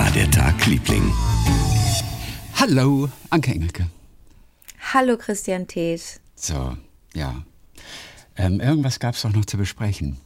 war 0.00 0.10
der 0.12 0.30
Tag, 0.30 0.64
Liebling? 0.64 1.12
Hallo, 2.58 3.10
Anke 3.28 3.50
Engelke. 3.50 3.86
Hallo 4.94 5.18
Christian 5.18 5.66
Thees. 5.66 6.20
So, 6.36 6.74
ja. 7.12 7.42
Ähm, 8.34 8.60
irgendwas 8.60 8.98
gab 8.98 9.14
es 9.14 9.20
doch 9.20 9.32
noch 9.34 9.44
zu 9.44 9.58
besprechen. 9.58 10.16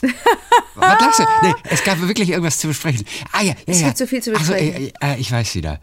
Was 0.76 1.00
lachst 1.00 1.18
du? 1.18 1.24
Nee, 1.42 1.54
es 1.64 1.82
gab 1.82 2.00
wirklich 2.00 2.30
irgendwas 2.30 2.58
zu 2.58 2.68
besprechen. 2.68 3.04
Ah 3.32 3.42
ja, 3.42 3.48
ja, 3.48 3.54
Es 3.66 3.80
ja. 3.80 3.86
gibt 3.88 3.98
so 3.98 4.06
viel 4.06 4.22
zu 4.22 4.32
Ach 4.32 4.44
so, 4.44 4.52
besprechen. 4.52 4.92
äh, 5.00 5.14
äh, 5.14 5.18
ich 5.18 5.32
weiß 5.32 5.56
wieder. 5.56 5.80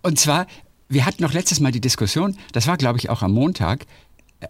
Und 0.00 0.18
zwar, 0.18 0.46
wir 0.88 1.04
hatten 1.04 1.22
noch 1.22 1.34
letztes 1.34 1.60
Mal 1.60 1.72
die 1.72 1.82
Diskussion, 1.82 2.38
das 2.52 2.66
war 2.68 2.78
glaube 2.78 2.98
ich 2.98 3.10
auch 3.10 3.20
am 3.20 3.32
Montag, 3.32 3.84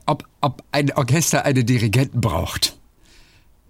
ob, 0.06 0.22
ob 0.40 0.62
ein 0.70 0.92
Orchester 0.92 1.44
einen 1.44 1.66
Dirigenten 1.66 2.20
braucht. 2.20 2.77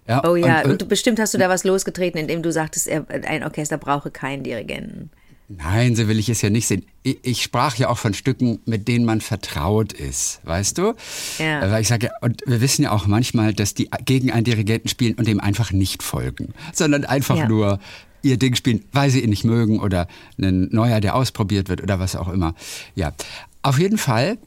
Ja, 0.09 0.23
Oh 0.27 0.35
ja, 0.35 0.61
und, 0.63 0.71
und, 0.71 0.81
du, 0.81 0.85
bestimmt 0.87 1.19
hast 1.19 1.33
du 1.35 1.37
da 1.37 1.49
was 1.49 1.63
losgetreten, 1.63 2.19
indem 2.19 2.41
du 2.41 2.51
sagtest, 2.51 2.87
er, 2.87 3.05
ein 3.09 3.43
Orchester 3.43 3.77
brauche 3.77 4.09
keinen 4.09 4.43
Dirigenten. 4.43 5.11
Nein, 5.49 5.95
so 5.95 6.07
will 6.07 6.19
ich 6.19 6.29
es 6.29 6.41
ja 6.41 6.49
nicht 6.49 6.67
sehen. 6.67 6.85
Ich, 7.03 7.19
ich 7.23 7.43
sprach 7.43 7.75
ja 7.75 7.89
auch 7.89 7.97
von 7.97 8.13
Stücken, 8.13 8.59
mit 8.65 8.87
denen 8.87 9.05
man 9.05 9.21
vertraut 9.21 9.93
ist, 9.93 10.41
weißt 10.43 10.77
du? 10.77 10.93
Ja. 11.39 11.71
Weil 11.71 11.81
ich 11.81 11.87
sage, 11.87 12.11
und 12.21 12.41
wir 12.45 12.59
wissen 12.61 12.83
ja 12.83 12.91
auch 12.91 13.07
manchmal, 13.07 13.53
dass 13.53 13.73
die 13.73 13.89
gegen 14.05 14.31
einen 14.31 14.43
Dirigenten 14.43 14.89
spielen 14.89 15.15
und 15.15 15.27
dem 15.27 15.39
einfach 15.39 15.71
nicht 15.71 16.03
folgen, 16.03 16.53
sondern 16.73 17.05
einfach 17.05 17.37
Ja. 17.37 17.47
nur 17.47 17.79
ihr 18.21 18.37
Ding 18.37 18.55
spielen, 18.55 18.83
weil 18.91 19.09
sie 19.09 19.21
ihn 19.23 19.29
nicht 19.29 19.43
mögen 19.43 19.79
oder 19.79 20.07
ein 20.39 20.69
neuer, 20.71 20.99
der 21.01 21.15
ausprobiert 21.15 21.69
wird 21.69 21.81
oder 21.81 21.99
was 21.99 22.15
auch 22.15 22.29
immer. 22.29 22.53
Ja, 22.95 23.13
auf 23.61 23.79
jeden 23.79 23.97
Fall. 23.97 24.37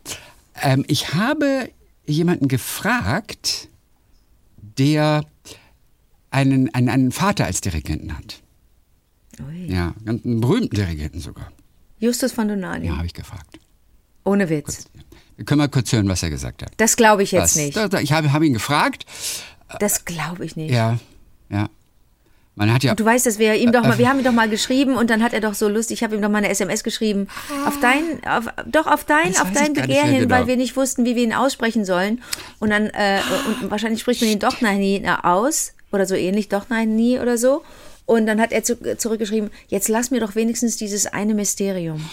Ähm, 0.60 0.84
ich 0.88 1.14
habe 1.14 1.68
jemanden 2.06 2.48
gefragt, 2.48 3.68
der 4.78 5.24
einen, 6.32 6.72
einen, 6.74 6.88
einen 6.88 7.12
Vater 7.12 7.44
als 7.44 7.60
Dirigenten 7.60 8.16
hat. 8.16 8.42
Ui. 9.46 9.72
Ja, 9.72 9.94
einen 10.06 10.40
berühmten 10.40 10.74
Dirigenten 10.74 11.20
sogar. 11.20 11.52
Justus 11.98 12.32
von 12.32 12.48
Donani. 12.48 12.86
Ja, 12.86 12.96
habe 12.96 13.06
ich 13.06 13.14
gefragt. 13.14 13.58
Ohne 14.24 14.48
Witz. 14.48 14.86
Wir 15.36 15.44
können 15.44 15.58
mal 15.58 15.68
kurz 15.68 15.92
hören, 15.92 16.08
was 16.08 16.22
er 16.22 16.30
gesagt 16.30 16.62
hat. 16.62 16.72
Das 16.76 16.96
glaube 16.96 17.22
ich 17.22 17.32
jetzt 17.32 17.42
Was? 17.42 17.56
nicht. 17.56 17.76
Da, 17.76 17.88
da, 17.88 18.00
ich 18.00 18.12
habe 18.12 18.32
hab 18.32 18.42
ihn 18.42 18.52
gefragt. 18.52 19.06
Das 19.80 20.04
glaube 20.04 20.44
ich 20.44 20.56
nicht. 20.56 20.72
Ja, 20.72 20.98
ja. 21.48 21.68
Man 22.54 22.72
hat 22.72 22.84
ja. 22.84 22.94
Du 22.94 23.04
weißt, 23.04 23.24
dass 23.24 23.38
wir 23.38 23.54
ihm 23.54 23.72
doch 23.72 23.82
Äh, 23.82 23.88
mal, 23.88 23.98
wir 23.98 24.08
haben 24.08 24.18
ihm 24.18 24.24
doch 24.24 24.32
mal 24.32 24.48
geschrieben 24.48 24.96
und 24.96 25.08
dann 25.08 25.22
hat 25.22 25.32
er 25.32 25.40
doch 25.40 25.54
so 25.54 25.68
Lust, 25.68 25.90
ich 25.90 26.02
habe 26.02 26.14
ihm 26.14 26.20
doch 26.20 26.28
mal 26.28 26.38
eine 26.38 26.50
SMS 26.50 26.84
geschrieben, 26.84 27.28
auf 27.66 27.80
dein, 27.80 28.22
auf, 28.26 28.46
doch 28.66 28.86
auf 28.86 29.04
dein, 29.04 29.32
Das 29.32 29.40
auf 29.40 29.52
dein 29.52 29.72
Begehr 29.72 30.04
hin, 30.04 30.20
genau. 30.22 30.34
weil 30.34 30.46
wir 30.46 30.56
nicht 30.58 30.76
wussten, 30.76 31.06
wie 31.06 31.16
wir 31.16 31.22
ihn 31.22 31.32
aussprechen 31.32 31.86
sollen. 31.86 32.22
Und 32.58 32.68
dann, 32.68 32.88
äh, 32.88 33.20
und 33.62 33.70
wahrscheinlich 33.70 34.02
spricht 34.02 34.20
man 34.20 34.30
ihn 34.30 34.38
doch 34.38 34.60
nie 34.60 35.02
aus 35.22 35.72
oder 35.92 36.06
so 36.06 36.14
ähnlich, 36.14 36.48
doch 36.48 36.68
nein 36.68 36.96
nie 36.96 37.18
oder 37.18 37.38
so. 37.38 37.62
Und 38.06 38.26
dann 38.26 38.40
hat 38.40 38.52
er 38.52 38.64
zu, 38.64 38.76
zurückgeschrieben, 38.96 39.50
jetzt 39.68 39.88
lass 39.88 40.10
mir 40.10 40.20
doch 40.20 40.34
wenigstens 40.34 40.76
dieses 40.76 41.06
eine 41.06 41.34
Mysterium. 41.34 42.04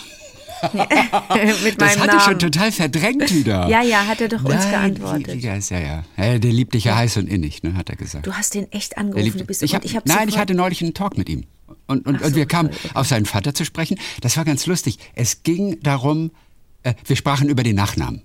Das 1.78 1.98
hatte 2.00 2.18
ich 2.18 2.24
schon 2.24 2.40
total 2.40 2.72
verdrängt 2.72 3.34
wieder. 3.34 3.68
Ja, 3.70 3.82
ja, 3.82 4.06
hat 4.06 4.22
er 4.22 4.28
doch 4.28 4.44
uns 4.44 4.56
Nein, 4.56 4.72
geantwortet. 4.96 5.42
Ja, 5.42 5.56
ist 5.56 5.72
ja, 5.72 5.80
ja. 5.80 6.04
ja. 6.18 6.38
Der 6.38 6.52
liebt 6.52 6.74
dich 6.74 6.84
ja 6.84 6.96
heiß 6.96 7.18
und 7.18 7.28
innig, 7.28 7.64
ne, 7.64 7.76
hat 7.76 7.90
er 7.90 7.96
gesagt. 7.96 8.28
Du 8.28 8.34
hast 8.34 8.54
den 8.56 8.72
echt 8.72 8.98
angerufen, 8.98 9.38
du 9.38 9.46
bist 9.46 9.64
ich 9.64 9.76
hab, 9.76 9.86
ich 9.86 9.98
Nein, 10.06 10.28
ich 10.28 10.38
hatte 10.38 10.56
neulich 10.56 10.82
einen 10.82 10.94
Talk 10.94 11.18
mit 11.18 11.30
ihm. 11.30 11.46
Und, 11.88 12.06
und, 12.06 12.18
Ach 12.18 12.26
und 12.26 12.30
so, 12.32 12.36
wir 12.36 12.46
kamen 12.46 12.70
okay. 12.70 12.90
auf 12.94 13.08
seinen 13.08 13.26
Vater 13.26 13.54
zu 13.54 13.66
sprechen. 13.66 13.98
Das 14.22 14.38
war 14.38 14.46
ganz 14.46 14.66
lustig. 14.66 15.00
Es 15.16 15.44
ging 15.44 15.80
darum, 15.82 16.32
äh, 16.84 16.94
wir 17.06 17.16
sprachen 17.16 17.50
über 17.50 17.64
den 17.64 17.76
Nachnamen. 17.76 18.24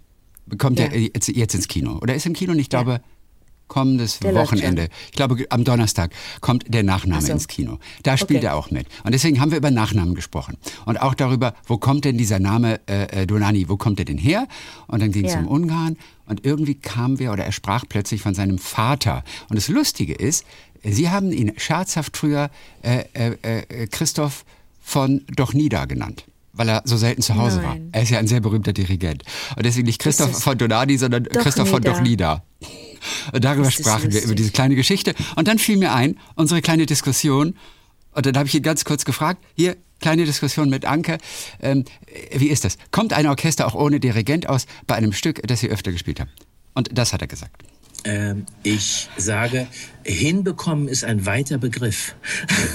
Kommt 0.58 0.78
Ja. 0.78 0.86
er 0.86 0.98
jetzt, 0.98 1.28
jetzt 1.28 1.55
ins 1.55 1.69
Kino? 1.69 1.98
Oder 2.02 2.14
ist 2.14 2.27
im 2.27 2.34
Kino? 2.34 2.52
Und 2.52 2.58
ich 2.58 2.69
glaube, 2.69 3.00
kommendes 3.75 4.20
Der 4.20 4.34
Wochenende. 4.36 4.89
Ich 5.06 5.12
glaube, 5.17 5.44
am 5.50 5.64
Donnerstag 5.64 6.12
kommt 6.41 6.72
der 6.72 6.84
Nachname 6.84 7.20
Ach 7.22 7.27
so. 7.27 7.33
ins 7.33 7.48
Kino. 7.48 7.78
Da 8.05 8.16
spielt 8.16 8.39
Okay. 8.39 8.47
er 8.47 8.55
auch 8.56 8.70
mit. 8.70 8.86
Und 9.03 9.12
deswegen 9.12 9.41
haben 9.41 9.50
wir 9.50 9.58
über 9.58 9.72
Nachnamen 9.72 10.14
gesprochen. 10.14 10.56
Und 10.86 11.00
auch 11.03 11.14
darüber, 11.14 11.55
wo 11.66 11.77
kommt 11.77 12.05
denn 12.05 12.16
dieser 12.16 12.39
Name 12.39 12.81
äh, 12.89 13.22
äh, 13.22 13.27
Donani, 13.27 13.69
wo 13.69 13.77
kommt 13.77 13.98
er 13.98 14.05
denn 14.05 14.16
her? 14.19 14.47
Und 14.86 15.03
dann 15.03 15.11
ging 15.11 15.25
es 15.25 15.33
Ja. 15.34 15.41
um 15.41 15.48
Ungarn. 15.48 15.97
Und 16.27 16.47
irgendwie 16.47 16.77
kamen 16.77 17.19
wir, 17.19 17.32
oder 17.32 17.44
er 17.44 17.53
sprach 17.53 17.84
plötzlich 17.88 18.22
von 18.22 18.32
seinem 18.34 18.59
Vater. 18.59 19.25
Und 19.48 19.56
das 19.56 19.69
Lustige 19.69 20.15
ist, 20.15 20.44
Sie 20.87 21.09
haben 21.10 21.32
ihn 21.32 21.53
scherzhaft 21.56 22.16
früher 22.16 22.50
äh, 22.82 23.04
äh, 23.15 23.34
äh, 23.43 23.87
Christoph 23.88 24.44
von 24.82 25.22
Dochnida 25.34 25.87
genannt. 25.87 26.27
Weil 26.56 26.69
er 26.69 26.82
so 26.84 26.97
selten 26.97 27.20
zu 27.20 27.34
Hause 27.34 27.62
war. 27.62 27.75
Nein. 27.75 27.88
Er 27.92 28.03
ist 28.03 28.10
ja 28.10 28.19
ein 28.19 28.28
sehr 28.28 28.41
berühmter 28.41 28.72
Dirigent. 28.72 29.25
Und 29.56 29.66
deswegen 29.66 29.87
nicht 29.87 30.00
Christoph 30.00 30.41
von 30.41 30.56
Donani, 30.56 30.97
sondern 30.97 31.25
Christoph 31.25 31.69
von 31.69 31.82
Dochnida. 31.82 32.44
Und 33.32 33.44
darüber 33.44 33.70
sprachen 33.70 34.04
wir, 34.04 34.10
lustig. 34.10 34.25
über 34.25 34.34
diese 34.34 34.50
kleine 34.53 34.76
Geschichte. 34.76 35.15
Und 35.37 35.48
dann 35.48 35.59
fiel 35.59 35.76
mir 35.76 35.92
ein, 35.92 36.19
unsere 36.37 36.62
kleine 36.62 36.87
Diskussion. 36.87 37.56
Und 38.12 38.26
dann 38.26 38.37
habe 38.37 38.47
ich 38.47 38.54
ihn 38.54 38.62
ganz 38.62 38.84
kurz 38.84 39.04
gefragt, 39.04 39.44
hier, 39.54 39.76
kleine 40.00 40.25
Diskussion 40.25 40.70
mit 40.70 40.84
Anke. 40.84 41.19
Ähm, 41.60 41.84
wie 42.34 42.48
ist 42.48 42.65
das? 42.65 42.78
Kommt 42.91 43.12
ein 43.12 43.26
Orchester 43.26 43.66
auch 43.66 43.75
ohne 43.75 44.00
Dirigent 44.00 44.48
aus 44.48 44.66
bei 44.86 44.94
einem 44.94 45.12
Stück, 45.12 45.42
das 45.47 45.60
Sie 45.60 45.69
öfter 45.69 45.92
gespielt 45.92 46.21
haben? 46.21 46.31
Und 46.75 46.97
das 46.97 47.12
hat 47.12 47.21
er 47.21 47.28
gesagt. 47.28 47.62
Ähm, 48.04 48.47
ich 48.62 49.09
sage, 49.16 49.66
hinbekommen 50.04 50.88
ist 50.88 51.04
ein 51.04 51.26
weiter 51.26 51.59
Begriff. 51.59 52.15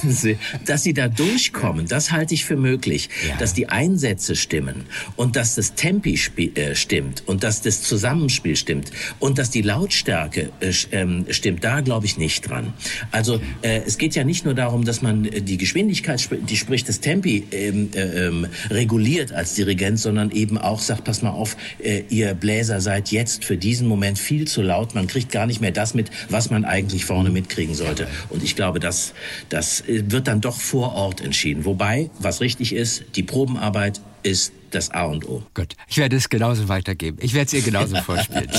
Dass 0.66 0.84
sie 0.84 0.94
da 0.94 1.08
durchkommen, 1.08 1.88
das 1.88 2.12
halte 2.12 2.34
ich 2.34 2.46
für 2.46 2.56
möglich. 2.56 3.10
Ja. 3.28 3.38
Dass 3.38 3.54
die 3.54 3.70
Einsätze 3.70 4.36
stimmen 4.36 4.86
und 5.16 5.36
dass 5.36 5.56
das 5.56 5.76
Tempi 5.76 6.20
äh, 6.56 6.76
stimmt 6.76 7.24
und 7.28 7.44
dass 7.44 7.62
das 7.62 7.82
Zusammenspiel 7.84 8.56
stimmt 8.56 8.92
und 9.20 9.38
dass 9.38 9.50
die 9.50 9.62
Lautstärke 9.62 10.52
äh, 10.60 10.74
ähm, 10.92 11.26
stimmt, 11.30 11.64
da 11.64 11.82
glaube 11.82 12.06
ich 12.06 12.18
nicht 12.18 12.50
dran. 12.50 12.74
Also 13.12 13.40
äh, 13.62 13.82
es 13.86 13.98
geht 13.98 14.16
ja 14.16 14.24
nicht 14.24 14.46
nur 14.46 14.54
darum, 14.54 14.86
dass 14.86 15.02
man 15.02 15.26
äh, 15.26 15.42
die 15.42 15.58
Geschwindigkeit, 15.58 16.28
die 16.32 16.58
spricht 16.58 16.90
das 16.90 17.00
Tempi 17.00 17.46
ähm, 17.52 17.90
äh, 17.94 18.74
reguliert 18.74 19.32
als 19.32 19.56
Dirigent, 19.56 20.00
sondern 20.00 20.32
eben 20.32 20.58
auch 20.58 20.80
sagt, 20.80 21.04
pass 21.04 21.22
mal 21.22 21.32
auf, 21.32 21.58
äh, 21.80 22.04
ihr 22.10 22.34
Bläser 22.34 22.82
seid 22.82 23.12
jetzt 23.12 23.46
für 23.46 23.58
diesen 23.58 23.88
Moment 23.88 24.18
viel 24.18 24.48
zu 24.48 24.62
laut. 24.62 24.96
Man 24.96 25.08
kriegt 25.08 25.19
gar 25.28 25.46
nicht 25.46 25.60
mehr 25.60 25.72
das 25.72 25.94
mit, 25.94 26.10
was 26.30 26.50
man 26.50 26.64
eigentlich 26.64 27.04
vorne 27.04 27.30
mitkriegen 27.30 27.76
sollte. 27.76 28.08
Und 28.30 28.44
ich 28.44 28.56
glaube, 28.56 28.80
das, 28.80 29.14
das 29.50 29.82
äh, 29.82 30.04
wird 30.10 30.28
dann 30.28 30.40
doch 30.40 30.60
vor 30.62 30.94
Ort 30.94 31.20
entschieden. 31.20 31.66
Wobei, 31.66 32.10
was 32.20 32.40
richtig 32.40 32.72
ist, 32.74 33.04
die 33.16 33.24
Probenarbeit 33.24 34.00
ist 34.24 34.54
das 34.72 34.92
A 34.92 35.06
und 35.06 35.28
O. 35.28 35.44
Gut, 35.54 35.76
ich 35.88 35.98
werde 35.98 36.16
es 36.16 36.30
genauso 36.30 36.68
weitergeben. 36.70 37.18
Ich 37.22 37.34
werde 37.34 37.48
es 37.48 37.54
ihr 37.54 37.62
genauso 37.62 37.96
vorspielen. 38.04 38.50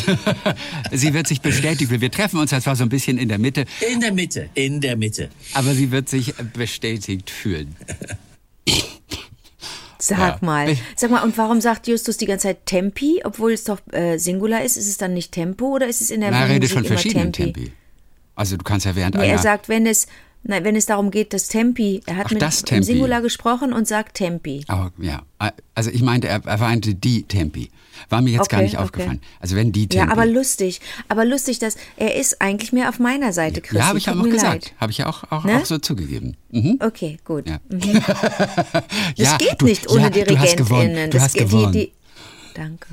sie 0.93 1.15
wird 1.15 1.27
sich 1.29 1.41
bestätigen. 1.41 2.01
Wir 2.01 2.11
treffen 2.11 2.39
uns 2.41 2.51
zwar 2.51 2.77
so 2.77 2.83
ein 2.83 2.89
bisschen 2.89 3.17
in 3.17 3.29
der 3.29 3.39
Mitte, 3.39 3.65
In 3.93 4.01
der 4.01 4.13
Mitte, 4.13 4.51
in 4.55 4.81
der 4.81 4.97
Mitte. 4.97 5.31
aber 5.55 5.73
sie 5.75 5.91
wird 5.91 6.09
sich 6.09 6.35
bestätigt 6.53 7.31
fühlen. 7.31 7.77
Sag 10.01 10.19
Ja. 10.19 10.39
mal. 10.41 10.77
Sag 10.97 11.11
mal, 11.11 11.23
und 11.23 11.37
warum 11.39 11.61
sagt 11.61 11.87
Justus 11.87 12.17
die 12.17 12.27
ganze 12.27 12.49
Zeit 12.49 12.67
Tempi, 12.67 13.21
obwohl 13.25 13.53
es 13.53 13.65
doch 13.65 13.79
äh, 13.93 14.17
Singular 14.19 14.63
ist? 14.65 14.77
Ist 14.77 14.89
es 14.89 14.97
dann 14.97 15.15
nicht 15.15 15.33
Tempo 15.33 15.67
oder 15.75 15.87
ist 15.87 16.01
es 16.01 16.11
in 16.11 16.21
der 16.23 16.31
Na, 16.31 16.41
er 16.43 16.49
redet 16.49 16.71
von 16.71 16.79
immer 16.85 16.89
verschiedenen 16.89 17.33
Tempi? 17.33 17.53
Tempi. 17.65 17.73
Also 18.35 18.57
du 18.57 18.65
kannst 18.65 18.87
ja 18.87 18.97
während 18.97 19.15
Nee, 19.17 19.23
einer... 19.25 19.33
er 19.33 19.39
sagt, 19.39 19.69
wenn 19.69 19.87
es, 19.87 20.07
nein, 20.43 20.65
wenn 20.65 20.77
es 20.77 20.87
darum 20.87 21.11
geht, 21.11 21.33
das 21.33 21.49
Tempi. 21.49 22.01
Er 22.07 22.17
hat 22.17 22.27
Ach, 22.27 22.31
mit 22.33 22.43
das 22.43 22.63
Tempi. 22.63 22.85
Singular 22.85 23.21
gesprochen 23.23 23.73
und 23.73 23.87
sagt 23.89 24.17
Tempi. 24.17 24.65
Aber, 24.69 24.93
ja, 24.99 25.23
also 25.75 25.91
ich 25.91 26.03
meinte, 26.03 26.29
er, 26.29 26.45
er 26.45 26.59
meinte 26.59 26.95
die 26.95 27.23
Tempi. 27.25 27.71
War 28.09 28.23
mir 28.23 28.31
jetzt 28.31 28.49
gar 28.49 28.59
Okay, 28.61 28.65
nicht 28.65 28.77
okay. 28.77 28.85
aufgefallen. 28.85 29.21
Also 29.41 29.57
wenn 29.57 29.73
die 29.73 29.87
Tempi. 29.87 30.07
Ja, 30.07 30.11
aber 30.13 30.25
lustig. 30.25 30.81
Aber 31.09 31.25
lustig, 31.27 31.59
dass 31.59 31.77
er 31.99 32.15
ist 32.17 32.41
eigentlich 32.41 32.73
mehr 32.73 32.89
auf 32.89 32.99
meiner 32.99 33.33
Seite, 33.35 33.61
Christi. 33.61 33.77
Ja, 33.77 33.87
habe 33.89 33.99
ich 33.99 34.07
ja 34.07 34.15
auch 34.15 34.23
gesagt. 34.25 34.75
Habe 34.79 34.91
ich 34.93 34.99
ja 34.99 35.07
auch, 35.07 35.25
auch, 35.31 35.45
Ne? 35.45 35.57
auch 35.59 35.67
so 35.67 35.77
zugegeben. 35.79 36.37
Mhm. 36.51 36.79
Okay, 36.83 37.19
gut. 37.25 37.47
Ja. 37.49 37.59
Das 37.71 38.83
Ja, 39.17 39.37
geht 39.37 39.57
du- 39.61 39.67
nicht 39.67 39.91
ohne 39.91 40.03
ja, 40.05 40.25
du 40.25 40.39
hast 40.39 40.57
gewonnen. 40.57 40.95
DirigentInnen. 40.95 41.11
Du 41.11 41.21
hast 41.21 41.35
gewonnen. 41.35 41.73
Die, 41.73 41.87
die, 41.87 41.93
danke. 42.55 42.87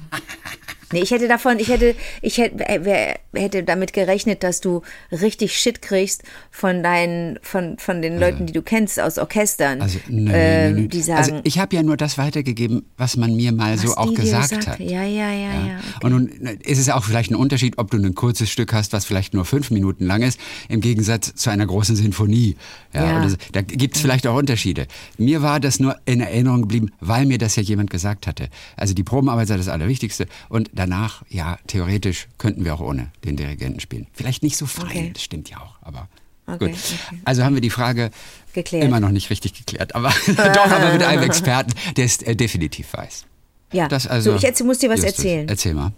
Nee, 0.91 1.01
ich 1.01 1.11
hätte 1.11 1.27
davon, 1.27 1.59
ich 1.59 1.67
hätte, 1.67 1.95
ich 2.21 2.37
hätte, 2.37 2.67
äh, 2.67 2.79
wer, 2.83 3.19
hätte 3.33 3.63
damit 3.63 3.93
gerechnet, 3.93 4.43
dass 4.43 4.61
du 4.61 4.81
richtig 5.11 5.57
Shit 5.57 5.81
kriegst 5.81 6.23
von 6.49 6.81
deinen, 6.81 7.39
von, 7.41 7.77
von 7.77 8.01
den 8.01 8.17
Leuten, 8.19 8.45
die 8.45 8.53
du 8.53 8.61
kennst 8.61 8.99
aus 8.99 9.17
Orchestern, 9.17 9.81
Also, 9.81 9.99
nee, 10.07 10.31
ähm, 10.33 10.75
nee, 10.75 10.81
nee. 10.81 10.87
die 10.87 11.01
sagen, 11.01 11.17
also 11.17 11.41
ich 11.43 11.59
habe 11.59 11.75
ja 11.75 11.83
nur 11.83 11.97
das 11.97 12.17
weitergegeben, 12.17 12.85
was 12.97 13.17
man 13.17 13.35
mir 13.35 13.51
mal 13.51 13.77
so 13.77 13.95
auch 13.95 14.13
gesagt 14.13 14.67
hat. 14.67 14.79
Ja, 14.79 15.03
ja, 15.03 15.31
ja, 15.31 15.53
ja. 15.53 15.79
okay. 15.97 16.05
Und 16.05 16.11
nun 16.11 16.27
ist 16.63 16.79
es 16.79 16.89
auch 16.89 17.03
vielleicht 17.03 17.31
ein 17.31 17.35
Unterschied, 17.35 17.77
ob 17.77 17.91
du 17.91 17.97
ein 17.97 18.15
kurzes 18.15 18.49
Stück 18.49 18.73
hast, 18.73 18.93
was 18.93 19.05
vielleicht 19.05 19.33
nur 19.33 19.45
fünf 19.45 19.71
Minuten 19.71 20.05
lang 20.05 20.21
ist, 20.21 20.39
im 20.69 20.81
Gegensatz 20.81 21.35
zu 21.35 21.49
einer 21.49 21.65
großen 21.65 21.95
Sinfonie. 21.95 22.55
Ja, 22.93 23.23
Ja. 23.23 23.29
so. 23.29 23.35
Da 23.51 23.61
gibt 23.61 23.95
es 23.95 24.01
vielleicht 24.01 24.25
auch 24.25 24.37
Unterschiede. 24.37 24.87
Mir 25.17 25.41
war 25.41 25.59
das 25.59 25.79
nur 25.79 25.97
in 26.05 26.21
Erinnerung 26.21 26.61
geblieben, 26.61 26.91
weil 27.01 27.25
mir 27.25 27.37
das 27.37 27.55
ja 27.55 27.63
jemand 27.63 27.89
gesagt 27.89 28.25
hatte. 28.27 28.49
Also 28.75 28.93
die 28.93 29.03
Probenarbeit 29.03 29.47
sei 29.47 29.57
das 29.57 29.67
Allerwichtigste. 29.67 30.27
Und 30.49 30.69
danach, 30.77 31.23
ja, 31.29 31.57
theoretisch 31.67 32.27
könnten 32.37 32.63
wir 32.63 32.73
auch 32.73 32.79
ohne 32.79 33.11
den 33.25 33.35
Dirigenten 33.35 33.79
spielen. 33.79 34.07
Vielleicht 34.13 34.43
nicht 34.43 34.55
so 34.57 34.65
fein, 34.65 34.85
Okay. 34.87 35.11
das 35.13 35.23
stimmt 35.23 35.49
ja 35.49 35.57
auch, 35.59 35.75
aber 35.81 36.07
Okay, 36.45 36.69
gut. 36.71 36.77
okay. 36.77 37.19
Also 37.25 37.43
haben 37.43 37.55
wir 37.55 37.61
die 37.61 37.69
Frage 37.69 38.11
Geklärt. 38.53 38.85
immer 38.85 38.99
noch 39.01 39.11
nicht 39.11 39.29
richtig 39.29 39.53
geklärt, 39.53 39.95
aber 39.95 40.09
doch, 40.27 40.71
aber 40.71 40.93
mit 40.93 41.03
einem 41.03 41.23
Experten, 41.23 41.73
der 41.97 42.05
es 42.05 42.21
äh, 42.21 42.35
definitiv 42.35 42.93
weiß. 42.93 43.25
ja. 43.73 43.87
Das 43.89 44.07
also, 44.07 44.31
so, 44.31 44.37
ich 44.37 44.45
erzähl, 44.45 44.65
muss 44.65 44.79
dir 44.79 44.89
was 44.89 45.01
Justus, 45.01 45.17
erzählen. 45.17 45.49
Erzähl 45.49 45.73
mal. 45.73 45.91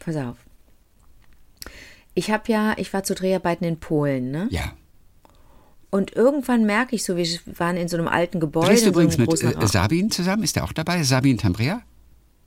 Pass 0.00 0.16
auf. 0.16 0.36
Ich 2.14 2.30
habe 2.30 2.50
ja, 2.50 2.74
ich 2.76 2.92
war 2.92 3.04
zu 3.04 3.14
Dreharbeiten 3.14 3.64
in 3.64 3.78
Polen, 3.78 4.30
ne? 4.30 4.48
Ja. 4.50 4.72
Und 5.90 6.14
irgendwann 6.16 6.64
merke 6.64 6.96
ich 6.96 7.04
so, 7.04 7.16
wir 7.16 7.26
waren 7.58 7.76
in 7.76 7.86
so 7.88 7.96
einem 7.96 8.08
alten 8.08 8.40
Gebäude. 8.40 8.68
Drehst 8.68 8.84
du 8.84 8.88
in 8.88 8.94
so 8.94 9.00
übrigens 9.00 9.18
mit 9.18 9.62
äh. 9.62 9.66
Sabin 9.66 10.10
zusammen? 10.10 10.42
Ist 10.42 10.56
der 10.56 10.64
auch 10.64 10.72
dabei? 10.72 11.02
Sabin 11.04 11.38
Tambrea? 11.38 11.82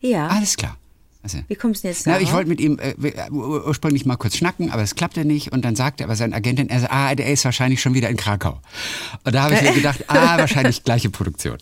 Ja. 0.02 0.28
Alles 0.28 0.58
klar. 0.58 0.78
Also, 1.26 1.40
Wie 1.48 1.56
kommst 1.56 1.84
du 1.84 1.88
denn 1.88 1.96
jetzt 1.96 2.06
na, 2.06 2.14
darauf? 2.14 2.28
ich 2.28 2.34
wollte 2.36 2.50
mit 2.50 2.62
ihm 2.62 2.78
äh, 2.80 2.94
ur- 3.32 3.66
ursprünglich 3.66 4.06
mal 4.06 4.16
kurz 4.16 4.38
schnacken, 4.38 4.70
aber 4.70 4.84
es 4.84 4.94
klappte 4.94 5.26
nicht. 5.26 5.52
Und 5.52 5.66
dann 5.66 5.76
sagte 5.76 6.04
aber 6.04 6.16
sein 6.16 6.34
Agentin, 6.36 6.70
er, 6.70 6.92
ah, 6.92 7.16
der 7.16 7.32
ist 7.32 7.44
wahrscheinlich 7.46 7.82
schon 7.82 7.96
wieder 7.96 8.10
in 8.10 8.16
Krakau. 8.16 8.60
Und 9.24 9.34
da 9.34 9.42
habe 9.42 9.56
ich 9.56 9.62
mir 9.64 9.72
gedacht, 9.74 10.04
ah, 10.08 10.38
wahrscheinlich 10.38 10.84
gleiche 10.84 11.10
Produktion. 11.10 11.58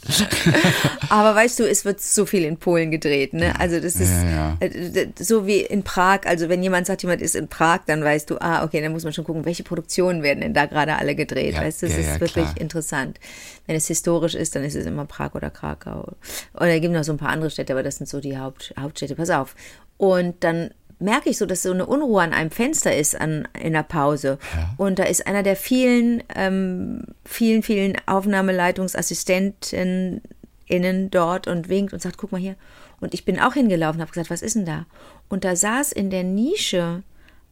Aber 1.09 1.33
weißt 1.35 1.59
du, 1.59 1.63
es 1.69 1.85
wird 1.85 2.01
so 2.01 2.25
viel 2.25 2.43
in 2.43 2.57
Polen 2.57 2.91
gedreht, 2.91 3.33
ne? 3.33 3.57
Also 3.59 3.79
das 3.79 3.95
ist 3.95 4.11
Ja, 4.11 4.29
ja. 4.29 4.57
äh, 4.59 5.07
so 5.17 5.47
wie 5.47 5.61
in 5.61 5.83
Prag. 5.83 6.21
Also 6.25 6.49
wenn 6.49 6.61
jemand 6.61 6.87
sagt, 6.87 7.03
jemand 7.03 7.21
ist 7.21 7.35
in 7.35 7.47
Prag, 7.47 7.79
dann 7.85 8.03
weißt 8.03 8.29
du, 8.29 8.41
ah, 8.41 8.63
okay, 8.65 8.81
dann 8.81 8.91
muss 8.91 9.03
man 9.05 9.13
schon 9.13 9.23
gucken, 9.23 9.45
welche 9.45 9.63
Produktionen 9.63 10.23
werden 10.23 10.41
denn 10.41 10.53
da 10.53 10.65
gerade 10.65 10.95
alle 10.97 11.15
gedreht. 11.15 11.53
Ja, 11.55 11.61
weißt 11.61 11.83
du, 11.83 11.87
das 11.87 11.97
ist 11.97 12.19
wirklich 12.19 12.45
klar. 12.45 12.57
interessant. 12.59 13.19
Wenn 13.65 13.77
es 13.77 13.87
historisch 13.87 14.35
ist, 14.35 14.55
dann 14.55 14.63
ist 14.65 14.75
es 14.75 14.85
immer 14.85 15.05
Prag 15.05 15.35
oder 15.35 15.49
Krakau. 15.49 16.11
Oder 16.53 16.75
es 16.75 16.81
gibt 16.81 16.93
noch 16.93 17.03
so 17.05 17.13
ein 17.13 17.17
paar 17.17 17.29
andere 17.29 17.49
Städte, 17.49 17.71
aber 17.71 17.83
das 17.83 17.95
sind 17.95 18.09
so 18.09 18.19
die 18.19 18.37
Haupt, 18.37 18.73
Hauptstädte. 18.77 19.15
Pass 19.15 19.29
auf. 19.29 19.52
Und 19.97 20.43
dann 20.43 20.71
merke 20.99 21.29
ich 21.29 21.37
so, 21.37 21.45
dass 21.45 21.63
so 21.63 21.71
eine 21.71 21.85
Unruhe 21.85 22.21
an 22.21 22.33
einem 22.33 22.51
Fenster 22.51 22.95
ist 22.95 23.19
an, 23.19 23.47
in 23.61 23.73
der 23.73 23.83
Pause. 23.83 24.37
Und 24.77 24.99
da 24.99 25.03
ist 25.03 25.27
einer 25.27 25.43
der 25.43 25.55
vielen, 25.55 26.23
ähm, 26.35 27.03
vielen, 27.25 27.63
vielen 27.63 27.95
Aufnahmeleitungsassistenten 28.05 30.21
innen 30.65 31.11
dort 31.11 31.47
und 31.47 31.69
winkt 31.69 31.93
und 31.93 32.01
sagt, 32.01 32.17
guck 32.17 32.31
mal 32.31 32.39
hier. 32.39 32.55
Und 33.01 33.13
ich 33.13 33.25
bin 33.25 33.39
auch 33.39 33.53
hingelaufen 33.53 33.97
und 33.97 34.01
habe 34.01 34.11
gesagt, 34.11 34.29
was 34.29 34.41
ist 34.41 34.55
denn 34.55 34.65
da? 34.65 34.85
Und 35.29 35.43
da 35.43 35.55
saß 35.55 35.91
in 35.91 36.09
der 36.09 36.23
Nische 36.23 37.03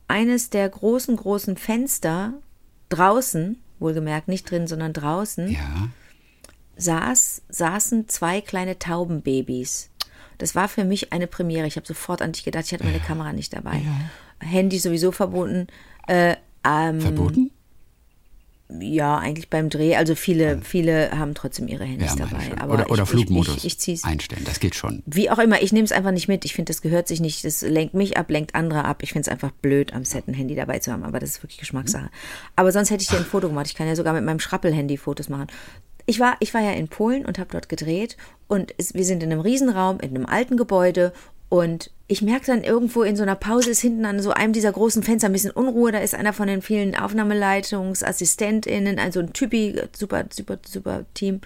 eines 0.08 0.50
der 0.50 0.68
großen, 0.70 1.16
großen 1.16 1.58
Fenster 1.58 2.34
draußen, 2.90 3.62
wohlgemerkt 3.80 4.28
nicht 4.28 4.50
drin, 4.50 4.68
sondern 4.68 4.94
draußen, 4.94 5.50
Ja. 5.50 5.90
saß, 6.78 7.44
saßen 7.50 8.08
zwei 8.08 8.42
kleine 8.42 8.80
Taubenbabys. 8.80 9.90
Das 10.42 10.56
war 10.56 10.68
für 10.68 10.84
mich 10.84 11.14
eine 11.14 11.28
Premiere. 11.28 11.68
Ich 11.68 11.76
habe 11.76 11.86
sofort 11.88 12.22
an 12.22 12.32
dich 12.32 12.44
gedacht, 12.44 12.66
ich 12.66 12.74
hatte 12.74 12.84
meine 12.84 13.00
Kamera 13.00 13.34
nicht 13.34 13.54
dabei. 13.54 13.82
Handy 14.40 14.80
sowieso 14.80 15.12
verboten. 15.12 15.68
Äh, 16.08 16.36
ähm, 16.66 17.02
Verboten? 17.02 17.52
ja, 18.80 19.18
eigentlich 19.18 19.50
beim 19.50 19.70
Dreh. 19.70 19.96
Also 19.96 20.16
viele, 20.16 20.62
viele 20.62 21.12
haben 21.18 21.34
trotzdem 21.34 21.68
ihre 21.68 21.84
Handys 21.84 22.16
Ja, 22.18 22.26
dabei. 22.26 22.52
Aber 22.58 22.74
oder 22.76 22.90
oder 22.90 23.04
ich, 23.04 23.10
Flugmodus 23.10 23.50
Ich, 23.50 23.58
ich, 23.58 23.66
ich 23.66 23.80
zieh's. 23.80 24.04
einstellen, 24.04 24.44
das 24.46 24.60
geht 24.60 24.76
schon. 24.76 25.04
Wie 25.06 25.30
auch 25.30 25.40
immer, 25.40 25.62
ich 25.62 25.74
nehme 25.74 25.84
es 25.86 25.92
einfach 25.92 26.12
nicht 26.12 26.28
mit. 26.28 26.46
Ich 26.46 26.54
finde, 26.54 26.70
das 26.72 26.82
gehört 26.82 27.08
sich 27.08 27.20
nicht. 27.20 27.44
Das 27.44 27.62
lenkt 27.62 27.94
mich 27.94 28.18
ab, 28.18 28.30
lenkt 28.30 28.56
andere 28.56 28.86
ab. 28.86 29.04
Ich 29.04 29.12
finde 29.12 29.24
es 29.24 29.28
einfach 29.28 29.52
blöd, 29.52 29.94
am 29.94 30.06
Set 30.06 30.28
ein 30.28 30.34
Handy 30.34 30.56
dabei 30.56 30.80
zu 30.80 30.92
haben. 30.92 31.04
Aber 31.04 31.20
das 31.20 31.32
ist 31.32 31.44
wirklich 31.44 31.60
Geschmackssache. 31.60 32.10
Aber 32.56 32.72
sonst 32.72 32.92
hätte 32.92 33.04
ich 33.04 33.10
dir 33.10 33.18
ein 33.18 33.26
Foto 33.26 33.50
gemacht. 33.50 33.68
Ich 33.68 33.76
kann 33.76 33.88
ja 33.88 33.96
sogar 33.96 34.14
mit 34.14 34.24
meinem 34.24 34.40
Schrappel-Handy 34.40 34.98
Fotos 34.98 35.28
machen. 35.28 35.48
Ich 36.06 36.20
war, 36.20 36.36
ich 36.40 36.54
war 36.54 36.62
ja 36.62 36.72
in 36.72 36.88
Polen 36.88 37.26
und 37.26 37.40
habe 37.40 37.50
dort 37.52 37.70
gedreht. 37.70 38.18
Und 38.48 38.74
es, 38.78 38.94
wir 38.94 39.06
sind 39.06 39.24
in 39.24 39.32
einem 39.32 39.42
Riesenraum, 39.42 40.00
in 40.00 40.10
einem 40.10 40.26
alten 40.26 40.58
Gebäude. 40.58 41.14
Und 41.50 41.92
ich 42.08 42.22
merke 42.22 42.46
dann 42.46 42.64
irgendwo 42.64 43.04
in 43.04 43.16
so 43.16 43.24
einer 43.24 43.36
Pause 43.36 43.72
ist 43.72 43.82
hinten 43.82 44.06
an 44.06 44.20
so 44.20 44.32
einem 44.32 44.54
dieser 44.54 44.72
großen 44.72 45.04
Fenster 45.04 45.28
ein 45.28 45.34
bisschen 45.34 45.52
Unruhe. 45.52 45.92
Da 45.92 46.00
ist 46.00 46.16
einer 46.16 46.34
von 46.34 46.48
den 46.48 46.62
vielen 46.62 46.96
AufnahmeleitungsAssistentinnen, 46.96 49.00
also 49.00 49.20
ein 49.20 49.34
Typi, 49.34 49.80
super, 49.96 50.26
super, 50.32 50.60
super 50.66 51.06
Team. 51.14 51.42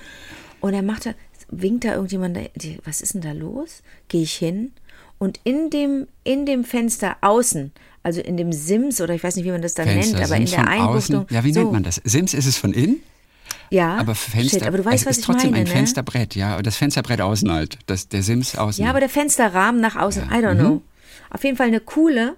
Und 0.61 0.73
er 0.73 0.83
macht 0.83 1.07
da, 1.07 1.13
winkt 1.49 1.85
da 1.85 1.93
irgendjemand, 1.93 2.37
was 2.83 3.01
ist 3.01 3.13
denn 3.13 3.21
da 3.21 3.31
los? 3.31 3.81
Gehe 4.07 4.23
ich 4.23 4.35
hin 4.35 4.71
und 5.17 5.39
in 5.43 5.69
dem, 5.69 6.07
in 6.23 6.45
dem 6.45 6.63
Fenster 6.63 7.17
außen, 7.21 7.71
also 8.03 8.21
in 8.21 8.37
dem 8.37 8.51
Sims 8.51 9.01
oder 9.01 9.13
ich 9.13 9.23
weiß 9.23 9.35
nicht, 9.35 9.45
wie 9.45 9.51
man 9.51 9.61
das 9.61 9.73
dann 9.73 9.87
Fenster 9.87 10.19
nennt, 10.19 10.25
aber 10.25 10.37
in 10.37 10.47
sind 10.47 10.57
der 10.57 10.65
von 10.65 10.73
außen. 10.73 11.15
Einbuchtung. 11.15 11.35
Ja, 11.35 11.43
wie 11.43 11.53
so, 11.53 11.61
nennt 11.61 11.71
man 11.71 11.83
das? 11.83 12.01
Sims 12.03 12.33
ist 12.33 12.45
es 12.45 12.57
von 12.57 12.73
innen, 12.73 13.01
Ja, 13.75 13.95
aber 13.97 14.15
Fenster. 14.15 14.59
Shit, 14.59 14.67
aber 14.67 14.77
du 14.77 14.85
weißt, 14.85 15.01
es 15.01 15.05
was 15.05 15.11
ist 15.17 15.19
ich 15.19 15.25
trotzdem 15.25 15.51
meine, 15.51 15.63
ein 15.63 15.67
ne? 15.67 15.73
Fensterbrett, 15.73 16.35
ja. 16.35 16.61
Das 16.61 16.77
Fensterbrett 16.77 17.19
außen 17.21 17.51
halt. 17.51 17.77
Das, 17.87 18.07
der 18.07 18.23
Sims 18.23 18.55
außen. 18.55 18.83
Ja, 18.83 18.89
aber 18.89 18.99
der 19.01 19.09
Fensterrahmen 19.09 19.81
nach 19.81 19.95
außen, 19.95 20.23
I 20.31 20.35
don't 20.35 20.53
Mhm. 20.55 20.59
know. 20.59 20.81
Auf 21.29 21.43
jeden 21.43 21.57
Fall 21.57 21.67
eine 21.67 21.79
coole. 21.81 22.35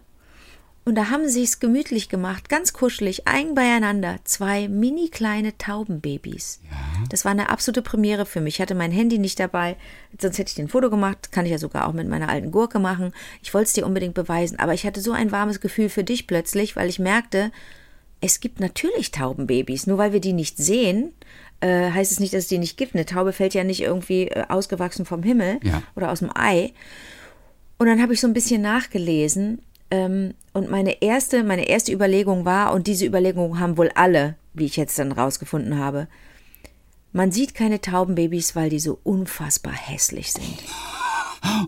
Und 0.86 0.96
da 0.96 1.10
haben 1.10 1.28
sie 1.28 1.44
es 1.44 1.60
gemütlich 1.60 2.08
gemacht, 2.08 2.48
ganz 2.48 2.72
kuschelig, 2.72 3.28
eng 3.28 3.56
beieinander. 3.56 4.16
Zwei 4.24 4.70
mini 4.70 5.10
kleine 5.10 5.58
Taubenbabys. 5.58 6.62
Das 7.10 7.26
war 7.26 7.34
eine 7.34 7.50
absolute 7.50 7.82
Premiere 7.82 8.26
für 8.26 8.40
mich. 8.40 8.56
Ich 8.56 8.62
hatte 8.62 8.74
mein 8.74 8.92
Handy 8.94 9.18
nicht 9.20 9.38
dabei, 9.38 9.76
sonst 10.18 10.38
hätte 10.38 10.48
ich 10.48 10.56
den 10.56 10.70
Foto 10.70 10.90
gemacht. 10.90 11.34
Kann 11.34 11.44
ich 11.46 11.52
ja 11.52 11.58
sogar 11.58 11.88
auch 11.90 11.94
mit 11.94 12.08
meiner 12.08 12.30
alten 12.30 12.52
Gurke 12.52 12.80
machen. 12.80 13.12
Ich 13.44 13.54
wollte 13.54 13.68
es 13.68 13.74
dir 13.74 13.86
unbedingt 13.86 14.14
beweisen, 14.14 14.60
aber 14.60 14.74
ich 14.74 14.86
hatte 14.86 15.02
so 15.02 15.12
ein 15.12 15.34
warmes 15.34 15.60
Gefühl 15.60 15.90
für 15.90 16.06
dich 16.06 16.26
plötzlich, 16.26 16.78
weil 16.78 16.88
ich 16.88 17.00
merkte, 17.00 17.52
es 18.22 18.40
gibt 18.40 18.60
natürlich 18.60 19.12
Taubenbabys. 19.12 19.88
Nur 19.88 19.98
weil 19.98 20.14
wir 20.14 20.20
die 20.20 20.34
nicht 20.34 20.58
sehen, 20.58 21.12
äh, 21.60 21.92
heißt 21.92 22.12
es 22.12 22.20
nicht, 22.20 22.34
dass 22.34 22.44
es 22.44 22.48
die 22.48 22.58
nicht 22.58 22.78
gibt. 22.78 22.96
Eine 22.96 23.06
Taube 23.06 23.34
fällt 23.34 23.54
ja 23.54 23.64
nicht 23.64 23.82
irgendwie 23.82 24.28
äh, 24.28 24.46
ausgewachsen 24.50 25.06
vom 25.06 25.24
Himmel 25.24 25.60
Ja. 25.64 25.84
oder 25.96 26.12
aus 26.12 26.20
dem 26.20 26.32
Ei. 26.36 26.74
Und 27.78 27.88
dann 27.88 28.02
habe 28.02 28.14
ich 28.14 28.20
so 28.22 28.28
ein 28.28 28.34
bisschen 28.34 28.62
nachgelesen 28.62 29.62
ähm, 29.92 30.34
und 30.54 30.70
meine 30.70 31.02
erste, 31.02 31.44
meine 31.44 31.68
erste 31.70 31.94
Überlegung 31.94 32.44
war, 32.44 32.74
und 32.74 32.88
diese 32.88 33.06
Überlegung 33.06 33.60
haben 33.60 33.78
wohl 33.78 33.90
alle, 33.96 34.36
wie 34.54 34.66
ich 34.66 34.76
jetzt 34.76 34.98
dann 35.00 35.12
rausgefunden 35.12 35.78
habe, 35.78 36.08
man 37.14 37.32
sieht 37.32 37.54
keine 37.56 37.80
Taubenbabys, 37.80 38.56
weil 38.56 38.70
die 38.70 38.80
so 38.80 39.00
unfassbar 39.04 39.74
hässlich 39.74 40.34
sind. 40.34 40.58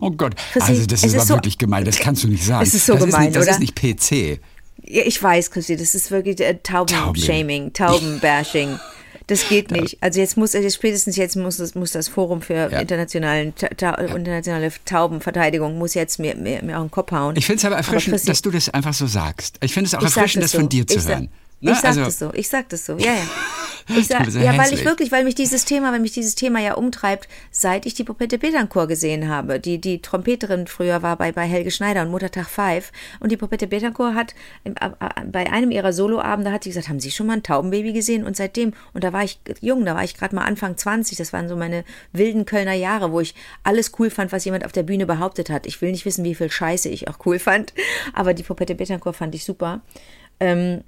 Oh 0.00 0.10
Gott, 0.10 0.34
also 0.54 0.84
das 0.84 1.00
ist 1.00 1.04
ist 1.04 1.14
aber 1.14 1.24
so- 1.26 1.34
wirklich 1.36 1.56
gemein. 1.58 1.84
Das 1.84 1.98
kannst 1.98 2.24
du 2.24 2.28
nicht 2.28 2.44
sagen. 2.44 2.62
Es 2.66 2.74
ist 2.74 2.86
so 2.86 2.94
das 2.94 3.04
gemein, 3.06 3.20
ist 3.22 3.26
nicht, 3.28 3.36
das 3.36 3.42
oder? 3.44 3.52
ist 3.52 3.60
nicht 3.60 3.74
PC. 3.76 4.40
Ja, 4.84 5.02
ich 5.04 5.22
weiß, 5.22 5.50
Christi, 5.50 5.76
das 5.76 5.94
ist 5.94 6.10
wirklich 6.10 6.40
äh, 6.40 6.54
Taubenshaming, 6.62 7.72
Taubenbashing. 7.72 8.78
Das 9.26 9.48
geht 9.48 9.70
nicht. 9.70 9.96
Also 10.00 10.18
jetzt 10.18 10.36
muss, 10.36 10.54
jetzt 10.54 10.74
spätestens 10.74 11.14
jetzt 11.16 11.36
muss 11.36 11.56
das, 11.58 11.76
muss 11.76 11.92
das 11.92 12.08
Forum 12.08 12.42
für 12.42 12.54
Ja. 12.54 12.80
internationalen, 12.80 13.54
ta, 13.54 13.68
ta, 13.68 13.94
internationale 13.94 14.72
Taubenverteidigung 14.84 15.78
muss 15.78 15.94
jetzt 15.94 16.18
mir, 16.18 16.34
mir, 16.34 16.62
mir 16.64 16.78
auch 16.78 16.82
den 16.82 16.90
Kopf 16.90 17.12
hauen. 17.12 17.36
Ich 17.36 17.46
finde 17.46 17.58
es 17.58 17.64
aber 17.64 17.76
erfrischend, 17.76 18.14
Chrissy, 18.14 18.26
dass 18.26 18.42
du 18.42 18.50
das 18.50 18.68
einfach 18.70 18.94
so 18.94 19.06
sagst. 19.06 19.56
Ich 19.62 19.72
finde 19.72 19.86
es 19.86 19.94
auch 19.94 20.00
ich 20.00 20.06
erfrischend, 20.16 20.42
das 20.42 20.52
von 20.52 20.68
dir 20.68 20.84
zu 20.86 20.98
ich 20.98 21.06
hören. 21.06 21.28
Ne? 21.60 21.72
Ich 21.72 21.78
sag 21.78 21.88
Also- 21.90 22.04
das 22.04 22.18
so, 22.18 22.30
ich 22.34 22.48
sag 22.48 22.68
das 22.70 22.86
so, 22.86 22.96
ja, 22.98 23.12
ja. 23.12 23.22
Ich 23.98 24.06
sag, 24.06 24.28
ja, 24.34 24.52
ja 24.52 24.56
weil 24.58 24.72
ich 24.72 24.84
wirklich, 24.84 25.10
weil 25.10 25.24
mich 25.24 25.34
dieses 25.34 25.64
Thema, 25.64 25.90
weil 25.90 25.98
mich 25.98 26.12
dieses 26.12 26.36
Thema 26.36 26.60
ja 26.60 26.74
umtreibt, 26.74 27.26
seit 27.50 27.86
ich 27.86 27.94
die 27.94 28.04
Popette 28.04 28.38
Betancourt 28.38 28.88
gesehen 28.88 29.28
habe. 29.28 29.58
Die, 29.58 29.80
die 29.80 30.00
Trompeterin 30.00 30.68
früher 30.68 31.02
war 31.02 31.16
bei, 31.16 31.32
bei 31.32 31.44
Helge 31.44 31.72
Schneider 31.72 32.02
und 32.02 32.10
Muttertag 32.10 32.46
5. 32.48 32.92
Und 33.18 33.32
die 33.32 33.36
Popette 33.36 33.66
Betancourt 33.66 34.14
hat 34.14 34.34
im- 34.62 34.74
bei 35.32 35.50
einem 35.50 35.72
ihrer 35.72 35.92
Soloabende 35.92 36.52
hat 36.52 36.62
sie 36.62 36.70
gesagt, 36.70 36.88
haben 36.88 37.00
Sie 37.00 37.10
schon 37.10 37.26
mal 37.26 37.32
ein 37.38 37.42
Taubenbaby 37.42 37.92
gesehen? 37.92 38.24
Und 38.24 38.36
seitdem, 38.36 38.74
und 38.92 39.02
da 39.02 39.12
war 39.12 39.24
ich 39.24 39.40
jung, 39.60 39.84
da 39.84 39.96
war 39.96 40.04
ich 40.04 40.14
gerade 40.16 40.36
mal 40.36 40.44
Anfang 40.44 40.76
20, 40.76 41.18
das 41.18 41.32
waren 41.32 41.48
so 41.48 41.56
meine 41.56 41.82
wilden 42.12 42.44
Kölner 42.44 42.74
Jahre, 42.74 43.10
wo 43.10 43.18
ich 43.18 43.34
alles 43.64 43.90
cool 43.98 44.10
fand, 44.10 44.30
was 44.30 44.44
jemand 44.44 44.64
auf 44.64 44.72
der 44.72 44.84
Bühne 44.84 45.04
behauptet 45.06 45.50
hat. 45.50 45.66
Ich 45.66 45.82
will 45.82 45.90
nicht 45.90 46.04
wissen, 46.04 46.22
wie 46.24 46.36
viel 46.36 46.50
Scheiße 46.50 46.88
ich 46.88 47.08
auch 47.08 47.18
cool 47.26 47.40
fand, 47.40 47.72
aber 48.14 48.34
die 48.34 48.44
Popette 48.44 48.76
Betancourt 48.76 49.16
fand 49.16 49.34
ich 49.34 49.44
super. 49.44 49.80
Ähm, 50.38 50.84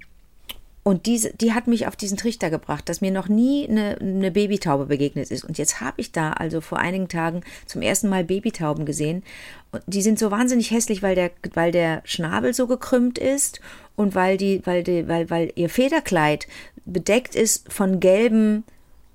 und 0.83 1.05
diese, 1.05 1.33
die 1.33 1.53
hat 1.53 1.67
mich 1.67 1.87
auf 1.87 1.95
diesen 1.95 2.17
Trichter 2.17 2.49
gebracht, 2.49 2.89
dass 2.89 2.99
mir 2.99 3.11
noch 3.11 3.29
nie 3.29 3.67
eine, 3.69 3.97
eine 4.01 4.31
Babytaube 4.31 4.85
begegnet 4.85 5.31
ist. 5.31 5.45
Und 5.45 5.57
jetzt 5.57 5.79
habe 5.79 6.01
ich 6.01 6.11
da 6.11 6.33
also 6.33 6.59
vor 6.59 6.77
einigen 6.77 7.07
Tagen 7.07 7.41
zum 7.65 7.81
ersten 7.81 8.09
Mal 8.09 8.25
Babytauben 8.25 8.85
gesehen. 8.85 9.23
Und 9.71 9.81
die 9.87 10.01
sind 10.01 10.19
so 10.19 10.29
wahnsinnig 10.29 10.71
hässlich, 10.71 11.01
weil 11.01 11.15
der, 11.15 11.31
weil 11.53 11.71
der 11.71 12.01
Schnabel 12.03 12.53
so 12.53 12.67
gekrümmt 12.67 13.17
ist 13.17 13.61
und 13.95 14.13
weil 14.13 14.35
die, 14.35 14.61
weil 14.65 14.83
die, 14.83 15.07
weil, 15.07 15.29
weil 15.29 15.53
ihr 15.55 15.69
Federkleid 15.69 16.47
bedeckt 16.85 17.33
ist 17.33 17.71
von 17.71 18.01
gelben 18.01 18.65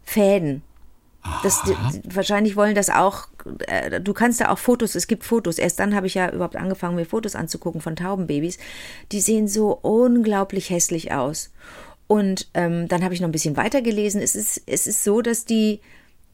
Fäden. 0.04 0.62
Das, 1.42 1.62
die, 1.64 1.75
wahrscheinlich 2.14 2.56
wollen 2.56 2.75
das 2.75 2.88
auch, 2.88 3.28
äh, 3.67 4.00
du 4.00 4.12
kannst 4.12 4.40
da 4.40 4.50
auch 4.50 4.59
Fotos, 4.59 4.95
es 4.95 5.07
gibt 5.07 5.25
Fotos. 5.25 5.59
Erst 5.59 5.78
dann 5.78 5.95
habe 5.95 6.07
ich 6.07 6.14
ja 6.14 6.31
überhaupt 6.31 6.57
angefangen, 6.57 6.97
mir 6.97 7.05
Fotos 7.05 7.35
anzugucken 7.35 7.81
von 7.81 7.97
Taubenbabys. 7.97 8.59
Die 9.12 9.21
sehen 9.21 9.49
so 9.49 9.73
unglaublich 9.73 10.71
hässlich 10.71 11.12
aus. 11.12 11.50
Und 12.07 12.49
ähm, 12.55 12.88
dann 12.88 13.05
habe 13.05 13.14
ich 13.14 13.21
noch 13.21 13.28
ein 13.28 13.33
bisschen 13.33 13.57
weiter 13.57 13.83
gelesen. 13.83 14.23
Es 14.23 14.35
ist, 14.35 14.62
es 14.67 14.87
ist 14.87 15.05
so, 15.05 15.21
dass 15.21 15.45
die, 15.45 15.81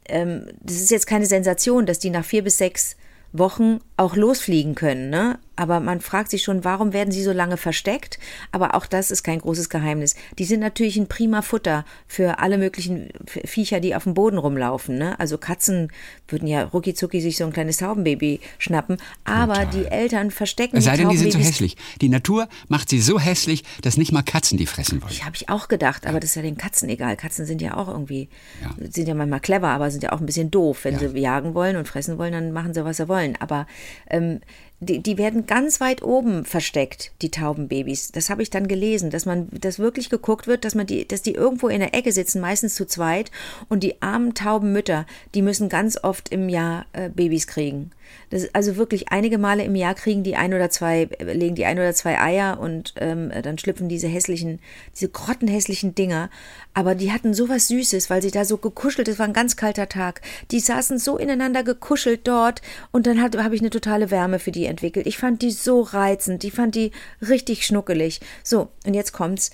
ähm, 0.08 0.46
das 0.60 0.76
ist 0.76 0.90
jetzt 0.90 1.06
keine 1.06 1.26
Sensation, 1.26 1.86
dass 1.86 1.98
die 1.98 2.10
nach 2.10 2.24
vier 2.24 2.44
bis 2.44 2.58
sechs 2.58 2.96
Wochen 3.32 3.80
auch 3.96 4.14
losfliegen 4.14 4.76
können. 4.76 5.10
Ne? 5.10 5.38
Aber 5.56 5.80
man 5.80 6.00
fragt 6.00 6.30
sich 6.30 6.42
schon, 6.42 6.64
warum 6.64 6.92
werden 6.92 7.10
sie 7.12 7.22
so 7.22 7.32
lange 7.32 7.56
versteckt? 7.56 8.18
Aber 8.52 8.74
auch 8.74 8.86
das 8.86 9.10
ist 9.10 9.22
kein 9.22 9.38
großes 9.38 9.68
Geheimnis. 9.68 10.14
Die 10.38 10.44
sind 10.44 10.60
natürlich 10.60 10.96
ein 10.96 11.06
prima 11.06 11.42
Futter 11.42 11.84
für 12.06 12.38
alle 12.40 12.58
möglichen 12.58 13.10
Viecher, 13.26 13.80
die 13.80 13.94
auf 13.94 14.04
dem 14.04 14.14
Boden 14.14 14.38
rumlaufen. 14.38 14.98
Ne? 14.98 15.18
Also 15.20 15.38
Katzen 15.38 15.92
würden 16.28 16.48
ja 16.48 16.64
rucki 16.64 16.94
zucki 16.94 17.20
sich 17.20 17.36
so 17.36 17.44
ein 17.44 17.52
kleines 17.52 17.76
Taubenbaby 17.78 18.40
schnappen. 18.58 18.96
Aber 19.24 19.66
die 19.66 19.84
Eltern 19.86 20.30
verstecken 20.30 20.76
Es 20.78 20.84
sei 20.84 20.96
denn, 20.96 21.08
die 21.08 21.16
sind 21.16 21.32
so 21.32 21.38
hässlich. 21.38 21.76
Die 22.00 22.08
Natur 22.08 22.48
macht 22.68 22.88
sie 22.88 23.00
so 23.00 23.20
hässlich, 23.20 23.64
dass 23.82 23.96
nicht 23.96 24.12
mal 24.12 24.22
Katzen 24.22 24.58
die 24.58 24.66
fressen 24.66 25.02
wollen. 25.02 25.12
Ja, 25.14 25.24
habe 25.26 25.36
ich 25.36 25.48
auch 25.48 25.68
gedacht, 25.68 26.06
aber 26.06 26.20
das 26.20 26.30
ist 26.30 26.36
ja 26.36 26.42
den 26.42 26.56
Katzen 26.58 26.88
egal. 26.88 27.16
Katzen 27.16 27.46
sind 27.46 27.62
ja 27.62 27.76
auch 27.76 27.88
irgendwie, 27.88 28.28
Ja. 28.62 28.70
sind 28.90 29.06
ja 29.08 29.14
manchmal 29.14 29.40
clever, 29.40 29.68
aber 29.68 29.90
sind 29.90 30.02
ja 30.02 30.12
auch 30.12 30.20
ein 30.20 30.26
bisschen 30.26 30.50
doof. 30.50 30.80
Wenn 30.84 30.94
Ja. 30.98 31.08
sie 31.08 31.18
jagen 31.18 31.54
wollen 31.54 31.76
und 31.76 31.86
fressen 31.88 32.18
wollen, 32.18 32.32
dann 32.32 32.52
machen 32.52 32.74
sie, 32.74 32.84
was 32.84 32.96
sie 32.96 33.08
wollen. 33.08 33.36
Aber 33.40 33.66
ähm, 34.10 34.40
die, 34.80 35.00
die 35.00 35.18
werden 35.18 35.46
ganz 35.46 35.80
weit 35.80 36.02
oben 36.02 36.44
versteckt, 36.44 37.12
die 37.22 37.30
Taubenbabys. 37.30 38.12
Das 38.12 38.28
habe 38.28 38.42
ich 38.42 38.50
dann 38.50 38.68
gelesen, 38.68 39.10
dass 39.10 39.26
man, 39.26 39.48
dass 39.50 39.78
wirklich 39.78 40.10
geguckt 40.10 40.46
wird, 40.46 40.64
dass 40.64 40.74
man 40.74 40.86
die, 40.86 41.06
dass 41.06 41.22
die 41.22 41.34
irgendwo 41.34 41.68
in 41.68 41.80
der 41.80 41.94
Ecke 41.94 42.12
sitzen, 42.12 42.40
meistens 42.40 42.74
zu 42.74 42.86
zweit. 42.86 43.30
Und 43.68 43.82
die 43.82 44.02
armen 44.02 44.34
Taubenmütter, 44.34 45.06
die 45.34 45.42
müssen 45.42 45.68
ganz 45.68 46.02
oft 46.02 46.30
im 46.30 46.48
Jahr 46.48 46.86
äh, 46.92 47.08
Babys 47.08 47.46
kriegen. 47.46 47.92
Das 48.30 48.54
also 48.54 48.76
wirklich 48.76 49.10
einige 49.10 49.38
Male 49.38 49.64
im 49.64 49.74
Jahr 49.74 49.94
kriegen 49.94 50.22
die 50.22 50.36
ein 50.36 50.54
oder 50.54 50.70
zwei, 50.70 51.08
legen 51.20 51.54
die 51.54 51.64
ein 51.64 51.78
oder 51.78 51.94
zwei 51.94 52.20
Eier 52.20 52.58
und 52.60 52.94
ähm, 52.98 53.30
dann 53.42 53.58
schlüpfen 53.58 53.88
diese 53.88 54.08
hässlichen, 54.08 54.60
diese 54.94 55.08
grottenhässlichen 55.08 55.94
Dinger. 55.94 56.30
Aber 56.74 56.94
die 56.94 57.12
hatten 57.12 57.34
sowas 57.34 57.68
Süßes, 57.68 58.10
weil 58.10 58.22
sie 58.22 58.30
da 58.30 58.44
so 58.44 58.58
gekuschelt, 58.58 59.08
es 59.08 59.18
war 59.18 59.26
ein 59.26 59.32
ganz 59.32 59.56
kalter 59.56 59.88
Tag. 59.88 60.20
Die 60.50 60.60
saßen 60.60 60.98
so 60.98 61.16
ineinander 61.16 61.62
gekuschelt 61.62 62.26
dort 62.26 62.62
und 62.92 63.06
dann 63.06 63.22
habe 63.22 63.54
ich 63.54 63.60
eine 63.60 63.70
totale 63.70 64.10
Wärme 64.10 64.38
für 64.38 64.52
die 64.52 64.63
entwickelt. 64.66 65.06
Ich 65.06 65.18
fand 65.18 65.42
die 65.42 65.50
so 65.50 65.80
reizend, 65.80 66.44
ich 66.44 66.52
fand 66.52 66.74
die 66.74 66.90
richtig 67.20 67.66
schnuckelig. 67.66 68.20
So, 68.42 68.68
und 68.86 68.94
jetzt 68.94 69.12
kommt's. 69.12 69.50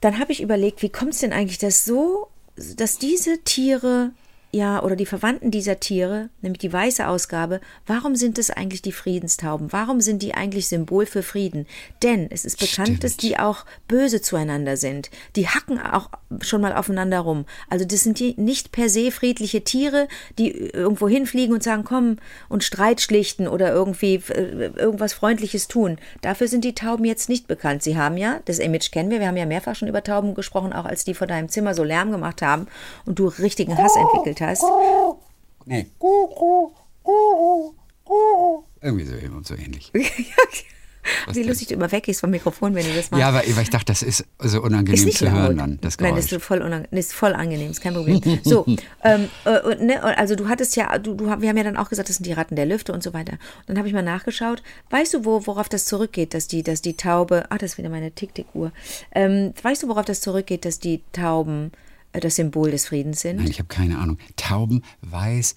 Dann 0.00 0.18
habe 0.18 0.32
ich 0.32 0.42
überlegt, 0.42 0.82
wie 0.82 0.90
kommt 0.90 1.14
es 1.14 1.20
denn 1.20 1.32
eigentlich, 1.32 1.58
dass 1.58 1.84
so, 1.84 2.28
dass 2.76 2.98
diese 2.98 3.38
Tiere 3.44 4.10
ja, 4.54 4.82
oder 4.82 4.96
die 4.96 5.06
Verwandten 5.06 5.50
dieser 5.50 5.80
Tiere, 5.80 6.28
nämlich 6.42 6.58
die 6.58 6.72
weiße 6.72 7.08
Ausgabe, 7.08 7.62
warum 7.86 8.16
sind 8.16 8.38
es 8.38 8.50
eigentlich 8.50 8.82
die 8.82 8.92
Friedenstauben? 8.92 9.72
Warum 9.72 10.02
sind 10.02 10.20
die 10.20 10.34
eigentlich 10.34 10.68
Symbol 10.68 11.06
für 11.06 11.22
Frieden? 11.22 11.66
Denn 12.02 12.26
es 12.30 12.44
ist 12.44 12.58
bekannt, 12.58 12.88
Stimmt. 12.88 13.04
dass 13.04 13.16
die 13.16 13.38
auch 13.38 13.64
böse 13.88 14.20
zueinander 14.20 14.76
sind. 14.76 15.10
Die 15.36 15.48
hacken 15.48 15.80
auch 15.80 16.10
schon 16.42 16.60
mal 16.60 16.74
aufeinander 16.74 17.20
rum. 17.20 17.46
Also 17.70 17.86
das 17.86 18.02
sind 18.02 18.18
die 18.18 18.34
nicht 18.36 18.72
per 18.72 18.90
se 18.90 19.10
friedliche 19.10 19.64
Tiere, 19.64 20.06
die 20.38 20.50
irgendwo 20.50 21.08
hinfliegen 21.08 21.54
und 21.54 21.62
sagen, 21.62 21.84
komm 21.84 22.18
und 22.50 22.62
Streit 22.62 23.00
schlichten 23.00 23.48
oder 23.48 23.72
irgendwie 23.72 24.16
äh, 24.28 24.70
irgendwas 24.76 25.14
Freundliches 25.14 25.66
tun. 25.66 25.96
Dafür 26.20 26.48
sind 26.48 26.64
die 26.64 26.74
Tauben 26.74 27.06
jetzt 27.06 27.30
nicht 27.30 27.48
bekannt. 27.48 27.82
Sie 27.82 27.96
haben 27.96 28.18
ja, 28.18 28.40
das 28.44 28.58
Image 28.58 28.90
kennen 28.90 29.10
wir, 29.10 29.20
wir 29.20 29.28
haben 29.28 29.36
ja 29.38 29.46
mehrfach 29.46 29.76
schon 29.76 29.88
über 29.88 30.02
Tauben 30.02 30.34
gesprochen, 30.34 30.74
auch 30.74 30.84
als 30.84 31.04
die 31.04 31.14
vor 31.14 31.26
deinem 31.26 31.48
Zimmer 31.48 31.72
so 31.72 31.84
Lärm 31.84 32.10
gemacht 32.10 32.42
haben 32.42 32.66
und 33.06 33.18
du 33.18 33.28
richtigen 33.28 33.78
Hass 33.78 33.96
entwickelt 33.96 34.41
hast. 34.42 34.64
Nee. 35.64 35.86
Irgendwie 38.80 39.04
so, 39.04 39.14
so 39.42 39.54
ähnlich. 39.54 39.92
Wie 41.32 41.42
lustig 41.42 41.68
du 41.68 41.74
immer 41.74 41.90
weggehst 41.90 42.20
vom 42.20 42.30
Mikrofon, 42.30 42.74
wenn 42.74 42.84
du 42.86 42.94
das 42.94 43.10
machst. 43.10 43.20
Ja, 43.20 43.28
aber 43.28 43.44
ich 43.44 43.70
dachte, 43.70 43.86
das 43.86 44.02
ist 44.02 44.24
so 44.38 44.62
unangenehm 44.62 45.08
ist 45.08 45.18
zu 45.18 45.24
laut. 45.24 45.34
hören 45.34 45.56
dann. 45.56 45.78
Das 45.80 45.98
Nein, 45.98 46.14
das 46.14 46.30
ist 46.30 46.42
voll, 46.42 46.62
unang 46.62 46.84
ist 46.90 47.12
voll 47.12 47.34
angenehm, 47.34 47.70
ist 47.70 47.80
kein 47.80 47.94
Problem. 47.94 48.20
So, 48.44 48.64
ähm, 49.04 49.28
äh, 49.44 49.84
ne, 49.84 50.02
also 50.02 50.36
du 50.36 50.48
hattest 50.48 50.76
ja, 50.76 50.96
du, 50.98 51.14
du, 51.14 51.26
wir 51.26 51.48
haben 51.48 51.56
ja 51.56 51.64
dann 51.64 51.76
auch 51.76 51.88
gesagt, 51.88 52.08
das 52.08 52.16
sind 52.16 52.26
die 52.26 52.32
Ratten 52.32 52.54
der 52.54 52.66
Lüfte 52.66 52.92
und 52.92 53.02
so 53.02 53.12
weiter. 53.12 53.32
Und 53.32 53.70
dann 53.70 53.78
habe 53.78 53.88
ich 53.88 53.94
mal 53.94 54.02
nachgeschaut. 54.02 54.62
Weißt 54.90 55.14
du, 55.14 55.24
wo, 55.24 55.46
worauf 55.46 55.68
das 55.68 55.86
zurückgeht, 55.86 56.34
dass 56.34 56.46
die, 56.46 56.62
dass 56.62 56.82
die 56.82 56.96
Taube, 56.96 57.46
ach, 57.50 57.58
das 57.58 57.72
ist 57.72 57.78
wieder 57.78 57.88
meine 57.88 58.12
Tick-Tick-Uhr. 58.12 58.70
Ähm, 59.12 59.54
weißt 59.60 59.82
du, 59.82 59.88
worauf 59.88 60.04
das 60.04 60.20
zurückgeht, 60.20 60.64
dass 60.64 60.78
die 60.78 61.02
Tauben 61.12 61.72
das 62.20 62.36
Symbol 62.36 62.70
des 62.70 62.86
Friedens 62.86 63.20
sind? 63.20 63.36
Nein, 63.36 63.48
ich 63.48 63.58
habe 63.58 63.68
keine 63.68 63.98
Ahnung. 63.98 64.18
Tauben, 64.36 64.82
weiß, 65.02 65.54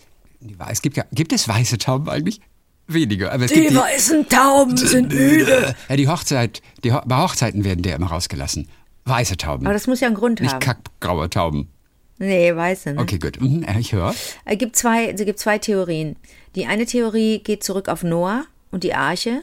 es 0.69 0.81
gibt 0.81 0.97
ja, 0.97 1.05
gibt 1.11 1.33
es 1.33 1.47
weiße 1.47 1.77
Tauben 1.77 2.09
eigentlich? 2.09 2.39
Wenige. 2.87 3.31
Aber 3.31 3.45
es 3.45 3.51
die, 3.51 3.61
gibt 3.61 3.71
die 3.71 3.75
weißen 3.75 4.29
Tauben 4.29 4.77
sind 4.77 5.11
müde. 5.11 5.75
Ja, 5.89 5.95
die 5.95 6.07
Hochzeit, 6.07 6.61
die, 6.83 6.89
bei 6.89 7.17
Hochzeiten 7.17 7.63
werden 7.63 7.81
der 7.81 7.95
immer 7.95 8.07
rausgelassen. 8.07 8.67
Weiße 9.05 9.37
Tauben. 9.37 9.65
Aber 9.65 9.73
das 9.73 9.87
muss 9.87 9.99
ja 9.99 10.07
einen 10.07 10.15
Grund 10.15 10.39
Nicht 10.39 10.53
haben. 10.53 10.59
Nicht 10.59 10.67
kackgraue 10.67 11.29
Tauben. 11.29 11.69
Nee, 12.17 12.55
weiße. 12.55 12.93
Ne? 12.93 13.01
Okay, 13.01 13.19
gut. 13.19 13.41
Mhm, 13.41 13.65
ich 13.79 13.91
höre. 13.91 14.13
Es 14.45 14.57
gibt, 14.57 14.75
zwei, 14.75 15.09
es 15.09 15.23
gibt 15.25 15.39
zwei 15.39 15.57
Theorien. 15.57 16.15
Die 16.55 16.65
eine 16.65 16.85
Theorie 16.85 17.39
geht 17.39 17.63
zurück 17.63 17.89
auf 17.89 18.03
Noah 18.03 18.45
und 18.71 18.83
die 18.83 18.93
Arche. 18.93 19.41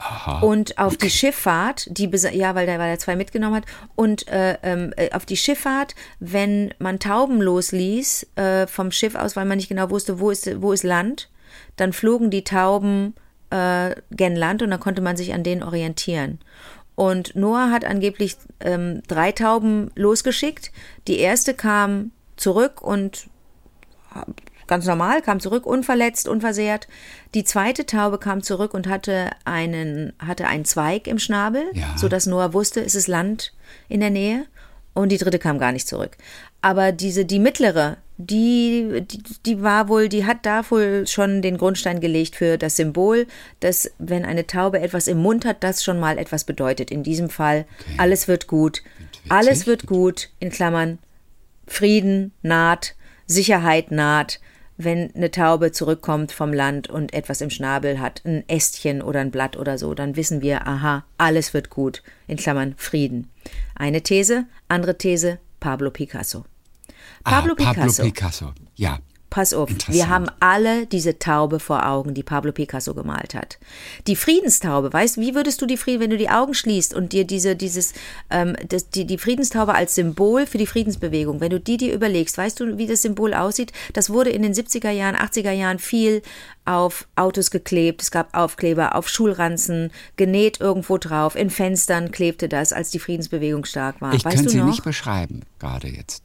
Aha. 0.00 0.40
Und 0.40 0.78
auf 0.78 0.96
die 0.96 1.10
Schifffahrt, 1.10 1.86
die 1.90 2.10
ja, 2.32 2.54
weil 2.54 2.64
der, 2.64 2.78
weil 2.78 2.88
er 2.88 2.98
zwei 2.98 3.16
mitgenommen 3.16 3.56
hat, 3.56 3.66
und 3.96 4.26
äh, 4.28 4.54
äh, 4.62 5.12
auf 5.12 5.26
die 5.26 5.36
Schifffahrt, 5.36 5.94
wenn 6.20 6.72
man 6.78 6.98
Tauben 6.98 7.42
losließ 7.42 8.28
äh, 8.36 8.66
vom 8.66 8.92
Schiff 8.92 9.14
aus, 9.14 9.36
weil 9.36 9.44
man 9.44 9.58
nicht 9.58 9.68
genau 9.68 9.90
wusste, 9.90 10.18
wo 10.18 10.30
ist, 10.30 10.62
wo 10.62 10.72
ist 10.72 10.84
Land, 10.84 11.28
dann 11.76 11.92
flogen 11.92 12.30
die 12.30 12.44
Tauben 12.44 13.14
äh, 13.50 13.94
gen 14.10 14.36
Land 14.36 14.62
und 14.62 14.70
dann 14.70 14.80
konnte 14.80 15.02
man 15.02 15.18
sich 15.18 15.34
an 15.34 15.42
denen 15.42 15.62
orientieren. 15.62 16.38
Und 16.94 17.36
Noah 17.36 17.70
hat 17.70 17.84
angeblich 17.84 18.36
ähm, 18.60 19.02
drei 19.06 19.32
Tauben 19.32 19.90
losgeschickt. 19.96 20.72
Die 21.08 21.18
erste 21.18 21.52
kam 21.52 22.10
zurück 22.36 22.80
und 22.80 23.28
ganz 24.70 24.86
normal, 24.86 25.20
kam 25.20 25.40
zurück, 25.40 25.66
unverletzt, 25.66 26.28
unversehrt. 26.28 26.88
Die 27.34 27.44
zweite 27.44 27.84
Taube 27.84 28.16
kam 28.16 28.42
zurück 28.42 28.72
und 28.72 28.86
hatte 28.86 29.30
einen, 29.44 30.14
hatte 30.18 30.46
einen 30.46 30.64
Zweig 30.64 31.06
im 31.06 31.18
Schnabel, 31.18 31.64
ja. 31.74 31.94
sodass 31.98 32.26
Noah 32.26 32.54
wusste, 32.54 32.80
es 32.80 32.94
ist 32.94 33.08
Land 33.08 33.52
in 33.90 34.00
der 34.00 34.10
Nähe. 34.10 34.46
Und 34.94 35.10
die 35.10 35.18
dritte 35.18 35.38
kam 35.38 35.58
gar 35.58 35.72
nicht 35.72 35.86
zurück. 35.86 36.16
Aber 36.62 36.92
diese, 36.92 37.24
die 37.24 37.38
mittlere, 37.38 37.96
die, 38.16 39.02
die, 39.06 39.22
die 39.46 39.62
war 39.62 39.88
wohl, 39.88 40.08
die 40.08 40.26
hat 40.26 40.44
da 40.44 40.68
wohl 40.70 41.06
schon 41.06 41.42
den 41.42 41.58
Grundstein 41.58 42.00
gelegt 42.00 42.36
für 42.36 42.58
das 42.58 42.76
Symbol, 42.76 43.26
dass 43.60 43.90
wenn 43.98 44.24
eine 44.24 44.46
Taube 44.46 44.80
etwas 44.80 45.08
im 45.08 45.18
Mund 45.18 45.44
hat, 45.44 45.62
das 45.62 45.84
schon 45.84 46.00
mal 46.00 46.18
etwas 46.18 46.44
bedeutet. 46.44 46.90
In 46.90 47.02
diesem 47.02 47.30
Fall, 47.30 47.66
okay. 47.80 47.94
alles 47.98 48.28
wird 48.28 48.46
gut. 48.46 48.82
Alles 49.28 49.66
wird 49.66 49.86
gut, 49.86 50.30
in 50.38 50.50
Klammern, 50.50 50.98
Frieden 51.66 52.32
naht, 52.42 52.94
Sicherheit 53.26 53.90
naht, 53.90 54.40
wenn 54.84 55.14
eine 55.14 55.30
Taube 55.30 55.72
zurückkommt 55.72 56.32
vom 56.32 56.52
Land 56.52 56.88
und 56.88 57.12
etwas 57.12 57.40
im 57.40 57.50
Schnabel 57.50 58.00
hat, 58.00 58.22
ein 58.24 58.48
Ästchen 58.48 59.02
oder 59.02 59.20
ein 59.20 59.30
Blatt 59.30 59.56
oder 59.56 59.78
so, 59.78 59.94
dann 59.94 60.16
wissen 60.16 60.40
wir, 60.40 60.66
aha, 60.66 61.04
alles 61.18 61.54
wird 61.54 61.70
gut, 61.70 62.02
in 62.26 62.36
Klammern 62.36 62.74
Frieden. 62.76 63.30
Eine 63.74 64.02
These, 64.02 64.46
andere 64.68 64.96
These, 64.96 65.38
Pablo 65.60 65.90
Picasso. 65.90 66.44
Pablo, 67.24 67.54
ah, 67.58 67.64
Pablo 67.64 67.82
Picasso. 67.84 68.02
Picasso. 68.02 68.52
Ja. 68.76 68.98
Pass 69.30 69.54
auf, 69.54 69.70
wir 69.86 70.08
haben 70.08 70.26
alle 70.40 70.86
diese 70.86 71.20
Taube 71.20 71.60
vor 71.60 71.86
Augen, 71.86 72.14
die 72.14 72.24
Pablo 72.24 72.50
Picasso 72.50 72.94
gemalt 72.94 73.34
hat. 73.34 73.58
Die 74.08 74.16
Friedenstaube, 74.16 74.92
weißt 74.92 75.18
wie 75.18 75.36
würdest 75.36 75.62
du 75.62 75.66
die 75.66 75.76
Frieden, 75.76 76.00
wenn 76.00 76.10
du 76.10 76.18
die 76.18 76.30
Augen 76.30 76.52
schließt 76.52 76.92
und 76.94 77.12
dir 77.12 77.24
diese, 77.24 77.54
dieses, 77.54 77.92
ähm, 78.30 78.56
das, 78.68 78.90
die, 78.90 79.06
die 79.06 79.18
Friedenstaube 79.18 79.72
als 79.74 79.94
Symbol 79.94 80.46
für 80.46 80.58
die 80.58 80.66
Friedensbewegung, 80.66 81.40
wenn 81.40 81.50
du 81.50 81.60
die 81.60 81.76
dir 81.76 81.94
überlegst, 81.94 82.36
weißt 82.36 82.58
du, 82.58 82.76
wie 82.76 82.88
das 82.88 83.02
Symbol 83.02 83.32
aussieht? 83.32 83.72
Das 83.92 84.10
wurde 84.10 84.30
in 84.30 84.42
den 84.42 84.52
70er 84.52 84.90
Jahren, 84.90 85.14
80er 85.14 85.52
Jahren 85.52 85.78
viel 85.78 86.22
auf 86.64 87.06
Autos 87.14 87.52
geklebt, 87.52 88.02
es 88.02 88.10
gab 88.10 88.36
Aufkleber 88.36 88.96
auf 88.96 89.08
Schulranzen, 89.08 89.92
genäht 90.16 90.60
irgendwo 90.60 90.98
drauf, 90.98 91.36
in 91.36 91.50
Fenstern 91.50 92.10
klebte 92.10 92.48
das, 92.48 92.72
als 92.72 92.90
die 92.90 92.98
Friedensbewegung 92.98 93.64
stark 93.64 94.00
war. 94.00 94.12
Ich 94.12 94.24
weißt 94.24 94.36
könnte 94.36 94.50
sie 94.50 94.62
nicht 94.62 94.82
beschreiben, 94.82 95.42
gerade 95.60 95.86
jetzt. 95.86 96.24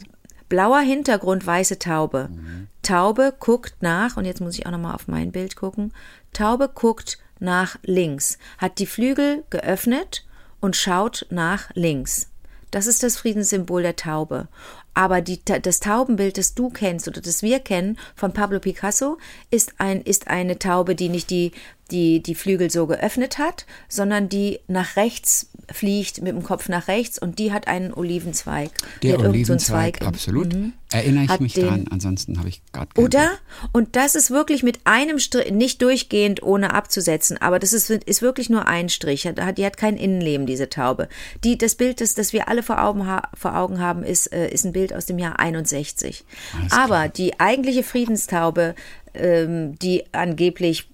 Blauer 0.50 0.80
Hintergrund, 0.80 1.46
weiße 1.46 1.80
Taube. 1.80 2.30
Mhm. 2.32 2.68
Taube 2.84 3.34
guckt 3.40 3.76
nach, 3.82 4.18
und 4.18 4.26
jetzt 4.26 4.42
muss 4.42 4.58
ich 4.58 4.66
auch 4.66 4.72
nochmal 4.72 4.96
auf 4.96 5.08
mein 5.08 5.32
Bild 5.32 5.56
gucken. 5.56 5.94
Taube 6.34 6.70
guckt 6.74 7.18
nach 7.40 7.78
links, 7.84 8.38
hat 8.58 8.80
die 8.80 8.86
Flügel 8.86 9.44
geöffnet 9.50 10.26
und 10.60 10.76
schaut 10.76 11.26
nach 11.30 11.70
links. 11.74 12.30
Das 12.72 12.88
ist 12.88 13.04
das 13.04 13.18
Friedenssymbol 13.18 13.84
der 13.84 13.96
Taube. 13.96 14.48
Aber 14.94 15.22
die, 15.22 15.44
das 15.44 15.80
Taubenbild, 15.80 16.38
das 16.38 16.56
du 16.56 16.70
kennst 16.70 17.08
oder 17.08 17.22
das 17.22 17.42
wir 17.42 17.60
kennen 17.60 17.98
von 18.16 18.34
Pablo 18.34 18.60
Picasso, 18.60 19.18
ist, 19.50 19.76
ein, 19.78 20.02
ist 20.02 20.28
eine 20.28 20.60
Taube, 20.60 20.96
die 20.96 21.10
nicht 21.10 21.30
die, 21.30 21.52
die, 21.92 22.22
die 22.22 22.36
Flügel 22.36 22.70
so 22.70 22.88
geöffnet 22.88 23.38
hat, 23.38 23.66
sondern 23.88 24.30
die 24.30 24.60
nach 24.68 24.96
rechts 24.96 25.50
fliegt 25.72 26.22
mit 26.22 26.34
dem 26.34 26.44
Kopf 26.44 26.70
nach 26.70 26.88
rechts 26.88 27.18
und 27.20 27.40
die 27.40 27.52
hat 27.52 27.68
einen 27.68 27.94
Olivenzweig. 27.94 28.72
Der 29.02 29.20
Olivenzweig, 29.20 29.98
so 30.02 30.08
absolut. 30.08 30.54
Mhm. 30.54 30.74
Erinnere 30.92 31.26
ich 31.26 31.40
mich 31.40 31.54
den, 31.54 31.68
dran, 31.68 31.86
ansonsten 31.90 32.38
habe 32.38 32.50
ich 32.50 32.62
gerade 32.72 32.90
Oder? 32.96 33.32
Und 33.72 33.96
das 33.96 34.16
ist 34.16 34.30
wirklich 34.32 34.64
mit 34.64 34.80
einem 34.84 35.20
Strich, 35.20 35.52
nicht 35.52 35.82
durchgehend 35.82 36.44
ohne 36.44 36.74
abzusetzen, 36.74 37.38
aber 37.42 37.60
das 37.60 37.74
ist, 37.74 37.90
ist 37.90 38.22
wirklich 38.22 38.50
nur 38.50 38.68
ein 38.68 38.90
Strich. 38.90 39.28
Die 39.58 39.66
hat 39.66 39.78
kein 39.78 39.98
Innenleben, 39.98 40.46
diese 40.46 40.70
Taube. 40.70 41.10
Die, 41.44 41.58
das 41.58 41.76
Bild, 41.76 42.02
das, 42.02 42.14
das 42.14 42.34
wir 42.34 42.48
alle 42.48 42.64
vor 42.64 42.84
Augen, 42.84 43.06
vor 43.34 43.56
Augen 43.56 43.80
haben, 43.80 44.04
ist, 44.04 44.32
äh, 44.32 44.50
ist 44.50 44.66
ein 44.66 44.74
Bild 44.74 44.94
aus 44.94 45.06
dem 45.06 45.20
Jahr 45.20 45.40
61. 45.40 46.24
aber 46.70 47.10
die 47.10 47.40
eigentliche 47.40 47.84
Friedenstaube, 47.84 48.76
ähm, 49.14 49.78
die 49.80 50.04
angeblich 50.14 50.88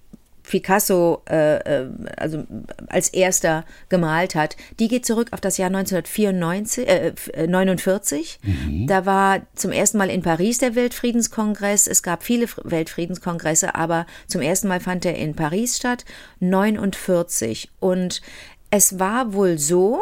Picasso 0.43 1.21
äh, 1.29 1.57
äh, 1.57 1.89
also 2.17 2.45
als 2.87 3.09
erster 3.09 3.65
gemalt 3.89 4.35
hat, 4.35 4.57
die 4.79 4.87
geht 4.87 5.05
zurück 5.05 5.29
auf 5.31 5.41
das 5.41 5.57
Jahr 5.57 5.67
1949. 5.67 6.87
Äh, 6.87 7.13
49. 7.47 8.39
Mhm. 8.43 8.87
Da 8.87 9.05
war 9.05 9.41
zum 9.55 9.71
ersten 9.71 9.97
Mal 9.97 10.09
in 10.09 10.21
Paris 10.21 10.57
der 10.57 10.75
Weltfriedenskongress. 10.75 11.87
Es 11.87 12.03
gab 12.03 12.23
viele 12.23 12.47
Weltfriedenskongresse, 12.63 13.75
aber 13.75 14.05
zum 14.27 14.41
ersten 14.41 14.67
Mal 14.67 14.79
fand 14.79 15.05
er 15.05 15.15
in 15.15 15.35
Paris 15.35 15.77
statt, 15.77 16.05
49. 16.39 17.69
Und 17.79 18.21
es 18.69 18.99
war 18.99 19.33
wohl 19.33 19.57
so, 19.57 20.01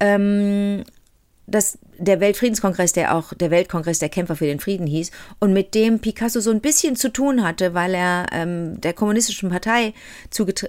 ähm, 0.00 0.84
das, 1.46 1.78
der 1.98 2.20
Weltfriedenskongress, 2.20 2.92
der 2.92 3.14
auch 3.14 3.34
der 3.34 3.50
Weltkongress 3.50 3.98
der 3.98 4.08
Kämpfer 4.08 4.36
für 4.36 4.46
den 4.46 4.60
Frieden 4.60 4.86
hieß 4.86 5.10
und 5.38 5.52
mit 5.52 5.74
dem 5.74 5.98
Picasso 5.98 6.40
so 6.40 6.50
ein 6.50 6.60
bisschen 6.60 6.96
zu 6.96 7.12
tun 7.12 7.44
hatte, 7.44 7.74
weil 7.74 7.94
er 7.94 8.26
ähm, 8.32 8.80
der 8.80 8.92
kommunistischen 8.92 9.50
Partei 9.50 9.92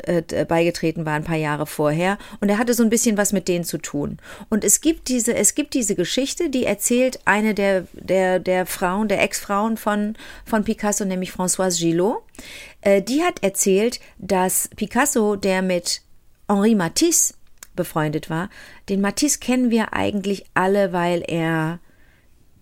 äh, 0.05 0.45
beigetreten 0.45 1.05
war 1.05 1.13
ein 1.13 1.23
paar 1.23 1.37
Jahre 1.37 1.65
vorher 1.65 2.17
und 2.41 2.49
er 2.49 2.57
hatte 2.57 2.73
so 2.73 2.83
ein 2.83 2.89
bisschen 2.89 3.17
was 3.17 3.31
mit 3.31 3.47
denen 3.47 3.63
zu 3.63 3.77
tun. 3.77 4.17
Und 4.49 4.63
es 4.63 4.81
gibt 4.81 5.07
diese, 5.07 5.35
es 5.35 5.55
gibt 5.55 5.73
diese 5.73 5.95
Geschichte, 5.95 6.49
die 6.49 6.65
erzählt 6.65 7.19
eine 7.25 7.53
der, 7.53 7.85
der, 7.93 8.39
der 8.39 8.65
Frauen, 8.65 9.07
der 9.07 9.21
Ex-Frauen 9.21 9.77
von, 9.77 10.15
von 10.45 10.63
Picasso, 10.63 11.05
nämlich 11.05 11.31
Françoise 11.31 11.79
Gillot. 11.79 12.23
Äh, 12.81 13.01
die 13.01 13.23
hat 13.23 13.43
erzählt, 13.43 13.99
dass 14.17 14.69
Picasso, 14.75 15.35
der 15.35 15.61
mit 15.61 16.01
Henri 16.47 16.75
Matisse 16.75 17.35
befreundet 17.79 18.29
war. 18.29 18.49
Den 18.89 19.01
Matisse 19.01 19.39
kennen 19.39 19.71
wir 19.71 19.93
eigentlich 19.93 20.45
alle, 20.53 20.93
weil 20.93 21.23
er 21.25 21.79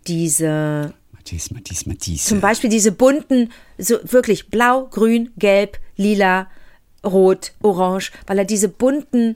diese 0.08 0.94
Matisse, 1.12 1.54
Matisse, 1.54 1.90
Matisse. 1.90 2.30
Zum 2.30 2.40
Beispiel 2.40 2.70
diese 2.70 2.94
bunten, 2.94 3.52
so 3.78 3.98
wirklich 4.04 4.50
blau, 4.50 4.86
grün, 4.86 5.32
gelb, 5.38 5.80
lila, 5.98 6.48
rot, 7.04 7.52
orange, 7.62 8.12
weil 8.28 8.38
er 8.38 8.46
diese 8.46 8.70
bunten 8.70 9.36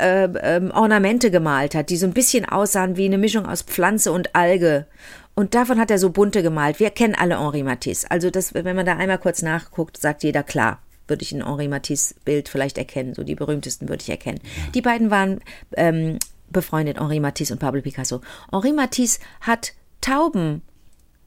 äh, 0.00 0.24
äh, 0.24 0.70
Ornamente 0.70 1.30
gemalt 1.30 1.74
hat, 1.74 1.90
die 1.90 1.96
so 1.96 2.06
ein 2.06 2.14
bisschen 2.14 2.44
aussahen 2.44 2.96
wie 2.96 3.04
eine 3.04 3.18
Mischung 3.18 3.46
aus 3.46 3.62
Pflanze 3.62 4.10
und 4.10 4.34
Alge. 4.34 4.86
Und 5.34 5.54
davon 5.54 5.78
hat 5.78 5.90
er 5.90 5.98
so 5.98 6.10
bunte 6.10 6.42
gemalt. 6.42 6.80
Wir 6.80 6.90
kennen 6.90 7.14
alle 7.14 7.38
Henri 7.38 7.62
Matisse. 7.62 8.10
Also 8.10 8.30
das, 8.30 8.54
wenn 8.54 8.76
man 8.76 8.86
da 8.86 8.96
einmal 8.96 9.18
kurz 9.18 9.42
nachguckt, 9.42 9.96
sagt 9.96 10.24
jeder 10.24 10.42
klar 10.42 10.80
würde 11.08 11.22
ich 11.22 11.32
ein 11.32 11.44
Henri 11.44 11.68
Matisse 11.68 12.14
Bild 12.24 12.48
vielleicht 12.48 12.78
erkennen. 12.78 13.14
So 13.14 13.24
die 13.24 13.34
berühmtesten 13.34 13.88
würde 13.88 14.02
ich 14.02 14.10
erkennen. 14.10 14.40
Die 14.74 14.82
beiden 14.82 15.10
waren 15.10 15.40
ähm, 15.76 16.18
befreundet, 16.50 16.98
Henri 16.98 17.20
Matisse 17.20 17.52
und 17.52 17.58
Pablo 17.58 17.82
Picasso. 17.82 18.20
Henri 18.50 18.72
Matisse 18.72 19.20
hat 19.40 19.72
Tauben 20.00 20.62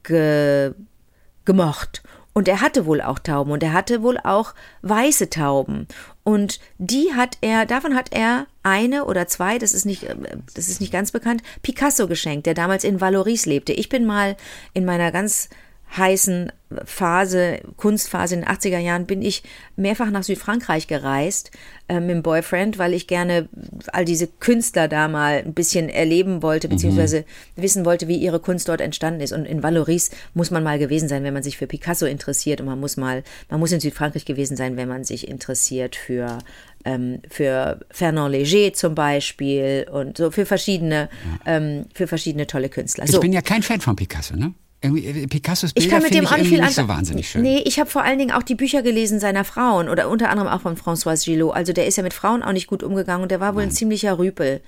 ge 0.03 0.73
gemocht. 1.45 2.01
Und 2.37 2.49
er 2.49 2.59
hatte 2.59 2.85
wohl 2.85 2.99
auch 2.99 3.17
Tauben 3.17 3.51
und 3.51 3.63
er 3.63 3.71
hatte 3.71 4.03
wohl 4.03 4.17
auch 4.17 4.53
weiße 4.81 5.29
Tauben. 5.29 5.87
Und 6.23 6.59
die 6.77 7.13
hat 7.15 7.37
er, 7.39 7.65
davon 7.65 7.95
hat 7.95 8.11
er 8.11 8.47
eine 8.61 9.05
oder 9.05 9.25
zwei, 9.27 9.57
das 9.57 9.71
ist 9.71 9.85
nicht, 9.85 10.03
äh, 10.03 10.15
das 10.53 10.67
ist 10.67 10.81
nicht 10.81 10.91
ganz 10.91 11.11
bekannt, 11.11 11.43
Picasso 11.61 12.07
geschenkt, 12.07 12.45
der 12.45 12.53
damals 12.53 12.83
in 12.83 12.99
Valoris 12.99 13.45
lebte. 13.45 13.71
Ich 13.71 13.87
bin 13.87 14.05
mal 14.05 14.35
in 14.73 14.83
meiner 14.83 15.13
ganz 15.13 15.47
heißen 15.95 16.51
Phase, 16.83 17.59
Kunstphase 17.77 18.35
in 18.35 18.41
den 18.41 18.49
80er 18.49 18.79
Jahren, 18.79 19.05
bin 19.05 19.21
ich 19.21 19.43
mehrfach 19.75 20.09
nach 20.09 20.23
Südfrankreich 20.23 20.87
gereist 20.87 21.51
äh, 21.87 21.99
mit 21.99 22.09
dem 22.09 22.23
Boyfriend, 22.23 22.77
weil 22.77 22.93
ich 22.93 23.07
gerne 23.07 23.47
all 23.93 24.03
diese 24.03 24.27
Künstler 24.27 24.87
da 24.87 25.07
mal 25.07 25.43
ein 25.45 25.53
bisschen 25.53 25.89
erleben 25.89 26.41
wollte, 26.41 26.67
beziehungsweise 26.67 27.21
mhm. 27.55 27.61
wissen 27.61 27.85
wollte, 27.85 28.07
wie 28.07 28.17
ihre 28.17 28.39
Kunst 28.39 28.67
dort 28.67 28.81
entstanden 28.81 29.21
ist. 29.21 29.31
Und 29.31 29.45
in 29.45 29.63
Valoris 29.63 30.09
muss 30.33 30.51
man 30.51 30.63
mal 30.63 30.79
gewesen 30.79 31.07
sein, 31.07 31.23
wenn 31.23 31.33
man 31.33 31.43
sich 31.43 31.57
für 31.57 31.67
Picasso 31.67 32.05
interessiert. 32.05 32.61
Und 32.61 32.67
man 32.67 32.79
muss 32.79 32.97
mal, 32.97 33.23
man 33.49 33.59
muss 33.59 33.71
in 33.71 33.79
Südfrankreich 33.79 34.25
gewesen 34.25 34.57
sein, 34.57 34.75
wenn 34.75 34.89
man 34.89 35.03
sich 35.03 35.27
interessiert 35.27 35.95
für 35.95 36.39
ähm, 36.83 37.19
für 37.29 37.79
Fernand 37.89 38.35
Léger 38.35 38.73
zum 38.73 38.95
Beispiel 38.95 39.87
und 39.91 40.17
so 40.17 40.29
für 40.29 40.45
verschiedene, 40.45 41.09
ähm, 41.45 41.85
für 41.93 42.07
verschiedene 42.07 42.45
tolle 42.47 42.69
Künstler. 42.69 43.07
So. 43.07 43.13
Ich 43.13 43.21
bin 43.21 43.33
ja 43.33 43.41
kein 43.41 43.63
Fan 43.63 43.81
von 43.81 43.95
Picasso, 43.95 44.35
ne? 44.35 44.53
Irgendwie 44.81 45.27
Picassos 45.27 45.73
Bilder 45.73 45.85
ich 45.85 45.91
kann 45.91 46.03
mit 46.03 46.13
dem 46.13 46.27
auch 46.27 46.37
nicht 46.37 46.49
viel 46.49 46.61
nicht 46.61 46.75
so 46.75 46.87
wahnsinnig 46.87 47.29
schön. 47.29 47.41
Nee, 47.41 47.63
ich 47.65 47.79
habe 47.79 47.89
vor 47.89 48.03
allen 48.03 48.19
Dingen 48.19 48.31
auch 48.31 48.43
die 48.43 48.55
Bücher 48.55 48.83
gelesen 48.83 49.19
seiner 49.19 49.43
Frauen 49.43 49.89
oder 49.89 50.09
unter 50.09 50.29
anderem 50.29 50.49
auch 50.49 50.61
von 50.61 50.75
François 50.77 51.23
Gillot. 51.23 51.55
Also 51.55 51.73
der 51.73 51.87
ist 51.87 51.95
ja 51.95 52.03
mit 52.03 52.13
Frauen 52.13 52.43
auch 52.43 52.51
nicht 52.51 52.67
gut 52.67 52.83
umgegangen 52.83 53.23
und 53.23 53.31
der 53.31 53.39
war 53.39 53.55
wohl 53.55 53.61
Nein. 53.61 53.69
ein 53.69 53.75
ziemlicher 53.75 54.19
Rüpel. 54.19 54.61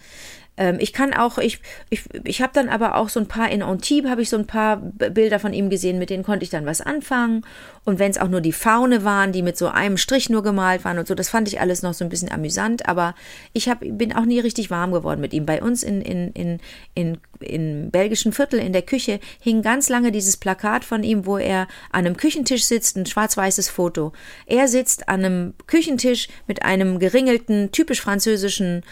Ähm, 0.58 0.78
ich 0.80 0.92
kann 0.92 1.14
auch, 1.14 1.38
ich, 1.38 1.60
ich, 1.90 2.04
ich 2.24 2.42
habe 2.42 2.52
dann 2.54 2.68
aber 2.68 2.96
auch 2.96 3.10
so 3.10 3.20
ein 3.20 3.28
paar 3.28 3.50
in 3.50 3.62
Antibes, 3.62 4.10
habe 4.10 4.22
ich 4.22 4.30
so 4.30 4.38
ein 4.38 4.48
paar 4.48 4.78
Bilder 4.78 5.40
von 5.40 5.54
ihm 5.54 5.70
gesehen, 5.70 6.00
mit 6.00 6.10
denen 6.10 6.24
konnte 6.24 6.44
ich 6.44 6.50
dann 6.50 6.66
was 6.66 6.82
anfangen. 6.82 7.46
Und 7.86 8.00
wenn 8.00 8.12
es 8.12 8.18
auch 8.18 8.28
nur 8.28 8.42
die 8.42 8.52
Faune 8.52 9.04
waren, 9.04 9.32
die 9.32 9.44
mit 9.44 9.58
so 9.58 9.68
einem 9.68 9.98
Strich 9.98 10.30
nur 10.30 10.44
gemalt 10.44 10.84
waren 10.84 10.98
und 10.98 11.08
so, 11.08 11.16
das 11.16 11.30
fand 11.30 11.48
ich 11.48 11.62
alles 11.62 11.84
noch 11.84 11.94
so 11.94 12.04
ein 12.04 12.10
bisschen 12.10 12.32
amüsant. 12.32 12.90
Aber 12.90 13.16
ich 13.54 13.70
hab, 13.70 13.80
bin 13.80 14.14
auch 14.14 14.26
nie 14.26 14.40
richtig 14.40 14.70
warm 14.70 14.92
geworden 14.92 15.22
mit 15.22 15.34
ihm. 15.34 15.46
Bei 15.46 15.62
uns 15.62 15.84
in, 15.84 16.02
in, 16.02 16.32
in, 16.34 16.60
in, 16.96 17.18
in 17.40 17.92
belgischen 17.92 18.34
Viertel 18.34 18.60
in 18.60 18.74
der 18.74 18.82
Küche 18.82 19.20
hing 19.40 19.62
ganz 19.62 19.88
lange 19.90 20.12
dieses 20.12 20.38
Plakat 20.38 20.84
von 20.84 21.04
ihm, 21.04 21.26
wo 21.26 21.38
er 21.38 21.68
an 21.92 22.06
einem 22.06 22.18
Küchentisch 22.18 22.66
sitzt, 22.66 22.98
ein 22.98 23.06
schwarz-weißes 23.06 23.70
Foto. 23.70 24.12
Er 24.48 24.68
sitzt 24.68 25.08
an 25.08 25.24
einem 25.24 25.54
Küchentisch 25.68 26.28
mit 26.48 26.64
einem 26.64 27.00
geringelten, 27.00 27.72
typisch 27.72 28.02
französischen 28.02 28.84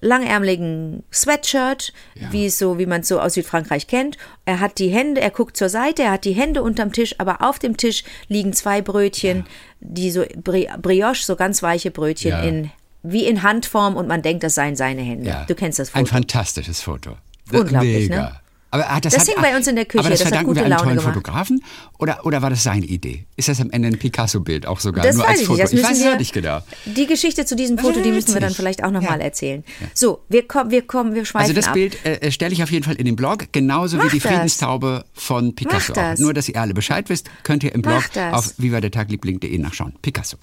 langärmeligen 0.00 1.02
Sweatshirt, 1.12 1.92
ja. 2.14 2.32
wie 2.32 2.48
so, 2.50 2.78
wie 2.78 2.86
man 2.86 3.02
es 3.02 3.08
so 3.08 3.20
aus 3.20 3.34
Südfrankreich 3.34 3.86
kennt. 3.86 4.16
Er 4.44 4.60
hat 4.60 4.78
die 4.78 4.88
Hände, 4.88 5.20
er 5.20 5.30
guckt 5.30 5.56
zur 5.56 5.68
Seite, 5.68 6.02
er 6.02 6.12
hat 6.12 6.24
die 6.24 6.32
Hände 6.32 6.62
unterm 6.62 6.92
Tisch, 6.92 7.14
aber 7.18 7.42
auf 7.42 7.58
dem 7.58 7.76
Tisch 7.76 8.04
liegen 8.28 8.52
zwei 8.52 8.82
Brötchen, 8.82 9.38
ja. 9.38 9.44
die 9.80 10.10
so 10.10 10.24
Brioche, 10.36 11.22
so 11.22 11.36
ganz 11.36 11.62
weiche 11.62 11.90
Brötchen 11.90 12.30
ja. 12.30 12.42
in 12.42 12.70
wie 13.02 13.24
in 13.24 13.42
Handform 13.42 13.96
und 13.96 14.08
man 14.08 14.20
denkt, 14.20 14.42
das 14.42 14.54
seien 14.54 14.76
seine 14.76 15.00
Hände. 15.00 15.44
Du 15.48 15.54
kennst 15.54 15.78
das 15.78 15.88
Foto. 15.90 16.00
Ein 16.00 16.06
fantastisches 16.06 16.82
Foto. 16.82 17.16
Unglaublich, 17.50 18.10
Mega. 18.10 18.22
ne? 18.22 18.40
Aber 18.72 18.88
ah, 18.88 19.00
das, 19.00 19.14
das 19.14 19.26
hing 19.26 19.34
bei 19.40 19.56
uns 19.56 19.66
in 19.66 19.74
der 19.74 19.84
Küche. 19.84 20.00
Aber 20.00 20.10
das, 20.10 20.20
das 20.20 20.28
verdanken 20.28 20.54
wir 20.54 20.64
einem 20.64 20.76
tollen 20.78 20.96
gemacht. 20.98 21.14
Fotografen? 21.14 21.64
Oder, 21.98 22.24
oder 22.24 22.40
war 22.40 22.50
das 22.50 22.62
seine 22.62 22.86
Idee? 22.86 23.26
Ist 23.36 23.48
das 23.48 23.60
am 23.60 23.70
Ende 23.70 23.88
ein 23.88 23.98
Picasso-Bild 23.98 24.64
auch 24.66 24.78
sogar? 24.78 25.04
Das 25.04 25.16
nur 25.16 25.24
weiß 25.24 25.30
als 25.30 25.40
ich 25.40 25.46
Foto? 25.46 25.62
nicht. 25.62 25.64
Das 25.64 25.72
ich 25.72 25.82
weiß 25.82 26.12
es 26.12 26.18
nicht 26.18 26.32
genau. 26.32 26.60
Die 26.84 27.06
Geschichte 27.06 27.44
zu 27.44 27.56
diesem 27.56 27.78
Foto, 27.78 28.00
die 28.00 28.12
müssen 28.12 28.32
wir 28.32 28.40
dann 28.40 28.54
vielleicht 28.54 28.84
auch 28.84 28.92
nochmal 28.92 29.18
ja. 29.18 29.24
erzählen. 29.24 29.64
Ja. 29.80 29.88
So, 29.92 30.20
wir 30.28 30.46
kommen, 30.46 30.70
wir 30.70 30.82
kommen, 30.82 31.14
wir 31.14 31.24
schweifen 31.24 31.50
Also 31.50 31.54
das 31.54 31.68
ab. 31.68 31.74
Bild 31.74 32.04
äh, 32.06 32.30
stelle 32.30 32.52
ich 32.52 32.62
auf 32.62 32.70
jeden 32.70 32.84
Fall 32.84 32.94
in 32.94 33.06
den 33.06 33.16
Blog, 33.16 33.52
genauso 33.52 33.96
Mach 33.96 34.04
wie 34.04 34.10
die 34.10 34.20
das. 34.20 34.30
Friedenstaube 34.30 35.04
von 35.14 35.54
Picasso. 35.54 35.92
Das. 35.92 36.20
Nur, 36.20 36.32
dass 36.32 36.48
ihr 36.48 36.60
alle 36.60 36.72
Bescheid 36.72 37.08
wisst, 37.08 37.28
könnt 37.42 37.64
ihr 37.64 37.74
im 37.74 37.82
Blog 37.82 38.04
auf 38.30 38.54
vivadertagliebling.de 38.58 39.58
nachschauen. 39.58 39.94
Picasso. 40.00 40.36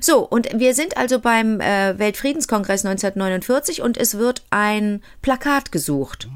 So, 0.00 0.20
und 0.20 0.48
wir 0.54 0.74
sind 0.74 0.96
also 0.96 1.18
beim 1.18 1.60
äh, 1.60 1.98
Weltfriedenskongress 1.98 2.84
1949 2.84 3.82
und 3.82 3.96
es 3.96 4.18
wird 4.18 4.44
ein 4.50 5.02
Plakat 5.22 5.72
gesucht. 5.72 6.28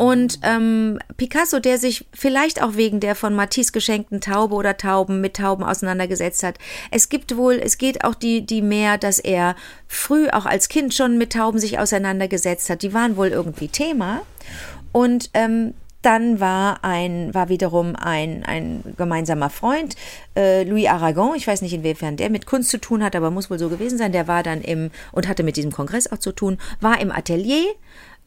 Und 0.00 0.38
ähm, 0.44 0.98
Picasso, 1.18 1.58
der 1.58 1.76
sich 1.76 2.06
vielleicht 2.14 2.62
auch 2.62 2.74
wegen 2.76 3.00
der 3.00 3.14
von 3.14 3.34
Matisse 3.34 3.70
geschenkten 3.70 4.22
Taube 4.22 4.54
oder 4.54 4.78
Tauben 4.78 5.20
mit 5.20 5.36
Tauben 5.36 5.62
auseinandergesetzt 5.62 6.42
hat. 6.42 6.54
Es 6.90 7.10
gibt 7.10 7.36
wohl, 7.36 7.60
es 7.62 7.76
geht 7.76 8.02
auch 8.02 8.14
die, 8.14 8.46
die 8.46 8.62
mehr, 8.62 8.96
dass 8.96 9.18
er 9.18 9.56
früh 9.88 10.30
auch 10.30 10.46
als 10.46 10.70
Kind 10.70 10.94
schon 10.94 11.18
mit 11.18 11.34
Tauben 11.34 11.58
sich 11.58 11.78
auseinandergesetzt 11.78 12.70
hat. 12.70 12.80
Die 12.80 12.94
waren 12.94 13.18
wohl 13.18 13.28
irgendwie 13.28 13.68
Thema. 13.68 14.22
Und 14.90 15.28
ähm, 15.34 15.74
dann 16.00 16.40
war 16.40 16.82
ein, 16.82 17.34
war 17.34 17.50
wiederum 17.50 17.94
ein, 17.94 18.42
ein 18.44 18.82
gemeinsamer 18.96 19.50
Freund, 19.50 19.96
äh, 20.34 20.64
Louis 20.64 20.86
Aragon, 20.86 21.36
ich 21.36 21.46
weiß 21.46 21.60
nicht 21.60 21.74
inwiefern 21.74 22.16
der 22.16 22.30
mit 22.30 22.46
Kunst 22.46 22.70
zu 22.70 22.78
tun 22.78 23.04
hat, 23.04 23.14
aber 23.14 23.30
muss 23.30 23.50
wohl 23.50 23.58
so 23.58 23.68
gewesen 23.68 23.98
sein, 23.98 24.12
der 24.12 24.26
war 24.26 24.42
dann 24.42 24.62
im, 24.62 24.90
und 25.12 25.28
hatte 25.28 25.42
mit 25.42 25.58
diesem 25.58 25.72
Kongress 25.72 26.10
auch 26.10 26.16
zu 26.16 26.32
tun, 26.32 26.56
war 26.80 26.98
im 27.02 27.12
Atelier 27.12 27.66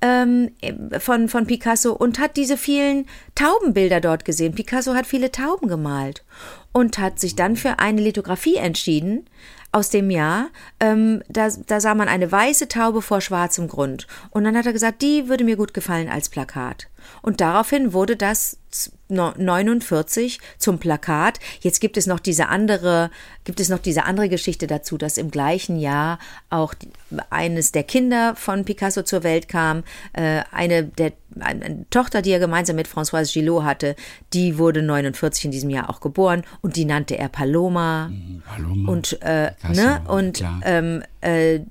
ähm, 0.04 0.52
von, 1.00 1.30
von 1.30 1.48
Picasso 1.48 1.94
und 1.94 2.20
hat 2.20 2.36
diese 2.36 2.58
vielen 2.58 3.06
Taubenbilder 3.36 4.02
dort 4.02 4.26
gesehen. 4.26 4.54
Picasso 4.54 4.94
hat 4.94 5.08
viele 5.08 5.32
Tauben 5.32 5.70
gemalt 5.70 6.26
und 6.74 6.98
hat 6.98 7.20
sich 7.20 7.36
dann 7.38 7.56
für 7.56 7.80
eine 7.80 8.02
Lithografie 8.02 8.58
entschieden 8.58 9.30
aus 9.72 9.90
dem 9.90 10.12
Jahr. 10.12 10.50
Ähm, 10.82 11.24
da, 11.30 11.48
da 11.68 11.80
sah 11.80 11.96
man 11.96 12.10
eine 12.10 12.30
weiße 12.30 12.68
Taube 12.68 13.02
vor 13.02 13.22
schwarzem 13.22 13.70
Grund. 13.70 14.08
Und 14.30 14.44
dann 14.44 14.58
hat 14.58 14.66
er 14.66 14.74
gesagt, 14.74 15.02
die 15.02 15.30
würde 15.30 15.46
mir 15.46 15.56
gut 15.56 15.74
gefallen 15.74 16.10
als 16.10 16.28
Plakat. 16.28 16.90
Und 17.22 17.40
daraufhin 17.40 17.94
wurde 17.94 18.18
das 18.18 18.58
49 19.10 20.40
zum 20.58 20.80
Plakat. 20.80 21.40
Jetzt 21.62 21.80
gibt 21.80 21.98
es 21.98 22.08
noch 22.08 22.20
diese 22.20 22.48
andere, 22.48 23.12
gibt 23.44 23.60
es 23.60 23.70
noch 23.70 23.80
diese 23.80 24.06
andere 24.06 24.30
Geschichte 24.30 24.68
dazu, 24.68 24.98
dass 24.98 25.18
im 25.18 25.32
gleichen 25.32 25.78
Jahr 25.78 26.20
auch 26.50 26.74
eines 27.30 27.72
der 27.72 27.84
Kinder 27.84 28.36
von 28.36 28.66
Picasso 28.66 29.04
zur 29.04 29.24
Welt 29.24 29.48
kam. 29.48 29.84
Äh, 30.14 30.42
eine 30.52 30.84
der 30.84 31.14
eine 31.40 31.90
Tochter, 31.90 32.22
die 32.22 32.32
er 32.32 32.40
gemeinsam 32.40 32.76
mit 32.76 32.88
Françoise 32.88 33.34
Gillot 33.34 33.64
hatte, 33.64 33.96
die 34.34 34.58
wurde 34.58 34.84
49 34.84 35.46
in 35.46 35.52
diesem 35.52 35.70
Jahr 35.72 35.90
auch 35.90 36.00
geboren 36.00 36.44
und 36.62 36.76
die 36.76 36.86
nannte 36.86 37.18
er 37.18 37.30
Paloma. 37.30 38.12
Paloma. 38.46 38.92
Und 38.92 39.22
äh, 39.24 39.52
ne 39.70 40.02
und 40.08 40.44
ähm, 40.64 41.04
äh, 41.22 41.62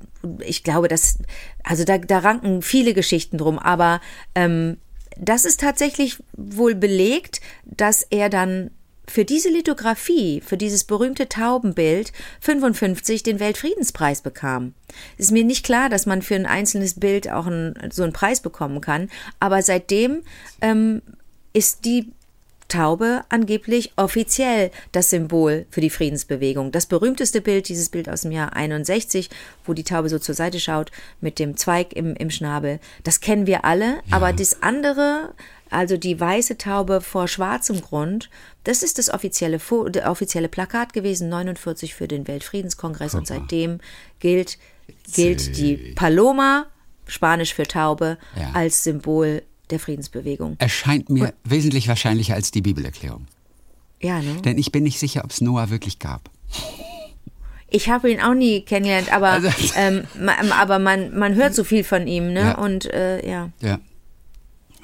ich 0.41 0.65
glaube, 0.65 0.89
dass 0.89 1.19
also 1.65 1.85
da, 1.85 1.99
da 1.99 2.19
ranken 2.19 2.63
viele 2.63 2.95
Geschichten 2.95 3.39
drum, 3.39 3.59
aber 3.59 4.01
ähm, 4.35 4.79
das 5.19 5.45
ist 5.45 5.61
tatsächlich 5.61 6.19
wohl 6.37 6.75
belegt, 6.75 7.41
dass 7.65 8.07
er 8.11 8.29
dann 8.29 8.71
für 9.09 9.25
diese 9.25 9.49
Lithografie, 9.49 10.41
für 10.41 10.57
dieses 10.57 10.85
berühmte 10.85 11.29
Taubenbild 11.29 12.13
55 12.41 13.23
den 13.23 13.41
Weltfriedenspreis 13.41 14.23
bekam. 14.23 14.75
Es 15.19 15.27
ist 15.27 15.33
mir 15.33 15.45
nicht 15.45 15.65
klar, 15.65 15.89
dass 15.89 16.07
man 16.07 16.23
für 16.23 16.37
ein 16.37 16.47
einzelnes 16.47 16.99
Bild 16.99 17.29
auch 17.31 17.47
einen, 17.47 17.75
so 17.91 18.05
einen 18.05 18.13
Preis 18.13 18.41
bekommen 18.41 18.81
kann, 18.81 19.11
aber 19.41 19.63
seitdem 19.63 20.23
ähm, 20.61 21.03
ist 21.53 21.85
die 21.85 22.13
Taube 22.73 23.23
angeblich 23.29 23.93
offiziell 23.97 24.71
das 24.93 25.11
Symbol 25.11 25.67
für 25.71 25.81
die 25.83 25.91
Friedensbewegung. 25.91 26.73
Das 26.73 26.87
berühmteste 26.87 27.41
Bild, 27.41 27.69
dieses 27.69 27.91
Bild 27.91 28.09
aus 28.09 28.23
dem 28.23 28.33
Jahr 28.33 28.55
61, 28.57 29.29
wo 29.65 29.75
die 29.75 29.85
Taube 29.85 30.09
so 30.09 30.19
zur 30.19 30.35
Seite 30.35 30.59
schaut 30.59 30.91
mit 31.21 31.39
dem 31.39 31.57
Zweig 31.57 31.93
im, 31.93 32.15
im 32.17 32.31
Schnabel, 32.31 32.81
das 33.05 33.21
kennen 33.21 33.47
wir 33.47 33.65
alle. 33.65 33.99
Aber 34.11 34.33
das 34.33 34.63
andere, 34.63 35.35
also 35.71 35.97
die 35.97 36.19
weiße 36.19 36.57
Taube 36.57 37.01
vor 37.03 37.29
schwarzem 37.29 37.81
Grund, 37.83 38.31
das 38.65 38.83
ist 38.83 38.99
das 38.99 39.11
offizielle, 39.11 39.61
der 39.89 40.11
offizielle 40.11 40.49
Plakat 40.49 40.93
gewesen, 40.95 41.29
49 41.29 41.95
für 41.95 42.09
den 42.09 42.27
Weltfriedenskongress. 42.27 43.15
Und 43.15 43.27
seitdem 43.27 43.81
gilt, 44.19 44.59
gilt 45.13 45.57
die 45.59 45.93
Paloma, 45.95 46.67
Spanisch 47.07 47.53
für 47.55 47.65
Taube, 47.67 48.17
Ja. 48.37 48.53
als 48.55 48.85
Symbol 48.85 49.43
der 49.73 49.81
Friedensbewegung. 49.81 50.55
Erscheint 50.59 51.11
mir 51.11 51.33
wesentlich 51.45 51.89
wahrscheinlicher 51.89 52.35
als 52.35 52.51
die 52.53 52.63
Bibelerklärung. 52.63 53.27
Ja, 54.01 54.21
ne? 54.21 54.41
Denn 54.45 54.59
ich 54.59 54.71
bin 54.71 54.85
nicht 54.85 54.99
sicher, 55.01 55.25
ob 55.25 55.31
es 55.31 55.41
Noah 55.41 55.71
wirklich 55.71 55.99
gab. 55.99 56.31
Ich 57.71 57.89
habe 57.89 58.11
ihn 58.11 58.21
auch 58.21 58.35
nie 58.35 58.61
kennengelernt, 58.61 59.13
aber, 59.13 59.31
Also- 59.31 59.49
ähm, 59.77 60.05
ma, 60.21 60.33
aber 60.61 60.79
man, 60.79 61.17
man 61.19 61.35
hört 61.35 61.55
so 61.55 61.65
viel 61.65 61.85
von 61.85 62.07
ihm, 62.07 62.33
ne? 62.33 62.41
Ja. 62.41 62.59
Und 62.59 62.85
äh, 62.93 63.27
ja. 63.29 63.51
Ja. 63.61 63.79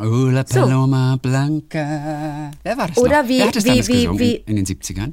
Oh, 0.01 0.05
la 0.31 0.45
So. 0.47 0.61
Paloma 0.61 1.17
Blanca. 1.21 2.51
Wer 2.63 2.79
war 2.79 2.89
das 2.89 2.97
Oder 2.99 3.23
noch? 3.25 3.29
wie- 3.29 3.39
Wer 3.41 3.47
hat 3.49 3.57
das 3.57 3.65
wie- 3.65 3.71
wie- 3.73 3.77
gesungen 4.03 4.19
wie- 4.19 4.35
in, 4.37 4.57
in 4.57 4.65
den 4.65 4.67
70ern? 4.67 5.13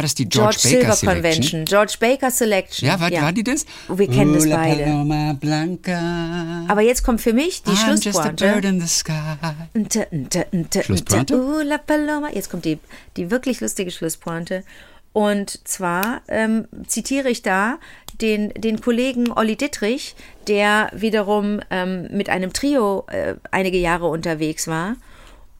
War 0.00 0.04
das 0.04 0.14
die 0.14 0.26
George, 0.26 0.56
George, 0.62 0.78
Baker 0.78 0.94
Silver 0.94 1.12
Selection? 1.12 1.22
Convention, 1.22 1.64
George 1.66 1.94
Baker 2.00 2.30
Selection. 2.30 2.88
Ja, 2.88 2.98
war, 2.98 3.12
war 3.12 3.32
die 3.32 3.44
das? 3.44 3.66
Wir 3.86 4.08
kennen 4.08 4.30
oh, 4.30 4.34
das 4.36 4.46
la 4.46 4.56
beide. 4.56 4.84
Paloma 4.84 5.36
Blanca. 5.38 6.64
Aber 6.68 6.80
jetzt 6.80 7.02
kommt 7.04 7.20
für 7.20 7.34
mich 7.34 7.62
die 7.64 7.72
I'm 7.72 8.02
just 8.02 8.18
a 8.18 8.30
bird 8.30 8.40
Schlusspointe. 8.40 8.68
in 8.68 8.80
the 8.80 8.86
sky. 8.86 10.82
Schlusspointe? 10.82 11.78
Paloma. 11.86 12.30
Jetzt 12.32 12.50
kommt 12.50 12.64
die, 12.64 12.78
die 13.18 13.30
wirklich 13.30 13.60
lustige 13.60 13.90
Schlusspointe. 13.90 14.64
Und 15.12 15.68
zwar 15.68 16.22
ähm, 16.28 16.66
zitiere 16.86 17.28
ich 17.28 17.42
da 17.42 17.78
den, 18.22 18.54
den 18.54 18.80
Kollegen 18.80 19.30
Olli 19.30 19.56
Dittrich, 19.56 20.16
der 20.48 20.88
wiederum 20.94 21.60
ähm, 21.68 22.08
mit 22.10 22.30
einem 22.30 22.54
Trio 22.54 23.04
äh, 23.08 23.34
einige 23.50 23.76
Jahre 23.76 24.06
unterwegs 24.06 24.66
war. 24.66 24.96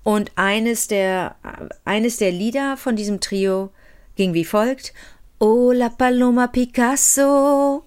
Und 0.02 0.32
eines 0.36 0.88
der, 0.88 1.34
eines 1.84 2.16
der 2.16 2.32
Lieder 2.32 2.78
von 2.78 2.96
diesem 2.96 3.20
Trio 3.20 3.70
ging 4.16 4.34
wie 4.34 4.44
folgt. 4.44 4.92
Oh, 5.38 5.72
la 5.72 5.88
Paloma 5.88 6.48
Picasso. 6.48 7.84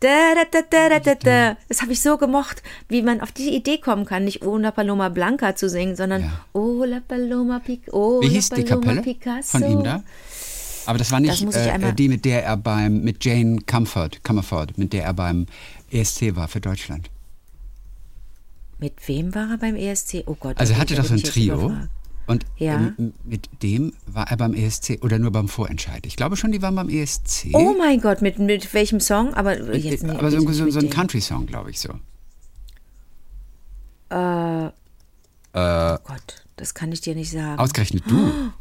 Da, 0.00 0.34
da, 0.34 0.44
da, 0.50 0.62
da, 0.68 0.88
da, 0.88 0.98
da, 0.98 1.14
da. 1.14 1.56
Das 1.68 1.80
habe 1.82 1.92
ich 1.92 2.02
so 2.02 2.16
gemocht, 2.18 2.62
wie 2.88 3.02
man 3.02 3.20
auf 3.20 3.30
die 3.30 3.54
Idee 3.54 3.78
kommen 3.78 4.04
kann, 4.04 4.24
nicht 4.24 4.42
Oh 4.42 4.58
la 4.58 4.72
Paloma 4.72 5.08
Blanca 5.08 5.54
zu 5.54 5.68
singen, 5.68 5.94
sondern 5.96 6.22
Ja. 6.22 6.44
Oh 6.52 6.84
la 6.84 7.00
Paloma 7.00 7.60
Picasso. 7.60 7.96
Oh, 7.96 8.20
Wie 8.20 8.28
hieß 8.28 8.50
die 8.50 8.64
Kapelle 8.64 9.02
Picasso. 9.02 9.58
von 9.58 9.70
ihm 9.70 9.84
da? 9.84 10.02
Aber 10.86 10.98
das 10.98 11.12
war 11.12 11.20
nicht 11.20 11.46
Das 11.46 11.54
äh, 11.54 11.92
die, 11.94 12.08
mit 12.08 12.24
der 12.24 12.44
er 12.44 12.56
beim, 12.56 13.02
mit 13.02 13.24
Jane 13.24 13.60
Comfort, 13.64 14.10
Comerford, 14.24 14.76
mit 14.76 14.92
der 14.92 15.04
er 15.04 15.14
beim 15.14 15.46
ESC 15.92 16.34
war 16.34 16.48
für 16.48 16.60
Deutschland. 16.60 17.08
Mit 18.78 18.94
wem 19.06 19.32
war 19.34 19.50
er 19.50 19.58
beim 19.58 19.76
ESC? 19.76 20.24
Oh 20.26 20.34
Gott. 20.34 20.58
Also 20.58 20.72
er 20.72 20.80
hatte 20.80 20.96
doch 20.96 21.04
so 21.04 21.14
ein 21.14 21.22
Trio. 21.22 21.54
überfragt. 21.54 21.88
Und 22.26 22.44
Ja. 22.56 22.74
ähm, 22.98 23.12
mit 23.24 23.48
dem 23.62 23.92
war 24.06 24.30
er 24.30 24.36
beim 24.36 24.54
ESC 24.54 24.98
oder 25.02 25.18
nur 25.18 25.32
beim 25.32 25.48
Vorentscheid. 25.48 26.06
Ich 26.06 26.16
glaube 26.16 26.36
schon, 26.36 26.52
die 26.52 26.62
waren 26.62 26.74
beim 26.74 26.88
ESC. 26.88 27.48
Oh 27.52 27.74
mein 27.76 28.00
Gott, 28.00 28.22
mit, 28.22 28.38
mit 28.38 28.72
welchem 28.74 29.00
Song? 29.00 29.34
Aber 29.34 29.58
jetzt 29.74 30.04
Äh, 30.04 30.06
nee, 30.06 30.12
aber 30.12 30.30
so, 30.30 30.38
nicht 30.38 30.54
so, 30.54 30.70
so 30.70 30.78
ein. 30.78 30.88
Country-Song, 30.90 31.46
glaube 31.46 31.70
ich 31.70 31.80
so. 31.80 31.90
Oh 35.54 35.96
Gott, 36.04 36.44
das 36.56 36.74
kann 36.74 36.92
ich 36.92 37.00
dir 37.00 37.14
nicht 37.14 37.30
sagen. 37.30 37.58
Ausgerechnet 37.58 38.04
du. 38.08 38.30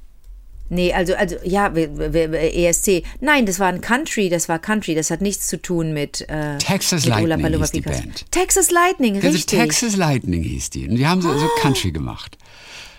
Nee, 0.74 0.94
also, 0.94 1.14
also 1.16 1.36
ja, 1.44 1.68
ESC. 1.68 3.04
Nein, 3.20 3.46
das 3.46 3.60
war 3.60 3.68
ein 3.68 3.82
Country, 3.82 4.30
das 4.30 4.48
war 4.48 4.58
Country, 4.58 4.96
das 4.96 5.12
hat 5.12 5.20
nichts 5.20 5.48
zu 5.50 5.62
tun 5.62 5.92
mit. 5.92 6.22
Äh, 6.30 6.60
Texas 6.60 7.02
mit 7.04 7.10
Lightning 7.10 7.42
Paloma 7.42 7.64
hieß 7.66 7.72
die. 7.72 7.82
Band. 7.82 8.32
Texas 8.32 8.72
Lightning, 8.72 9.16
Also 9.18 9.28
richtig. 9.28 9.60
Oh. 9.60 9.64
Texas 9.64 9.98
Lightning 9.98 10.44
hieß 10.44 10.70
die. 10.70 10.88
Und 10.88 10.96
die 10.96 11.06
haben 11.06 11.22
so, 11.22 11.38
so 11.38 11.46
Country 11.60 11.92
gemacht. 11.92 12.38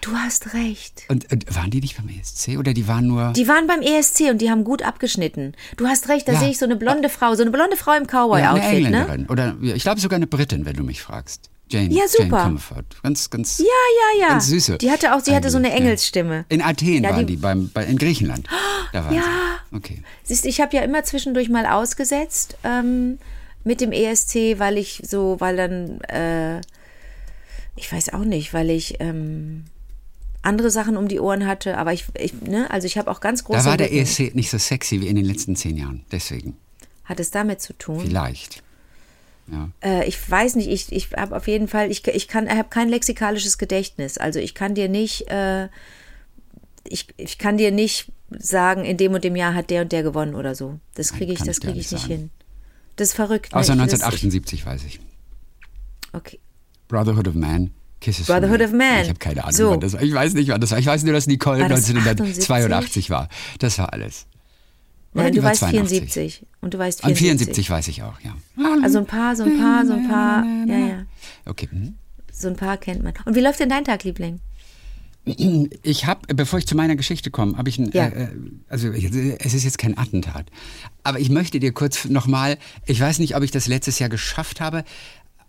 Du 0.03 0.15
hast 0.17 0.53
recht. 0.53 1.05
Und, 1.09 1.33
und 1.33 1.55
waren 1.55 1.71
die 1.71 1.81
nicht 1.81 1.97
beim 1.97 2.09
ESC 2.09 2.59
oder 2.59 2.75
die 2.75 2.87
waren 2.88 3.07
nur. 3.07 3.33
Die 3.35 3.47
waren 3.49 3.67
beim 3.67 3.81
ESC 3.81 4.29
und 4.31 4.38
die 4.43 4.51
haben 4.51 4.65
gut 4.65 4.83
abgeschnitten. 4.83 5.55
Du 5.77 5.87
hast 5.87 6.09
recht, 6.09 6.27
da 6.29 6.33
Ja. 6.33 6.41
sehe 6.41 6.51
ich 6.51 6.59
so 6.59 6.65
eine 6.67 6.77
blonde 6.77 7.09
Frau, 7.09 7.35
so 7.37 7.43
eine 7.43 7.53
blonde 7.53 7.77
Frau 7.77 7.93
im 7.93 8.05
ja, 8.11 8.21
eine 8.21 8.29
Cowboy-Outfit, 8.59 8.71
ne? 8.71 8.77
Engländerin. 8.87 9.27
Oder 9.31 9.57
ja, 9.62 9.75
ich 9.77 9.83
glaube 9.83 10.01
sogar 10.01 10.17
eine 10.17 10.27
Britin, 10.27 10.67
wenn 10.67 10.75
du 10.77 10.83
mich 10.83 11.01
fragst. 11.01 11.49
Jane, 11.71 11.95
Ja, 11.95 12.03
super. 12.09 12.25
Jane 12.25 12.43
Comerford. 12.43 13.03
Ganz, 13.03 13.31
ganz. 13.31 13.59
Ja, 13.59 13.65
ja, 13.65 14.21
ja. 14.23 14.29
Ganz 14.31 14.49
süße. 14.49 14.77
Die 14.79 14.91
hatte 14.91 15.15
auch, 15.15 15.21
sie 15.21 15.35
hatte 15.35 15.49
so 15.51 15.57
eine. 15.59 15.73
Engelsstimme. 15.73 16.45
In 16.51 16.61
Athen 16.61 17.03
Ja, 17.05 17.11
waren 17.11 17.27
die- 17.27 17.37
die, 17.37 17.41
beim, 17.41 17.71
bei, 17.73 17.85
in 17.85 17.97
Griechenland. 17.97 18.47
Da 18.93 19.05
waren 19.05 19.15
Ja. 19.15 19.23
sie. 19.71 19.77
Okay. 19.77 20.03
Siehst, 20.25 20.45
du, 20.45 20.49
ich 20.51 20.61
habe 20.61 20.77
ja 20.77 20.83
immer 20.83 21.03
zwischendurch 21.05 21.49
mal 21.49 21.65
ausgesetzt 21.65 22.57
ähm, 22.65 23.19
mit 23.65 23.81
dem 23.81 23.91
ESC, 23.93 24.59
weil 24.59 24.77
ich 24.77 25.01
so, 25.09 25.37
weil 25.38 25.57
dann, 25.57 26.01
äh, 26.03 26.61
ich 27.77 27.91
weiß 27.91 28.12
auch 28.12 28.25
nicht, 28.25 28.53
weil 28.53 28.69
ich 28.69 28.97
ähm, 29.01 29.65
andere 30.43 30.71
Sachen 30.71 30.97
um 30.97 31.09
die 31.09 31.21
Ohren 31.21 31.47
hatte, 31.47 31.79
aber 31.79 31.93
ich, 31.93 32.05
ich 32.19 32.35
ne, 32.43 32.71
also 32.71 32.87
ich 32.87 32.99
habe 32.99 33.11
auch 33.11 33.21
ganz 33.21 33.45
große 33.45 33.59
Da 33.61 33.65
war 33.65 33.77
der 33.77 33.89
Lücken. 33.91 34.03
ESC 34.03 34.35
nicht 34.35 34.51
so 34.51 34.59
sexy 34.59 35.01
wie 35.01 35.07
in 35.09 35.17
den 35.17 35.25
letzten 35.25 35.55
zehn 35.57 35.77
Jahren. 35.77 36.05
Deswegen. 36.11 36.57
Hat 37.05 37.21
es 37.21 37.31
damit 37.31 37.61
zu 37.61 37.73
tun? 37.75 38.01
Vielleicht. 38.01 38.63
Ja. 39.51 39.71
Äh, 39.83 40.09
ich 40.09 40.31
weiß 40.31 40.57
nicht, 40.57 40.69
ich, 40.69 40.91
ich 40.93 41.11
habe 41.17 41.37
auf 41.37 41.47
jeden 41.49 41.69
Fall, 41.69 41.91
ich, 41.91 42.07
ich 42.07 42.29
kann, 42.29 42.49
habe 42.49 42.69
kein 42.71 42.89
lexikalisches 42.89 43.59
Gedächtnis. 43.59 44.19
Also 44.19 44.39
ich 44.39 44.55
kann 44.55 44.75
dir 44.75 44.89
nicht, 44.89 45.29
äh, 45.31 45.69
ich, 46.85 47.09
ich 47.17 47.39
kann 47.39 47.57
dir 47.59 47.71
nicht 47.71 48.11
sagen, 48.31 48.85
in 48.85 48.97
dem 48.97 49.13
und 49.15 49.25
dem 49.25 49.37
Jahr 49.37 49.55
hat 49.55 49.71
der 49.71 49.83
und 49.83 49.93
der 49.93 50.03
gewonnen 50.03 50.35
oder 50.35 50.55
so. 50.55 50.79
Das 50.95 51.13
kriege 51.13 51.33
ich, 51.33 51.39
das 51.41 51.59
ich 51.59 51.61
kriege 51.61 51.79
ich 51.79 51.91
nicht 51.91 52.01
sagen. 52.03 52.13
hin. 52.13 52.31
Das 52.97 53.09
ist 53.09 53.15
verrückt. 53.15 53.53
ne? 53.53 53.59
Außer 53.61 53.75
Ich- 53.75 53.79
das- 53.81 54.01
1978 54.03 54.65
weiß 54.67 54.85
ich. 54.85 54.95
Ich, 54.97 55.01
okay. 56.13 56.39
Brotherhood 56.89 57.29
of 57.29 57.35
Man. 57.35 57.71
Kisses 58.03 58.27
Brotherhood 58.27 58.61
of 58.61 58.73
Man. 58.73 59.03
Ich 59.03 59.09
habe 59.09 59.19
keine 59.19 59.43
Ahnung, 59.45 59.55
So. 59.57 59.71
wann 59.71 59.81
das 59.81 59.93
war. 59.95 60.03
Ich 60.03 60.12
weiß 60.12 60.35
nicht, 60.35 60.49
wann 60.51 60.61
das 60.61 60.71
war. 60.73 60.79
Ich 60.79 60.87
weiß 60.87 61.05
nur, 61.05 61.12
dass 61.15 61.27
Nicole 61.27 61.61
das 61.69 61.88
1982 61.88 63.09
war. 63.11 63.29
Das 63.59 63.79
war 63.79 63.93
alles. 63.93 64.27
Oder 65.15 65.25
Nein, 65.25 65.35
du 65.35 65.43
weißt 65.43 65.61
82. 65.61 65.99
74. 66.01 66.47
Und 66.61 66.75
du 66.75 66.79
weißt 66.79 67.05
An 67.05 67.15
74. 67.15 67.67
74 67.67 67.71
weiß 67.71 67.88
ich 67.88 68.03
auch, 68.03 68.19
ja. 68.21 68.35
Also 68.83 68.99
ein 68.99 69.07
paar, 69.07 69.37
so 69.37 69.45
ein 69.45 69.59
paar, 69.59 69.87
so 69.87 69.93
ein 69.93 70.09
paar. 70.09 70.45
Ja, 70.67 70.79
ja. 70.79 71.03
Okay. 71.47 71.69
hm. 71.71 71.95
So 72.33 72.49
ein 72.49 72.57
paar 72.57 72.77
kennt 72.79 73.03
man. 73.03 73.12
Und 73.25 73.35
wie 73.37 73.41
läuft 73.41 73.61
denn 73.61 73.69
dein 73.69 73.85
Tag, 73.85 74.05
Liebling? 74.05 74.41
Ich 75.85 76.07
habe, 76.07 76.35
bevor 76.35 76.59
ich 76.59 76.67
zu 76.67 76.75
meiner 76.75 76.97
Geschichte 76.97 77.31
komme, 77.31 77.57
habe 77.57 77.69
ich 77.69 77.79
ein, 77.79 77.91
Ja. 77.93 78.07
äh, 78.07 78.25
äh, 78.25 78.29
also 78.69 78.88
es 78.91 79.55
ist 79.55 79.62
jetzt 79.62 79.79
kein 79.79 79.97
Attentat, 79.97 80.47
aber 81.05 81.21
ich 81.21 81.31
möchte 81.31 81.61
dir 81.61 81.73
kurz 81.73 82.07
nochmal, 82.07 82.59
ich 82.87 83.01
weiß 83.01 83.21
nicht, 83.21 83.37
ob 83.37 83.45
ich 83.45 83.53
das 83.53 83.69
letztes 83.69 84.01
Jahr 84.01 84.09
geschafft 84.09 84.61
habe, 84.61 84.83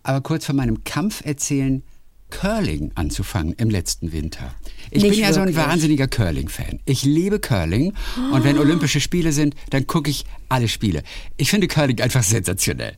aber 0.04 0.20
kurz 0.20 0.44
von 0.46 0.54
meinem 0.54 0.84
Kampf 0.84 1.24
erzählen, 1.24 1.82
Curling 2.30 2.90
anzufangen 2.94 3.52
im 3.54 3.70
letzten 3.70 4.12
Winter. 4.12 4.54
Ich 4.90 5.02
Nicht 5.02 5.12
bin 5.12 5.20
ja 5.20 5.32
so 5.32 5.40
ein 5.40 5.48
wirklich. 5.48 5.66
wahnsinniger 5.66 6.08
Curling-Fan. 6.08 6.80
Ich 6.84 7.04
liebe 7.04 7.38
Curling 7.38 7.92
und 8.32 8.44
wenn 8.44 8.58
Olympische 8.58 9.00
Spiele 9.00 9.32
sind, 9.32 9.54
dann 9.70 9.86
gucke 9.86 10.10
ich 10.10 10.24
alle 10.48 10.68
Spiele. 10.68 11.02
Ich 11.36 11.50
finde 11.50 11.68
Curling 11.68 12.00
einfach 12.00 12.22
sensationell. 12.22 12.96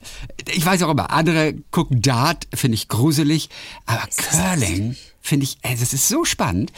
Ich 0.53 0.65
weiß 0.65 0.83
auch 0.83 0.91
immer, 0.91 1.11
andere 1.11 1.55
gucken 1.71 2.03
Dart, 2.03 2.49
finde 2.55 2.77
ich 2.77 2.89
gruselig, 2.89 3.49
aber 3.85 4.09
Curling 4.17 4.97
finde 5.21 5.45
ich, 5.45 5.59
ey, 5.63 5.77
das 5.79 5.93
ist 5.93 6.09
so 6.09 6.25
spannend. 6.25 6.73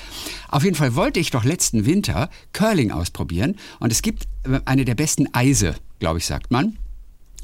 Auf 0.49 0.65
jeden 0.65 0.77
Fall 0.77 0.95
wollte 0.95 1.21
ich 1.21 1.31
doch 1.31 1.45
letzten 1.45 1.87
Winter 1.87 2.31
Curling 2.53 2.91
ausprobieren 2.91 3.57
und 3.79 3.93
es 3.93 4.03
gibt 4.03 4.25
äh, 4.45 4.61
eine 4.65 4.85
der 4.85 4.95
besten 4.95 5.33
Eise, 5.35 5.75
glaube 6.01 6.19
ich, 6.19 6.27
sagt 6.27 6.51
man. 6.51 6.79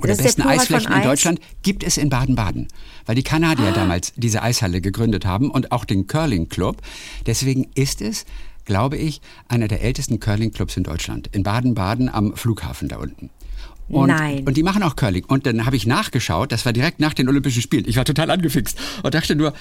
Oder 0.03 0.17
besten 0.17 0.43
Eisflächen 0.43 0.93
in 0.93 0.99
Eis? 0.99 1.05
Deutschland 1.05 1.41
gibt 1.63 1.85
es 1.85 1.97
in 1.97 2.11
Baden-Baden, 2.11 2.69
weil 3.07 3.15
die 3.15 3.23
Kanadier 3.23 3.73
damals 3.73 4.13
diese 4.17 4.43
Eishalle 4.43 4.81
gegründet 4.81 5.25
haben 5.25 5.51
und 5.51 5.73
auch 5.73 5.85
den 5.85 6.07
Curling 6.07 6.49
Club. 6.49 6.83
Deswegen 7.27 7.69
ist 7.75 8.01
es, 8.01 8.25
glaube 8.65 8.97
ich, 8.97 9.21
einer 9.49 9.69
der 9.69 9.83
ältesten 9.83 10.21
Curling 10.21 10.53
Clubs 10.53 10.77
in 10.77 10.83
Deutschland. 10.83 11.29
In 11.33 11.43
Baden-Baden 11.43 12.09
am 12.09 12.37
Flughafen 12.37 12.89
da 12.89 12.97
unten. 12.97 13.31
Und, 13.89 14.09
Nein. 14.09 14.45
Und 14.47 14.57
die 14.57 14.63
machen 14.63 14.83
auch 14.83 14.97
Curling. 14.97 15.25
Und 15.27 15.47
dann 15.47 15.67
habe 15.67 15.77
ich 15.77 15.87
nachgeschaut, 15.87 16.53
das 16.53 16.65
war 16.65 16.73
direkt 16.73 17.01
nach 17.01 17.13
den 17.13 17.29
Olympischen 17.29 17.61
Spielen. 17.61 17.85
Ich 17.87 17.97
war 17.97 18.05
total 18.05 18.31
angefixt 18.31 18.79
und 19.03 19.15
dachte 19.15 19.37
nur, 19.37 19.53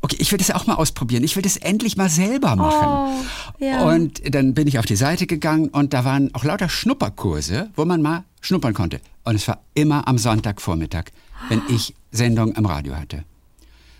okay, 0.00 0.16
ich 0.18 0.32
will 0.32 0.38
das 0.38 0.50
auch 0.50 0.66
mal 0.66 0.74
ausprobieren. 0.74 1.22
Ich 1.22 1.36
will 1.36 1.42
das 1.42 1.56
endlich 1.56 1.96
mal 1.96 2.08
selber 2.08 2.56
machen. 2.56 3.22
Oh, 3.60 3.64
ja. 3.64 3.88
Und 3.88 4.34
dann 4.34 4.54
bin 4.54 4.66
ich 4.66 4.78
auf 4.78 4.86
die 4.86 4.96
Seite 4.96 5.26
gegangen 5.26 5.68
und 5.68 5.92
da 5.92 6.04
waren 6.04 6.34
auch 6.34 6.44
lauter 6.44 6.68
Schnupperkurse, 6.68 7.70
wo 7.76 7.84
man 7.84 8.02
mal 8.02 8.24
schnuppern 8.40 8.74
konnte. 8.74 9.00
Und 9.24 9.36
es 9.36 9.46
war 9.46 9.62
immer 9.74 10.08
am 10.08 10.18
Sonntagvormittag, 10.18 11.04
wenn 11.48 11.62
ich 11.68 11.94
Sendung 12.10 12.56
am 12.56 12.66
Radio 12.66 12.96
hatte. 12.96 13.24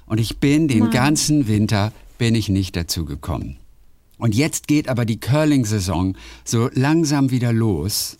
Und 0.06 0.18
ich 0.18 0.38
bin 0.38 0.66
den 0.66 0.90
ganzen 0.90 1.46
Winter 1.46 1.92
bin 2.18 2.34
ich 2.34 2.48
nicht 2.48 2.74
dazu 2.76 3.04
gekommen. 3.04 3.56
Und 4.18 4.34
jetzt 4.34 4.68
geht 4.68 4.88
aber 4.88 5.04
die 5.04 5.18
Curling-Saison 5.18 6.16
so 6.44 6.68
langsam 6.74 7.30
wieder 7.30 7.52
los. 7.52 8.18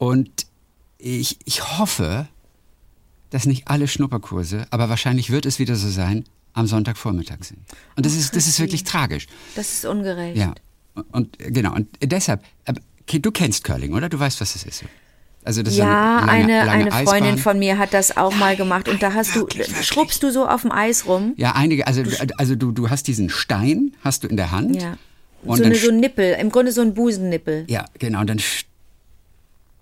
Und 0.00 0.46
ich, 0.96 1.36
ich 1.44 1.78
hoffe, 1.78 2.26
dass 3.28 3.44
nicht 3.44 3.68
alle 3.68 3.86
Schnupperkurse, 3.86 4.66
aber 4.70 4.88
wahrscheinlich 4.88 5.28
wird 5.28 5.44
es 5.44 5.58
wieder 5.58 5.76
so 5.76 5.90
sein, 5.90 6.24
am 6.54 6.66
Sonntagvormittag 6.66 7.44
sind. 7.44 7.58
Und 7.96 8.06
das, 8.06 8.14
ist, 8.14 8.34
das 8.34 8.46
ist 8.46 8.58
wirklich 8.58 8.84
tragisch. 8.84 9.26
Das 9.56 9.70
ist 9.70 9.84
ungerecht. 9.84 10.38
Ja. 10.38 10.54
Und 11.12 11.38
genau, 11.38 11.74
und 11.74 11.86
deshalb, 12.02 12.42
du 13.06 13.30
kennst 13.30 13.62
Curling, 13.62 13.92
oder? 13.92 14.08
Du 14.08 14.18
weißt, 14.18 14.40
was 14.40 14.54
das 14.54 14.64
ist. 14.64 14.84
Also 15.44 15.62
das 15.62 15.76
ja, 15.76 16.20
ist 16.20 16.28
eine, 16.30 16.46
lange, 16.46 16.70
eine, 16.70 16.92
eine 16.92 17.06
Freundin 17.06 17.36
von 17.36 17.58
mir 17.58 17.76
hat 17.76 17.92
das 17.92 18.16
auch 18.16 18.34
mal 18.34 18.56
gemacht 18.56 18.88
und 18.88 19.02
da 19.02 19.12
hast 19.12 19.34
wirklich, 19.34 19.66
du, 19.66 19.72
wirklich. 19.72 19.86
schrubbst 19.86 20.22
du 20.22 20.32
so 20.32 20.48
auf 20.48 20.62
dem 20.62 20.72
Eis 20.72 21.04
rum. 21.06 21.34
Ja, 21.36 21.52
einige, 21.52 21.86
also, 21.86 22.02
also 22.38 22.54
du, 22.54 22.72
du 22.72 22.88
hast 22.88 23.06
diesen 23.06 23.28
Stein, 23.28 23.92
hast 24.02 24.24
du 24.24 24.28
in 24.28 24.38
der 24.38 24.50
Hand. 24.50 24.80
Ja. 24.80 24.96
Und 25.42 25.58
so, 25.58 25.64
eine, 25.64 25.74
so 25.74 25.90
ein 25.90 26.00
Nippel, 26.00 26.36
im 26.40 26.50
Grunde 26.50 26.72
so 26.72 26.80
ein 26.80 26.94
Busennippel. 26.94 27.66
Ja, 27.68 27.84
genau, 27.98 28.20
und 28.20 28.30
dann 28.30 28.40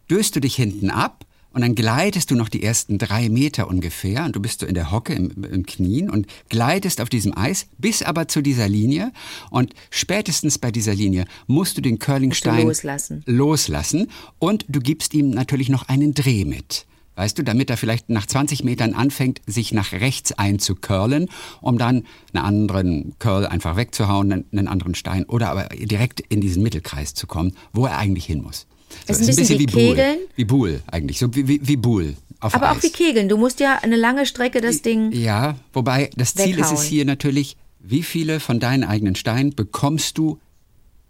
stößt 0.08 0.36
du 0.36 0.40
dich 0.40 0.56
hinten 0.56 0.88
ab 0.88 1.26
und 1.52 1.60
dann 1.60 1.74
gleitest 1.74 2.30
du 2.30 2.34
noch 2.34 2.48
die 2.48 2.62
ersten 2.62 2.96
drei 2.96 3.28
Meter 3.28 3.68
ungefähr 3.68 4.24
und 4.24 4.34
du 4.34 4.40
bist 4.40 4.60
so 4.60 4.66
in 4.66 4.74
der 4.74 4.90
Hocke 4.90 5.12
im, 5.12 5.44
im, 5.44 5.66
Knien 5.66 6.08
und 6.08 6.26
gleitest 6.48 7.02
auf 7.02 7.10
diesem 7.10 7.36
Eis 7.36 7.66
bis 7.76 8.02
aber 8.02 8.26
zu 8.26 8.40
dieser 8.40 8.70
Linie 8.70 9.12
und 9.50 9.74
spätestens 9.90 10.56
bei 10.56 10.70
dieser 10.70 10.94
Linie 10.94 11.26
musst 11.46 11.76
du 11.76 11.82
den 11.82 11.98
Curlingstein 11.98 12.66
loslassen. 12.66 13.22
loslassen 13.26 14.06
und 14.38 14.64
du 14.68 14.80
gibst 14.80 15.12
ihm 15.12 15.28
natürlich 15.28 15.68
noch 15.68 15.90
einen 15.90 16.14
Dreh 16.14 16.46
mit. 16.46 16.86
Weißt 17.16 17.38
du, 17.38 17.42
damit 17.42 17.68
er 17.68 17.76
vielleicht 17.76 18.08
nach 18.08 18.24
20 18.24 18.64
Metern 18.64 18.94
anfängt, 18.94 19.42
sich 19.46 19.74
nach 19.74 19.92
rechts 19.92 20.32
einzucurlen, 20.32 21.28
um 21.60 21.76
dann 21.76 22.04
einen 22.32 22.44
anderen 22.44 23.14
Curl 23.18 23.44
einfach 23.44 23.76
wegzuhauen, 23.76 24.32
einen 24.32 24.68
anderen 24.68 24.94
Stein 24.94 25.26
oder 25.26 25.50
aber 25.50 25.64
direkt 25.76 26.20
in 26.20 26.40
diesen 26.40 26.62
Mittelkreis 26.62 27.12
zu 27.12 27.26
kommen, 27.26 27.52
wo 27.74 27.84
er 27.84 27.98
eigentlich 27.98 28.24
hin 28.24 28.40
muss. 28.42 28.66
Es 29.06 29.20
ist 29.20 29.22
ein 29.22 29.36
bisschen, 29.36 29.58
bisschen 29.58 29.58
wie, 29.58 29.66
wie 29.66 29.88
Kegeln. 29.88 30.18
Wie 30.36 30.44
Buhl 30.44 30.82
eigentlich, 30.86 31.18
so 31.18 31.34
wie, 31.34 31.46
wie, 31.48 31.60
wie 31.62 31.76
Buhl. 31.76 32.16
Aber 32.40 32.70
Eis. 32.70 32.76
auch 32.76 32.82
wie 32.82 32.90
Kegeln. 32.90 33.28
Du 33.28 33.36
musst 33.36 33.60
ja 33.60 33.78
eine 33.82 33.96
lange 33.96 34.26
Strecke 34.26 34.60
das 34.60 34.82
Ding. 34.82 35.12
Ja, 35.12 35.56
wobei 35.72 36.10
das 36.16 36.34
Ziel 36.34 36.56
weghauen. 36.56 36.74
ist 36.74 36.80
es 36.80 36.86
hier 36.86 37.04
natürlich, 37.04 37.56
wie 37.80 38.02
viele 38.02 38.40
von 38.40 38.60
deinen 38.60 38.84
eigenen 38.84 39.14
Steinen 39.14 39.54
bekommst 39.54 40.18
du 40.18 40.38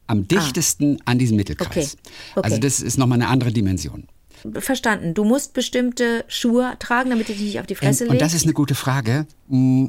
am 0.07 0.21
ah. 0.21 0.23
dichtesten 0.23 0.99
ah. 1.01 1.13
an 1.13 1.19
diesem 1.19 1.37
Mittelkreis. 1.37 1.69
Okay. 1.71 2.13
Okay. 2.37 2.45
Also 2.45 2.59
das 2.59 2.81
ist 2.81 2.99
nochmal 2.99 3.21
eine 3.21 3.29
andere 3.29 3.53
Dimension. 3.53 4.09
Verstanden. 4.55 5.15
Du 5.15 5.25
musst 5.25 5.53
bestimmte 5.53 6.25
Schuhe 6.29 6.77
tragen, 6.79 7.11
damit 7.11 7.29
du 7.29 7.33
dich 7.33 7.43
nicht 7.43 7.61
auf 7.61 7.67
die 7.67 7.75
Fresse 7.75 8.05
legst. 8.05 8.13
Und 8.13 8.21
das 8.21 8.35
ist 8.35 8.45
eine 8.45 8.53
gute 8.53 8.77
Frage. 8.77 9.27
Mm, 9.49 9.87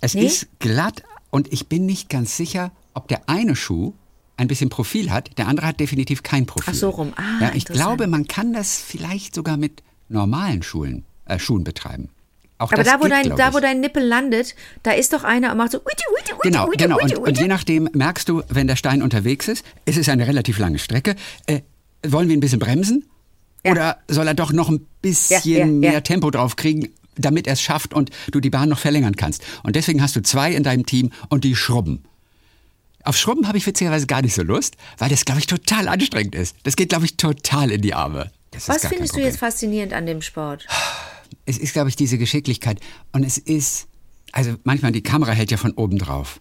es 0.00 0.14
nee? 0.14 0.24
ist 0.24 0.48
glatt 0.58 1.02
und 1.30 1.52
ich 1.52 1.68
bin 1.68 1.86
nicht 1.86 2.08
ganz 2.08 2.36
sicher, 2.36 2.72
ob 2.94 3.08
der 3.08 3.28
eine 3.28 3.54
Schuh 3.54 3.92
ein 4.40 4.48
bisschen 4.48 4.70
Profil 4.70 5.10
hat, 5.10 5.36
der 5.38 5.46
andere 5.46 5.66
hat 5.66 5.80
definitiv 5.80 6.22
kein 6.22 6.46
Profil. 6.46 6.72
Ach 6.74 6.78
so 6.78 6.90
rum. 6.90 7.12
Ah, 7.16 7.42
ja, 7.42 7.52
ich 7.54 7.66
glaube, 7.66 8.06
man 8.06 8.26
kann 8.26 8.52
das 8.52 8.80
vielleicht 8.80 9.34
sogar 9.34 9.56
mit 9.56 9.82
normalen 10.08 10.62
Schulen, 10.62 11.04
äh, 11.26 11.38
Schuhen 11.38 11.62
betreiben. 11.62 12.08
Auch 12.58 12.72
Aber 12.72 12.82
da, 12.82 12.98
wo, 12.98 13.04
geht, 13.04 13.12
dein, 13.12 13.36
da 13.36 13.54
wo 13.54 13.60
dein 13.60 13.80
Nippel 13.80 14.02
landet, 14.02 14.54
da 14.82 14.92
ist 14.92 15.12
doch 15.12 15.24
einer 15.24 15.50
und 15.52 15.58
macht 15.58 15.72
so. 15.72 15.78
Uiti, 15.78 16.04
uiti, 16.14 16.32
uiti, 16.32 16.48
genau, 16.48 16.68
genau. 16.76 16.98
Und, 17.00 17.18
und, 17.18 17.38
je 17.38 17.48
nachdem 17.48 17.88
merkst 17.92 18.28
du, 18.28 18.42
wenn 18.48 18.66
der 18.66 18.76
Stein 18.76 19.02
unterwegs 19.02 19.48
ist, 19.48 19.64
es 19.84 19.96
ist 19.96 20.08
eine 20.08 20.26
relativ 20.26 20.58
lange 20.58 20.78
Strecke, 20.78 21.16
äh, 21.46 21.60
wollen 22.06 22.28
wir 22.28 22.36
ein 22.36 22.40
bisschen 22.40 22.58
bremsen? 22.58 23.04
Ja. 23.64 23.72
Oder 23.72 23.98
soll 24.08 24.26
er 24.26 24.34
doch 24.34 24.52
noch 24.52 24.68
ein 24.68 24.86
bisschen 25.02 25.40
ja, 25.44 25.58
ja, 25.60 25.66
mehr 25.66 26.02
Tempo 26.02 26.30
drauf 26.30 26.56
kriegen, 26.56 26.88
damit 27.16 27.46
er 27.46 27.54
es 27.54 27.62
schafft 27.62 27.92
und 27.92 28.10
du 28.30 28.40
die 28.40 28.50
Bahn 28.50 28.68
noch 28.70 28.78
verlängern 28.78 29.16
kannst? 29.16 29.42
Und 29.62 29.76
deswegen 29.76 30.02
hast 30.02 30.16
du 30.16 30.22
zwei 30.22 30.52
in 30.52 30.62
deinem 30.62 30.86
Team 30.86 31.12
und 31.28 31.44
die 31.44 31.56
schrubben. 31.56 32.04
Auf 33.04 33.16
Schrubben 33.16 33.48
habe 33.48 33.58
ich 33.58 33.66
witzigerweise 33.66 34.06
gar 34.06 34.22
nicht 34.22 34.34
so 34.34 34.42
Lust, 34.42 34.76
weil 34.98 35.08
das, 35.08 35.24
glaube 35.24 35.40
ich, 35.40 35.46
total 35.46 35.88
anstrengend 35.88 36.34
ist. 36.34 36.56
Das 36.64 36.76
geht, 36.76 36.90
glaube 36.90 37.06
ich, 37.06 37.16
total 37.16 37.70
in 37.70 37.80
die 37.80 37.94
Arme. 37.94 38.30
Was 38.66 38.86
findest 38.86 39.16
du 39.16 39.20
jetzt 39.20 39.38
faszinierend 39.38 39.92
an 39.92 40.06
dem 40.06 40.22
Sport? 40.22 40.66
Es 41.46 41.58
ist, 41.58 41.72
glaube 41.72 41.88
ich, 41.88 41.96
diese 41.96 42.18
Geschicklichkeit. 42.18 42.80
Und 43.12 43.24
es 43.24 43.38
ist, 43.38 43.86
also 44.32 44.56
manchmal 44.64 44.92
die 44.92 45.02
Kamera 45.02 45.32
hält 45.32 45.50
ja 45.50 45.56
von 45.56 45.72
oben 45.72 45.98
drauf. 45.98 46.40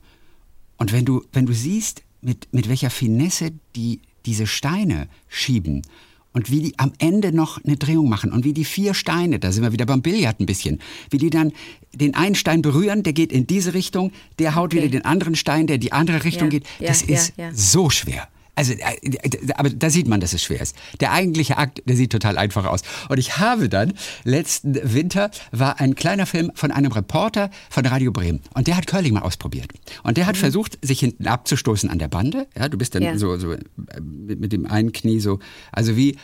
Und 0.78 0.91
wenn 0.91 1.06
du, 1.06 1.24
wenn 1.32 1.45
du 1.45 1.54
siehst, 1.54 2.04
mit, 2.22 2.54
mit 2.54 2.67
welcher 2.67 2.89
Finesse 2.89 3.52
die 3.76 4.02
diese 4.26 4.48
Steine 4.48 5.08
schieben 5.28 5.84
und 6.33 6.51
wie 6.51 6.61
die 6.61 6.79
am 6.79 6.93
Ende 6.99 7.31
noch 7.31 7.63
eine 7.63 7.77
Drehung 7.77 8.09
machen 8.09 8.31
und 8.31 8.45
wie 8.45 8.53
die 8.53 8.65
vier 8.65 8.93
Steine, 8.93 9.39
da 9.39 9.51
sind 9.51 9.63
wir 9.63 9.71
wieder 9.71 9.85
beim 9.85 10.01
Billard 10.01 10.39
ein 10.39 10.45
bisschen, 10.45 10.79
wie 11.09 11.17
die 11.17 11.29
dann 11.29 11.51
den 11.93 12.15
einen 12.15 12.35
Stein 12.35 12.61
berühren, 12.61 13.03
der 13.03 13.13
geht 13.13 13.31
in 13.31 13.47
diese 13.47 13.73
Richtung, 13.73 14.11
der 14.37 14.55
haut 14.55 14.73
okay. 14.73 14.77
wieder 14.77 14.89
den 14.89 15.05
anderen 15.05 15.35
Stein, 15.35 15.67
der 15.67 15.77
die 15.77 15.91
andere 15.91 16.23
Richtung 16.23 16.51
ja, 16.51 16.59
geht. 16.59 16.65
Das 16.79 17.05
ja, 17.07 17.15
ist 17.15 17.33
ja, 17.37 17.51
so 17.53 17.89
schwer. 17.89 18.27
Also, 18.60 18.74
äh, 18.74 19.19
aber 19.56 19.69
da 19.69 19.89
sieht 19.89 20.10
man, 20.10 20.19
dass 20.19 20.34
es 20.34 20.43
schwer 20.43 20.60
ist. 20.60 20.76
Der 21.00 21.13
eigentliche 21.13 21.58
Akt, 21.58 21.82
der 21.86 21.95
sieht 21.95 22.12
total 22.12 22.38
einfach 22.38 22.65
aus. 22.65 22.82
Und 23.08 23.17
ich 23.17 23.38
habe 23.38 23.69
dann, 23.69 23.93
letzten 24.26 24.78
Winter, 24.93 25.32
war 25.52 25.80
ein 25.80 25.95
kleiner 25.95 26.26
Film 26.26 26.52
von 26.56 26.69
einem 26.74 26.91
Reporter 26.91 27.52
von 27.69 27.86
Radio 27.86 28.12
Bremen. 28.12 28.41
Und 28.54 28.67
der 28.67 28.76
hat 28.76 28.86
Curling 28.86 29.13
mal 29.13 29.22
ausprobiert. 29.22 29.72
Und 30.04 30.17
der 30.17 30.28
hat 30.28 30.36
mhm. 30.36 30.41
versucht, 30.41 30.78
sich 30.82 31.00
hinten 31.00 31.26
abzustoßen 31.26 31.89
an 31.89 32.00
der 32.00 32.10
Bande. 32.10 32.48
Ja, 32.58 32.67
du 32.67 32.78
bist 32.78 32.95
dann 32.95 33.02
ja. 33.02 33.17
so, 33.17 33.38
so 33.38 33.56
mit, 34.02 34.41
mit 34.41 34.52
dem 34.52 34.65
einen 34.65 34.91
Knie 34.91 35.22
so, 35.22 35.39
also 35.72 35.95
wie, 35.95 36.17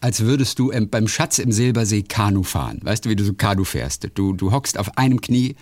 als 0.00 0.20
würdest 0.20 0.58
du 0.58 0.72
beim 0.88 1.08
Schatz 1.08 1.38
im 1.38 1.52
Silbersee 1.52 2.04
Kanu 2.04 2.42
fahren. 2.42 2.80
Weißt 2.82 3.04
du, 3.04 3.10
wie 3.10 3.16
du 3.16 3.24
so 3.24 3.34
Kanu 3.34 3.64
fährst? 3.64 4.08
Du, 4.14 4.32
du 4.32 4.50
hockst 4.50 4.78
auf 4.78 4.96
einem 4.96 5.20
Knie, 5.20 5.56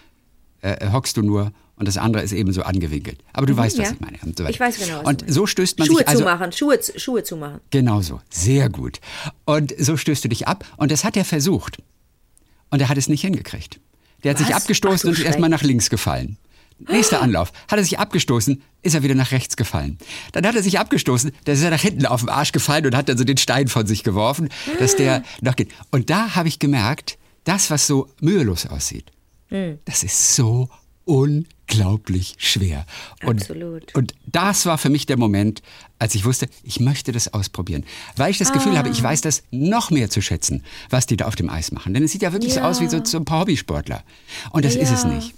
äh, 0.62 0.93
hockst 0.93 1.16
du 1.16 1.23
nur 1.23 1.51
und 1.81 1.88
das 1.88 1.97
andere 1.97 2.23
ist 2.23 2.33
eben 2.33 2.53
so 2.53 2.62
angewinkelt. 2.62 3.25
Aber 3.33 3.47
du 3.47 3.55
mhm, 3.55 3.57
weißt, 3.57 3.79
was 3.79 3.88
ja. 3.88 3.95
ich 3.95 4.01
meine. 4.01 4.19
Und 4.23 4.37
so 4.37 4.47
ich 4.47 4.61
weiß 4.61 4.79
genau. 4.79 4.99
Was 4.99 5.07
und 5.07 5.25
so 5.27 5.47
stößt 5.47 5.79
man 5.79 5.88
Schuhe 5.88 5.97
sich 5.97 6.09
also, 6.09 6.21
zumachen, 6.21 6.53
Schuhe, 6.53 6.79
Schuhe 6.97 7.25
zumachen. 7.25 7.61
Genau 7.71 8.03
so, 8.03 8.21
sehr 8.29 8.69
gut. 8.69 9.01
Und 9.47 9.75
so 9.79 9.97
stößt 9.97 10.23
du 10.23 10.29
dich 10.29 10.47
ab 10.47 10.66
und 10.77 10.93
das 10.93 11.05
hat 11.05 11.16
er 11.16 11.25
versucht. 11.25 11.79
Und 12.69 12.83
er 12.83 12.90
hat 12.90 12.99
es 12.99 13.09
nicht 13.09 13.23
hingekriegt. 13.23 13.81
Der 14.23 14.33
hat 14.33 14.40
was? 14.40 14.47
sich 14.47 14.55
abgestoßen 14.55 15.09
und 15.09 15.19
ist 15.19 15.25
erstmal 15.25 15.49
nach 15.49 15.62
links 15.62 15.88
gefallen. 15.88 16.37
Nächster 16.87 17.23
Anlauf. 17.23 17.51
Hat 17.69 17.79
er 17.79 17.85
sich 17.85 17.99
abgestoßen, 17.99 18.62
ist 18.83 18.95
er 18.95 19.03
wieder 19.03 19.14
nach 19.14 19.33
rechts 19.33 19.57
gefallen. 19.57 19.97
Dann 20.33 20.47
hat 20.47 20.55
er 20.55 20.62
sich 20.62 20.79
abgestoßen, 20.79 21.33
dann 21.45 21.55
ist 21.55 21.62
er 21.62 21.71
nach 21.71 21.81
hinten 21.81 22.05
auf 22.05 22.21
den 22.21 22.29
Arsch 22.29 22.53
gefallen 22.53 22.85
und 22.85 22.95
hat 22.95 23.09
dann 23.09 23.16
so 23.16 23.25
den 23.25 23.38
Stein 23.38 23.69
von 23.69 23.87
sich 23.87 24.05
geworfen, 24.05 24.51
dass 24.79 24.97
der 24.97 25.23
noch 25.40 25.57
geht. 25.57 25.71
Und 25.90 26.11
da 26.11 26.35
habe 26.35 26.49
ich 26.49 26.59
gemerkt, 26.59 27.16
das, 27.45 27.71
was 27.71 27.87
so 27.87 28.11
mühelos 28.21 28.66
aussieht, 28.66 29.11
hm. 29.49 29.79
das 29.87 30.03
ist 30.03 30.37
so 30.37 30.69
unglaublich 31.11 32.37
schwer. 32.38 32.87
Und, 33.25 33.40
Absolut. 33.40 33.92
Und 33.96 34.14
das 34.27 34.64
war 34.64 34.79
für 34.79 34.90
mich 34.90 35.07
der 35.07 35.16
Moment, 35.16 35.61
als 35.99 36.14
ich 36.14 36.25
wusste, 36.25 36.49
ich 36.62 36.79
möchte 36.79 37.11
das 37.11 37.35
ausprobieren. 37.35 37.85
Weil 38.16 38.31
ich 38.31 38.38
das 38.38 38.51
ah. 38.51 38.55
Gefühl 38.55 38.79
habe, 38.79 38.90
ich 38.90 39.03
weiß 39.03 39.20
das 39.20 39.42
noch 39.51 39.90
mehr 39.90 40.09
zu 40.09 40.23
schätzen, 40.23 40.62
was 40.88 41.07
die 41.07 41.16
da 41.16 41.27
auf 41.27 41.35
dem 41.35 41.51
Eis 41.51 41.73
machen. 41.73 41.94
Denn 41.94 42.05
es 42.05 42.12
sieht 42.12 42.23
ja 42.23 42.33
wirklich 42.33 42.55
ja. 42.55 42.62
so 42.62 42.68
aus 42.68 42.81
wie 42.81 42.87
so, 42.87 43.05
so 43.05 43.18
ein 43.18 43.25
paar 43.25 43.40
Hobbysportler. 43.40 44.05
Und 44.53 44.64
das 44.64 44.77
ja. 44.77 44.83
ist 44.83 44.92
es 44.92 45.05
nicht. 45.05 45.35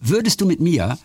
Würdest 0.00 0.40
du 0.40 0.46
mit 0.46 0.60
mir 0.60 0.96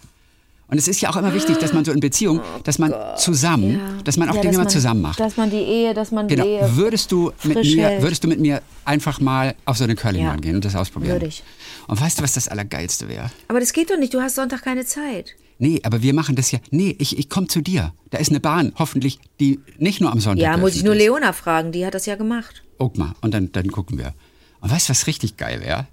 und 0.71 0.77
es 0.77 0.87
ist 0.87 1.01
ja 1.01 1.09
auch 1.09 1.17
immer 1.17 1.33
wichtig, 1.33 1.57
dass 1.57 1.73
man 1.73 1.83
so 1.83 1.91
in 1.91 1.99
Beziehung, 1.99 2.39
oh 2.39 2.59
dass 2.63 2.79
man 2.79 2.93
zusammen, 3.17 3.73
ja. 3.73 4.03
dass 4.05 4.15
man 4.15 4.29
auch 4.29 4.35
ja, 4.35 4.41
Dinge 4.41 4.57
mal 4.57 4.69
zusammen 4.69 5.01
macht. 5.01 5.19
Dass 5.19 5.35
man 5.35 5.49
die 5.49 5.57
Ehe, 5.57 5.93
dass 5.93 6.11
man 6.11 6.29
genau. 6.29 6.45
die 6.45 6.49
Ehe 6.49 6.77
würdest 6.77 7.11
du 7.11 7.33
mit 7.43 7.57
mir, 7.61 7.87
hält. 7.89 8.01
würdest 8.01 8.23
du 8.23 8.29
mit 8.29 8.39
mir 8.39 8.61
einfach 8.85 9.19
mal 9.19 9.53
auf 9.65 9.75
so 9.75 9.83
eine 9.83 9.95
Curlingbahn 9.95 10.37
ja. 10.37 10.41
gehen 10.41 10.55
und 10.55 10.63
das 10.63 10.77
ausprobieren? 10.77 11.15
Würde 11.15 11.25
ich. 11.25 11.43
Und 11.91 11.99
weißt 11.99 12.19
du, 12.19 12.23
was 12.23 12.31
das 12.31 12.47
Allergeilste 12.47 13.09
wäre? 13.09 13.29
Aber 13.49 13.59
das 13.59 13.73
geht 13.73 13.89
doch 13.89 13.97
nicht, 13.97 14.13
du 14.13 14.21
hast 14.21 14.35
Sonntag 14.35 14.63
keine 14.63 14.85
Zeit. 14.85 15.35
Nee, 15.59 15.81
aber 15.83 16.01
wir 16.01 16.13
machen 16.13 16.37
das 16.37 16.49
ja. 16.49 16.59
Nee, 16.69 16.95
ich, 16.99 17.19
ich 17.19 17.27
komme 17.27 17.47
zu 17.47 17.59
dir. 17.59 17.93
Da 18.11 18.17
ist 18.17 18.29
eine 18.29 18.39
Bahn, 18.39 18.71
hoffentlich, 18.77 19.19
die 19.41 19.59
nicht 19.77 19.99
nur 19.99 20.09
am 20.09 20.21
Sonntag 20.21 20.41
Ja, 20.41 20.55
muss 20.55 20.73
ich 20.73 20.83
nur 20.83 20.95
Leona 20.95 21.33
fragen, 21.33 21.73
die 21.73 21.85
hat 21.85 21.93
das 21.93 22.05
ja 22.05 22.15
gemacht. 22.15 22.63
Guck 22.77 22.97
mal, 22.97 23.13
und 23.19 23.33
dann, 23.33 23.51
dann 23.51 23.67
gucken 23.73 23.97
wir. 23.97 24.13
Und 24.61 24.71
weißt 24.71 24.87
du, 24.87 24.91
was 24.91 25.05
richtig 25.05 25.35
geil 25.35 25.59
wäre? 25.59 25.85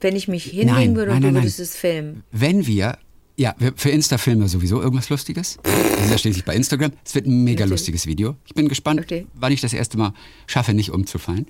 Wenn 0.00 0.16
ich 0.16 0.26
mich 0.26 0.44
hinlegen 0.44 0.70
nein, 0.70 0.96
würde 0.96 1.12
und 1.12 1.20
nein, 1.20 1.34
du 1.34 1.40
würdest 1.40 1.60
es 1.60 1.76
filmen. 1.76 2.22
Wenn 2.32 2.66
wir 2.66 2.96
ja, 3.36 3.54
für 3.76 3.90
Insta 3.90 4.16
filmen 4.16 4.40
wir 4.40 4.48
sowieso 4.48 4.80
irgendwas 4.80 5.10
Lustiges. 5.10 5.58
Das 5.62 6.04
ist 6.06 6.10
ja 6.12 6.16
schließlich 6.16 6.46
bei 6.46 6.54
Instagram. 6.54 6.92
Es 7.04 7.14
wird 7.14 7.26
ein 7.26 7.44
mega 7.44 7.66
lustiges 7.66 8.06
Video. 8.06 8.36
Ich 8.46 8.54
bin 8.54 8.68
gespannt, 8.68 9.00
okay. 9.00 9.26
wann 9.34 9.52
ich 9.52 9.60
das 9.60 9.74
erste 9.74 9.98
Mal 9.98 10.14
schaffe, 10.46 10.72
nicht 10.72 10.92
umzufallen. 10.92 11.46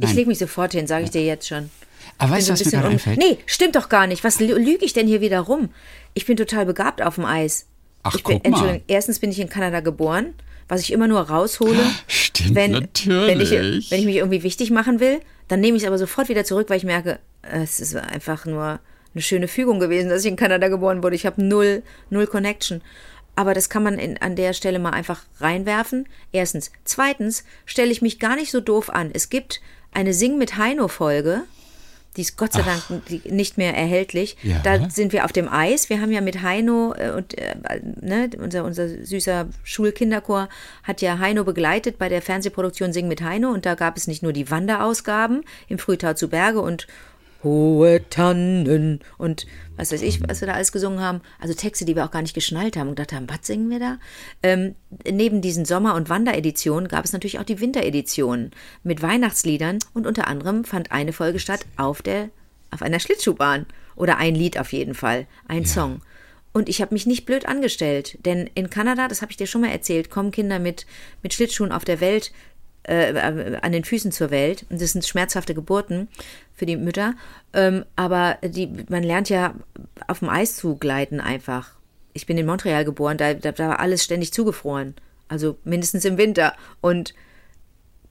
Ich 0.00 0.14
lege 0.14 0.28
mich 0.28 0.38
sofort 0.38 0.72
hin, 0.72 0.86
sage 0.86 1.04
ich 1.04 1.10
dir 1.10 1.24
jetzt 1.24 1.46
schon. 1.46 1.68
Aber 2.18 2.32
weißt 2.32 2.48
du, 2.48 2.52
was 2.52 2.64
mir 2.64 2.70
gerade 2.70 2.88
einfällt? 2.88 3.18
Nee, 3.18 3.38
stimmt 3.46 3.76
doch 3.76 3.88
gar 3.88 4.06
nicht. 4.06 4.24
Was 4.24 4.40
lüge 4.40 4.84
ich 4.84 4.92
denn 4.92 5.06
hier 5.06 5.20
wieder 5.20 5.40
rum? 5.40 5.70
Ich 6.14 6.26
bin 6.26 6.36
total 6.36 6.66
begabt 6.66 7.02
auf 7.02 7.16
dem 7.16 7.24
Eis. 7.24 7.66
Ach, 8.02 8.14
ich 8.14 8.24
bin, 8.24 8.40
guck 8.42 8.52
mal. 8.52 8.80
Erstens 8.86 9.18
bin 9.18 9.30
ich 9.30 9.40
in 9.40 9.48
Kanada 9.48 9.80
geboren, 9.80 10.34
was 10.68 10.80
ich 10.80 10.92
immer 10.92 11.08
nur 11.08 11.20
raushole. 11.20 11.78
Stimmt, 12.06 12.54
wenn, 12.54 12.72
natürlich. 12.72 13.28
Wenn 13.28 13.40
ich, 13.40 13.90
wenn 13.90 14.00
ich 14.00 14.06
mich 14.06 14.16
irgendwie 14.16 14.42
wichtig 14.42 14.70
machen 14.70 15.00
will, 15.00 15.20
dann 15.48 15.60
nehme 15.60 15.76
ich 15.76 15.82
es 15.82 15.86
aber 15.86 15.98
sofort 15.98 16.28
wieder 16.28 16.44
zurück, 16.44 16.70
weil 16.70 16.78
ich 16.78 16.84
merke, 16.84 17.18
es 17.42 17.80
ist 17.80 17.94
einfach 17.96 18.46
nur 18.46 18.80
eine 19.14 19.22
schöne 19.22 19.48
Fügung 19.48 19.80
gewesen, 19.80 20.10
dass 20.10 20.24
ich 20.24 20.30
in 20.30 20.36
Kanada 20.36 20.68
geboren 20.68 21.02
wurde. 21.02 21.16
Ich 21.16 21.26
habe 21.26 21.42
null, 21.42 21.82
null 22.10 22.26
Connection. 22.26 22.82
Aber 23.34 23.52
das 23.54 23.68
kann 23.68 23.82
man 23.82 23.98
in, 23.98 24.18
an 24.18 24.34
der 24.34 24.54
Stelle 24.54 24.78
mal 24.78 24.90
einfach 24.90 25.22
reinwerfen. 25.40 26.08
Erstens. 26.32 26.72
Zweitens 26.84 27.44
stelle 27.66 27.92
ich 27.92 28.02
mich 28.02 28.18
gar 28.18 28.36
nicht 28.36 28.50
so 28.50 28.60
doof 28.60 28.90
an. 28.90 29.10
Es 29.12 29.28
gibt 29.28 29.60
eine 29.92 30.14
Sing 30.14 30.38
mit 30.38 30.56
Heino-Folge. 30.56 31.42
Die 32.16 32.22
ist 32.22 32.36
Gott 32.36 32.52
sei 32.52 32.62
Dank 32.62 32.82
Ach. 32.88 33.30
nicht 33.30 33.58
mehr 33.58 33.76
erhältlich. 33.76 34.36
Ja. 34.42 34.60
Da 34.62 34.88
sind 34.90 35.12
wir 35.12 35.24
auf 35.24 35.32
dem 35.32 35.48
Eis. 35.48 35.90
Wir 35.90 36.00
haben 36.00 36.12
ja 36.12 36.20
mit 36.20 36.42
Heino 36.42 36.94
äh, 36.96 37.10
und 37.10 37.36
äh, 37.38 37.54
ne, 38.00 38.30
unser, 38.38 38.64
unser 38.64 38.88
süßer 38.88 39.46
Schulkinderchor 39.64 40.48
hat 40.82 41.02
ja 41.02 41.18
Heino 41.18 41.44
begleitet 41.44 41.98
bei 41.98 42.08
der 42.08 42.22
Fernsehproduktion 42.22 42.92
Sing 42.92 43.08
mit 43.08 43.22
Heino. 43.22 43.50
Und 43.50 43.66
da 43.66 43.74
gab 43.74 43.96
es 43.96 44.06
nicht 44.06 44.22
nur 44.22 44.32
die 44.32 44.50
Wanderausgaben 44.50 45.44
im 45.68 45.78
Frühtau 45.78 46.14
zu 46.14 46.28
Berge 46.28 46.60
und 46.60 46.86
hohe 47.46 48.08
Tannen 48.10 49.00
und 49.16 49.46
was 49.76 49.92
weiß 49.92 50.02
ich, 50.02 50.26
was 50.28 50.40
wir 50.40 50.48
da 50.48 50.54
alles 50.54 50.72
gesungen 50.72 51.00
haben. 51.00 51.20
Also 51.38 51.54
Texte, 51.54 51.84
die 51.84 51.94
wir 51.94 52.04
auch 52.04 52.10
gar 52.10 52.22
nicht 52.22 52.34
geschnallt 52.34 52.76
haben 52.76 52.88
und 52.88 52.96
gedacht 52.96 53.12
haben, 53.12 53.28
was 53.28 53.46
singen 53.46 53.70
wir 53.70 53.78
da? 53.78 53.98
Ähm, 54.42 54.74
neben 55.10 55.40
diesen 55.40 55.64
Sommer- 55.64 55.94
und 55.94 56.08
Wandereditionen 56.08 56.88
gab 56.88 57.04
es 57.04 57.12
natürlich 57.12 57.38
auch 57.38 57.44
die 57.44 57.60
Wintereditionen 57.60 58.50
mit 58.82 59.02
Weihnachtsliedern 59.02 59.78
und 59.94 60.06
unter 60.06 60.26
anderem 60.26 60.64
fand 60.64 60.92
eine 60.92 61.12
Folge 61.12 61.38
statt 61.38 61.60
auf 61.76 62.02
der 62.02 62.30
auf 62.70 62.82
einer 62.82 63.00
Schlittschuhbahn 63.00 63.66
oder 63.94 64.18
ein 64.18 64.34
Lied 64.34 64.58
auf 64.58 64.72
jeden 64.72 64.94
Fall, 64.94 65.26
ein 65.46 65.62
ja. 65.62 65.68
Song. 65.68 66.00
Und 66.52 66.68
ich 66.68 66.80
habe 66.80 66.94
mich 66.94 67.06
nicht 67.06 67.26
blöd 67.26 67.46
angestellt, 67.46 68.18
denn 68.24 68.50
in 68.54 68.70
Kanada, 68.70 69.08
das 69.08 69.22
habe 69.22 69.30
ich 69.30 69.36
dir 69.36 69.46
schon 69.46 69.60
mal 69.60 69.70
erzählt, 69.70 70.10
kommen 70.10 70.30
Kinder 70.30 70.58
mit, 70.58 70.86
mit 71.22 71.34
Schlittschuhen 71.34 71.70
auf 71.70 71.84
der 71.84 72.00
Welt 72.00 72.32
äh, 72.88 73.10
äh, 73.10 73.56
an 73.60 73.72
den 73.72 73.84
Füßen 73.84 74.12
zur 74.12 74.30
Welt. 74.30 74.64
Und 74.70 74.80
das 74.80 74.92
sind 74.92 75.04
schmerzhafte 75.04 75.54
Geburten 75.54 76.08
für 76.54 76.66
die 76.66 76.76
Mütter. 76.76 77.14
Ähm, 77.52 77.84
aber 77.96 78.38
die, 78.42 78.68
man 78.88 79.02
lernt 79.02 79.28
ja 79.28 79.54
auf 80.06 80.20
dem 80.20 80.28
Eis 80.28 80.56
zu 80.56 80.76
gleiten 80.76 81.20
einfach. 81.20 81.70
Ich 82.12 82.26
bin 82.26 82.38
in 82.38 82.46
Montreal 82.46 82.84
geboren, 82.84 83.18
da, 83.18 83.34
da, 83.34 83.52
da 83.52 83.68
war 83.68 83.80
alles 83.80 84.04
ständig 84.04 84.32
zugefroren. 84.32 84.94
Also 85.28 85.58
mindestens 85.64 86.04
im 86.04 86.16
Winter. 86.16 86.54
Und 86.80 87.14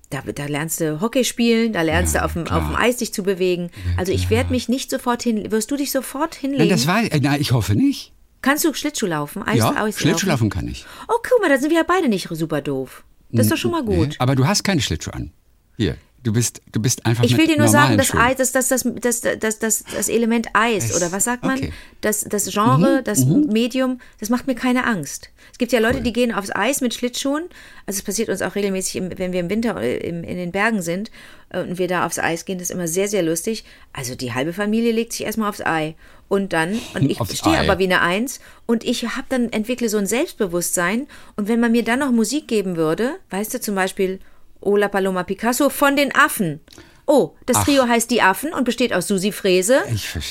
da, 0.09 0.21
da, 0.21 0.45
lernst 0.45 0.79
du 0.81 1.01
Hockey 1.01 1.23
spielen, 1.23 1.73
da 1.73 1.81
lernst 1.81 2.13
ja, 2.13 2.21
du 2.21 2.25
auf 2.25 2.33
dem, 2.33 2.47
auf 2.47 2.67
dem 2.67 2.75
Eis 2.75 2.97
dich 2.97 3.13
zu 3.13 3.23
bewegen. 3.23 3.71
Also 3.97 4.11
ich 4.11 4.29
werde 4.29 4.51
mich 4.51 4.69
nicht 4.69 4.89
sofort 4.89 5.23
hin. 5.23 5.51
Wirst 5.51 5.71
du 5.71 5.77
dich 5.77 5.91
sofort 5.91 6.35
hinlegen? 6.35 6.67
Nein, 6.67 6.69
das 6.69 6.87
war, 6.87 7.01
nein, 7.01 7.41
ich 7.41 7.51
hoffe 7.51 7.75
nicht. 7.75 8.13
Kannst 8.41 8.63
du 8.63 8.73
Schlittschuh 8.73 9.07
laufen? 9.07 9.41
Eis, 9.41 9.57
ja, 9.57 9.73
Eis 9.75 9.99
Schlittschuh 9.99 10.27
laufen 10.27 10.49
kann 10.49 10.67
ich. 10.67 10.85
Oh, 11.07 11.17
guck 11.23 11.41
mal, 11.41 11.49
da 11.49 11.57
sind 11.57 11.71
wir 11.71 11.77
ja 11.77 11.85
beide 11.87 12.09
nicht 12.09 12.27
super 12.29 12.61
doof. 12.61 13.03
Das 13.35 13.47
ist 13.47 13.51
doch 13.51 13.57
schon 13.57 13.71
mal 13.71 13.83
gut. 13.83 14.15
Aber 14.19 14.35
du 14.35 14.47
hast 14.47 14.63
keine 14.63 14.81
Schlittschuhe 14.81 15.13
an. 15.13 15.31
Hier, 15.77 15.97
du 16.25 16.33
bist, 16.33 16.61
du 16.71 16.81
bist 16.81 17.05
einfach 17.05 17.23
Ich 17.23 17.37
will 17.37 17.45
dir 17.45 17.57
nur 17.57 17.67
sagen, 17.67 17.97
das, 17.97 18.13
Eis, 18.13 18.37
das, 18.37 18.51
das, 18.51 18.67
das, 18.67 18.83
das, 18.83 19.21
das, 19.21 19.59
das, 19.59 19.83
das 19.83 20.09
Element 20.09 20.47
Eis, 20.53 20.85
Eis, 20.85 20.95
oder 20.95 21.11
was 21.11 21.23
sagt 21.23 21.43
man? 21.43 21.57
Okay. 21.57 21.71
Das, 22.01 22.21
das 22.21 22.51
Genre, 22.51 22.99
mhm, 22.99 23.03
das 23.03 23.25
mhm. 23.25 23.47
Medium, 23.47 23.99
das 24.19 24.29
macht 24.29 24.47
mir 24.47 24.55
keine 24.55 24.85
Angst. 24.85 25.29
Es 25.51 25.59
gibt 25.59 25.71
ja 25.71 25.79
Leute, 25.79 25.97
cool. 25.97 26.03
die 26.03 26.13
gehen 26.13 26.33
aufs 26.33 26.53
Eis 26.53 26.81
mit 26.81 26.93
Schlittschuhen. 26.95 27.43
Also 27.85 27.99
es 27.99 28.01
passiert 28.01 28.29
uns 28.29 28.41
auch 28.41 28.55
regelmäßig, 28.55 29.01
wenn 29.17 29.31
wir 29.31 29.39
im 29.39 29.49
Winter 29.49 29.79
in 29.81 30.23
den 30.23 30.51
Bergen 30.51 30.81
sind 30.81 31.11
äh, 31.49 31.61
und 31.61 31.77
wir 31.77 31.87
da 31.87 32.05
aufs 32.05 32.17
Eis 32.17 32.45
gehen, 32.45 32.57
das 32.57 32.69
ist 32.69 32.75
immer 32.75 32.87
sehr, 32.87 33.07
sehr 33.07 33.21
lustig. 33.21 33.63
Also 33.93 34.15
die 34.15 34.33
halbe 34.33 34.51
Familie 34.51 34.91
legt 34.91 35.13
sich 35.13 35.25
erstmal 35.25 35.49
aufs 35.49 35.61
Ei. 35.61 35.95
Und 36.27 36.53
dann, 36.53 36.79
und 36.95 37.09
ich 37.09 37.19
stehe 37.37 37.59
aber 37.59 37.77
wie 37.77 37.83
eine 37.83 38.01
Eins 38.01 38.39
und 38.65 38.83
ich 38.83 39.03
habe 39.03 39.27
dann 39.29 39.49
entwickle 39.51 39.89
so 39.89 39.99
ein 39.99 40.07
Selbstbewusstsein. 40.07 41.05
Und 41.35 41.47
wenn 41.47 41.59
man 41.59 41.71
mir 41.71 41.83
dann 41.83 41.99
noch 41.99 42.11
Musik 42.11 42.47
geben 42.47 42.77
würde, 42.77 43.17
weißt 43.29 43.53
du, 43.53 43.61
zum 43.61 43.75
Beispiel 43.75 44.19
Ola 44.65 44.87
Paloma 44.89 45.23
Picasso 45.23 45.69
von 45.69 45.95
den 45.95 46.13
Affen. 46.15 46.59
Oh, 47.05 47.31
das 47.45 47.57
Ach. 47.57 47.65
Trio 47.65 47.87
heißt 47.87 48.09
Die 48.09 48.21
Affen 48.21 48.53
und 48.53 48.63
besteht 48.63 48.93
aus 48.93 49.07
Susi 49.07 49.31
Frese 49.31 49.83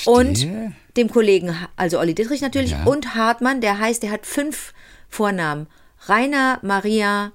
und 0.06 0.46
dem 0.96 1.10
Kollegen, 1.10 1.56
also 1.76 1.98
Olli 1.98 2.14
Dittrich 2.14 2.40
natürlich, 2.40 2.72
ja. 2.72 2.84
und 2.84 3.14
Hartmann, 3.14 3.60
der 3.60 3.78
heißt, 3.78 4.02
der 4.02 4.10
hat 4.10 4.26
fünf 4.26 4.72
Vornamen. 5.08 5.66
Rainer, 6.06 6.58
Maria, 6.62 7.32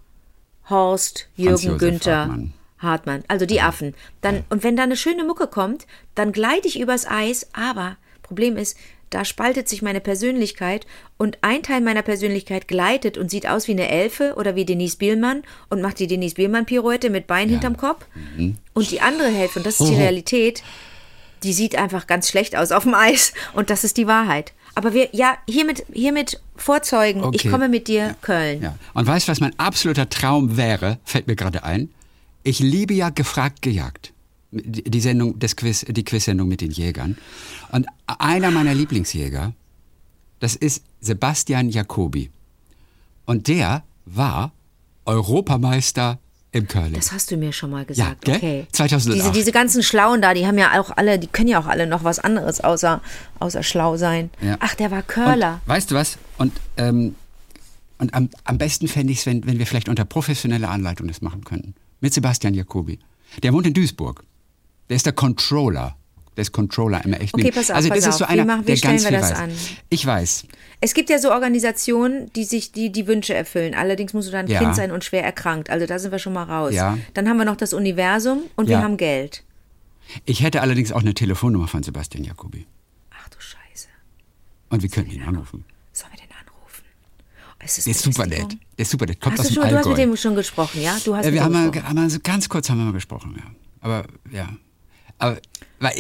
Horst, 0.70 1.28
Jürgen, 1.36 1.78
Günther. 1.78 2.20
Hartmann. 2.20 2.54
Hartmann, 2.78 3.24
also 3.28 3.46
die 3.46 3.60
Affen. 3.62 3.94
Dann, 4.22 4.46
und 4.50 4.64
wenn 4.64 4.78
da 4.78 4.84
eine 4.84 4.96
schöne 4.96 5.26
Mucke 5.26 5.48
kommt, 5.48 5.86
dann 6.16 6.32
gleite 6.32 6.68
ich 6.68 6.80
übers 6.80 7.06
Eis, 7.06 7.50
aber 7.54 7.98
Problem 8.22 8.58
ist, 8.58 8.78
da 9.10 9.26
spaltet 9.26 9.68
sich 9.68 9.82
meine 9.82 10.00
Persönlichkeit 10.00 10.86
und 11.18 11.40
ein 11.42 11.64
Teil 11.64 11.82
meiner 11.82 12.02
Persönlichkeit 12.02 12.68
gleitet 12.68 13.18
und 13.18 13.32
sieht 13.32 13.48
aus 13.48 13.68
wie 13.68 13.72
eine 13.72 13.90
Elfe 13.90 14.36
oder 14.36 14.56
wie 14.56 14.66
Denise 14.66 14.98
Bielmann 14.98 15.44
und 15.70 15.82
macht 15.82 16.00
die 16.00 16.08
Denise 16.08 16.36
Bielmann-Pirouette 16.36 17.10
mit 17.10 17.28
Bein 17.28 17.50
ja. 17.50 17.54
hinterm 17.54 17.78
Kopf. 17.78 18.06
Mhm. 18.38 18.58
Und 18.74 18.92
die 18.92 19.02
andere 19.02 19.30
Hälfte, 19.30 19.60
und 19.60 19.66
das 19.66 19.80
ist 19.80 19.90
die 19.90 19.96
Realität, 19.96 20.64
die 21.44 21.54
sieht 21.54 21.76
einfach 21.76 22.06
ganz 22.06 22.30
schlecht 22.30 22.56
aus 22.56 22.72
auf 22.72 22.84
dem 22.84 22.94
Eis 22.94 23.34
und 23.54 23.70
das 23.70 23.84
ist 23.84 23.98
die 23.98 24.08
Wahrheit. 24.08 24.54
Aber 24.76 24.94
wir, 24.94 25.10
ja, 25.12 25.38
hiermit, 25.48 25.86
hiermit 25.92 26.40
vorzeugen, 26.56 27.24
okay. 27.24 27.38
ich 27.42 27.52
komme 27.52 27.68
mit 27.70 27.88
dir 27.88 28.08
ja. 28.08 28.16
Köln. 28.22 28.62
Ja. 28.62 28.76
Und 28.94 29.08
weißt 29.08 29.28
du, 29.28 29.32
was 29.32 29.40
mein 29.40 29.58
absoluter 29.58 30.10
Traum 30.10 30.58
wäre, 30.58 31.00
fällt 31.04 31.28
mir 31.28 31.36
gerade 31.36 31.64
ein? 31.64 31.90
Ich 32.44 32.60
liebe 32.60 32.94
ja 32.94 33.10
gefragt 33.10 33.62
gejagt 33.62 34.14
die 34.52 35.02
Sendung, 35.02 35.38
das 35.38 35.56
Quiz, 35.56 35.86
die 35.88 36.04
Quiz-Sendung 36.04 36.48
mit 36.48 36.62
den 36.62 36.72
Jägern. 36.72 37.18
Und 37.72 37.86
einer 38.08 38.52
meiner 38.52 38.74
Lieblingsjäger, 38.74 39.54
das 40.40 40.56
ist 40.56 40.84
Sebastian 41.02 41.70
Jacobi. 41.70 42.32
Und 43.26 43.48
der 43.48 43.84
war 44.06 44.52
Europameister 45.06 46.20
im 46.52 46.68
Curling. 46.68 46.94
Das 46.94 47.12
hast 47.12 47.30
du 47.30 47.38
mir 47.38 47.54
schon 47.54 47.70
mal 47.70 47.86
gesagt. 47.86 48.28
Ja, 48.28 48.36
okay. 48.36 48.66
2008. 48.72 49.20
Diese, 49.20 49.32
diese 49.32 49.52
ganzen 49.52 49.84
Schlauen 49.84 50.22
da, 50.22 50.34
die 50.34 50.48
haben 50.48 50.58
ja 50.58 50.80
auch 50.80 50.90
alle, 50.98 51.20
die 51.20 51.28
können 51.28 51.48
ja 51.48 51.60
auch 51.60 51.68
alle 51.68 51.86
noch 51.86 52.04
was 52.04 52.18
anderes 52.18 52.62
außer, 52.62 53.02
außer 53.38 53.62
schlau 53.62 53.98
sein. 53.98 54.32
Ja. 54.42 54.58
Ach, 54.60 54.74
der 54.74 54.90
war 54.90 55.04
Curler. 55.04 55.62
Und, 55.66 55.68
weißt 55.68 55.92
du 55.92 55.96
was? 55.96 56.18
Und, 56.40 56.54
ähm, 56.78 57.16
und 58.00 58.14
am, 58.16 58.30
am 58.46 58.58
besten 58.58 58.88
fände 58.88 59.14
ich 59.14 59.20
es, 59.20 59.26
wenn, 59.28 59.46
wenn 59.46 59.60
wir 59.60 59.68
vielleicht 59.68 59.90
unter 59.90 60.06
professioneller 60.06 60.70
Anleitung 60.70 61.08
das 61.08 61.22
machen 61.22 61.44
könnten. 61.44 61.76
Mit 62.02 62.14
Sebastian 62.14 62.56
Jacobi. 62.56 62.98
Der 63.44 63.54
wohnt 63.54 63.68
in 63.68 63.74
Duisburg. 63.74 64.24
Der 64.90 64.96
ist 64.96 65.06
der 65.06 65.14
Controller. 65.14 65.96
Der 66.36 66.44
ist 66.44 66.52
Controller 66.52 67.04
im 67.04 67.14
echten 67.14 67.40
Okay, 67.40 67.52
pass 67.52 67.70
auf, 67.70 67.76
Also 67.76 67.90
das 67.90 68.08
ist 68.08 68.18
so 68.18 68.26
einer, 68.26 68.44
wie, 68.44 68.48
machen, 68.48 68.62
wie 68.62 68.74
der 68.74 68.78
ganz 68.78 69.04
wir 69.04 69.12
das 69.12 69.32
weiß. 69.32 69.40
an? 69.40 69.52
Ich 69.90 70.06
weiß. 70.06 70.46
Es 70.82 70.94
gibt 70.94 71.10
ja 71.10 71.20
so 71.20 71.32
Organisationen, 71.32 72.32
die 72.34 72.46
sich 72.46 72.72
die, 72.72 72.92
die 72.92 73.08
Wünsche 73.08 73.34
erfüllen. 73.34 73.76
Allerdings 73.76 74.14
musst 74.14 74.30
du 74.30 74.32
dann 74.32 74.48
ja. 74.48 74.60
Kind 74.60 74.76
sein 74.76 74.92
und 74.92 75.04
schwer 75.04 75.24
erkrankt. 75.24 75.70
Also 75.70 75.86
da 75.86 76.00
sind 76.00 76.12
wir 76.12 76.20
schon 76.20 76.34
mal 76.34 76.44
raus. 76.44 76.74
Ja. 76.74 76.98
Dann 77.14 77.28
haben 77.28 77.38
wir 77.38 77.46
noch 77.46 77.58
das 77.58 77.74
Universum 77.74 78.44
und 78.56 78.70
ja. 78.70 78.78
wir 78.78 78.84
haben 78.84 78.96
Geld. 78.96 79.44
Ich 80.26 80.42
hätte 80.42 80.62
allerdings 80.62 80.92
auch 80.94 81.02
eine 81.02 81.14
Telefonnummer 81.14 81.68
von 81.68 81.84
Sebastian 81.84 82.24
Jacobi. 82.24 82.66
Ach 83.12 83.28
du 83.30 83.38
Scheiße. 83.40 83.90
Und 84.70 84.82
wir 84.82 84.90
könnten 84.90 85.12
ihn 85.12 85.24
anrufen. 85.24 85.66
Sollen 85.92 86.14
wir 86.14 86.20
den 86.20 86.32
anrufen? 86.32 86.86
Ist 87.64 87.86
der 87.86 87.92
ist 87.92 88.02
super 88.02 88.26
nett. 88.26 88.58
Der 88.78 88.84
ist 88.84 88.92
super 88.92 89.06
nett. 89.06 89.20
Kommt 89.20 89.38
hast 89.38 89.48
aus 89.48 89.54
du, 89.54 89.56
dem 89.56 89.64
schon, 89.64 89.72
du 89.72 89.78
hast 89.78 89.88
mit 89.88 89.98
dem 89.98 90.16
schon 90.16 90.36
gesprochen, 90.36 90.82
ja? 90.82 90.98
Du 91.04 91.16
hast 91.18 91.26
äh, 91.26 91.34
wir 91.34 91.44
haben 91.44 91.52
mal, 91.52 91.70
mal, 91.94 92.20
ganz 92.24 92.48
kurz 92.48 92.70
haben 92.70 92.78
wir 92.78 92.86
mal 92.86 92.94
gesprochen, 92.94 93.36
ja. 93.38 93.44
Aber 93.82 94.06
ja. 94.32 94.48
Aber 95.20 95.38
weil, 95.80 95.94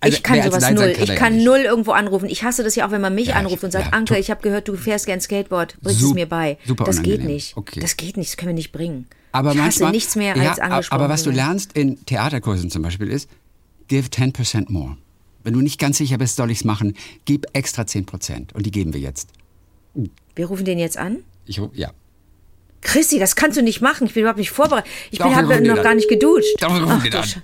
also, 0.00 0.16
ich 0.16 0.22
kann 0.22 0.42
sowas 0.42 0.70
null. 0.70 0.92
Kann 0.92 1.02
ich 1.02 1.16
kann 1.16 1.38
ja 1.38 1.44
null 1.44 1.58
irgendwo 1.60 1.92
anrufen. 1.92 2.28
Ich 2.28 2.44
hasse 2.44 2.62
das 2.62 2.76
ja 2.76 2.86
auch, 2.86 2.92
wenn 2.92 3.00
man 3.00 3.14
mich 3.14 3.28
ja, 3.28 3.34
anruft 3.34 3.64
und 3.64 3.72
sagt, 3.72 3.86
ja, 3.86 3.92
Anke, 3.92 4.16
ich 4.18 4.30
habe 4.30 4.40
gehört, 4.40 4.68
du 4.68 4.76
fährst 4.76 5.06
gern 5.06 5.20
Skateboard. 5.20 5.76
Bring 5.82 5.96
es 5.96 6.14
mir 6.14 6.28
bei. 6.28 6.58
Super 6.64 6.84
das 6.84 6.96
unangenehm. 6.96 7.20
geht 7.20 7.26
nicht. 7.26 7.56
Okay. 7.56 7.80
Das 7.80 7.96
geht 7.96 8.16
nicht. 8.16 8.30
Das 8.30 8.36
können 8.36 8.50
wir 8.50 8.54
nicht 8.54 8.72
bringen. 8.72 9.06
Aber 9.32 9.50
ich 9.50 9.56
manchmal, 9.56 9.88
hasse 9.88 9.96
nichts 9.96 10.16
mehr 10.16 10.36
als 10.36 10.60
angesprochen. 10.60 11.00
Aber 11.00 11.12
was 11.12 11.24
du 11.24 11.30
lernst 11.30 11.72
in 11.72 12.04
Theaterkursen 12.06 12.70
zum 12.70 12.82
Beispiel 12.82 13.08
ist, 13.08 13.28
give 13.88 14.08
10% 14.08 14.66
more. 14.68 14.96
Wenn 15.42 15.54
du 15.54 15.60
nicht 15.60 15.80
ganz 15.80 15.98
sicher 15.98 16.18
bist, 16.18 16.36
soll 16.36 16.50
ich 16.52 16.58
es 16.58 16.64
machen, 16.64 16.94
gib 17.24 17.46
extra 17.52 17.82
10%. 17.82 18.54
Und 18.54 18.64
die 18.64 18.70
geben 18.70 18.94
wir 18.94 19.00
jetzt. 19.00 19.30
Wir 20.36 20.46
rufen 20.46 20.64
den 20.64 20.78
jetzt 20.78 20.96
an? 20.96 21.18
Ich, 21.46 21.60
ja. 21.72 21.90
Christi, 22.80 23.18
das 23.18 23.34
kannst 23.34 23.58
du 23.58 23.62
nicht 23.62 23.80
machen. 23.80 24.06
Ich 24.06 24.14
bin 24.14 24.22
überhaupt 24.22 24.38
nicht 24.38 24.50
vorbereitet. 24.50 24.88
Ich 25.10 25.20
habe 25.20 25.60
noch 25.66 25.82
gar 25.82 25.94
nicht 25.94 26.08
geduscht. 26.08 26.54
Doch, 26.60 26.72
wir 26.72 26.82
rufen 26.82 26.96
Ach, 26.98 27.02
den 27.02 27.14
an. 27.14 27.42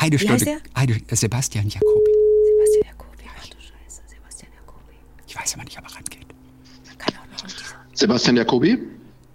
Eine 0.00 0.18
Wie 0.18 0.24
Stunde. 0.24 0.62
Eine, 0.72 0.96
Sebastian 1.10 1.68
Jacobi. 1.68 2.10
Sebastian 2.46 2.86
Jacobi. 2.86 3.24
Ach 3.36 3.46
du 3.46 3.56
Scheiße, 3.58 4.02
Sebastian 4.06 4.50
Jacobi. 4.56 4.94
Ich 5.26 5.38
weiß 5.38 5.54
immer 5.54 5.64
nicht, 5.64 5.78
ob 5.78 5.84
er 5.84 5.94
rangeht. 5.94 6.26
Kann 6.96 7.14
auch 7.16 7.44
noch 7.44 7.50
Sebastian 7.92 8.36
Jacobi? 8.36 8.78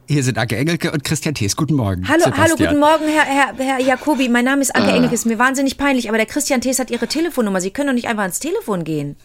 Hier 0.07 0.23
sind 0.23 0.37
Anke 0.39 0.57
Engelke 0.57 0.91
und 0.91 1.03
Christian 1.03 1.35
Thees. 1.35 1.55
Guten 1.55 1.75
Morgen. 1.75 2.07
Hallo, 2.07 2.25
hallo 2.35 2.55
guten 2.55 2.79
Morgen, 2.79 3.07
Herr, 3.07 3.25
Herr, 3.25 3.55
Herr 3.57 3.79
Jacobi. 3.79 4.27
Mein 4.27 4.45
Name 4.45 4.63
ist 4.63 4.75
Anke 4.75 4.91
ah. 4.91 4.95
Engelke. 4.95 5.13
Ist 5.13 5.25
mir 5.25 5.37
wahnsinnig 5.37 5.77
peinlich, 5.77 6.09
aber 6.09 6.17
der 6.17 6.25
Christian 6.25 6.61
Thees 6.61 6.79
hat 6.79 6.89
Ihre 6.89 7.07
Telefonnummer. 7.07 7.61
Sie 7.61 7.69
können 7.69 7.89
doch 7.89 7.93
nicht 7.93 8.07
einfach 8.07 8.23
ans 8.23 8.39
Telefon 8.39 8.83
gehen. 8.83 9.17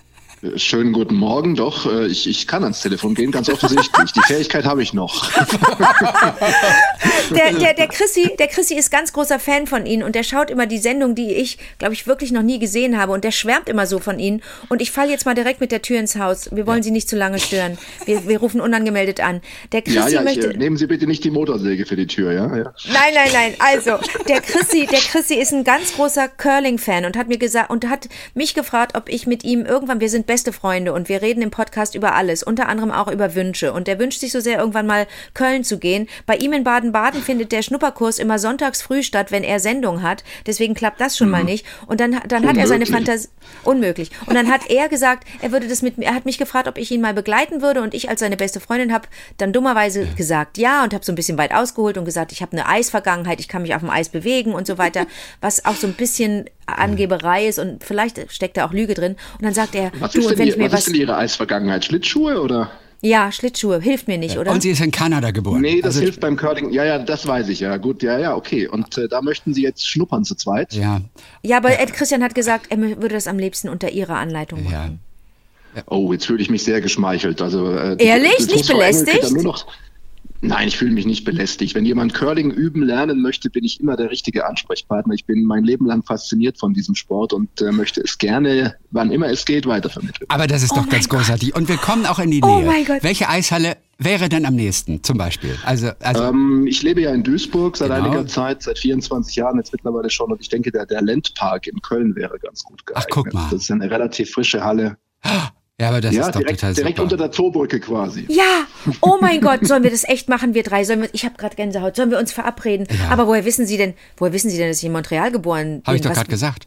Schönen 0.57 0.95
guten 0.95 1.17
Morgen, 1.17 1.55
doch, 1.55 1.85
äh, 1.85 2.07
ich, 2.07 2.27
ich 2.27 2.47
kann 2.47 2.63
ans 2.63 2.81
Telefon 2.81 3.15
gehen, 3.15 3.31
ganz 3.31 3.51
offensichtlich. 3.51 4.13
Die 4.13 4.23
Fähigkeit 4.23 4.65
habe 4.65 4.83
ich 4.83 4.95
noch. 4.95 5.31
der, 7.31 7.53
der, 7.53 7.75
der, 7.75 7.89
Chrissy, 7.89 8.37
der 8.39 8.47
Chrissy 8.47 8.75
ist 8.75 8.91
ganz 8.91 9.13
großer 9.13 9.39
Fan 9.39 9.67
von 9.67 9.85
Ihnen 9.85 10.03
und 10.03 10.15
der 10.15 10.23
schaut 10.23 10.49
immer 10.49 10.65
die 10.65 10.79
Sendung, 10.79 11.15
die 11.15 11.35
ich, 11.35 11.59
glaube 11.79 11.93
ich, 11.93 12.07
wirklich 12.07 12.33
noch 12.33 12.41
nie 12.41 12.59
gesehen 12.59 12.97
habe 12.97 13.13
und 13.13 13.23
der 13.23 13.33
schwärmt 13.33 13.69
immer 13.69 13.87
so 13.87 13.99
von 13.99 14.19
Ihnen. 14.19 14.41
Und 14.71 14.81
ich 14.81 14.93
falle 14.93 15.11
jetzt 15.11 15.27
mal 15.27 15.35
direkt 15.35 15.61
mit 15.61 15.73
der 15.73 15.83
Tür 15.83 16.01
ins 16.01 16.17
Haus. 16.17 16.49
Wir 16.53 16.67
wollen 16.67 16.79
ja. 16.79 16.85
Sie 16.85 16.91
nicht 16.91 17.11
zu 17.11 17.17
lange 17.17 17.39
stören. 17.39 17.77
Wir, 18.07 18.27
wir 18.27 18.39
rufen 18.39 18.63
unangemeldet 18.63 19.21
an. 19.21 19.43
Der 19.73 19.83
Chrissy 19.83 19.99
ja, 19.99 20.09
ja, 20.09 20.23
möchte. 20.23 20.47
Ich, 20.49 20.55
äh, 20.55 20.57
nehmen 20.57 20.79
Sie 20.79 20.87
bitte 20.87 21.07
nicht 21.07 21.23
die 21.23 21.31
Motorsäge 21.31 21.85
für 21.85 21.97
die 21.97 22.07
Tür, 22.07 22.33
ja? 22.33 22.57
ja. 22.57 22.73
Nein, 22.91 23.13
nein, 23.15 23.31
nein. 23.35 23.55
Also, 23.59 23.99
der 24.27 24.41
Chrissy, 24.41 24.87
der 24.91 25.01
Chrissy 25.01 25.35
ist 25.35 25.53
ein 25.53 25.65
ganz 25.65 25.93
großer 25.97 26.29
Curling-Fan 26.29 27.05
und 27.05 27.19
hat 27.19 27.29
mir 27.29 27.37
gesagt 27.37 27.69
und 27.69 27.91
hat 27.91 28.09
mich 28.33 28.55
gefragt, 28.55 28.97
ob 28.97 29.11
ich 29.11 29.27
mit 29.27 29.45
ihm 29.45 29.67
irgendwann, 29.67 30.01
wir 30.01 30.09
sind 30.09 30.30
beste 30.31 30.53
Freunde 30.53 30.93
und 30.93 31.09
wir 31.09 31.23
reden 31.23 31.43
im 31.43 31.51
Podcast 31.51 31.97
über 31.97 32.15
alles, 32.15 32.45
unter 32.45 32.69
anderem 32.69 32.93
auch 32.93 33.11
über 33.11 33.35
Wünsche. 33.35 33.73
Und 33.73 33.89
der 33.89 33.99
wünscht 33.99 34.21
sich 34.21 34.31
so 34.31 34.39
sehr, 34.39 34.61
irgendwann 34.61 34.87
mal 34.87 35.09
Köln 35.35 35.65
zu 35.65 35.77
gehen. 35.77 36.07
Bei 36.25 36.37
ihm 36.37 36.53
in 36.53 36.63
Baden-Baden 36.63 37.21
findet 37.21 37.51
der 37.51 37.63
Schnupperkurs 37.63 38.21
immer 38.21 38.39
sonntags 38.39 38.81
früh 38.81 39.03
statt, 39.03 39.33
wenn 39.33 39.43
er 39.43 39.59
Sendung 39.59 40.03
hat. 40.03 40.23
Deswegen 40.47 40.75
klappt 40.75 41.01
das 41.01 41.17
schon 41.17 41.27
mhm. 41.27 41.33
mal 41.33 41.43
nicht. 41.43 41.67
Und 41.89 41.99
dann, 41.99 42.21
dann 42.29 42.47
hat 42.47 42.57
er 42.57 42.69
seine 42.69 42.87
Fantasie. 42.87 43.27
Unmöglich. 43.65 44.13
Und 44.27 44.37
dann 44.37 44.49
hat 44.49 44.71
er 44.71 44.89
gesagt, 44.89 45.27
er 45.43 45.51
würde 45.51 45.67
das 45.67 45.83
mit 45.83 45.99
mir, 45.99 46.05
er 46.05 46.15
hat 46.15 46.27
mich 46.27 46.39
gefragt, 46.39 46.69
ob 46.69 46.79
ich 46.79 46.93
ihn 46.93 47.01
mal 47.01 47.13
begleiten 47.13 47.61
würde. 47.61 47.83
Und 47.83 47.93
ich 47.93 48.09
als 48.09 48.21
seine 48.21 48.37
beste 48.37 48.61
Freundin 48.61 48.93
habe 48.93 49.09
dann 49.37 49.53
dummerweise 49.53 50.07
gesagt 50.17 50.59
ja 50.59 50.85
und 50.85 50.95
habe 50.95 51.05
so 51.05 51.11
ein 51.11 51.17
bisschen 51.17 51.39
weit 51.39 51.53
ausgeholt 51.53 51.99
und 51.99 52.05
gesagt, 52.05 52.31
ich 52.31 52.41
habe 52.41 52.53
eine 52.53 52.69
Eisvergangenheit, 52.69 53.41
ich 53.41 53.49
kann 53.49 53.63
mich 53.63 53.75
auf 53.75 53.81
dem 53.81 53.91
Eis 53.91 54.09
bewegen 54.09 54.53
und 54.55 54.69
so 54.69 54.79
weiter. 54.79 55.09
Was 55.41 55.65
auch 55.65 55.75
so 55.75 55.89
ein 55.89 55.95
bisschen 55.95 56.45
Angeberei 56.67 57.49
ist 57.49 57.59
und 57.59 57.85
vielleicht 57.85 58.31
steckt 58.33 58.57
da 58.57 58.67
auch 58.67 58.73
Lüge 58.73 58.95
drin. 58.95 59.17
Und 59.39 59.45
dann 59.45 59.55
sagt 59.55 59.75
er, 59.75 59.91
du, 59.91 60.20
und 60.27 60.39
wenn 60.39 60.47
die, 60.47 60.53
ich 60.53 60.57
mir 60.57 60.65
was. 60.67 60.73
Was 60.73 60.81
ist 60.81 60.89
denn 60.89 61.01
Ihre 61.01 61.17
Eisvergangenheit? 61.17 61.85
Schlittschuhe 61.85 62.41
oder? 62.41 62.71
Ja, 63.03 63.33
Schlittschuhe, 63.33 63.81
hilft 63.81 64.09
mir 64.09 64.19
nicht, 64.19 64.37
oder? 64.37 64.53
Und 64.53 64.61
sie 64.61 64.71
ist 64.71 64.81
in 64.83 64.91
Kanada 64.91 65.31
geboren. 65.31 65.63
Nee, 65.63 65.81
das 65.81 65.95
also, 65.95 66.01
hilft 66.01 66.21
beim 66.21 66.37
Curling. 66.37 66.71
Ja, 66.71 66.85
ja, 66.85 66.99
das 66.99 67.27
weiß 67.27 67.49
ich 67.49 67.61
ja. 67.61 67.79
Gut, 67.79 68.03
ja, 68.03 68.19
ja, 68.19 68.37
okay. 68.37 68.67
Und 68.67 68.99
äh, 68.99 69.09
da 69.09 69.23
möchten 69.23 69.55
Sie 69.55 69.63
jetzt 69.63 69.89
schnuppern 69.89 70.25
zu 70.25 70.35
zweit? 70.35 70.75
Ja. 70.75 71.01
Ja, 71.43 71.57
aber 71.57 71.81
Ed 71.81 71.95
Christian 71.95 72.23
hat 72.23 72.35
gesagt, 72.35 72.67
er 72.69 72.79
würde 72.79 73.15
das 73.15 73.27
am 73.27 73.39
liebsten 73.39 73.71
unter 73.71 73.91
Ihrer 73.91 74.17
Anleitung 74.17 74.65
machen. 74.65 75.01
Ja. 75.75 75.83
Oh, 75.87 76.13
jetzt 76.13 76.27
fühle 76.27 76.43
ich 76.43 76.51
mich 76.51 76.63
sehr 76.63 76.83
geschmeichelt. 76.83 77.41
Also, 77.41 77.73
äh, 77.75 77.97
Ehrlich? 77.99 78.47
Nicht 78.47 78.69
belästigt? 78.69 79.31
Nur 79.31 79.45
noch, 79.45 79.67
Nein, 80.43 80.69
ich 80.69 80.79
fühle 80.79 80.93
mich 80.93 81.05
nicht 81.05 81.25
belästigt. 81.25 81.75
Wenn 81.75 81.85
jemand 81.85 82.15
Curling 82.15 82.51
üben 82.51 82.83
lernen 82.83 83.21
möchte, 83.21 83.51
bin 83.51 83.65
ich 83.65 83.79
immer 83.81 83.97
der 83.97 84.11
richtige 84.11 84.47
Ansprechpartner. 84.47 85.13
Ich 85.13 85.27
bin 85.27 85.45
mein 85.45 85.65
Leben 85.65 85.87
lang 85.87 86.03
fasziniert 86.03 86.59
von 86.59 86.73
diesem 86.73 86.95
Sport 86.95 87.35
und 87.35 87.61
äh, 87.61 87.73
möchte 87.73 88.01
es 88.01 88.17
gerne, 88.17 88.77
wann 88.91 89.11
immer 89.11 89.29
es 89.29 89.45
geht, 89.45 89.67
weitervermitteln. 89.67 90.27
Aber 90.29 90.47
das 90.47 90.63
ist 90.63 90.73
oh 90.73 90.77
doch 90.77 90.89
ganz 90.89 91.09
Gott. 91.09 91.21
großartig. 91.21 91.55
Und 91.55 91.69
wir 91.69 91.77
kommen 91.77 92.07
auch 92.07 92.19
in 92.19 92.31
die 92.31 92.43
oh 92.43 92.47
Nähe. 92.47 92.65
Oh 92.65 92.71
mein 92.71 92.85
Gott. 92.87 93.03
Welche 93.03 93.29
Eishalle 93.29 93.77
wäre 93.99 94.31
denn 94.31 94.47
am 94.47 94.55
nächsten 94.55 95.03
zum 95.03 95.19
Beispiel? 95.19 95.57
Also, 95.65 95.91
also 96.01 96.25
ähm, 96.25 96.67
ich 96.67 96.83
lebe 96.83 97.03
ja 97.03 97.13
in 97.13 97.23
Duisburg 97.23 97.77
seit 97.77 97.91
genau. 97.91 98.05
einiger 98.05 98.27
Zeit, 98.27 98.63
seit 98.63 98.79
24 98.79 99.37
Jahren 99.37 99.59
jetzt 99.59 99.73
mittlerweile 99.75 100.09
schon. 100.09 100.33
Und 100.33 100.41
ich 100.41 100.49
denke, 100.49 100.73
der, 100.73 100.87
der 100.87 101.03
Lendpark 101.03 101.67
in 101.67 101.83
Köln 101.83 102.17
wäre 102.17 102.39
ganz 102.39 102.65
gut 102.65 102.87
geeignet. 102.87 103.07
Ach, 103.11 103.15
guck 103.15 103.35
mal. 103.35 103.49
Das 103.51 103.63
ist 103.63 103.71
eine 103.71 103.91
relativ 103.91 104.31
frische 104.31 104.65
Halle. 104.65 104.97
Ja, 105.81 105.89
aber 105.89 106.03
das 106.03 106.15
ja, 106.15 106.27
ist 106.27 106.35
doch 106.35 106.41
direkt, 106.41 106.61
total 106.61 106.75
direkt 106.75 107.01
unter 107.01 107.17
der 107.17 107.33
Zoobrücke 107.33 107.81
quasi. 107.81 108.27
Ja, 108.29 108.67
oh 109.01 109.17
mein 109.19 109.41
Gott, 109.41 109.67
sollen 109.67 109.83
wir 109.83 109.91
das 109.91 110.07
echt 110.07 110.29
machen, 110.29 110.53
wir 110.53 110.63
drei? 110.63 110.85
Sollen 110.85 111.01
wir, 111.01 111.09
ich 111.13 111.25
habe 111.25 111.37
gerade 111.39 111.57
Gänsehaut. 111.57 111.97
Sollen 111.97 112.11
wir 112.11 112.19
uns 112.19 112.33
verabreden? 112.33 112.87
Ja. 112.91 113.09
Aber 113.09 113.27
woher 113.27 113.47
wissen 113.47 113.67
Sie 113.67 113.79
denn, 113.79 113.95
woher 114.19 114.35
wissen 114.35 114.51
Sie 114.51 114.59
denn, 114.59 114.69
dass 114.69 114.79
ich 114.79 114.85
in 114.85 114.93
Montreal 114.93 115.33
geboren 115.33 115.81
bin? 115.81 115.83
Habe 115.87 115.97
ich 115.97 116.03
doch 116.03 116.13
gerade 116.13 116.29
gesagt. 116.29 116.67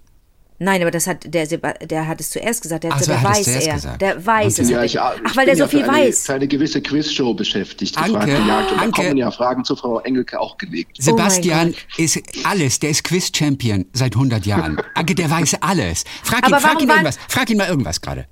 Nein, 0.58 0.82
aber 0.82 0.92
das 0.92 1.06
hat 1.06 1.32
der, 1.32 1.46
der 1.46 2.08
hat 2.08 2.22
es 2.22 2.32
zuerst 2.32 2.62
gesagt. 2.62 2.86
Der, 2.86 2.92
Ach, 2.94 3.00
so, 3.00 3.12
der 3.12 3.24
weiß 3.24 3.48
er. 3.48 3.74
Gesagt. 3.74 4.02
Der 4.02 4.26
weiß 4.26 4.60
es. 4.60 4.70
Ja, 4.70 4.84
ich, 4.84 5.00
Ach, 5.00 5.14
weil 5.36 5.46
der 5.46 5.58
so 5.58 5.68
viel 5.68 5.84
eine, 5.84 5.92
weiß. 5.92 6.26
Für 6.26 6.34
eine 6.34 6.48
gewisse 6.48 6.82
Quizshow 6.82 7.34
beschäftigt. 7.34 7.98
Anke, 7.98 8.14
Frage 8.14 8.32
gejagt. 8.32 8.72
Und 8.72 8.80
Anke, 8.80 9.02
da 9.02 9.04
kommen 9.04 9.18
ja 9.18 9.32
Fragen 9.32 9.64
zu 9.64 9.76
Frau 9.76 10.00
Engelke 10.00 10.40
auch 10.40 10.58
gelegt. 10.58 10.98
Sebastian 11.00 11.76
oh 11.76 12.02
ist 12.02 12.20
alles. 12.46 12.80
Der 12.80 12.92
ist 12.92 13.04
Quiz-Champion 13.04 13.86
seit 13.94 14.16
100 14.16 14.46
Jahren. 14.46 14.82
Anke, 14.96 15.14
der 15.14 15.30
weiß 15.30 15.58
alles. 15.62 16.04
Frag 16.24 16.48
ihn, 16.48 16.56
frag 16.56 16.82
ihn 16.82 16.90
irgendwas. 16.90 17.18
Frag 17.28 17.50
ihn 17.50 17.58
mal 17.58 17.68
irgendwas 17.68 18.02
gerade. 18.02 18.26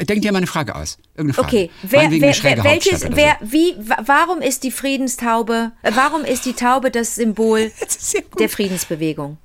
Denk 0.00 0.22
dir 0.22 0.32
mal 0.32 0.38
eine 0.38 0.46
Frage 0.46 0.74
aus. 0.74 0.98
Irgendeine 1.14 1.34
Frage. 1.34 1.46
Okay, 1.46 1.70
wer, 1.82 2.10
wer, 2.10 2.34
wer 2.42 2.64
welches, 2.64 3.06
wer, 3.10 3.36
wie, 3.40 3.74
warum 4.04 4.40
ist 4.40 4.64
die 4.64 4.70
Friedenstaube, 4.70 5.72
äh, 5.82 5.92
warum 5.94 6.24
ist 6.24 6.46
die 6.46 6.54
Taube 6.54 6.90
das 6.90 7.14
Symbol 7.14 7.70
das 7.80 8.14
der 8.38 8.48
Friedensbewegung? 8.48 9.38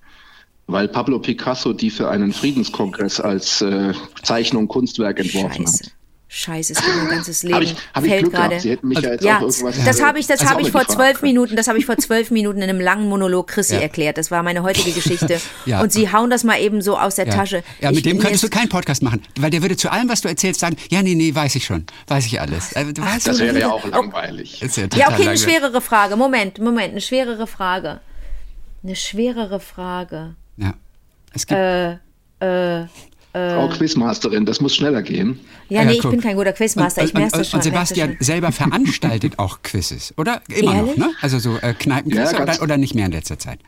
Weil 0.66 0.88
Pablo 0.88 1.20
Picasso 1.20 1.74
die 1.74 1.90
für 1.90 2.10
einen 2.10 2.34
Friedenskongress 2.34 3.20
als 3.20 3.62
äh, 3.62 3.94
Zeichnung 4.24 4.68
Kunstwerk 4.68 5.20
entworfen 5.20 5.68
Scheiße. 5.68 5.86
hat. 5.86 5.94
Scheiße, 6.36 6.74
es 6.74 6.82
geht 6.84 6.96
mein 6.96 7.10
ganzes 7.10 7.44
Leben. 7.44 7.54
Hab 7.54 7.62
ich, 7.62 7.76
hab 7.94 8.04
Glück 8.04 8.32
gerade. 8.34 8.60
Sie 8.60 8.72
hätten 8.72 8.88
mich 8.88 9.00
ja 9.00 9.12
jetzt 9.12 9.24
ja, 9.24 9.38
auch 9.38 9.42
irgendwas 9.42 9.86
das 9.86 10.02
habe 10.02 10.18
ich, 10.18 10.26
das 10.26 10.44
habe 10.44 10.64
ich 10.64 10.72
vor 10.72 10.88
zwölf 10.88 11.22
Minuten, 11.22 11.56
das 11.56 11.68
habe 11.68 11.78
ich 11.78 11.86
vor 11.86 11.96
zwölf 12.00 12.32
Minuten 12.32 12.60
in 12.64 12.72
einem 12.72 12.82
langen 12.82 13.08
Monolog 13.08 13.50
Chrissy 13.50 13.76
ja. 13.76 13.82
erklärt. 13.82 14.18
Das 14.18 14.32
war 14.32 14.42
meine 14.42 14.64
heutige 14.64 14.94
Geschichte. 14.94 15.40
ja. 15.68 15.80
Und 15.80 15.94
Sie 15.94 16.12
hauen 16.12 16.32
das 16.32 16.44
mal 16.44 16.60
eben 16.60 16.82
so 16.82 16.98
aus 16.98 17.16
der 17.16 17.28
ja. 17.28 17.36
Tasche. 17.36 17.64
Ja, 17.82 17.90
mit 17.90 17.98
ich, 17.98 18.04
dem 18.04 18.18
könntest 18.18 18.44
du 18.44 18.50
keinen 18.50 18.68
Podcast 18.68 19.04
machen, 19.04 19.22
weil 19.40 19.52
der 19.52 19.62
würde 19.62 19.78
zu 19.78 19.92
allem, 19.92 20.10
was 20.10 20.22
du 20.22 20.28
erzählst, 20.28 20.60
sagen, 20.60 20.76
ja, 20.90 21.04
nee, 21.04 21.14
nee, 21.14 21.36
weiß 21.36 21.54
ich 21.54 21.66
schon, 21.66 21.86
weiß 22.08 22.26
ich 22.26 22.42
alles. 22.42 22.76
Also, 22.76 22.94
Ach, 23.00 23.20
das 23.24 23.38
wäre 23.38 23.60
ja 23.60 23.70
auch 23.70 23.86
langweilig. 23.86 24.60
Ja, 24.60 24.88
ja, 24.96 25.12
okay, 25.12 25.28
eine 25.28 25.38
schwerere 25.38 25.82
Frage. 25.82 26.16
Moment, 26.16 26.58
Moment, 26.58 26.94
eine 26.94 27.02
schwerere 27.02 27.46
Frage. 27.46 28.02
Eine 28.84 28.96
schwerere 28.96 29.60
Frage. 29.60 30.34
Ja. 30.58 30.74
Es 31.32 31.46
gibt. 31.46 31.60
Äh, 31.60 31.92
äh, 32.40 32.88
Frau 33.34 33.68
Quizmasterin, 33.70 34.46
das 34.46 34.62
muss 34.62 34.76
schneller 34.76 35.02
gehen. 35.02 35.40
Ja, 35.68 35.84
nee, 35.84 35.94
ich 35.94 36.08
bin 36.08 36.22
kein 36.22 36.36
guter 36.36 36.54
Quizmaster, 36.54 37.02
und, 37.02 37.08
ich 37.08 37.14
merke 37.16 37.36
das 37.40 37.50
schon. 37.50 37.58
Und 37.58 37.64
Sebastian 37.64 38.16
selber 38.20 38.52
veranstaltet 38.52 39.40
auch 39.40 39.64
Quizzes, 39.64 40.14
oder? 40.18 40.42
Immer 40.50 40.76
Ehrlich? 40.76 40.98
noch, 40.98 41.08
ne? 41.08 41.14
Also 41.20 41.40
so 41.40 41.58
äh, 41.58 41.74
Kneipenquizze 41.74 42.36
ja, 42.36 42.44
oder, 42.44 42.62
oder 42.62 42.78
nicht 42.78 42.94
mehr 42.94 43.08
in 43.08 43.12
letzter 43.12 43.40
Zeit? 43.40 43.60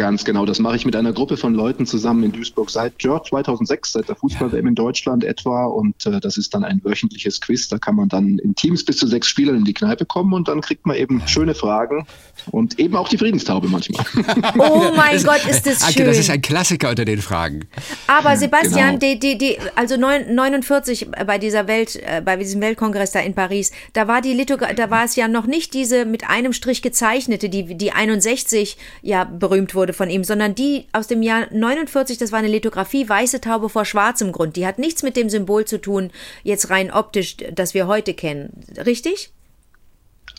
Ganz 0.00 0.24
genau, 0.24 0.46
das 0.46 0.58
mache 0.60 0.76
ich 0.76 0.86
mit 0.86 0.96
einer 0.96 1.12
Gruppe 1.12 1.36
von 1.36 1.52
Leuten 1.52 1.84
zusammen 1.84 2.22
in 2.22 2.32
Duisburg 2.32 2.70
seit 2.70 3.02
ja, 3.02 3.22
2006, 3.22 3.92
seit 3.92 4.08
der 4.08 4.16
Fußball-WM 4.16 4.66
in 4.68 4.74
Deutschland 4.74 5.24
etwa. 5.24 5.66
Und 5.66 6.06
äh, 6.06 6.20
das 6.20 6.38
ist 6.38 6.54
dann 6.54 6.64
ein 6.64 6.80
wöchentliches 6.82 7.38
Quiz. 7.42 7.68
Da 7.68 7.76
kann 7.76 7.96
man 7.96 8.08
dann 8.08 8.38
in 8.38 8.54
Teams 8.54 8.82
bis 8.82 8.96
zu 8.96 9.06
sechs 9.06 9.28
Spielern 9.28 9.56
in 9.56 9.64
die 9.64 9.74
Kneipe 9.74 10.06
kommen 10.06 10.32
und 10.32 10.48
dann 10.48 10.62
kriegt 10.62 10.86
man 10.86 10.96
eben 10.96 11.20
ja. 11.20 11.28
schöne 11.28 11.54
Fragen 11.54 12.06
und 12.50 12.78
eben 12.78 12.96
auch 12.96 13.10
die 13.10 13.18
Friedenstaube 13.18 13.68
manchmal. 13.68 14.06
Oh 14.58 14.90
mein 14.96 15.14
das, 15.14 15.24
Gott, 15.24 15.46
ist 15.48 15.66
das 15.66 15.92
schön. 15.92 16.06
Das 16.06 16.18
ist 16.18 16.30
ein 16.30 16.40
Klassiker 16.40 16.90
unter 16.90 17.04
den 17.04 17.20
Fragen. 17.20 17.66
Aber 18.06 18.36
Sebastian, 18.36 18.98
genau. 18.98 19.14
die, 19.14 19.18
die, 19.18 19.38
die, 19.38 19.58
also 19.74 19.96
49 19.96 21.08
bei 21.26 21.38
dieser 21.38 21.66
Welt, 21.66 21.96
äh, 21.96 22.22
bei 22.24 22.36
diesem 22.36 22.60
Weltkongress 22.60 23.12
da 23.12 23.20
in 23.20 23.34
Paris, 23.34 23.70
da 23.92 24.08
war 24.08 24.22
die 24.22 24.32
Lithografie, 24.32 24.74
da 24.74 24.90
war 24.90 25.04
es 25.04 25.16
ja 25.16 25.28
noch 25.28 25.46
nicht 25.46 25.74
diese 25.74 26.06
mit 26.06 26.28
einem 26.28 26.52
Strich 26.52 26.80
gezeichnete, 26.80 27.48
die, 27.48 27.76
die 27.76 27.92
61 27.92 28.76
ja 29.02 29.24
berühmt 29.24 29.74
wurde 29.74 29.89
wurde 29.90 29.96
von 29.96 30.10
ihm, 30.10 30.24
sondern 30.24 30.54
die 30.54 30.86
aus 30.92 31.08
dem 31.08 31.22
Jahr 31.22 31.48
49, 31.50 32.18
das 32.18 32.32
war 32.32 32.38
eine 32.38 32.48
Lithografie, 32.48 33.08
weiße 33.08 33.40
Taube 33.40 33.68
vor 33.68 33.84
schwarzem 33.84 34.32
Grund. 34.32 34.56
Die 34.56 34.66
hat 34.66 34.78
nichts 34.78 35.02
mit 35.02 35.16
dem 35.16 35.28
Symbol 35.28 35.64
zu 35.64 35.80
tun, 35.80 36.10
jetzt 36.44 36.70
rein 36.70 36.92
optisch, 36.92 37.36
das 37.52 37.74
wir 37.74 37.86
heute 37.86 38.14
kennen. 38.14 38.64
Richtig? 38.76 39.32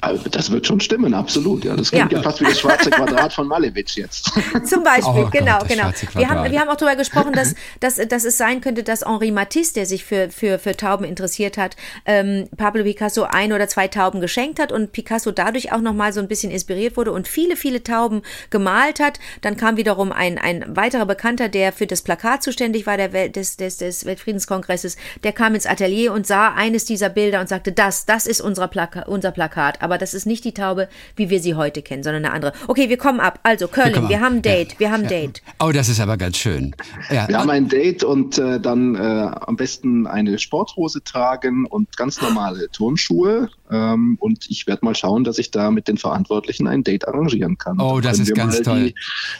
Also 0.01 0.29
das 0.29 0.51
wird 0.51 0.65
schon 0.65 0.79
stimmen, 0.79 1.13
absolut. 1.13 1.63
Ja, 1.63 1.75
das 1.75 1.91
klingt 1.91 2.11
ja, 2.11 2.17
ja 2.17 2.23
fast 2.23 2.41
wie 2.41 2.45
das 2.45 2.59
schwarze 2.59 2.89
Quadrat 2.91 3.31
von 3.33 3.47
Malevich 3.47 3.95
jetzt. 3.95 4.31
Zum 4.65 4.83
Beispiel, 4.83 5.25
oh 5.25 5.29
genau, 5.31 5.59
Gott, 5.59 5.69
genau. 5.69 5.91
Wir 6.13 6.27
haben, 6.27 6.51
wir 6.51 6.59
haben 6.59 6.69
auch 6.69 6.75
darüber 6.75 6.95
gesprochen, 6.95 7.33
dass, 7.33 7.53
dass, 7.79 7.95
dass 7.95 8.25
es 8.25 8.37
sein 8.37 8.61
könnte, 8.61 8.83
dass 8.83 9.05
Henri 9.05 9.31
Matisse, 9.31 9.75
der 9.75 9.85
sich 9.85 10.03
für, 10.03 10.29
für, 10.29 10.59
für 10.59 10.75
Tauben 10.75 11.05
interessiert 11.05 11.57
hat, 11.57 11.75
ähm, 12.05 12.49
Pablo 12.57 12.83
Picasso 12.83 13.23
ein 13.23 13.53
oder 13.53 13.67
zwei 13.67 13.87
Tauben 13.87 14.21
geschenkt 14.21 14.59
hat 14.59 14.71
und 14.71 14.91
Picasso 14.91 15.31
dadurch 15.31 15.71
auch 15.71 15.81
nochmal 15.81 16.13
so 16.13 16.19
ein 16.19 16.27
bisschen 16.27 16.51
inspiriert 16.51 16.97
wurde 16.97 17.11
und 17.11 17.27
viele, 17.27 17.55
viele 17.55 17.83
Tauben 17.83 18.23
gemalt 18.49 18.99
hat. 18.99 19.19
Dann 19.41 19.55
kam 19.55 19.77
wiederum 19.77 20.11
ein, 20.11 20.39
ein 20.39 20.65
weiterer 20.75 21.05
Bekannter, 21.05 21.47
der 21.47 21.71
für 21.71 21.85
das 21.85 22.01
Plakat 22.01 22.41
zuständig 22.41 22.87
war, 22.87 22.97
der 22.97 23.13
Welt, 23.13 23.35
des, 23.35 23.55
des, 23.57 23.77
des 23.77 24.05
Weltfriedenskongresses, 24.05 24.97
der 25.23 25.31
kam 25.31 25.53
ins 25.53 25.67
Atelier 25.67 26.11
und 26.11 26.25
sah 26.25 26.53
eines 26.53 26.85
dieser 26.85 27.09
Bilder 27.09 27.39
und 27.39 27.49
sagte, 27.49 27.71
das, 27.71 28.05
das 28.05 28.25
ist 28.25 28.41
unser, 28.41 28.67
Plaka 28.67 29.03
unser 29.03 29.31
Plakat. 29.31 29.81
Aber 29.81 29.90
aber 29.91 29.97
das 29.97 30.13
ist 30.13 30.25
nicht 30.25 30.45
die 30.45 30.53
Taube, 30.53 30.87
wie 31.17 31.29
wir 31.29 31.41
sie 31.41 31.55
heute 31.55 31.81
kennen, 31.81 32.01
sondern 32.01 32.23
eine 32.23 32.33
andere. 32.33 32.53
Okay, 32.67 32.87
wir 32.87 32.95
kommen 32.95 33.19
ab. 33.19 33.39
Also, 33.43 33.67
Curling, 33.67 34.03
wir, 34.03 34.09
wir 34.09 34.19
haben 34.21 34.37
ein 34.37 34.41
Date. 34.41 34.73
Ja. 34.73 34.79
Wir 34.79 34.91
haben 34.91 35.03
ein 35.03 35.09
Date. 35.09 35.41
Oh, 35.59 35.71
das 35.73 35.89
ist 35.89 35.99
aber 35.99 36.15
ganz 36.15 36.37
schön. 36.37 36.73
Ja. 37.09 37.27
Wir 37.27 37.37
haben 37.37 37.49
ein 37.49 37.67
Date 37.67 38.05
und 38.05 38.37
äh, 38.37 38.61
dann 38.61 38.95
äh, 38.95 38.99
am 38.99 39.57
besten 39.57 40.07
eine 40.07 40.39
Sporthose 40.39 41.03
tragen 41.03 41.65
und 41.65 41.97
ganz 41.97 42.21
normale 42.21 42.69
Turnschuhe. 42.71 43.49
Ähm, 43.69 44.17
und 44.21 44.49
ich 44.49 44.65
werde 44.65 44.85
mal 44.85 44.95
schauen, 44.95 45.25
dass 45.25 45.37
ich 45.39 45.51
da 45.51 45.71
mit 45.71 45.89
den 45.89 45.97
Verantwortlichen 45.97 46.67
ein 46.67 46.85
Date 46.85 47.05
arrangieren 47.05 47.57
kann. 47.57 47.79
Oh, 47.81 47.99
das 47.99 48.19
ist 48.19 48.33
ganz 48.33 48.61
toll. 48.61 48.93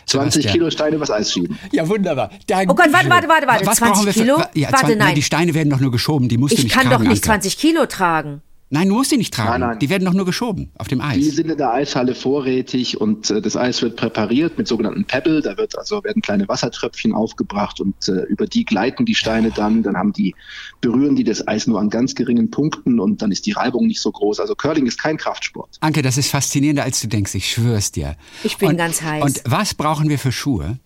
20 0.08 0.48
Kilo 0.48 0.70
Steine 0.70 1.00
was 1.00 1.12
Eis 1.12 1.32
schieben. 1.32 1.58
Ja, 1.72 1.88
wunderbar. 1.88 2.30
Danke. 2.48 2.74
Oh 2.74 2.76
Gott, 2.76 2.92
warte, 2.92 3.10
warte, 3.10 3.30
warte, 3.30 3.48
warte. 3.48 3.66
Was 3.66 3.78
20 3.78 4.14
Kilo? 4.14 4.40
Für, 4.40 4.50
ja, 4.54 4.68
warte, 4.68 4.88
20, 4.88 4.98
nein. 4.98 5.16
Die 5.16 5.22
Steine 5.22 5.54
werden 5.54 5.70
doch 5.70 5.80
nur 5.80 5.92
geschoben, 5.92 6.28
die 6.28 6.38
musst 6.38 6.54
ich 6.54 6.60
du 6.60 6.64
nicht 6.66 6.74
tragen. 6.74 6.88
Ich 6.88 6.92
kann 6.92 7.04
doch 7.06 7.10
nicht 7.10 7.24
20 7.24 7.58
Kilo 7.58 7.86
tragen. 7.86 8.42
Nein, 8.74 8.88
du 8.88 8.96
musst 8.96 9.12
die 9.12 9.18
nicht 9.18 9.34
tragen. 9.34 9.50
Nein, 9.50 9.70
nein. 9.72 9.80
Die 9.80 9.90
werden 9.90 10.06
doch 10.06 10.14
nur 10.14 10.26
geschoben 10.26 10.72
auf 10.78 10.88
dem 10.88 11.02
Eis. 11.02 11.18
Die 11.18 11.30
sind 11.30 11.52
in 11.52 11.58
der 11.58 11.74
Eishalle 11.74 12.16
vorrätig 12.16 13.00
und 13.02 13.30
äh, 13.30 13.42
das 13.42 13.58
Eis 13.58 13.82
wird 13.82 13.98
präpariert 13.98 14.58
mit 14.58 14.66
sogenannten 14.66 15.04
Pebble. 15.04 15.42
Da 15.42 15.58
wird 15.58 15.78
also 15.78 16.02
werden 16.06 16.22
kleine 16.22 16.48
Wassertröpfchen 16.48 17.14
aufgebracht 17.14 17.82
und 17.82 17.96
äh, 18.08 18.24
über 18.30 18.48
die 18.48 18.64
gleiten 18.64 19.06
die 19.06 19.14
Steine 19.14 19.52
dann. 19.52 19.84
Dann 19.84 19.98
haben 19.98 20.14
die 20.14 20.36
berühren 20.80 21.18
die 21.18 21.26
das 21.26 21.46
Eis 21.50 21.68
nur 21.68 21.82
an 21.82 21.90
ganz 21.90 22.16
geringen 22.16 22.50
Punkten 22.50 23.02
und 23.02 23.22
dann 23.22 23.34
ist 23.34 23.46
die 23.46 23.52
Reibung 23.52 23.88
nicht 23.88 24.00
so 24.00 24.10
groß. 24.10 24.40
Also 24.40 24.56
Curling 24.56 24.86
ist 24.86 24.98
kein 24.98 25.18
Kraftsport. 25.18 25.76
Anke, 25.82 26.02
das 26.02 26.18
ist 26.18 26.30
faszinierender 26.30 26.84
als 26.84 27.02
du 27.02 27.10
denkst. 27.10 27.36
Ich 27.36 27.52
schwör's 27.52 27.92
dir. 27.92 28.16
Ich 28.42 28.58
bin 28.58 28.70
und, 28.70 28.78
ganz 28.78 29.02
heiß. 29.02 29.22
Und 29.22 29.42
was 29.46 29.74
brauchen 29.74 30.08
wir 30.08 30.18
für 30.18 30.32
Schuhe? 30.32 30.80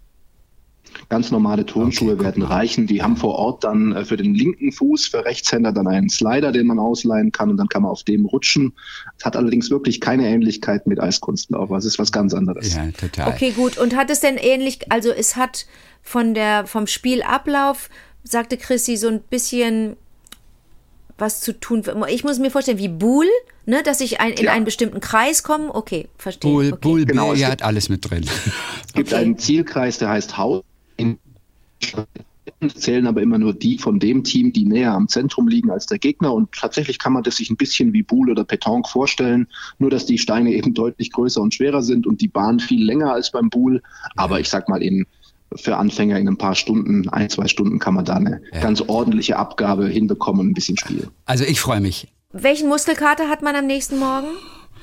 Ganz 1.10 1.30
normale 1.32 1.66
Turnschuhe 1.66 2.14
okay, 2.14 2.24
werden 2.24 2.44
reichen. 2.44 2.88
Die 2.88 3.04
haben 3.04 3.16
vor 3.16 3.36
Ort 3.36 3.64
dann 3.64 3.94
äh, 3.96 4.06
für 4.06 4.18
den 4.18 4.34
linken 4.34 4.72
Fuß, 4.72 5.08
für 5.08 5.24
Rechtshänder 5.24 5.72
dann 5.72 5.88
einen 5.88 6.10
Slider, 6.10 6.52
den 6.52 6.66
man 6.68 6.80
ausleihen 6.80 7.32
kann 7.32 7.50
und 7.52 7.58
dann 7.58 7.70
kann 7.70 7.84
man 7.84 7.92
auf 7.92 8.04
dem 8.04 8.26
rutschen. 8.26 8.74
Es 9.18 9.26
hat 9.26 9.36
allerdings 9.36 9.70
wirklich 9.70 10.02
keine 10.02 10.28
Ähnlichkeit 10.28 10.88
mit 10.88 11.00
Eiskunstlauf. 11.00 11.70
Es 11.72 11.86
ist 11.86 12.00
was 12.00 12.12
ganz 12.12 12.34
anderes. 12.34 12.74
Ja, 12.76 12.88
total. 12.92 13.30
Okay, 13.34 13.52
gut. 13.52 13.78
Und 13.78 13.96
hat 13.96 14.10
es 14.10 14.20
denn 14.20 14.38
ähnlich, 14.38 14.92
also 14.92 15.12
es 15.12 15.36
hat 15.36 15.66
von 16.02 16.34
der, 16.34 16.66
vom 16.66 16.88
Spielablauf, 16.88 17.90
sagte 18.24 18.58
Chrissy, 18.58 18.98
so 18.98 19.08
ein 19.08 19.22
bisschen 19.22 19.96
was 21.18 21.40
zu 21.42 21.58
tun. 21.58 21.84
Ich 22.10 22.24
muss 22.24 22.40
mir 22.40 22.52
vorstellen, 22.52 22.78
wie 22.78 22.90
Buhl, 22.90 23.28
ne, 23.66 23.82
dass 23.84 24.02
ich 24.02 24.20
ein, 24.20 24.34
in 24.34 24.46
Ja. 24.46 24.52
einen 24.52 24.66
bestimmten 24.66 25.00
Kreis 25.00 25.44
komme. 25.44 25.74
Okay, 25.74 26.10
verstehe. 26.18 26.52
Bull, 26.52 26.68
okay. 26.74 26.78
Bull, 26.82 27.06
Genau, 27.06 27.32
Billard, 27.32 27.62
alles 27.64 27.90
mit 27.90 28.10
drin. 28.10 28.26
Es 28.88 28.94
gibt 28.94 29.14
Okay. 29.14 29.22
einen 29.24 29.38
Zielkreis, 29.38 29.98
der 29.98 30.10
heißt 30.10 30.38
Haus. 30.38 30.64
In 30.98 31.18
zählen 32.76 33.08
aber 33.08 33.22
immer 33.22 33.38
nur 33.38 33.54
die 33.54 33.78
von 33.78 34.00
dem 34.00 34.24
Team, 34.24 34.54
die 34.54 34.66
näher 34.66 34.94
am 34.94 35.08
Zentrum 35.08 35.48
liegen 35.48 35.72
als 35.72 35.86
der 35.86 36.00
Gegner. 36.00 36.34
Und 36.34 36.52
tatsächlich 36.52 37.00
kann 37.00 37.14
man 37.14 37.24
das 37.24 37.38
sich 37.38 37.50
ein 37.50 37.58
bisschen 37.58 37.94
wie 37.94 38.04
Boule 38.04 38.32
oder 38.32 38.44
Petanque 38.44 38.88
vorstellen, 38.90 39.48
nur 39.80 39.90
dass 39.90 40.06
die 40.06 40.18
Steine 40.18 40.54
eben 40.54 40.74
deutlich 40.74 41.12
größer 41.12 41.42
und 41.42 41.54
schwerer 41.54 41.82
sind 41.82 42.08
und 42.08 42.22
die 42.22 42.28
Bahn 42.28 42.60
viel 42.60 42.84
länger 42.84 43.12
als 43.14 43.32
beim 43.32 43.50
Boule. 43.50 43.82
Aber 44.16 44.40
ich 44.40 44.50
sag 44.50 44.70
mal, 44.70 44.82
in, 44.82 45.06
für 45.56 45.78
Anfänger 45.78 46.20
in 46.20 46.28
ein 46.28 46.38
paar 46.38 46.56
Stunden, 46.56 47.10
ein, 47.10 47.30
zwei 47.30 47.48
Stunden 47.48 47.80
kann 47.80 47.94
man 47.94 48.06
da 48.06 48.16
eine 48.16 48.42
Ja. 48.54 48.62
ganz 48.62 48.82
ordentliche 48.82 49.38
Abgabe 49.38 49.88
hinbekommen 49.88 50.42
und 50.42 50.52
ein 50.52 50.54
bisschen 50.54 50.78
spielen. 50.78 51.10
Also 51.26 51.44
ich 51.44 51.60
freue 51.60 51.82
mich. 51.82 52.08
Welchen 52.32 52.68
Muskelkater 52.68 53.30
hat 53.30 53.42
man 53.42 53.56
am 53.56 53.66
nächsten 53.66 53.98
Morgen? 53.98 54.28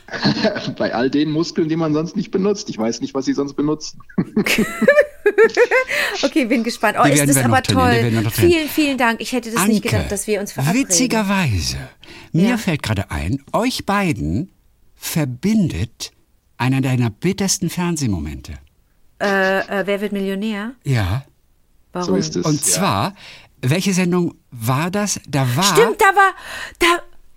Bei 0.78 0.94
all 0.94 1.10
den 1.10 1.30
Muskeln, 1.30 1.68
die 1.68 1.76
man 1.76 1.94
sonst 1.94 2.16
nicht 2.16 2.30
benutzt. 2.30 2.68
Ich 2.70 2.78
weiß 2.78 3.00
nicht, 3.00 3.14
was 3.14 3.24
sie 3.24 3.32
sonst 3.34 3.54
benutzen. 3.54 4.00
Okay, 6.22 6.44
bin 6.46 6.62
gespannt. 6.64 6.96
Oh, 7.00 7.04
Die 7.04 7.12
ist 7.12 7.28
das 7.28 7.36
aber 7.38 7.62
trainieren, 7.62 8.24
die 8.24 8.30
toll. 8.30 8.30
Vielen, 8.32 8.68
vielen 8.68 8.98
Dank. 8.98 9.20
Ich 9.20 9.32
hätte 9.32 9.50
das 9.50 9.60
Anke, 9.60 9.72
nicht 9.72 9.82
gedacht, 9.82 10.10
dass 10.10 10.26
wir 10.26 10.40
uns 10.40 10.52
verabreden. 10.52 10.88
witzigerweise, 10.88 11.76
mir 12.32 12.50
Ja. 12.50 12.56
fällt 12.56 12.82
gerade 12.82 13.10
ein, 13.10 13.42
euch 13.52 13.86
beiden 13.86 14.50
verbindet 14.96 16.12
einer 16.58 16.80
deiner 16.80 17.10
bittersten 17.10 17.70
Fernsehmomente. 17.70 18.54
Äh, 19.20 19.60
äh, 19.60 19.86
wer 19.86 20.00
wird 20.00 20.12
Millionär? 20.12 20.72
Ja. 20.84 21.24
Warum? 21.92 22.08
So 22.08 22.16
ist 22.16 22.36
es. 22.36 22.44
Und 22.44 22.54
ja. 22.60 22.62
zwar, 22.66 23.14
welche 23.60 23.92
Sendung 23.92 24.34
war 24.50 24.90
das? 24.90 25.20
Da 25.28 25.46
war. 25.56 25.64
Stimmt, 25.64 26.00
da 26.00 26.06
war, 26.06 26.34
da, 26.78 26.86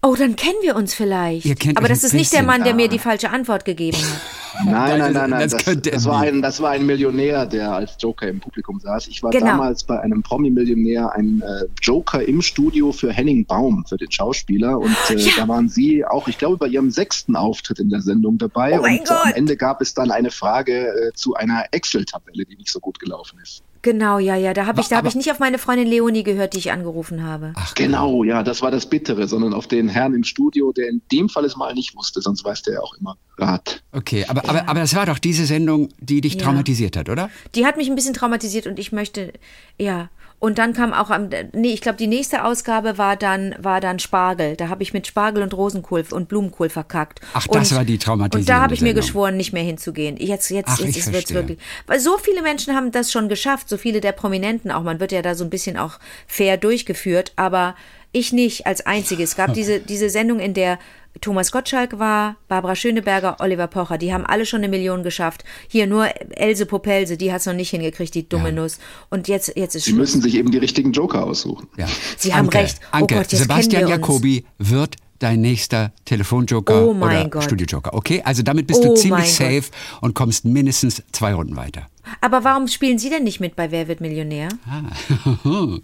oh, 0.05 0.15
dann 0.15 0.35
kennen 0.35 0.55
wir 0.61 0.75
uns 0.75 0.93
vielleicht. 0.93 1.45
Ihr 1.45 1.55
kennt 1.55 1.77
Aber 1.77 1.87
das 1.87 2.03
ist 2.03 2.13
nicht 2.13 2.31
der 2.31 2.39
bisschen. 2.39 2.45
Mann, 2.47 2.63
der 2.63 2.73
mir 2.75 2.87
die 2.87 2.99
falsche 2.99 3.29
Antwort 3.29 3.65
gegeben 3.65 3.97
hat. 3.97 4.65
Nein, 4.65 4.99
nein, 4.99 5.11
nein, 5.13 5.29
nein. 5.31 5.49
Das 5.49 5.81
Das, 5.81 6.05
war 6.05 6.21
ein, 6.21 6.41
das 6.41 6.61
war 6.61 6.69
ein 6.71 6.85
Millionär, 6.85 7.45
der 7.45 7.73
als 7.73 7.97
Joker 7.99 8.29
im 8.29 8.39
Publikum 8.39 8.79
saß. 8.79 9.07
Ich 9.07 9.21
war 9.21 9.31
Genau. 9.31 9.47
damals 9.47 9.83
bei 9.83 9.99
einem 9.99 10.23
Promi-Millionär 10.23 11.11
ein 11.13 11.41
äh, 11.41 11.65
Joker 11.81 12.25
im 12.25 12.41
Studio 12.41 12.93
für 12.93 13.11
Henning 13.11 13.45
Baum, 13.45 13.85
für 13.85 13.97
den 13.97 14.09
Schauspieler. 14.09 14.79
Und 14.79 14.95
äh, 15.09 15.15
Ja. 15.17 15.31
da 15.37 15.47
waren 15.49 15.67
Sie 15.67 16.05
auch, 16.05 16.29
ich 16.29 16.37
glaube, 16.37 16.55
bei 16.55 16.67
Ihrem 16.67 16.89
sechsten 16.89 17.35
Auftritt 17.35 17.79
in 17.79 17.89
der 17.89 18.01
Sendung 18.01 18.37
dabei. 18.37 18.79
Oh 18.79 18.83
mein 18.83 18.99
und 18.99 19.09
äh, 19.09 19.13
am. 19.13 19.33
Ende 19.33 19.57
gab 19.57 19.81
es 19.81 19.93
dann 19.93 20.09
eine 20.11 20.31
Frage 20.31 20.87
äh, 20.87 21.11
zu 21.13 21.33
einer 21.35 21.65
Excel-Tabelle, 21.71 22.45
die 22.45 22.55
nicht 22.55 22.69
so 22.71 22.79
gut 22.79 22.99
gelaufen 22.99 23.39
ist. 23.43 23.61
Genau, 23.85 24.17
ja, 24.17 24.35
ja. 24.35 24.55
Da 24.55 24.65
habe 24.65 24.81
ich, 24.81 24.87
da 24.87 25.03
ich 25.05 25.13
nicht 25.13 25.29
auf 25.29 25.37
meine 25.37 25.59
Freundin 25.59 25.87
Leonie 25.87 26.23
gehört, 26.23 26.55
die 26.55 26.57
ich 26.57 26.71
angerufen 26.71 27.23
habe. 27.23 27.53
Ach, 27.55 27.75
Genau, 27.75 28.23
ja, 28.23 28.41
das 28.41 28.63
war 28.63 28.71
das 28.71 28.89
Bittere, 28.89 29.27
sondern 29.27 29.53
auf 29.53 29.67
den 29.67 29.87
Herrn 29.89 30.15
im 30.15 30.23
Studio, 30.23 30.71
der 30.71 30.89
in 30.89 31.03
dem 31.11 31.29
Fall 31.29 31.45
es 31.45 31.55
mal 31.55 31.71
nicht 31.75 31.95
wusste, 31.95 32.19
sonst 32.19 32.43
weiß 32.43 32.63
der 32.63 32.73
ja 32.73 32.79
auch 32.79 32.95
immer 32.99 33.15
Rat. 33.37 33.83
Okay, 33.91 34.25
aber, 34.27 34.49
aber, 34.49 34.67
aber 34.67 34.79
das 34.79 34.95
war 34.95 35.05
doch 35.05 35.19
diese 35.19 35.45
Sendung, 35.45 35.89
die 35.99 36.19
dich 36.21 36.33
Ja. 36.33 36.41
traumatisiert 36.45 36.97
hat, 36.97 37.09
oder? 37.09 37.29
Die 37.53 37.67
hat 37.67 37.77
mich 37.77 37.87
ein 37.87 37.93
bisschen 37.95 38.15
traumatisiert 38.15 38.65
und 38.65 38.79
ich 38.79 38.91
möchte, 38.91 39.33
ja. 39.77 40.09
Und 40.45 40.59
dann 40.59 40.73
kam 40.73 40.93
auch 40.93 41.09
am, 41.09 41.29
nee, 41.53 41.73
ich 41.73 41.81
glaube, 41.81 41.97
die 41.97 42.05
nächste 42.05 42.43
Ausgabe 42.43 42.99
war 42.99 43.15
dann, 43.15 43.55
war 43.57 43.81
dann 43.81 43.97
Spargel. 43.97 44.55
Da 44.55 44.69
habe 44.69 44.83
ich 44.83 44.93
mit 44.93 45.07
Spargel 45.07 45.41
und 45.41 45.55
Rosenkohl 45.55 46.05
und 46.11 46.29
Blumenkohl 46.29 46.69
verkackt. 46.69 47.19
Ach, 47.33 47.47
das 47.47 47.71
und, 47.71 47.77
war 47.77 47.83
die 47.83 47.93
Und 47.93 48.03
traumatisierende 48.03 48.51
da 48.51 48.61
habe 48.61 48.75
ich 48.75 48.81
mir 48.81 48.93
geschworen, 48.93 49.37
nicht 49.37 49.53
mehr 49.53 49.63
hinzugehen. 49.63 50.17
Jetzt, 50.17 50.51
jetzt, 50.51 50.69
Ach, 50.69 50.79
jetzt 50.79 50.97
ist 50.97 51.11
wird's 51.11 51.33
wirklich. 51.33 51.57
Weil 51.87 51.99
so 51.99 52.19
viele 52.19 52.43
Menschen 52.43 52.75
haben 52.75 52.91
das 52.91 53.11
schon 53.11 53.27
geschafft, 53.27 53.69
so 53.69 53.77
viele 53.77 54.01
der 54.01 54.11
Prominenten 54.11 54.69
auch. 54.69 54.83
Man 54.83 54.99
wird 54.99 55.11
ja 55.11 55.23
da 55.23 55.33
so 55.33 55.43
ein 55.43 55.49
bisschen 55.49 55.77
auch 55.77 55.97
fair 56.27 56.57
durchgeführt, 56.57 57.33
aber 57.37 57.73
ich 58.15 58.31
nicht 58.33 58.65
als 58.65 58.85
einzige. 58.85 59.23
Es 59.23 59.35
gab 59.35 59.53
diese, 59.53 59.79
diese 59.79 60.09
Sendung, 60.09 60.39
in 60.39 60.53
der 60.53 60.79
Thomas 61.21 61.51
Gottschalk 61.51 61.99
war, 61.99 62.35
Barbara 62.47 62.75
Schöneberger, 62.75 63.37
Oliver 63.39 63.67
Pocher, 63.67 63.97
die 63.97 64.13
haben 64.13 64.25
alle 64.25 64.45
schon 64.45 64.59
eine 64.59 64.69
Million 64.69 65.03
geschafft. 65.03 65.43
Hier 65.67 65.87
nur 65.87 66.07
Else 66.31 66.65
Popelse, 66.65 67.17
die 67.17 67.31
hat 67.31 67.41
es 67.41 67.45
noch 67.45 67.53
nicht 67.53 67.69
hingekriegt, 67.69 68.13
die 68.15 68.27
dumme 68.27 68.51
Nuss. 68.51 68.79
Und 69.09 69.27
jetzt, 69.27 69.53
jetzt 69.55 69.75
ist 69.75 69.85
Sie 69.85 69.93
müssen 69.93 70.21
sich 70.21 70.35
eben 70.35 70.51
die 70.51 70.57
richtigen 70.57 70.91
Joker 70.91 71.23
aussuchen. 71.23 71.67
Ja. 71.77 71.87
Sie 72.17 72.33
haben 72.33 72.45
Anke, 72.45 72.57
recht. 72.59 72.79
Oh 72.81 72.97
Anke, 72.97 73.15
Gott, 73.15 73.29
Sebastian. 73.29 73.87
Jacobi 73.87 74.45
wird 74.57 74.95
dein 75.19 75.41
nächster 75.41 75.93
Telefonjoker 76.03 76.87
Oh 76.87 76.93
mein 76.93 77.21
oder 77.21 77.29
Gott. 77.29 77.43
Studiojoker. 77.43 77.93
Okay, 77.93 78.21
also 78.25 78.43
damit 78.43 78.67
bist 78.67 78.83
du 78.83 78.91
Oh 78.91 78.95
ziemlich 78.95 79.39
mein 79.39 79.61
safe 79.61 79.71
und 80.01 80.15
kommst 80.15 80.45
mindestens 80.45 81.01
zwei 81.11 81.33
Runden 81.33 81.55
weiter. 81.55 81.87
Aber 82.21 82.43
warum 82.43 82.67
spielen 82.67 82.97
Sie 82.97 83.09
denn 83.09 83.23
nicht 83.23 83.39
mit 83.39 83.55
bei 83.55 83.71
Wer 83.71 83.87
wird 83.87 84.01
Millionär? 84.01 84.49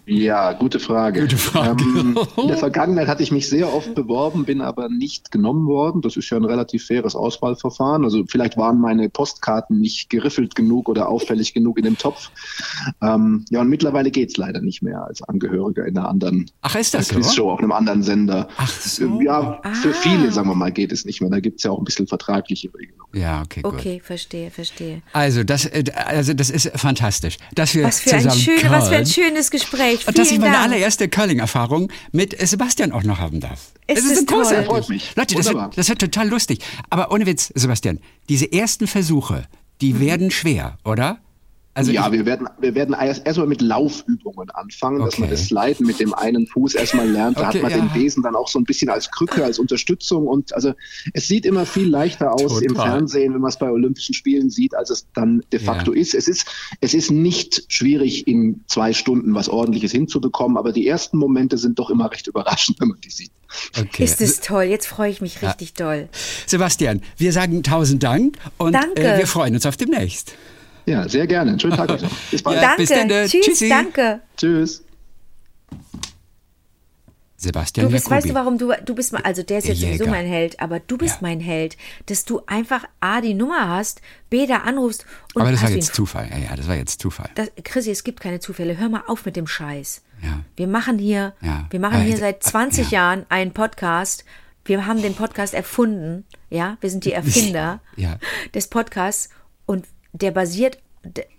Ja, 0.06 0.52
gute 0.52 0.80
Frage. 0.80 1.22
Gute 1.22 1.36
Frage. 1.36 1.82
Ähm, 1.82 2.18
in 2.36 2.48
der 2.48 2.56
Vergangenheit 2.56 3.08
hatte 3.08 3.22
ich 3.22 3.32
mich 3.32 3.48
sehr 3.48 3.72
oft 3.72 3.94
beworben, 3.94 4.44
bin 4.44 4.60
aber 4.60 4.88
nicht 4.88 5.30
genommen 5.30 5.66
worden. 5.66 6.02
Das 6.02 6.16
ist 6.16 6.28
ja 6.30 6.36
ein 6.36 6.44
relativ 6.44 6.86
faires 6.86 7.14
Auswahlverfahren. 7.14 8.04
Also 8.04 8.24
vielleicht 8.28 8.56
waren 8.56 8.80
meine 8.80 9.08
Postkarten 9.08 9.78
nicht 9.78 10.10
geriffelt 10.10 10.54
genug 10.54 10.88
oder 10.88 11.08
auffällig 11.08 11.54
genug 11.54 11.78
in 11.78 11.84
dem 11.84 11.98
Topf. 11.98 12.30
Ähm, 13.00 13.44
ja, 13.50 13.60
und 13.60 13.68
mittlerweile 13.68 14.10
geht's 14.10 14.36
leider 14.36 14.60
nicht 14.60 14.82
mehr 14.82 15.04
als 15.04 15.22
Angehöriger 15.22 15.86
in 15.86 15.96
einer 15.96 16.08
anderen 16.08 16.50
Ach, 16.62 16.74
ist 16.76 16.94
das 16.94 17.08
so? 17.08 17.14
Quizshow 17.16 17.50
auf 17.52 17.58
einem 17.60 17.72
anderen 17.72 18.02
Sender. 18.02 18.48
Ach 18.56 18.68
so. 18.68 19.20
Ja, 19.20 19.60
für 19.74 19.90
Ah. 19.90 19.92
viele, 19.92 20.32
sagen 20.32 20.48
wir 20.48 20.54
mal, 20.54 20.72
geht 20.72 20.92
es 20.92 21.04
nicht 21.04 21.20
mehr. 21.20 21.30
Da 21.30 21.40
gibt's 21.40 21.62
ja 21.62 21.70
auch 21.70 21.78
ein 21.78 21.84
bisschen 21.84 22.06
vertragliche 22.06 22.68
Regelungen. 22.74 23.01
Ja, 23.14 23.42
okay, 23.42 23.62
gut. 23.62 23.74
Okay, 23.74 24.00
verstehe, 24.02 24.50
verstehe. 24.50 25.02
Also 25.12 25.44
das, 25.44 25.66
äh, 25.66 25.84
also 25.94 26.32
das 26.34 26.48
ist 26.50 26.70
fantastisch, 26.74 27.36
dass 27.54 27.74
wir 27.74 27.84
Was 27.84 28.00
für, 28.00 28.14
ein 28.14 28.22
zusammen 28.22 28.40
schöne, 28.40 28.70
was 28.70 28.88
für 28.88 28.96
ein 28.96 29.06
schönes 29.06 29.50
Gespräch. 29.50 30.06
und 30.08 30.16
dass 30.16 30.30
ich 30.30 30.38
meine 30.38 30.52
Dank. 30.52 30.64
allererste 30.64 31.08
Curling-Erfahrung 31.08 31.90
mit 32.12 32.40
äh, 32.40 32.46
Sebastian 32.46 32.92
auch 32.92 33.02
noch 33.02 33.18
haben 33.18 33.40
darf. 33.40 33.72
Es 33.86 33.98
Es 33.98 34.04
ist, 34.06 34.10
ist 34.12 34.28
toll. 34.28 34.38
großartig. 34.42 34.66
Freut 34.66 34.88
mich. 34.88 35.12
Leute, 35.16 35.34
das 35.34 35.52
wird, 35.52 35.78
das 35.78 35.88
wird 35.88 35.98
total 36.00 36.28
lustig. 36.28 36.60
Aber 36.90 37.10
ohne 37.12 37.26
Witz, 37.26 37.52
Sebastian, 37.54 37.98
diese 38.28 38.50
ersten 38.50 38.86
Versuche, 38.86 39.46
die 39.80 40.00
werden 40.00 40.30
schwer, 40.30 40.78
oder? 40.84 41.18
Also 41.74 41.90
ja, 41.90 42.12
wir 42.12 42.26
werden, 42.26 42.48
wir 42.60 42.74
werden 42.74 42.94
erst 42.94 43.26
erstmal 43.26 43.46
mit 43.46 43.62
Laufübungen 43.62 44.50
anfangen, 44.50 44.98
dass 45.02 45.16
man 45.18 45.28
Okay. 45.28 45.36
das 45.38 45.46
Sliden 45.46 45.86
mit 45.86 46.00
dem 46.00 46.12
einen 46.12 46.46
Fuß 46.46 46.74
erstmal 46.74 47.08
lernt. 47.08 47.38
Da 47.38 47.48
Okay, 47.48 47.58
hat 47.58 47.62
man 47.62 47.70
ja. 47.70 47.78
den 47.78 47.88
Besen 47.94 48.22
dann 48.22 48.36
auch 48.36 48.48
so 48.48 48.58
ein 48.58 48.64
bisschen 48.64 48.90
als 48.90 49.10
Krücke, 49.10 49.42
als 49.42 49.58
Unterstützung. 49.58 50.26
Und 50.26 50.54
also 50.54 50.74
es 51.14 51.28
sieht 51.28 51.46
immer 51.46 51.64
viel 51.64 51.88
leichter 51.88 52.34
aus 52.34 52.60
im 52.60 52.68
Total. 52.74 52.90
Fernsehen, 52.90 53.32
wenn 53.32 53.40
man 53.40 53.48
es 53.48 53.58
bei 53.58 53.70
Olympischen 53.70 54.14
Spielen 54.14 54.50
sieht, 54.50 54.74
als 54.74 54.90
es 54.90 55.06
dann 55.14 55.42
de 55.50 55.60
facto 55.60 55.92
ist. 55.92 56.14
Es 56.14 56.28
ist. 56.28 56.46
Es 56.82 56.92
ist 56.92 57.10
nicht 57.10 57.64
schwierig, 57.68 58.26
in 58.26 58.64
zwei 58.66 58.92
Stunden 58.92 59.34
was 59.34 59.48
ordentliches 59.48 59.92
hinzubekommen, 59.92 60.58
aber 60.58 60.72
die 60.72 60.86
ersten 60.86 61.16
Momente 61.16 61.56
sind 61.56 61.78
doch 61.78 61.88
immer 61.88 62.10
recht 62.12 62.26
überraschend, 62.26 62.76
wenn 62.80 62.88
man 62.88 63.00
die 63.00 63.10
sieht. 63.10 63.30
okay. 63.80 64.04
Ist 64.04 64.20
es 64.20 64.40
toll. 64.40 64.64
Jetzt 64.64 64.86
freue 64.86 65.10
ich 65.10 65.22
mich 65.22 65.40
richtig 65.40 65.72
doll. 65.72 66.08
Sebastian, 66.46 67.00
wir 67.16 67.32
sagen 67.32 67.62
tausend 67.62 68.02
Dank 68.02 68.36
und 68.58 68.72
Danke. 68.74 69.02
Äh, 69.14 69.18
wir 69.18 69.26
freuen 69.26 69.54
uns 69.54 69.64
auf 69.64 69.78
demnächst. 69.78 70.34
Ja, 70.86 71.08
sehr 71.08 71.26
gerne. 71.26 71.50
Einen 71.52 71.60
schönen 71.60 71.76
Tag 71.76 71.90
euch 71.90 72.02
noch. 72.02 72.10
Bis 72.30 72.42
bald. 72.42 72.56
Ja. 72.56 72.62
Danke. 72.62 72.76
bis 72.82 72.88
dann, 72.90 73.10
äh, 73.10 73.26
Tschüss, 73.28 73.46
tschüssi. 73.46 73.68
danke. 73.68 74.20
Tschüss. 74.36 74.82
Sebastian 77.36 77.86
Du 77.86 77.92
bist, 77.92 78.04
Jacobi. 78.06 78.16
weißt 78.18 78.30
du, 78.30 78.34
warum 78.34 78.56
du, 78.58 78.72
du 78.84 78.94
bist, 78.94 79.12
mein- 79.12 79.24
also 79.24 79.42
der 79.42 79.58
ist 79.58 79.66
Der 79.66 79.74
jetzt 79.74 79.82
sowieso 79.82 80.04
Jäger. 80.04 80.10
mein 80.16 80.26
Held, 80.26 80.60
aber 80.60 80.78
du 80.78 80.96
bist 80.96 81.14
Ja. 81.16 81.18
mein 81.22 81.40
Held, 81.40 81.76
dass 82.06 82.24
du 82.24 82.40
einfach 82.46 82.84
A, 83.00 83.20
die 83.20 83.34
Nummer 83.34 83.68
hast, 83.68 84.00
B, 84.30 84.46
da 84.46 84.58
anrufst 84.58 85.06
und 85.34 85.42
Aber 85.42 85.50
das 85.50 85.60
war 85.62 85.70
jetzt 85.70 85.88
ihn- 85.88 85.94
Zufall. 85.94 86.28
Ja, 86.30 86.38
ja, 86.38 86.54
das 86.56 86.68
war 86.68 86.76
jetzt 86.76 87.00
Zufall. 87.00 87.30
das, 87.34 87.50
Chrissy, 87.64 87.90
es 87.90 88.04
gibt 88.04 88.20
keine 88.20 88.38
Zufälle. 88.38 88.78
Hör 88.78 88.88
mal 88.88 89.02
auf 89.08 89.24
mit 89.24 89.34
dem 89.34 89.48
Scheiß. 89.48 90.02
Ja. 90.22 90.44
Wir 90.54 90.68
machen 90.68 90.98
hier, 91.00 91.34
Ja. 91.40 91.66
wir 91.70 91.80
machen 91.80 91.94
Aber 91.96 92.04
hier 92.04 92.16
seit 92.16 92.44
20 92.44 92.92
ja. 92.92 93.00
Jahren 93.00 93.26
einen 93.28 93.50
Podcast. 93.52 94.24
Wir 94.64 94.86
haben 94.86 95.02
den 95.02 95.16
Podcast 95.16 95.52
erfunden. 95.52 96.24
Ja, 96.48 96.76
wir 96.80 96.90
sind 96.90 97.04
die 97.04 97.12
Erfinder 97.54 97.80
Ja. 97.96 98.18
des 98.54 98.68
Podcasts 98.68 99.30
und 99.66 99.84
der 100.12 100.30
basiert, 100.30 100.78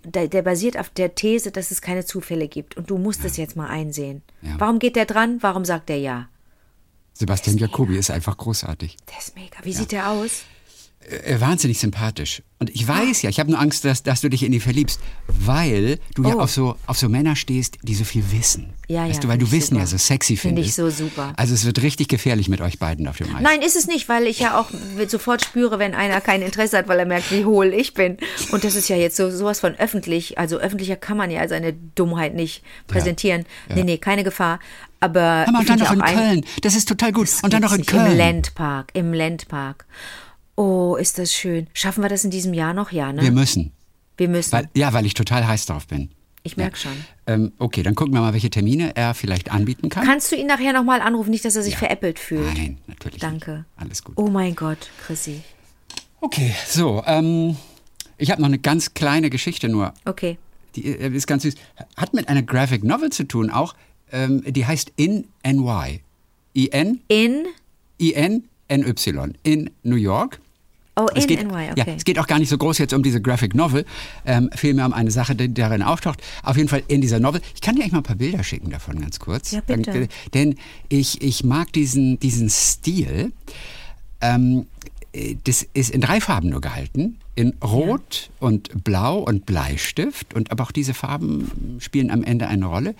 der, 0.04 0.28
der 0.28 0.42
basiert 0.42 0.78
auf 0.78 0.90
der 0.90 1.14
These, 1.14 1.50
dass 1.50 1.70
es 1.70 1.80
keine 1.80 2.04
Zufälle 2.04 2.48
gibt. 2.48 2.76
Und 2.76 2.90
du 2.90 2.98
musst 2.98 3.24
es 3.24 3.36
jetzt 3.36 3.56
mal 3.56 3.68
einsehen. 3.68 4.22
Ja. 4.42 4.56
Warum 4.58 4.78
geht 4.78 4.96
der 4.96 5.06
dran? 5.06 5.38
Warum 5.40 5.64
sagt 5.64 5.90
er 5.90 5.98
ja? 5.98 6.28
Sebastian 7.14 7.58
Jacobi 7.58 7.96
ist 7.96 8.10
einfach 8.10 8.36
großartig. 8.36 8.96
Der 9.08 9.18
ist 9.18 9.36
mega. 9.36 9.56
Wie 9.62 9.72
sieht 9.72 9.92
der 9.92 10.10
aus? 10.10 10.42
Äh, 11.08 11.40
wahnsinnig 11.40 11.78
sympathisch. 11.78 12.42
Und 12.58 12.70
ich 12.70 12.86
weiß 12.88 13.20
ja, 13.22 13.28
ich 13.30 13.38
habe 13.40 13.50
nur 13.50 13.60
Angst, 13.60 13.84
dass, 13.84 14.02
dass 14.02 14.22
du 14.22 14.30
dich 14.30 14.42
in 14.42 14.52
die 14.52 14.60
verliebst, 14.60 15.00
weil 15.26 15.98
du 16.14 16.22
ja 16.24 16.36
Oh. 16.36 16.40
auf 16.40 16.50
so, 16.50 16.76
auf 16.86 16.96
so 16.96 17.08
Männer 17.10 17.36
stehst, 17.36 17.76
die 17.82 17.94
so 17.94 18.04
viel 18.04 18.24
wissen. 18.32 18.72
Ja, 18.88 19.02
weißt 19.06 19.16
ja, 19.16 19.20
du, 19.20 19.28
weil 19.28 19.38
du 19.38 19.50
Wissen 19.50 19.76
ja 19.76 19.84
super. 19.86 19.98
so 19.98 20.06
sexy 20.06 20.36
Find 20.36 20.56
findest. 20.56 20.68
ich 20.70 20.74
so 20.74 20.88
super. 20.88 21.34
Also 21.36 21.52
es 21.52 21.66
wird 21.66 21.82
richtig 21.82 22.08
gefährlich 22.08 22.48
mit 22.48 22.60
euch 22.62 22.78
beiden 22.78 23.06
auf 23.08 23.18
dem 23.18 23.34
Eis. 23.36 23.42
Nein, 23.42 23.60
ist 23.60 23.76
es 23.76 23.86
nicht, 23.86 24.08
weil 24.08 24.26
ich 24.26 24.38
ja 24.40 24.58
auch 24.58 24.70
sofort 25.08 25.44
spüre, 25.44 25.78
wenn 25.78 25.94
einer 25.94 26.20
kein 26.22 26.40
Interesse 26.42 26.78
hat, 26.78 26.88
weil 26.88 26.98
er 26.98 27.06
merkt, 27.06 27.30
wie 27.32 27.44
hohl 27.44 27.66
ich 27.74 27.92
bin. 27.94 28.16
Und 28.52 28.64
das 28.64 28.74
ist 28.76 28.88
ja 28.88 28.96
jetzt 28.96 29.16
so 29.16 29.30
sowas 29.30 29.60
von 29.60 29.74
öffentlich. 29.74 30.38
Also 30.38 30.56
öffentlicher 30.58 30.96
kann 30.96 31.16
man 31.18 31.30
ja 31.30 31.46
seine 31.48 31.74
Dummheit 31.94 32.34
nicht 32.34 32.62
präsentieren. 32.86 33.44
ja. 33.68 33.74
Nee, 33.76 33.84
nee, 33.84 33.98
keine 33.98 34.24
Gefahr. 34.24 34.58
Aber 35.00 35.44
ich 35.46 35.58
und 35.58 35.68
dann 35.68 35.78
noch 35.80 35.86
ja 35.86 35.92
in 35.92 36.16
Köln. 36.16 36.44
Das 36.62 36.74
ist 36.76 36.88
total 36.88 37.12
gut. 37.12 37.28
Und 37.42 37.52
dann 37.52 37.60
noch 37.60 37.72
in 37.72 37.80
Witzig, 37.80 37.94
Im 37.94 38.00
Köln. 38.04 38.16
Landpark, 38.16 38.90
im 38.94 39.12
Landpark. 39.12 39.84
Oh, 40.56 40.96
ist 40.96 41.18
das 41.18 41.32
schön. 41.32 41.66
Schaffen 41.74 42.02
wir 42.02 42.08
das 42.08 42.24
in 42.24 42.30
diesem 42.30 42.54
Jahr 42.54 42.74
noch? 42.74 42.92
Ja, 42.92 43.12
ne? 43.12 43.22
Wir 43.22 43.32
müssen. 43.32 43.72
Wir 44.16 44.28
müssen. 44.28 44.52
Weil, 44.52 44.68
ja, 44.74 44.92
weil 44.92 45.06
ich 45.06 45.14
total 45.14 45.46
heiß 45.46 45.66
drauf 45.66 45.86
bin. 45.86 46.10
Ich 46.46 46.56
merke 46.58 46.76
schon. 46.76 46.92
Ähm, 47.26 47.52
okay, 47.58 47.82
dann 47.82 47.94
gucken 47.94 48.12
wir 48.12 48.20
mal, 48.20 48.34
welche 48.34 48.50
Termine 48.50 48.94
er 48.96 49.14
vielleicht 49.14 49.50
anbieten 49.50 49.88
kann. 49.88 50.04
Kannst 50.06 50.30
du 50.30 50.36
ihn 50.36 50.46
nachher 50.46 50.74
nochmal 50.74 51.00
anrufen, 51.00 51.30
nicht, 51.30 51.44
dass 51.44 51.56
er 51.56 51.62
sich 51.62 51.72
Ja. 51.72 51.78
veräppelt 51.78 52.18
fühlt? 52.18 52.54
Nein, 52.54 52.78
natürlich. 52.86 53.18
Danke. 53.18 53.52
Nicht. 53.52 53.64
Alles 53.76 54.04
gut. 54.04 54.14
Oh 54.18 54.28
mein 54.28 54.54
Gott, 54.54 54.90
Chrissy. 55.06 55.40
Okay, 56.20 56.54
so. 56.68 57.02
Ähm, 57.06 57.56
ich 58.18 58.30
habe 58.30 58.42
noch 58.42 58.48
eine 58.48 58.58
ganz 58.58 58.92
kleine 58.94 59.30
Geschichte 59.30 59.68
nur. 59.68 59.94
Okay. 60.04 60.36
Die 60.76 60.84
äh, 60.86 61.08
ist 61.14 61.26
ganz 61.26 61.44
süß. 61.44 61.54
Hat 61.96 62.12
mit 62.12 62.28
einer 62.28 62.42
Graphic 62.42 62.84
Novel 62.84 63.10
zu 63.10 63.24
tun 63.24 63.50
auch. 63.50 63.74
Ähm, 64.12 64.42
die 64.46 64.66
heißt 64.66 64.92
In 64.96 65.26
NY. 65.44 66.00
I-N, 66.56 67.00
In, 67.08 67.46
I-N, 68.00 68.44
N-Y. 68.68 69.34
In 69.42 69.70
New 69.82 69.96
York. 69.96 70.40
Oh, 70.96 71.06
Es 71.14 71.24
in 71.24 71.28
geht, 71.28 71.46
NY, 71.46 71.66
ja, 71.66 71.72
okay. 71.72 71.94
es 71.96 72.04
geht 72.04 72.18
auch 72.18 72.26
gar 72.26 72.38
nicht 72.38 72.48
so 72.48 72.58
groß 72.58 72.78
jetzt 72.78 72.92
um 72.92 73.02
diese 73.02 73.20
Graphic 73.20 73.54
Novel, 73.54 73.84
ähm, 74.24 74.50
vielmehr 74.54 74.86
um 74.86 74.92
eine 74.92 75.10
Sache, 75.10 75.34
die 75.34 75.52
darin 75.52 75.82
auftaucht. 75.82 76.20
Auf 76.42 76.56
jeden 76.56 76.68
Fall 76.68 76.82
in 76.88 77.00
dieser 77.00 77.20
Novel. 77.20 77.40
Ich 77.54 77.60
kann 77.60 77.76
dir 77.76 77.82
eigentlich 77.82 77.92
mal 77.92 77.98
ein 77.98 78.04
paar 78.04 78.16
Bilder 78.16 78.42
schicken 78.44 78.70
davon, 78.70 79.00
ganz 79.00 79.18
kurz. 79.18 79.52
Ja, 79.52 79.60
bitte. 79.60 79.92
Dann, 79.92 80.08
denn 80.34 80.56
ich, 80.88 81.22
ich 81.22 81.44
mag 81.44 81.72
diesen, 81.72 82.18
diesen 82.20 82.48
Stil. 82.50 83.32
Ähm, 84.20 84.66
äh, 85.12 85.36
das 85.44 85.66
ist 85.74 85.90
in 85.90 86.00
drei 86.00 86.20
Farben 86.20 86.50
nur 86.50 86.60
gehalten. 86.60 87.18
In 87.36 87.54
Rot 87.62 88.30
und 88.38 88.84
Blau 88.84 89.18
und 89.18 89.44
Bleistift. 89.46 90.34
Und 90.34 90.52
aber 90.52 90.64
auch 90.64 90.72
diese 90.72 90.94
Farben 90.94 91.78
spielen 91.80 92.10
am 92.10 92.22
Ende 92.22 92.46
eine 92.48 92.66
Rolle. 92.66 92.94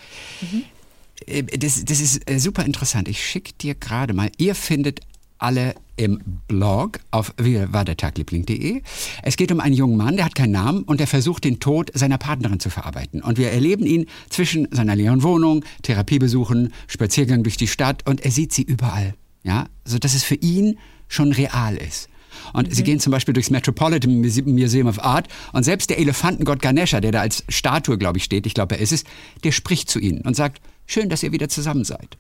Äh, 1.27 1.43
Das, 1.45 1.85
das 1.85 2.01
ist 2.01 2.29
äh, 2.29 2.39
super 2.39 2.65
interessant. 2.65 3.09
Ich 3.09 3.25
schicke 3.25 3.53
dir 3.61 3.75
gerade 3.75 4.13
mal. 4.15 4.31
Ihr 4.39 4.55
findet 4.55 5.01
alle 5.39 5.75
im 5.97 6.21
Blog 6.49 7.01
auf 7.11 7.33
wiewardertagliebling.de. 7.39 8.83
Es 9.23 9.37
geht 9.37 9.53
um 9.53 9.61
einen 9.61 9.75
jungen 9.75 9.97
Mann, 9.97 10.17
der 10.17 10.25
hat 10.25 10.35
keinen 10.35 10.53
Namen 10.53 10.83
und 10.83 11.01
der 11.01 11.07
versucht, 11.07 11.45
den 11.45 11.61
Tod 11.61 11.91
seiner 11.95 12.19
Partnerin 12.19 12.61
zu 12.61 12.71
verarbeiten. 12.71 13.23
Und 13.23 13.39
wir 13.39 13.51
erleben 13.51 13.87
ihn 13.87 14.07
zwischen 14.29 14.69
seiner 14.71 14.97
leeren 14.97 15.23
Wohnung, 15.23 15.65
Therapiebesuchen, 15.83 16.73
Spaziergang 16.87 17.43
durch 17.43 17.57
die 17.57 17.69
Stadt 17.69 18.07
und 18.09 18.23
er 18.23 18.31
sieht 18.31 18.53
sie 18.53 18.63
überall. 18.63 19.15
Ja, 19.43 19.67
so 19.85 19.99
dass 19.99 20.15
es 20.15 20.25
für 20.25 20.37
ihn 20.37 20.79
schon 21.09 21.33
real 21.33 21.77
ist. 21.77 22.09
Und 22.53 22.75
sie 22.75 22.83
gehen 22.83 22.99
zum 22.99 23.11
Beispiel 23.11 23.35
durchs 23.35 23.51
Metropolitan 23.51 24.21
Muse- 24.21 24.43
Museum 24.43 24.89
of 24.89 25.03
Art 25.03 25.29
und 25.53 25.63
selbst 25.63 25.91
der 25.91 25.99
Elefantengott 25.99 26.61
Ganesha, 26.61 27.01
der 27.01 27.13
da 27.13 27.21
als 27.21 27.45
Statue, 27.49 27.99
glaube 27.99 28.19
ich, 28.19 28.25
steht, 28.25 28.47
ich 28.47 28.55
glaube, 28.55 28.75
er 28.77 28.81
ist 28.81 28.93
es, 28.93 29.05
der 29.45 29.53
spricht 29.53 29.89
zu 29.89 29.99
ihnen 29.99 30.23
und 30.23 30.35
sagt, 30.35 30.61
schön, 30.87 31.09
dass 31.09 31.23
ihr 31.23 31.33
wieder 31.33 31.49
zusammen 31.49 31.85
seid. 31.85 32.19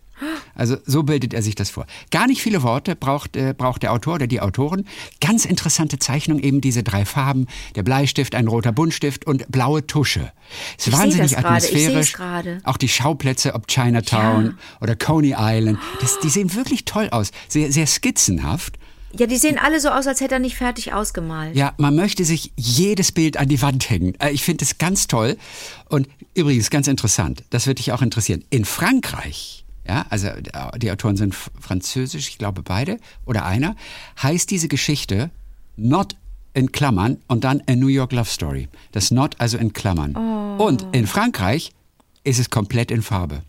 Also 0.55 0.77
so 0.87 1.03
bildet 1.03 1.35
er 1.35 1.43
sich 1.43 1.55
das 1.55 1.71
vor. 1.71 1.87
Gar 2.11 2.27
nicht 2.27 2.41
viele 2.43 2.63
Worte 2.63 2.95
braucht, 2.97 3.37
äh, 3.37 3.55
braucht 3.57 3.83
der 3.83 3.93
Autor 3.93 4.15
oder 4.15 4.27
die 4.27 4.41
Autoren. 4.41 4.87
Ganz 5.21 5.45
interessante 5.45 5.99
Zeichnung, 5.99 6.39
eben 6.41 6.61
diese 6.61 6.83
drei 6.83 7.05
Farben, 7.05 7.47
der 7.75 7.83
Bleistift, 7.83 8.35
ein 8.35 8.47
roter 8.49 8.73
Buntstift 8.73 9.27
und 9.27 9.51
blaue 9.51 9.87
Tusche. 9.87 10.33
Ist 10.79 10.89
Ich 10.89 10.93
wahnsinnig 10.93 11.37
atmosphärisch. 11.37 12.13
gerade. 12.13 12.61
Auch 12.65 12.77
die 12.77 12.89
Schauplätze, 12.89 13.55
ob 13.55 13.67
Chinatown 13.67 14.57
oder 14.81 14.97
Coney 14.97 15.35
Island, 15.37 15.79
das, 16.01 16.19
die 16.21 16.29
sehen 16.29 16.55
wirklich 16.55 16.85
toll 16.85 17.09
aus. 17.11 17.31
Sehr, 17.49 17.73
sehr 17.73 17.87
skizzenhaft. 17.87 18.79
Ja, 19.17 19.27
die 19.27 19.37
sehen 19.37 19.59
alle 19.63 19.79
so 19.79 19.91
aus, 19.91 20.09
als 20.09 20.21
hätte 20.21 20.35
er 20.35 20.41
nicht 20.41 20.57
fertig 20.57 20.93
ausgemalt. 20.93 21.55
Ja, 21.55 21.73
man 21.79 21.95
möchte 21.95 22.25
sich 22.25 22.51
jedes 22.57 23.13
Bild 23.13 23.37
an 23.37 23.49
die 23.49 23.63
Wand 23.63 23.89
hängen. 23.89 24.15
Äh, 24.19 24.31
Ich 24.33 24.43
finde 24.43 24.65
es 24.65 24.79
ganz 24.79 25.07
toll. 25.07 25.37
Und 25.89 26.09
übrigens 26.35 26.69
ganz 26.69 26.89
interessant, 26.89 27.45
das 27.51 27.67
wird 27.69 27.79
dich 27.79 27.93
auch 27.93 28.03
interessieren. 28.03 28.43
In 28.51 28.65
Frankreich, 28.65 29.64
ja, 29.87 30.07
also 30.11 30.29
die 30.77 30.91
Autoren 30.91 31.17
sind 31.17 31.35
französisch, 31.35 32.29
ich 32.29 32.39
glaube 32.39 32.63
beide 32.63 32.99
oder 33.25 33.45
einer, 33.45 33.77
heißt 34.23 34.51
diese 34.51 34.69
Geschichte 34.69 35.31
Not 35.77 36.17
in 36.55 36.73
Klammern 36.73 37.19
und 37.27 37.45
dann 37.45 37.63
A 37.69 37.75
New 37.75 37.89
York 37.89 38.13
Love 38.13 38.29
Story. 38.29 38.69
Das 38.93 39.11
Not 39.11 39.41
also 39.41 39.59
in 39.59 39.73
Klammern. 39.73 40.15
Und 40.59 40.87
in 40.93 41.07
Frankreich 41.07 41.73
ist 42.23 42.39
es 42.39 42.49
komplett 42.49 42.91
in 42.91 43.03
Farbe. 43.03 43.43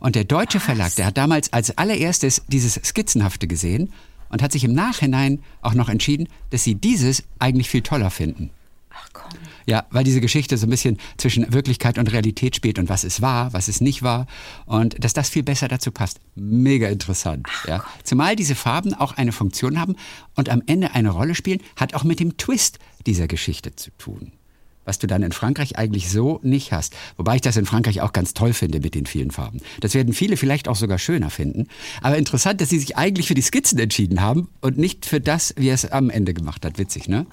Und 0.00 0.14
der 0.14 0.24
deutsche 0.24 0.60
Verlag, 0.60 0.94
der 0.96 1.06
hat 1.06 1.16
damals 1.16 1.52
als 1.52 1.76
allererstes 1.76 2.42
dieses 2.48 2.74
Skizzenhafte 2.74 3.46
gesehen 3.46 3.92
und 4.30 4.42
hat 4.42 4.52
sich 4.52 4.64
im 4.64 4.72
Nachhinein 4.72 5.42
auch 5.60 5.74
noch 5.74 5.88
entschieden, 5.88 6.28
dass 6.50 6.64
sie 6.64 6.74
dieses 6.74 7.24
eigentlich 7.38 7.68
viel 7.68 7.82
toller 7.82 8.10
finden. 8.10 8.50
Ach 8.90 9.08
komm. 9.12 9.30
Ja, 9.66 9.84
weil 9.90 10.04
diese 10.04 10.20
Geschichte 10.20 10.56
so 10.56 10.66
ein 10.66 10.70
bisschen 10.70 10.98
zwischen 11.16 11.52
Wirklichkeit 11.52 11.98
und 11.98 12.12
Realität 12.12 12.56
spielt 12.56 12.78
und 12.78 12.88
was 12.88 13.04
es 13.04 13.20
war, 13.20 13.52
was 13.52 13.68
es 13.68 13.80
nicht 13.80 14.02
war 14.02 14.26
und 14.66 15.02
dass 15.02 15.12
das 15.12 15.28
viel 15.28 15.42
besser 15.42 15.68
dazu 15.68 15.90
passt. 15.90 16.20
Mega 16.34 16.88
interessant. 16.88 17.46
ja. 17.66 17.84
Zumal 18.04 18.36
diese 18.36 18.54
Farben 18.54 18.94
auch 18.94 19.16
eine 19.16 19.32
Funktion 19.32 19.80
haben 19.80 19.96
und 20.34 20.48
am 20.48 20.62
Ende 20.66 20.94
eine 20.94 21.10
Rolle 21.10 21.34
spielen, 21.34 21.60
hat 21.76 21.94
auch 21.94 22.04
mit 22.04 22.20
dem 22.20 22.36
Twist 22.36 22.78
dieser 23.06 23.28
Geschichte 23.28 23.74
zu 23.76 23.90
tun. 23.98 24.32
Was 24.86 24.98
du 24.98 25.06
dann 25.06 25.22
in 25.22 25.30
Frankreich 25.30 25.76
eigentlich 25.78 26.10
so 26.10 26.40
nicht 26.42 26.72
hast. 26.72 26.96
Wobei 27.16 27.36
ich 27.36 27.42
das 27.42 27.56
in 27.56 27.66
Frankreich 27.66 28.00
auch 28.00 28.12
ganz 28.12 28.34
toll 28.34 28.54
finde 28.54 28.80
mit 28.80 28.94
den 28.94 29.06
vielen 29.06 29.30
Farben. 29.30 29.60
Das 29.80 29.94
werden 29.94 30.14
viele 30.14 30.36
vielleicht 30.36 30.68
auch 30.68 30.74
sogar 30.74 30.98
schöner 30.98 31.30
finden. 31.30 31.68
Aber 32.00 32.16
interessant, 32.16 32.60
dass 32.60 32.70
sie 32.70 32.78
sich 32.78 32.96
eigentlich 32.96 33.28
für 33.28 33.34
die 33.34 33.42
Skizzen 33.42 33.78
entschieden 33.78 34.20
haben 34.20 34.48
und 34.60 34.78
nicht 34.78 35.06
für 35.06 35.20
das, 35.20 35.54
wie 35.56 35.68
er 35.68 35.74
es 35.74 35.84
am 35.84 36.10
Ende 36.10 36.34
gemacht 36.34 36.64
hat. 36.64 36.78
Witzig, 36.78 37.08
ne? 37.08 37.26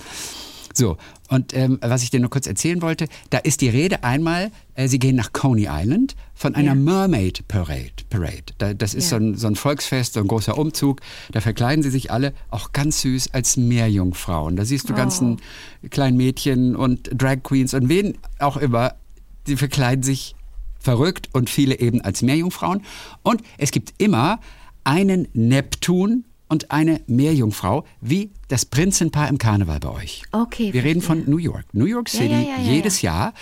So, 0.77 0.97
und 1.29 1.55
ähm, 1.55 1.79
was 1.81 2.03
ich 2.03 2.11
dir 2.11 2.19
nur 2.19 2.29
kurz 2.29 2.45
erzählen 2.45 2.81
wollte, 2.83 3.07
da 3.31 3.39
ist 3.39 3.61
die 3.61 3.69
Rede 3.69 4.03
einmal, 4.03 4.51
äh, 4.75 4.87
sie 4.87 4.99
gehen 4.99 5.15
nach 5.15 5.33
Coney 5.33 5.67
Island 5.69 6.15
von 6.35 6.53
einer 6.53 6.67
Ja. 6.69 6.75
Mermaid 6.75 7.47
Parade. 7.47 7.91
Parade. 8.11 8.53
Da, 8.59 8.73
das 8.75 8.93
ist 8.93 9.05
Ja. 9.09 9.17
so, 9.17 9.25
ein, 9.25 9.35
so 9.35 9.47
ein 9.47 9.55
Volksfest, 9.55 10.13
so 10.13 10.19
ein 10.19 10.27
großer 10.27 10.55
Umzug. 10.55 11.01
Da 11.31 11.41
verkleiden 11.41 11.81
sie 11.81 11.89
sich 11.89 12.11
alle, 12.11 12.33
auch 12.51 12.73
ganz 12.73 13.01
süß, 13.01 13.33
als 13.33 13.57
Meerjungfrauen. 13.57 14.55
Da 14.55 14.65
siehst 14.65 14.87
du 14.87 14.93
ganzen 14.93 15.37
kleinen 15.89 16.15
Mädchen 16.17 16.75
und 16.75 17.09
Drag 17.11 17.37
Queens 17.41 17.73
und 17.73 17.89
wen 17.89 18.17
auch 18.37 18.57
immer, 18.57 18.93
die 19.47 19.57
verkleiden 19.57 20.03
sich 20.03 20.35
verrückt 20.79 21.29
und 21.33 21.49
viele 21.49 21.79
eben 21.79 22.01
als 22.01 22.21
Meerjungfrauen. 22.21 22.83
Und 23.23 23.41
es 23.57 23.71
gibt 23.71 23.95
immer 23.97 24.39
einen 24.83 25.27
Neptun 25.33 26.25
und 26.47 26.71
eine 26.71 27.01
Meerjungfrau, 27.07 27.85
wie 28.01 28.31
das 28.47 28.65
Prinzenpaar 28.65 29.29
im 29.29 29.37
Karneval 29.37 29.79
bei 29.79 29.89
euch. 29.89 30.23
Okay, 30.31 30.73
Wir 30.73 30.83
reden 30.83 31.01
von 31.01 31.23
New 31.29 31.37
York. 31.37 31.65
New 31.73 31.85
York 31.85 32.09
City 32.09 32.31
ja, 32.31 32.39
ja, 32.39 32.47
ja, 32.59 32.71
jedes 32.71 33.01
Jahr. 33.01 33.33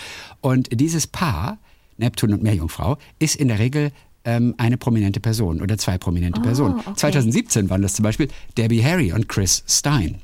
Und 0.42 0.80
dieses 0.80 1.08
Paar, 1.08 1.60
Neptun 1.98 2.34
und 2.34 2.44
Meerjungfrau, 2.44 2.98
ist 3.20 3.36
in 3.36 3.48
der 3.48 3.60
Regel 3.60 3.92
ähm, 4.26 4.56
eine 4.58 4.78
prominente 4.78 5.20
Person 5.20 5.62
oder 5.62 5.78
zwei 5.78 5.98
prominente 5.98 6.42
Personen. 6.42 6.76
Oh, 6.78 6.80
okay. 6.80 6.96
2017 6.96 7.70
waren 7.70 7.82
das 7.82 7.94
zum 7.94 8.04
Beispiel 8.04 8.28
Debbie 8.58 8.84
Harry 8.84 9.14
und 9.14 9.30
Chris 9.30 9.64
Stein. 9.68 10.22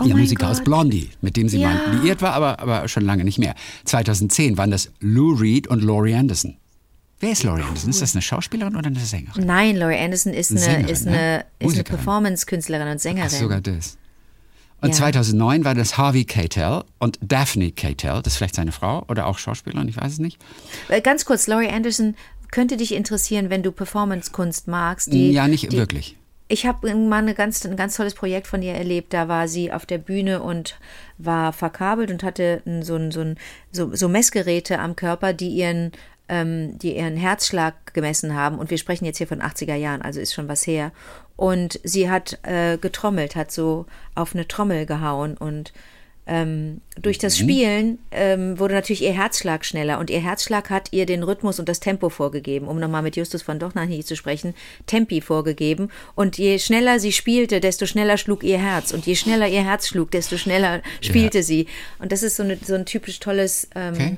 Oh 0.00 0.04
Der 0.04 0.14
mein 0.14 0.22
Musiker 0.22 0.50
aus. 0.50 0.62
Blondie, 0.62 1.08
mit 1.22 1.36
dem 1.36 1.48
sie 1.48 1.58
mal 1.58 1.80
liiert 2.00 2.22
war, 2.22 2.32
aber, 2.32 2.60
aber 2.60 2.86
schon 2.86 3.04
lange 3.04 3.24
nicht 3.24 3.38
mehr. 3.38 3.54
2010 3.84 4.56
waren 4.56 4.70
das 4.70 4.90
Lou 5.00 5.34
Reed 5.34 5.66
und 5.66 5.82
Laurie 5.82 6.14
Anderson. 6.14 6.56
Wer 7.20 7.32
ist 7.32 7.42
Laurie 7.42 7.62
Anderson? 7.62 7.90
Ist 7.90 8.00
das 8.02 8.14
eine 8.14 8.22
Schauspielerin 8.22 8.76
oder 8.76 8.86
eine 8.86 9.00
Sängerin? 9.00 9.44
Nein, 9.44 9.76
Laurie 9.76 9.96
Anderson 9.98 10.32
ist 10.32 10.50
eine, 10.52 10.60
Sängerin, 10.60 10.88
ist 10.88 11.04
ne? 11.06 11.10
eine, 11.12 11.44
ist 11.58 11.74
eine. 11.74 11.84
Performance-Künstlerin 11.84 12.88
und 12.88 13.00
Sängerin. 13.00 13.28
Ach, 13.32 13.36
sogar 13.36 13.60
das. 13.60 13.98
Und 14.80 14.90
Ja. 14.90 14.94
2009 14.94 15.64
war 15.64 15.74
das 15.74 15.98
Harvey 15.98 16.24
Keitel 16.24 16.84
und 17.00 17.18
Daphne 17.20 17.72
Keitel, 17.72 18.22
das 18.22 18.34
ist 18.34 18.36
vielleicht 18.36 18.54
seine 18.54 18.70
Frau 18.70 19.04
oder 19.08 19.26
auch 19.26 19.36
Schauspielerin, 19.38 19.88
ich 19.88 19.96
weiß 19.96 20.12
es 20.12 20.18
nicht. 20.20 20.38
Äh, 20.88 21.00
Ganz 21.00 21.24
kurz, 21.24 21.48
Laurie 21.48 21.68
Anderson 21.68 22.14
könnte 22.52 22.76
dich 22.76 22.94
interessieren, 22.94 23.50
wenn 23.50 23.64
du 23.64 23.72
Performance-Kunst 23.72 24.68
magst. 24.68 25.12
Die, 25.12 25.32
ja, 25.32 25.48
nicht 25.48 25.72
die, 25.72 25.76
wirklich. 25.76 26.16
Ich 26.46 26.64
habe 26.64 26.94
mal 26.94 27.16
eine 27.18 27.34
ganz, 27.34 27.66
ein 27.66 27.76
ganz 27.76 27.96
tolles 27.96 28.14
Projekt 28.14 28.46
von 28.46 28.62
ihr 28.62 28.72
erlebt. 28.74 29.12
Da 29.12 29.26
war 29.28 29.48
sie 29.48 29.70
auf 29.72 29.84
der 29.84 29.98
Bühne 29.98 30.40
und 30.42 30.78
war 31.18 31.52
verkabelt 31.52 32.10
und 32.12 32.22
hatte 32.22 32.62
so, 32.82 32.94
ein- 32.94 33.10
so, 33.10 33.20
ein- 33.20 33.36
so, 33.72 33.94
so 33.94 34.08
Messgeräte 34.08 34.78
am 34.78 34.94
Körper, 34.96 35.32
die 35.34 35.48
ihren, 35.50 35.90
ähm, 36.28 36.78
die 36.78 36.96
ihren 36.96 37.16
Herzschlag 37.16 37.94
gemessen 37.94 38.34
haben. 38.34 38.58
Und 38.58 38.70
wir 38.70 38.78
sprechen 38.78 39.04
jetzt 39.04 39.18
hier 39.18 39.26
von 39.26 39.40
80er 39.40 39.74
Jahren, 39.74 40.02
also 40.02 40.20
ist 40.20 40.34
schon 40.34 40.48
was 40.48 40.66
her. 40.66 40.92
Und 41.36 41.80
sie 41.84 42.10
hat 42.10 42.38
äh, 42.42 42.78
getrommelt, 42.78 43.36
hat 43.36 43.52
so 43.52 43.86
auf 44.14 44.34
eine 44.34 44.48
Trommel 44.48 44.86
gehauen 44.86 45.36
und 45.36 45.72
ähm, 46.30 46.82
durch 47.00 47.16
das 47.16 47.38
Spielen 47.38 47.98
ähm, 48.10 48.58
wurde 48.58 48.74
natürlich 48.74 49.02
ihr 49.02 49.14
Herzschlag 49.14 49.64
schneller 49.64 49.98
und 49.98 50.10
ihr 50.10 50.20
Herzschlag 50.20 50.68
hat 50.68 50.92
ihr 50.92 51.06
den 51.06 51.22
Rhythmus 51.22 51.58
und 51.58 51.70
das 51.70 51.80
Tempo 51.80 52.10
vorgegeben, 52.10 52.68
um 52.68 52.78
nochmal 52.78 53.00
mit 53.00 53.16
Justus 53.16 53.40
von 53.40 53.58
Dochnanhi 53.58 54.04
zu 54.04 54.14
sprechen, 54.14 54.54
Tempi 54.84 55.22
vorgegeben 55.22 55.88
und 56.14 56.36
je 56.36 56.58
schneller 56.58 57.00
sie 57.00 57.12
spielte, 57.12 57.60
desto 57.60 57.86
schneller 57.86 58.18
schlug 58.18 58.44
ihr 58.44 58.58
Herz 58.58 58.92
und 58.92 59.06
je 59.06 59.14
schneller 59.14 59.48
ihr 59.48 59.64
Herz 59.64 59.88
schlug, 59.88 60.10
desto 60.10 60.36
schneller 60.36 60.82
spielte 61.00 61.42
sie 61.42 61.66
und 61.98 62.12
das 62.12 62.22
ist 62.22 62.36
so, 62.36 62.42
eine, 62.42 62.58
so 62.62 62.74
ein 62.74 62.84
typisch 62.84 63.20
tolles 63.20 63.70
ähm, 63.74 63.94
Okay? 63.94 64.16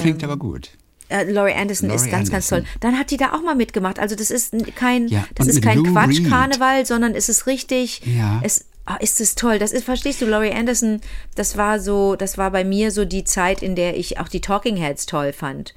Klingt 0.00 0.24
aber 0.24 0.36
gut. 0.36 0.70
Äh, 1.08 1.24
Laurie 1.30 1.52
Anderson 1.54 1.88
Laurie 1.88 2.02
ist 2.04 2.10
ganz, 2.10 2.30
ganz 2.30 2.52
Anderson. 2.52 2.72
toll. 2.72 2.80
Dann 2.80 2.98
hat 2.98 3.10
die 3.10 3.16
da 3.16 3.32
auch 3.32 3.42
mal 3.42 3.54
mitgemacht. 3.54 3.98
Also 3.98 4.14
das 4.14 4.30
ist 4.30 4.54
kein, 4.76 5.08
Ja, 5.08 5.24
das 5.34 5.46
ist 5.46 5.62
kein 5.62 5.82
Quatsch-Karneval, 5.82 6.84
sondern 6.86 7.14
es 7.14 7.28
ist 7.28 7.46
richtig. 7.46 8.02
Ja. 8.04 8.40
Es, 8.42 8.66
ah, 8.84 8.96
ist 8.96 9.20
es 9.20 9.34
toll. 9.34 9.58
Das 9.58 9.72
ist, 9.72 9.84
verstehst 9.84 10.20
du, 10.20 10.26
Laurie 10.26 10.52
Anderson, 10.52 11.00
das 11.34 11.56
war 11.56 11.80
so, 11.80 12.14
das 12.16 12.36
war 12.38 12.50
bei 12.50 12.64
mir 12.64 12.90
so 12.90 13.04
die 13.04 13.24
Zeit, 13.24 13.62
in 13.62 13.74
der 13.74 13.96
ich 13.96 14.18
auch 14.20 14.28
die 14.28 14.40
Talking 14.40 14.76
Heads 14.76 15.06
toll 15.06 15.32
fand. 15.32 15.74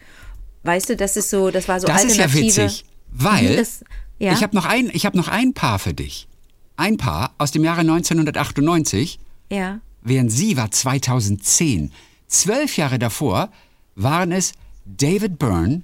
Weißt 0.64 0.90
du, 0.90 0.96
das 0.96 1.18
ist 1.18 1.30
so, 1.30 1.50
das 1.50 1.68
war 1.68 1.80
so 1.80 1.88
Das 1.88 2.04
ist 2.04 2.18
ja 2.18 2.26
alternative. 2.26 2.64
witzig, 2.66 2.86
weil 3.12 3.52
Mhm, 3.54 3.58
das, 3.58 3.84
ja. 4.20 4.34
ich 4.34 4.44
habe 4.44 4.56
noch, 4.56 4.66
ein, 4.66 4.90
ich 4.94 5.06
hab 5.06 5.16
noch 5.16 5.28
ein 5.28 5.54
Paar 5.54 5.80
für 5.80 5.94
dich. 5.94 6.28
Ein 6.78 6.98
Paar 6.98 7.34
aus 7.38 7.52
dem 7.52 7.64
Jahre 7.64 7.82
1998, 7.82 9.20
ja. 9.50 9.80
während 10.02 10.32
sie 10.32 10.58
war 10.58 10.72
2010. 10.72 11.92
Zwölf 12.28 12.78
Jahre 12.78 12.98
davor 13.00 13.50
waren 13.96 14.32
es 14.32 14.54
David 14.86 15.40
Byrne 15.40 15.84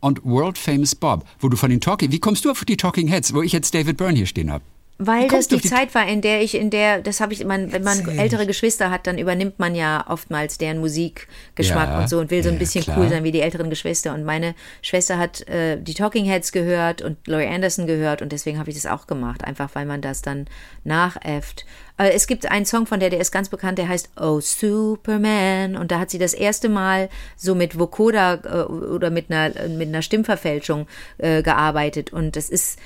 und 0.00 0.24
World 0.24 0.58
Famous 0.58 0.94
Bob, 0.94 1.26
wo 1.40 1.48
du 1.48 1.56
von 1.56 1.70
den 1.70 1.80
Talking, 1.80 2.12
wie 2.12 2.20
kommst 2.20 2.44
du 2.44 2.50
auf 2.50 2.64
die 2.64 2.76
Talking 2.76 3.08
Heads, 3.08 3.34
wo 3.34 3.42
ich 3.42 3.52
jetzt 3.52 3.74
David 3.74 3.96
Byrne 3.96 4.16
hier 4.16 4.26
stehen 4.26 4.50
habe? 4.50 4.64
Weil 4.98 5.28
das 5.28 5.46
die 5.46 5.60
Zeit 5.60 5.94
war, 5.94 6.08
in 6.08 6.22
der 6.22 6.40
ich, 6.40 6.54
in 6.54 6.70
der, 6.70 7.02
das 7.02 7.20
habe 7.20 7.34
ich, 7.34 7.44
man, 7.44 7.70
wenn 7.70 7.82
man 7.82 8.18
ältere 8.18 8.46
Geschwister 8.46 8.90
hat, 8.90 9.06
dann 9.06 9.18
übernimmt 9.18 9.58
man 9.58 9.74
ja 9.74 10.06
oftmals 10.08 10.56
deren 10.56 10.78
Musikgeschmack 10.78 11.88
Ja, 11.88 11.98
und 12.00 12.08
so 12.08 12.18
und 12.18 12.30
will 12.30 12.42
so 12.42 12.48
ein 12.48 12.58
bisschen 12.58 12.82
klar. 12.82 12.98
cool 12.98 13.08
sein 13.10 13.22
wie 13.22 13.30
die 13.30 13.42
älteren 13.42 13.68
Geschwister. 13.68 14.14
Und 14.14 14.24
meine 14.24 14.54
Schwester 14.80 15.18
hat 15.18 15.46
äh, 15.48 15.78
die 15.78 15.92
Talking 15.92 16.24
Heads 16.24 16.50
gehört 16.50 17.02
und 17.02 17.18
Laurie 17.26 17.46
Anderson 17.46 17.86
gehört 17.86 18.22
und 18.22 18.32
deswegen 18.32 18.58
habe 18.58 18.70
ich 18.70 18.76
das 18.76 18.86
auch 18.86 19.06
gemacht, 19.06 19.44
einfach 19.44 19.70
weil 19.74 19.84
man 19.84 20.00
das 20.00 20.22
dann 20.22 20.46
nachäfft. 20.84 21.66
Äh, 21.98 22.12
es 22.12 22.26
gibt 22.26 22.50
einen 22.50 22.64
Song 22.64 22.86
von 22.86 22.98
der, 22.98 23.10
der 23.10 23.20
ist 23.20 23.32
ganz 23.32 23.50
bekannt, 23.50 23.76
der 23.76 23.88
heißt 23.88 24.10
Oh 24.18 24.40
Superman 24.40 25.76
und 25.76 25.90
da 25.90 25.98
hat 25.98 26.10
sie 26.10 26.18
das 26.18 26.32
erste 26.32 26.68
Mal 26.70 27.08
so 27.36 27.54
mit 27.54 27.78
Vocoder 27.78 28.40
äh, 28.44 28.72
oder 28.72 29.10
mit 29.10 29.30
einer, 29.30 29.68
mit 29.68 29.88
einer 29.88 30.02
Stimmverfälschung 30.02 30.86
äh, 31.18 31.42
gearbeitet 31.42 32.12
und 32.14 32.36
das 32.36 32.48
ist 32.48 32.78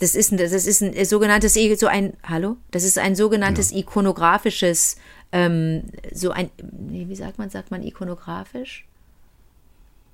das 0.00 0.14
ist 0.14 0.32
ein, 0.32 0.38
das 0.38 0.52
ist 0.52 0.82
ein 0.82 1.04
sogenanntes 1.04 1.54
so 1.78 1.86
ein 1.86 2.12
hallo 2.22 2.56
das 2.70 2.84
ist 2.84 2.98
ein 2.98 3.14
sogenanntes 3.14 3.72
ikonografisches 3.72 4.96
ähm, 5.32 5.84
so 6.12 6.30
ein 6.30 6.50
wie 6.60 7.14
sagt 7.16 7.38
man 7.38 7.50
sagt 7.50 7.70
man 7.70 7.82
ikonografisch 7.82 8.84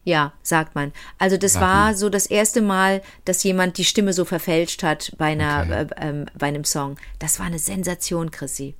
ja, 0.06 0.34
sagt 0.42 0.74
man. 0.74 0.92
Also 1.18 1.38
das 1.38 1.58
war 1.58 1.94
so 1.94 2.10
das 2.10 2.26
erste 2.26 2.60
Mal, 2.60 3.00
dass 3.24 3.42
jemand 3.42 3.78
die 3.78 3.86
Stimme 3.86 4.12
so 4.12 4.26
verfälscht 4.26 4.82
hat 4.82 5.12
bei 5.16 5.32
einer 5.32 5.62
Okay. 5.62 5.72
äh, 5.96 6.08
ähm, 6.08 6.26
bei 6.38 6.48
einem 6.48 6.64
Song. 6.64 6.96
Das 7.18 7.38
war 7.38 7.46
eine 7.46 7.58
Sensation, 7.58 8.30
Chrissy. 8.30 8.74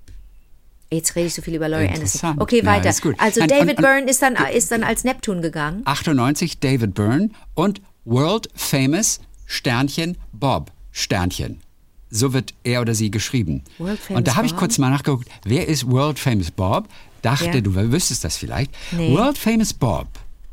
Jetzt 0.91 1.17
rede 1.17 1.29
ich 1.29 1.35
so 1.35 1.41
viel 1.41 1.55
über 1.55 1.67
Laurie 1.71 1.89
Anderson. 1.89 2.37
Okay, 2.39 2.59
Ja, 2.59 2.67
weiter. 2.67 2.93
gut. 3.01 3.15
Also 3.19 3.41
Und- 3.41 3.51
David 3.51 3.63
und- 3.63 3.71
und- 3.79 3.83
Byrne 3.83 4.11
ist 4.11 4.21
dann 4.21 4.37
ist 4.53 4.71
dann 4.71 4.85
als 4.85 5.03
Neptun 5.05 5.41
gegangen. 5.41 5.81
98 5.87 6.61
David 6.61 6.93
Byrne 6.95 7.31
und 7.55 7.81
World 8.05 8.51
Famous 8.55 9.19
Sternchen 9.47 10.19
Bob 10.33 10.73
Sternchen. 10.95 11.61
So 12.09 12.33
wird 12.33 12.55
er 12.63 12.81
oder 12.81 12.95
sie 12.95 13.11
geschrieben. 13.11 13.63
Und 14.09 14.27
da 14.29 14.37
habe 14.37 14.47
ich 14.47 14.55
kurz 14.57 14.79
mal 14.79 14.89
nachgeguckt, 14.91 15.29
wer 15.45 15.67
ist 15.69 15.91
World 15.91 16.19
Famous 16.19 16.51
Bob? 16.53 16.89
Dachte, 17.23 17.47
Ja. 17.47 17.61
du 17.61 17.75
wüsstest 17.75 18.23
das 18.25 18.37
vielleicht. 18.37 18.71
Nee. 18.93 19.13
World 19.13 19.37
Famous 19.37 19.73
Bob, 19.75 20.07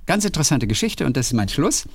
ganz 0.08 0.26
interessante 0.26 0.66
Geschichte 0.68 1.06
und 1.06 1.16
das 1.16 1.28
ist 1.28 1.34
mein 1.34 1.50
Schluss, 1.50 1.86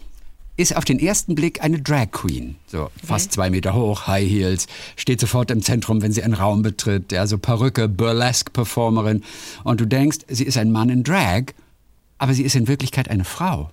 ist 0.59 0.77
auf 0.77 0.85
den 0.85 1.01
ersten 1.01 1.35
Blick 1.35 1.63
eine 1.65 1.81
Drag 1.83 2.11
Queen. 2.13 2.55
So 2.67 2.91
fast 3.05 3.33
zwei 3.33 3.51
Meter 3.51 3.75
hoch, 3.75 4.07
High 4.07 4.31
Heels, 4.31 4.67
steht 4.97 5.21
sofort 5.21 5.51
im 5.51 5.63
Zentrum, 5.63 6.01
wenn 6.01 6.13
sie 6.13 6.23
einen 6.23 6.35
Raum 6.35 6.63
betritt. 6.63 7.11
Ja, 7.11 7.27
so 7.27 7.37
Perücke, 7.37 7.89
Burlesque-Performerin. 7.89 9.23
Und 9.65 9.81
du 9.81 9.87
denkst, 9.87 10.19
sie 10.29 10.45
ist 10.45 10.57
ein 10.57 10.71
Mann 10.71 10.89
in 10.91 11.03
Drag, 11.03 11.47
aber 12.19 12.33
sie 12.35 12.45
ist 12.45 12.55
in 12.55 12.69
Wirklichkeit 12.69 13.09
eine 13.11 13.25
Frau. 13.25 13.71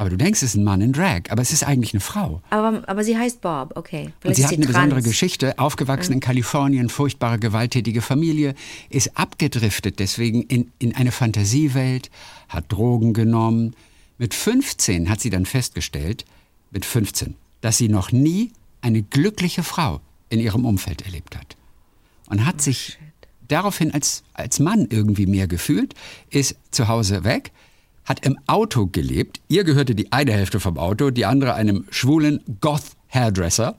Aber 0.00 0.08
du 0.08 0.16
denkst, 0.16 0.40
es 0.42 0.54
ist 0.54 0.54
ein 0.54 0.64
Mann 0.64 0.80
in 0.80 0.94
Drag, 0.94 1.24
aber 1.28 1.42
es 1.42 1.52
ist 1.52 1.62
eigentlich 1.62 1.92
eine 1.92 2.00
Frau. 2.00 2.40
Aber, 2.48 2.82
aber 2.88 3.04
sie 3.04 3.18
heißt 3.18 3.42
Bob, 3.42 3.72
okay. 3.74 4.04
Und 4.04 4.12
Vielleicht 4.20 4.36
sie 4.36 4.42
ist 4.44 4.48
hat 4.48 4.56
eine 4.56 4.66
besondere 4.66 5.00
trans. 5.00 5.04
Geschichte, 5.04 5.58
aufgewachsen 5.58 6.14
in 6.14 6.20
Kalifornien, 6.20 6.88
furchtbare 6.88 7.38
gewalttätige 7.38 8.00
Familie, 8.00 8.54
ist 8.88 9.18
abgedriftet 9.18 9.98
deswegen 9.98 10.44
in, 10.44 10.72
in 10.78 10.94
eine 10.96 11.12
Fantasiewelt, 11.12 12.10
hat 12.48 12.72
Drogen 12.72 13.12
genommen. 13.12 13.76
Mit 14.16 14.32
15 14.32 15.10
hat 15.10 15.20
sie 15.20 15.28
dann 15.28 15.44
festgestellt, 15.44 16.24
mit 16.70 16.86
15, 16.86 17.34
dass 17.60 17.76
sie 17.76 17.90
noch 17.90 18.10
nie 18.10 18.52
eine 18.80 19.02
glückliche 19.02 19.62
Frau 19.62 20.00
in 20.30 20.40
ihrem 20.40 20.64
Umfeld 20.64 21.02
erlebt 21.02 21.36
hat. 21.36 21.58
Und 22.30 22.46
hat 22.46 22.62
sich 22.62 22.98
daraufhin 23.48 23.92
als, 23.92 24.22
als 24.32 24.60
Mann 24.60 24.86
irgendwie 24.88 25.26
mehr 25.26 25.46
gefühlt, 25.46 25.94
ist 26.30 26.56
zu 26.70 26.88
Hause 26.88 27.22
weg, 27.24 27.52
hat 28.10 28.26
im 28.26 28.36
Auto 28.48 28.88
gelebt. 28.88 29.40
Ihr 29.46 29.62
gehörte 29.62 29.94
die 29.94 30.10
eine 30.10 30.32
Hälfte 30.32 30.58
vom 30.58 30.78
Auto, 30.78 31.10
die 31.10 31.26
andere 31.26 31.54
einem 31.54 31.84
schwulen 31.90 32.40
Goth-Hairdresser, 32.60 33.76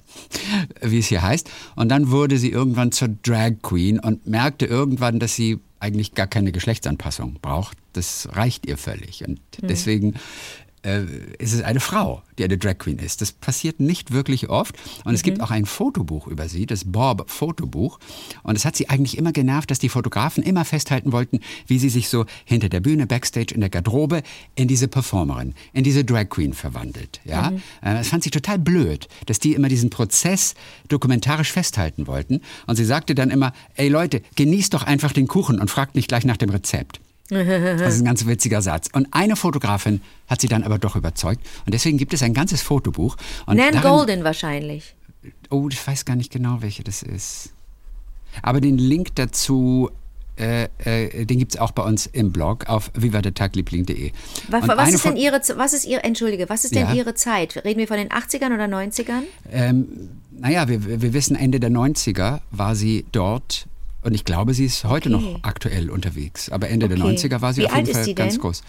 wie 0.82 1.00
es 1.00 1.08
hier 1.08 1.22
heißt. 1.22 1.50
Und 1.76 1.90
dann 1.90 2.12
wurde 2.12 2.38
sie 2.38 2.50
irgendwann 2.50 2.94
zur 2.94 3.10
Drag 3.10 3.56
Queen 3.62 4.00
und 4.00 4.26
merkte 4.28 4.66
irgendwann, 4.66 5.20
dass 5.20 5.36
sie 5.36 5.60
eigentlich 5.82 6.14
gar 6.16 6.28
keine 6.28 6.54
Geschlechtsanpassung 6.54 7.40
braucht. 7.42 7.78
Das 7.92 8.30
reicht 8.32 8.66
ihr 8.68 8.78
völlig. 8.78 9.28
Und 9.28 9.42
deswegen 9.62 10.16
äh, 10.84 11.04
ist 11.38 11.54
es 11.54 11.62
eine 11.62 11.80
Frau, 11.80 12.22
die 12.38 12.44
eine 12.44 12.58
Drag 12.58 12.78
Queen 12.78 12.98
ist. 13.00 13.22
Das 13.22 13.32
passiert 13.32 13.80
nicht 13.80 14.12
wirklich 14.12 14.50
oft. 14.50 14.76
Und 15.06 15.14
es 15.14 15.24
gibt 15.24 15.42
auch 15.42 15.52
ein 15.52 15.66
Fotobuch 15.66 16.28
über 16.28 16.48
sie, 16.48 16.66
das 16.66 16.86
Bob-Fotobuch. 16.86 18.00
Und 18.44 18.56
es 18.56 18.66
hat 18.66 18.76
sie 18.76 18.90
eigentlich 18.90 19.18
immer 19.18 19.32
genervt, 19.32 19.72
dass 19.72 19.80
die 19.80 19.90
Fotografen 19.90 20.44
immer 20.44 20.66
festhalten 20.66 21.12
wollten, 21.12 21.40
wie 21.68 21.80
sie 21.80 21.90
sich 21.90 22.10
so 22.10 22.26
hinter 22.46 22.70
der 22.70 22.80
Bühne, 22.80 23.08
Backstage, 23.08 23.54
in 23.54 23.62
der 23.62 23.70
Garderobe 23.70 24.24
in 24.56 24.68
diese 24.68 24.88
Performerin, 24.88 25.54
in 25.74 25.84
diese 25.84 26.04
Drag 26.04 26.30
Queen 26.30 26.54
verwandelt. 26.54 27.22
Ja? 27.26 27.50
Äh, 27.82 27.94
Das 27.96 28.10
fand 28.10 28.24
sie 28.24 28.32
total 28.32 28.60
blöd, 28.60 29.08
dass 29.26 29.40
die 29.40 29.54
immer 29.54 29.70
diesen 29.70 29.90
Prozess 29.90 30.56
dokumentarisch 30.88 31.52
festhalten 31.52 32.08
wollten. 32.08 32.42
Und 32.68 32.76
sie 32.76 32.86
sagte 32.86 33.16
dann 33.16 33.30
immer, 33.30 33.54
ey 33.76 33.90
Leute, 33.90 34.22
genießt 34.36 34.74
doch 34.74 34.84
einfach 34.84 35.14
den 35.14 35.28
Kuchen 35.28 35.60
und 35.60 35.70
fragt 35.70 35.96
nicht 35.96 36.08
gleich 36.08 36.26
nach 36.26 36.38
dem 36.38 36.50
Rezept. 36.50 37.00
Das 37.32 37.94
ist 37.96 38.02
ein 38.02 38.06
ganz 38.06 38.26
witziger 38.26 38.62
Satz. 38.62 38.90
Und 38.92 39.08
eine 39.12 39.36
Fotografin 39.36 40.02
hat 40.28 40.42
sie 40.42 40.48
dann 40.48 40.64
aber 40.64 40.78
doch 40.80 40.96
überzeugt. 40.96 41.46
Und 41.66 41.74
deswegen 41.74 41.98
gibt 41.98 42.14
es 42.14 42.22
ein 42.24 42.34
ganzes 42.34 42.62
Fotobuch. 42.62 43.16
Und 43.46 43.56
Nan 43.58 43.74
darin- 43.74 43.90
Golden 43.90 44.24
wahrscheinlich. 44.24 44.96
Oh, 45.50 45.68
ich 45.72 45.86
weiß 45.88 46.06
gar 46.06 46.16
nicht 46.16 46.32
genau, 46.32 46.58
welche 46.62 46.84
das 46.84 47.04
ist. 47.04 47.52
Aber 48.42 48.60
den 48.60 48.78
Link 48.78 49.16
dazu, 49.16 49.90
äh, 50.38 50.68
äh, 50.84 51.26
den 51.26 51.40
gibt 51.40 51.54
es 51.54 51.60
auch 51.60 51.72
bei 51.72 51.84
uns 51.84 52.06
im 52.06 52.32
Blog 52.32 52.68
auf 52.68 52.92
vivadertagliebling.de. 52.96 54.12
Was, 54.50 54.68
was 54.68 54.94
ist 54.94 55.06
denn 55.06 55.16
ihre, 55.18 55.40
was 55.56 55.74
ist 55.74 55.86
ihre, 55.86 56.04
entschuldige, 56.04 56.50
was 56.50 56.66
ist 56.66 56.74
denn 56.76 56.88
Ja. 56.88 56.94
ihre 56.94 57.14
Zeit? 57.14 57.64
Reden 57.64 57.80
wir 57.80 57.88
von 57.88 57.98
den 57.98 58.10
80ern 58.10 58.54
oder 58.54 58.66
90ern? 58.66 59.24
Ähm, 59.52 59.86
naja, 60.38 60.68
wir, 60.68 61.02
wir 61.02 61.14
wissen, 61.14 61.36
Ende 61.36 61.60
der 61.60 61.70
90er 61.72 62.40
war 62.52 62.76
sie 62.76 63.06
dort. 63.12 63.68
Und 64.04 64.14
ich 64.16 64.26
glaube, 64.26 64.54
sie 64.54 64.66
ist 64.66 64.84
heute 64.84 65.14
Okay. 65.14 65.24
noch 65.34 65.40
aktuell 65.44 65.90
unterwegs. 65.90 66.50
Aber 66.50 66.70
Ende 66.70 66.88
der 66.88 66.98
Okay. 66.98 67.08
90er 67.16 67.42
war 67.42 67.54
sie 67.54 67.62
Wie 67.62 67.68
auf 67.68 67.76
jeden 67.76 67.94
Fall 67.94 68.14
ganz 68.16 68.40
groß. 68.40 68.64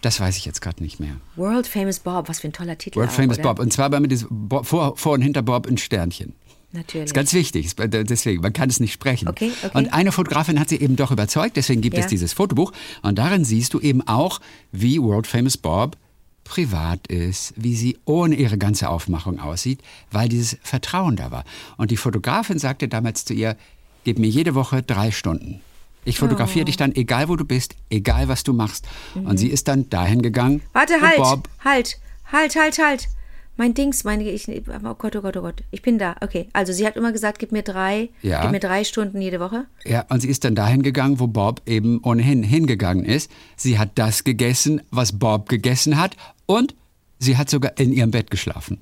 Das 0.00 0.20
weiß 0.20 0.36
ich 0.36 0.44
jetzt 0.44 0.60
gerade 0.60 0.82
nicht 0.82 1.00
mehr. 1.00 1.16
World 1.36 1.66
Famous 1.66 1.98
Bob, 1.98 2.28
was 2.28 2.40
für 2.40 2.48
ein 2.48 2.52
toller 2.52 2.78
Titel. 2.78 2.96
World 2.98 3.10
auch, 3.10 3.14
Famous 3.14 3.38
oder? 3.38 3.48
Bob. 3.48 3.58
Und 3.58 3.72
zwar 3.72 3.90
bei 3.90 3.98
mir 3.98 4.08
das 4.08 4.26
vor, 4.62 4.96
vor 4.96 5.12
und 5.14 5.22
hinter 5.22 5.42
Bob 5.42 5.66
ein 5.66 5.78
Sternchen. 5.78 6.34
Natürlich. 6.72 7.06
ist 7.06 7.14
ganz 7.14 7.32
wichtig, 7.32 7.74
bei- 7.74 7.88
deswegen, 7.88 8.42
man 8.42 8.52
kann 8.52 8.68
es 8.70 8.78
nicht 8.78 8.92
sprechen. 8.92 9.26
Okay, 9.26 9.50
okay. 9.64 9.76
Und 9.76 9.92
eine 9.92 10.12
Fotografin 10.12 10.60
hat 10.60 10.68
sie 10.68 10.76
eben 10.80 10.94
doch 10.94 11.10
überzeugt, 11.10 11.56
deswegen 11.56 11.80
gibt 11.80 11.96
Ja. 11.96 12.04
es 12.04 12.06
dieses 12.06 12.32
Fotobuch. 12.32 12.70
Und 13.02 13.18
darin 13.18 13.44
siehst 13.44 13.74
du 13.74 13.80
eben 13.80 14.06
auch, 14.06 14.40
wie 14.70 15.02
World 15.02 15.26
Famous 15.26 15.56
Bob 15.56 15.96
privat 16.44 17.08
ist, 17.08 17.54
wie 17.56 17.74
sie 17.74 17.98
ohne 18.04 18.36
ihre 18.36 18.56
ganze 18.56 18.88
Aufmachung 18.88 19.40
aussieht, 19.40 19.80
weil 20.12 20.28
dieses 20.28 20.58
Vertrauen 20.62 21.16
da 21.16 21.32
war. 21.32 21.42
Und 21.76 21.90
die 21.90 21.96
Fotografin 21.96 22.60
sagte 22.60 22.86
damals 22.86 23.24
zu 23.24 23.34
ihr, 23.34 23.56
gib 24.04 24.18
mir 24.18 24.28
jede 24.28 24.54
Woche 24.54 24.82
drei 24.82 25.10
Stunden. 25.10 25.60
Ich 26.04 26.18
fotografiere 26.18 26.62
Oh. 26.62 26.66
dich 26.66 26.76
dann, 26.76 26.94
egal 26.94 27.28
wo 27.28 27.36
du 27.36 27.44
bist, 27.44 27.74
egal 27.90 28.28
was 28.28 28.42
du 28.42 28.52
machst. 28.54 28.86
Und 29.14 29.36
sie 29.36 29.48
ist 29.48 29.68
dann 29.68 29.90
dahin 29.90 30.22
gegangen. 30.22 30.54
Mhm. 30.56 30.62
Warte, 30.72 30.94
halt, 31.00 31.16
Bob 31.16 31.48
halt, 31.64 31.98
halt, 32.32 32.56
halt, 32.56 32.78
halt. 32.78 33.08
Mein 33.56 33.74
Dings, 33.74 34.04
meine 34.04 34.24
ich, 34.24 34.48
oh 34.48 34.94
Gott, 34.94 35.14
oh 35.16 35.20
Gott, 35.20 35.36
oh 35.36 35.42
Gott. 35.42 35.62
Ich 35.70 35.82
bin 35.82 35.98
da. 35.98 36.16
Okay, 36.22 36.48
also 36.54 36.72
sie 36.72 36.86
hat 36.86 36.96
immer 36.96 37.12
gesagt, 37.12 37.38
gib 37.38 37.52
mir 37.52 37.62
drei, 37.62 38.08
Ja. 38.22 38.40
gib 38.40 38.52
mir 38.52 38.60
drei 38.60 38.84
Stunden 38.84 39.20
jede 39.20 39.38
Woche. 39.40 39.66
Ja, 39.84 40.06
und 40.08 40.20
sie 40.20 40.28
ist 40.28 40.44
dann 40.44 40.54
dahin 40.54 40.82
gegangen, 40.82 41.20
wo 41.20 41.26
Bob 41.26 41.60
eben 41.66 42.00
ohnehin 42.02 42.42
hingegangen 42.42 43.04
ist. 43.04 43.30
Sie 43.56 43.78
hat 43.78 43.90
das 43.96 44.24
gegessen, 44.24 44.80
was 44.90 45.18
Bob 45.18 45.50
gegessen 45.50 45.98
hat 46.00 46.16
und 46.46 46.74
sie 47.18 47.36
hat 47.36 47.50
sogar 47.50 47.78
in 47.78 47.92
ihrem 47.92 48.10
Bett 48.12 48.30
geschlafen. 48.30 48.80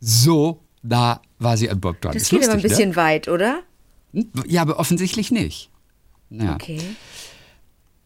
So 0.00 0.60
da 0.82 1.20
war 1.38 1.56
sie 1.56 1.68
an 1.70 1.80
Bob 1.80 2.00
dran. 2.00 2.14
Das 2.14 2.22
Ist 2.24 2.30
geht 2.30 2.44
aber 2.44 2.52
ein 2.52 2.60
lustig, 2.60 2.70
bisschen 2.70 2.96
weit, 2.96 3.28
oder? 3.28 3.60
Ja, 4.46 4.62
aber 4.62 4.78
offensichtlich 4.78 5.30
nicht. 5.30 5.70
Ja, 6.30 6.54
Okay. 6.54 6.80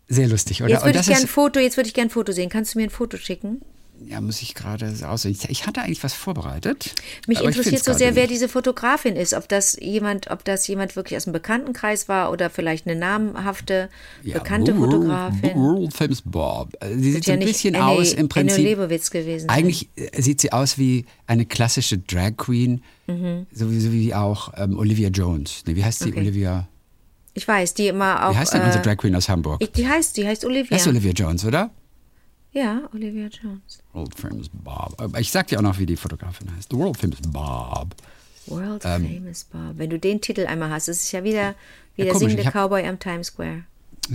sehr 0.08 0.28
lustig, 0.28 0.62
oder? 0.62 0.70
Jetzt 0.70 0.84
würde 0.84 0.98
ich 0.98 1.06
gerne 1.06 1.22
ein 1.22 1.28
Foto, 1.28 1.60
jetzt 1.60 1.76
würde 1.76 1.88
ich 1.88 1.94
gerne 1.94 2.08
ein 2.08 2.10
Foto 2.10 2.32
sehen. 2.32 2.48
Kannst 2.48 2.74
du 2.74 2.78
mir 2.78 2.84
ein 2.84 2.90
Foto 2.90 3.16
schicken? 3.16 3.60
Ja, 4.04 4.20
muss 4.20 4.42
ich 4.42 4.54
gerade 4.54 4.92
aussehen. 5.08 5.36
Ich, 5.48 5.66
hatte 5.66 5.82
eigentlich 5.82 6.04
was 6.04 6.12
vorbereitet. 6.14 6.94
Mich 7.26 7.40
interessiert 7.40 7.82
so 7.84 7.92
sehr, 7.92 8.14
wer 8.14 8.22
nicht. 8.24 8.34
diese 8.34 8.48
Fotografin 8.48 9.16
ist. 9.16 9.34
Ob 9.34 9.48
das 9.48 9.76
jemand, 9.80 10.30
ob 10.30 10.44
das 10.44 10.66
jemand 10.68 10.96
wirklich 10.96 11.16
aus 11.16 11.24
dem 11.24 11.32
Bekanntenkreis 11.32 12.08
war 12.08 12.30
oder 12.30 12.50
vielleicht 12.50 12.86
eine 12.86 12.98
namhafte, 12.98 13.88
Ja, 14.22 14.34
bekannte 14.38 14.76
World- 14.78 14.92
Fotografin. 14.92 15.54
World 15.56 15.94
Famous 15.94 16.22
Bob. 16.22 16.72
Äh, 16.80 16.94
Sie 16.98 17.12
sieht 17.12 17.24
so 17.24 17.32
ja 17.32 17.38
ein 17.38 17.44
bisschen 17.44 17.74
Annie- 17.74 17.84
aus 18.00 18.12
im 18.12 18.18
Annie 18.18 18.28
Prinzip. 18.28 18.64
Leibowitz 18.64 19.10
gewesen. 19.10 19.48
Eigentlich 19.48 19.88
äh, 19.96 20.20
sieht 20.22 20.40
sie 20.40 20.52
aus 20.52 20.78
wie 20.78 21.06
eine 21.26 21.46
klassische 21.46 21.98
Drag 21.98 22.36
Queen, 22.36 22.82
Mhm. 23.08 23.46
sowieso 23.52 23.92
wie 23.92 24.14
auch 24.14 24.52
ähm, 24.56 24.78
Olivia 24.78 25.08
Jones. 25.08 25.62
Nee, 25.66 25.76
wie 25.76 25.84
heißt 25.84 26.00
sie? 26.00 26.10
Okay. 26.10 26.20
Olivia. 26.20 26.68
Ich 27.34 27.46
weiß, 27.46 27.74
die 27.74 27.88
immer 27.88 28.26
auch. 28.28 28.32
Wie 28.32 28.36
heißt 28.38 28.52
denn 28.54 28.62
äh, 28.62 28.66
unsere 28.66 28.82
Drag 28.82 28.96
Queen 28.96 29.14
aus 29.14 29.28
Hamburg? 29.28 29.62
ich- 29.62 29.72
Die 29.72 29.86
heißt, 29.88 30.16
die 30.16 30.26
heißt 30.26 30.44
Olivia. 30.44 30.76
Heißt 30.76 30.86
Olivia 30.86 31.12
Jones, 31.12 31.44
oder? 31.44 31.70
Ja, 32.56 32.88
Olivia 32.94 33.28
Jones. 33.28 33.82
World 33.92 34.14
Famous 34.14 34.48
Bob. 34.50 34.94
Aber 34.96 35.20
Ich 35.20 35.30
sag 35.30 35.46
dir 35.48 35.58
auch 35.58 35.62
noch, 35.62 35.78
wie 35.78 35.84
die 35.84 35.96
Fotografin 35.96 36.50
heißt. 36.56 36.72
World 36.72 36.96
Famous 36.96 37.20
Bob. 37.28 37.94
World 38.46 38.82
Famous 38.82 39.44
Bob. 39.44 39.74
Wenn 39.74 39.90
du 39.90 39.98
den 39.98 40.22
Titel 40.22 40.46
einmal 40.46 40.70
hast, 40.70 40.88
ist 40.88 41.12
ja 41.12 41.22
wieder 41.22 41.54
wie 41.96 42.04
der 42.04 42.12
komisch, 42.12 42.30
singende 42.30 42.50
Cowboy 42.50 42.86
am 42.86 42.98
Times 42.98 43.26
Square. 43.26 43.64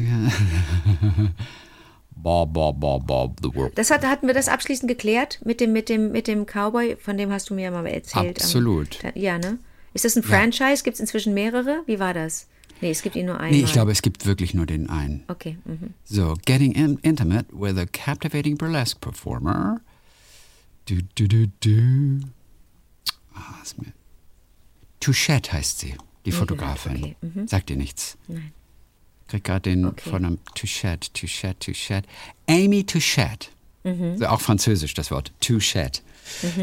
Bob, 2.16 2.54
Bob, 2.54 2.80
Bob, 2.80 3.06
Bob, 3.06 3.38
the 3.44 3.54
world. 3.54 3.78
Das 3.78 3.92
hat, 3.92 4.04
hatten 4.04 4.26
wir 4.26 4.34
das 4.34 4.48
abschließend 4.48 4.88
geklärt 4.88 5.40
mit 5.46 5.60
dem, 5.60 5.72
mit 5.72 5.88
dem, 5.88 6.12
mit 6.12 6.26
dem 6.26 6.48
Cowboy, 6.48 6.98
von 7.00 7.18
dem 7.20 7.32
hast 7.32 7.52
du 7.52 7.54
mir 7.54 7.66
ja 7.66 7.72
mal 7.72 7.86
erzählt. 7.86 8.40
Absolut. 8.42 8.98
Ja, 9.14 9.38
ne? 9.38 9.60
Ist 9.94 10.06
das 10.06 10.16
ein 10.16 10.24
Franchise? 10.24 10.84
Gibt 10.84 10.96
es 10.96 11.00
inzwischen 11.00 11.36
mehrere? 11.36 11.84
Wie 11.86 12.00
war 12.00 12.16
das? 12.16 12.48
Nee, 12.82 12.92
es 12.92 13.02
gibt 13.04 13.16
ihn 13.16 13.28
nur 13.28 13.40
einen. 13.40 13.56
Nee, 13.56 13.64
ich 13.64 13.72
glaube, 13.74 13.92
es 13.92 14.02
gibt 14.02 14.26
wirklich 14.26 14.54
nur 14.54 14.66
den 14.66 14.90
einen. 14.90 15.24
Okay. 15.28 15.58
Mhm. 15.66 15.94
So, 16.04 16.36
getting 16.46 16.72
in 16.74 16.98
intimate 17.04 17.46
with 17.52 17.78
a 17.78 17.86
captivating 17.86 18.58
burlesque 18.58 19.00
performer. 19.00 19.80
Du, 20.86 20.98
du, 21.16 21.28
du, 21.28 21.48
du. 21.60 22.28
Ah, 23.36 23.62
ist 23.62 23.78
mir. 23.80 23.94
Touchette 25.00 25.54
heißt 25.54 25.80
sie, 25.80 25.96
die 26.26 26.32
Fotografin. 26.32 27.04
okay, 27.04 27.16
mhm. 27.22 27.48
Sagt 27.48 27.70
dir 27.70 27.78
nichts. 27.78 28.18
Nein. 28.28 28.52
Krieg 29.28 29.44
gerade 29.44 29.62
den 29.62 29.86
Okay. 29.86 30.10
Vornamen 30.10 30.40
Touchette, 30.56 31.12
Touchette, 31.14 31.60
Touchette. 31.60 32.08
Amy 32.50 32.84
Touchette. 32.84 33.48
Mhm. 33.84 34.18
So, 34.18 34.26
auch 34.28 34.42
französisch 34.42 34.94
das 34.94 35.10
Wort. 35.12 35.32
Touchette. 35.40 36.02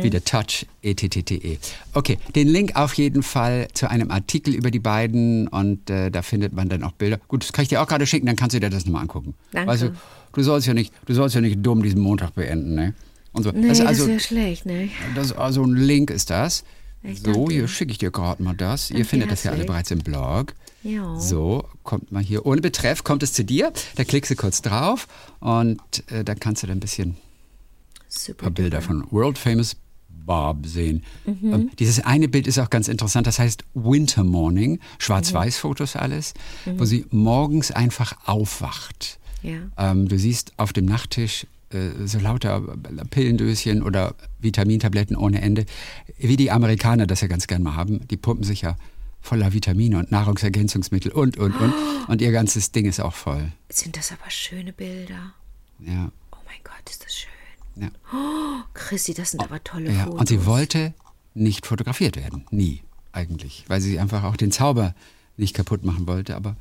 Wie 0.00 0.10
der 0.10 0.24
Touch, 0.24 0.66
E-T-T-T-E. 0.82 1.58
Okay, 1.94 2.18
den 2.34 2.48
Link 2.48 2.76
auf 2.76 2.94
jeden 2.94 3.22
Fall 3.22 3.68
zu 3.74 3.90
einem 3.90 4.10
Artikel 4.10 4.54
über 4.54 4.70
die 4.70 4.78
beiden 4.78 5.48
und 5.48 5.90
äh, 5.90 6.10
da 6.10 6.22
findet 6.22 6.52
man 6.52 6.68
dann 6.68 6.82
auch 6.82 6.92
Bilder. 6.92 7.18
Gut, 7.28 7.44
das 7.44 7.52
kann 7.52 7.62
ich 7.62 7.68
dir 7.68 7.82
auch 7.82 7.86
gerade 7.86 8.06
schicken, 8.06 8.26
dann 8.26 8.36
kannst 8.36 8.54
du 8.54 8.60
dir 8.60 8.70
das 8.70 8.86
nochmal 8.86 9.02
angucken. 9.02 9.34
Danke. 9.52 9.68
Weißt 9.70 9.82
du, 9.82 9.92
du 10.32 10.42
sollst 10.42 10.66
ja 10.66 10.74
nicht, 10.74 10.92
du 11.06 11.14
sollst 11.14 11.34
ja 11.34 11.40
nicht 11.40 11.58
dumm 11.64 11.82
diesen 11.82 12.00
Montag 12.00 12.34
beenden, 12.34 12.74
ne? 12.74 12.94
Und 13.32 13.42
so. 13.42 13.50
Nee, 13.50 13.68
das 13.68 13.78
das, 13.78 13.80
ist 13.80 13.86
also, 13.86 14.08
wäre 14.08 14.20
schlecht, 14.20 14.66
ne? 14.66 14.88
das 15.14 15.26
ist 15.26 15.32
also 15.32 15.62
ein 15.62 15.74
Link 15.74 16.10
ist 16.10 16.30
das. 16.30 16.64
Ich 17.02 17.20
So, 17.20 17.48
hier 17.48 17.68
schicke 17.68 17.92
ich 17.92 17.98
dir 17.98 18.10
gerade 18.10 18.42
mal 18.42 18.54
das. 18.54 18.90
Ihr 18.90 18.96
Danke 18.96 19.08
findet 19.08 19.30
das 19.30 19.44
ja 19.44 19.52
alle 19.52 19.64
bereits 19.64 19.90
im 19.90 20.00
Blog. 20.00 20.54
Ja. 20.82 21.18
So, 21.18 21.64
kommt 21.82 22.10
mal 22.12 22.22
hier. 22.22 22.46
Ohne 22.46 22.60
Betreff 22.60 23.04
kommt 23.04 23.22
es 23.22 23.32
zu 23.32 23.44
dir. 23.44 23.72
Da 23.96 24.04
klickst 24.04 24.30
du 24.30 24.36
kurz 24.36 24.62
drauf 24.62 25.06
und 25.40 25.80
äh, 26.10 26.24
da 26.24 26.34
kannst 26.34 26.62
du 26.62 26.66
dann 26.66 26.78
ein 26.78 26.80
bisschen 26.80 27.16
Super. 28.26 28.44
paar 28.44 28.50
Bilder 28.50 28.80
von 28.82 29.04
World 29.10 29.38
Famous 29.38 29.76
Bob 30.08 30.66
sehen. 30.66 31.04
Mhm. 31.24 31.52
Ähm, 31.54 31.70
dieses 31.78 32.00
eine 32.04 32.28
Bild 32.28 32.46
ist 32.46 32.58
auch 32.58 32.68
ganz 32.70 32.88
interessant, 32.88 33.26
das 33.26 33.38
heißt 33.38 33.64
Winter 33.74 34.24
Morning, 34.24 34.78
Schwarz-Weiß-Fotos 34.98 35.96
alles, 35.96 36.34
Mhm. 36.66 36.78
wo 36.80 36.84
sie 36.84 37.06
morgens 37.10 37.70
einfach 37.70 38.14
aufwacht. 38.26 39.18
Ja. 39.42 39.58
Ähm, 39.78 40.08
du 40.08 40.18
siehst 40.18 40.52
auf 40.58 40.72
dem 40.72 40.84
Nachttisch 40.84 41.46
äh, 41.70 42.06
so 42.06 42.18
lauter 42.18 42.60
Pillendöschen 43.10 43.82
oder 43.82 44.14
Vitamintabletten 44.40 45.16
ohne 45.16 45.40
Ende, 45.40 45.64
wie 46.18 46.36
die 46.36 46.50
Amerikaner 46.50 47.06
das 47.06 47.20
ja 47.20 47.28
ganz 47.28 47.46
gern 47.46 47.62
mal 47.62 47.76
haben. 47.76 48.06
Die 48.08 48.16
pumpen 48.16 48.44
sich 48.44 48.62
ja 48.62 48.76
voller 49.20 49.52
Vitamine 49.52 49.98
und 49.98 50.10
Nahrungsergänzungsmittel 50.10 51.12
und, 51.12 51.36
und, 51.38 51.54
und. 51.60 51.72
Und 52.08 52.22
ihr 52.22 52.32
ganzes 52.32 52.72
Ding 52.72 52.86
ist 52.86 53.00
auch 53.00 53.12
voll. 53.12 53.52
Sind 53.68 53.98
das 53.98 54.12
aber 54.12 54.30
schöne 54.30 54.72
Bilder? 54.72 55.34
Ja, 55.80 56.10
Oh 56.32 56.36
mein 56.46 56.56
Gott, 56.64 56.88
ist 56.88 57.04
das 57.04 57.14
schön. 57.14 57.28
Ja. 57.80 58.64
Chrissy, 58.74 59.14
das 59.14 59.32
sind 59.32 59.40
aber 59.42 59.62
tolle 59.64 59.90
Ja, 59.92 60.04
Fotos. 60.04 60.20
und 60.20 60.28
sie 60.28 60.46
wollte 60.46 60.94
nicht 61.34 61.66
fotografiert 61.66 62.16
werden. 62.16 62.46
Nie, 62.50 62.82
eigentlich. 63.12 63.64
Weil 63.68 63.80
sie 63.80 63.98
einfach 63.98 64.24
auch 64.24 64.36
den 64.36 64.52
Zauber 64.52 64.94
nicht 65.36 65.54
kaputt 65.54 65.84
machen 65.84 66.06
wollte. 66.06 66.36
Aber 66.36 66.56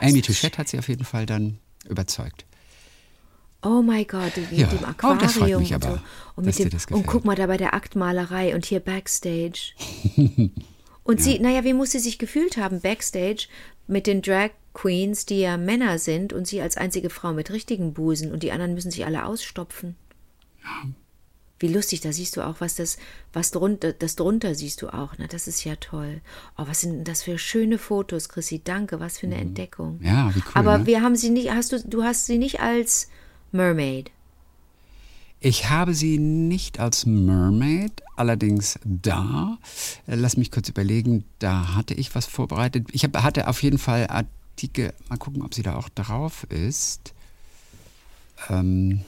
Amy 0.00 0.18
ist 0.20 0.28
das 0.28 0.36
Touchette 0.36 0.58
hat 0.58 0.68
sie 0.68 0.78
auf 0.78 0.88
jeden 0.88 1.04
Fall 1.04 1.26
dann 1.26 1.58
überzeugt. 1.88 2.44
Oh 3.64 3.80
mein 3.80 4.06
Gott, 4.06 4.36
mit 4.36 4.52
Ja. 4.52 4.66
dem 4.66 4.80
Oh, 4.82 4.86
Aquarium 4.86 5.18
das 5.20 5.32
freut 5.34 5.58
mich 5.58 5.72
und 5.74 5.84
aber, 5.84 5.94
so. 5.96 6.00
Und, 6.36 6.46
mit 6.46 6.58
dem, 6.58 6.96
und 6.96 7.06
guck 7.06 7.24
mal 7.24 7.36
da 7.36 7.46
bei 7.46 7.56
der 7.56 7.74
Aktmalerei 7.74 8.54
und 8.54 8.64
hier 8.66 8.80
Backstage. 8.80 9.72
und 11.04 11.20
sie, 11.22 11.38
naja, 11.38 11.62
wie 11.62 11.72
muss 11.72 11.92
sie 11.92 12.00
sich 12.00 12.18
gefühlt 12.18 12.56
haben 12.56 12.80
Backstage 12.80 13.46
mit 13.86 14.06
den 14.08 14.20
Drag 14.20 14.50
Queens, 14.74 15.26
die 15.26 15.40
ja 15.40 15.56
Männer 15.58 15.98
sind 15.98 16.32
und 16.32 16.48
sie 16.48 16.60
als 16.60 16.76
einzige 16.76 17.10
Frau 17.10 17.32
mit 17.32 17.50
richtigen 17.52 17.92
Busen 17.92 18.32
und 18.32 18.42
die 18.42 18.50
anderen 18.50 18.74
müssen 18.74 18.90
sich 18.90 19.04
alle 19.06 19.26
ausstopfen. 19.26 19.94
Wie 21.62 21.68
lustig, 21.68 22.00
da 22.00 22.12
siehst 22.12 22.36
du 22.36 22.44
auch, 22.44 22.56
was 22.60 22.74
das, 22.74 22.96
was 23.32 23.52
drunter, 23.52 23.92
das 23.92 24.16
drunter 24.16 24.56
siehst 24.56 24.82
du 24.82 24.88
auch. 24.88 25.14
Na, 25.18 25.28
das 25.28 25.46
ist 25.46 25.62
ja 25.62 25.76
toll. 25.76 26.20
Oh, 26.58 26.64
was 26.66 26.80
sind 26.80 26.92
denn 26.92 27.04
das 27.04 27.22
für 27.22 27.38
schöne 27.38 27.78
Fotos, 27.78 28.28
Chrissy? 28.28 28.60
Danke, 28.64 28.98
was 28.98 29.18
für 29.18 29.28
eine 29.28 29.36
Entdeckung. 29.36 29.98
Mhm. 29.98 30.04
Ja, 30.04 30.34
wie 30.34 30.40
cool. 30.40 30.52
Aber 30.54 30.78
ne? 30.78 30.86
wir 30.86 31.02
haben 31.02 31.14
sie 31.14 31.30
nicht, 31.30 31.52
hast 31.52 31.70
du, 31.70 31.78
du 31.78 32.02
hast 32.02 32.26
sie 32.26 32.38
nicht 32.38 32.58
als 32.58 33.08
Mermaid. 33.52 34.10
Ich 35.38 35.70
habe 35.70 35.94
sie 35.94 36.18
nicht 36.18 36.80
als 36.80 37.06
Mermaid, 37.06 38.02
allerdings 38.16 38.80
da. 38.84 39.56
Äh, 40.08 40.16
Lass 40.16 40.36
mich 40.36 40.50
kurz 40.50 40.68
überlegen, 40.68 41.24
da 41.38 41.76
hatte 41.76 41.94
ich 41.94 42.12
was 42.16 42.26
vorbereitet. 42.26 42.88
Ich 42.90 43.04
hab, 43.04 43.16
hatte 43.22 43.46
auf 43.46 43.62
jeden 43.62 43.78
Fall 43.78 44.08
Artikel, 44.08 44.92
mal 45.08 45.16
gucken, 45.16 45.42
ob 45.42 45.54
sie 45.54 45.62
da 45.62 45.76
auch 45.76 45.88
drauf 45.90 46.42
ist. 46.50 47.14
Ähm. 48.50 49.02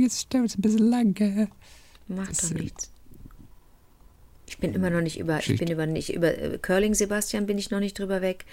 Jetzt 0.00 0.34
dauert 0.34 0.50
es 0.50 0.58
ein 0.58 0.60
bisschen 0.60 0.90
lange. 0.90 1.48
Macht 2.08 2.42
doch 2.42 2.50
nichts. 2.50 2.90
Ich 4.46 4.58
bin 4.58 4.74
immer 4.74 4.90
noch 4.90 5.00
nicht 5.00 5.18
über, 5.18 5.40
ich 5.40 5.58
bin 5.58 5.70
über 5.70 5.86
nicht 5.86 6.12
über 6.12 6.58
Curling 6.58 6.94
Sebastian 6.94 7.46
bin 7.46 7.56
ich 7.58 7.70
noch 7.70 7.80
nicht 7.80 7.98
drüber 7.98 8.20
weg. 8.20 8.44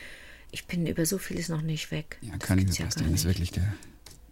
Ich 0.52 0.66
bin 0.66 0.88
über 0.88 1.06
so 1.06 1.18
vieles 1.18 1.50
noch 1.50 1.62
nicht 1.62 1.92
weg. 1.92 2.18
Ja, 2.22 2.30
ja 2.30 2.38
Sebastian 2.72 3.08
gar 3.08 3.16
ist 3.16 3.26
wirklich 3.26 3.52
der, 3.52 3.74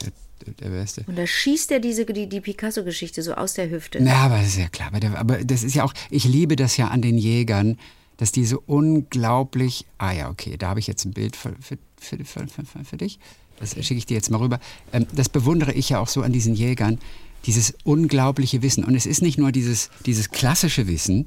der, 0.01 0.53
der, 0.53 0.69
Beste. 0.69 1.03
Und 1.07 1.17
da 1.17 1.27
schießt 1.27 1.71
er 1.71 1.79
diese 1.79 2.05
die, 2.05 2.27
die 2.27 2.39
Picasso-Geschichte 2.41 3.21
so 3.21 3.33
aus 3.33 3.53
der 3.53 3.69
Hüfte. 3.69 3.99
Na, 4.01 4.25
aber 4.25 4.37
das 4.37 4.47
ist 4.47 4.59
ja 4.59 4.69
klar. 4.69 4.91
Aber 5.15 5.43
das 5.43 5.63
ist 5.63 5.75
ja 5.75 5.83
auch, 5.83 5.93
ich 6.09 6.23
liebe 6.23 6.55
das 6.55 6.77
ja 6.77 6.87
an 6.87 7.01
den 7.01 7.17
Jägern, 7.17 7.77
dass 8.17 8.31
die 8.31 8.45
so 8.45 8.63
unglaublich. 8.65 9.85
Ah 9.97 10.13
ja, 10.13 10.29
okay, 10.29 10.55
da 10.57 10.69
habe 10.69 10.79
ich 10.79 10.87
jetzt 10.87 11.03
ein 11.03 11.11
Bild 11.11 11.35
für, 11.35 11.53
für, 11.59 11.77
für, 12.03 12.17
für, 12.23 12.47
für, 12.47 12.85
für 12.85 12.97
dich. 12.97 13.19
Das 13.59 13.71
schicke 13.71 13.95
ich 13.95 14.05
dir 14.05 14.15
jetzt 14.15 14.29
mal 14.29 14.37
rüber. 14.37 14.59
Ähm, 14.91 15.07
das 15.13 15.29
bewundere 15.29 15.73
ich 15.73 15.89
ja 15.89 15.99
auch 15.99 16.07
so 16.07 16.21
an 16.21 16.31
diesen 16.31 16.55
Jägern. 16.55 16.99
Dieses 17.45 17.73
unglaubliche 17.83 18.61
Wissen. 18.61 18.85
Und 18.85 18.95
es 18.95 19.05
ist 19.05 19.21
nicht 19.21 19.37
nur 19.37 19.51
dieses, 19.51 19.89
dieses 20.05 20.31
klassische 20.31 20.87
Wissen, 20.87 21.25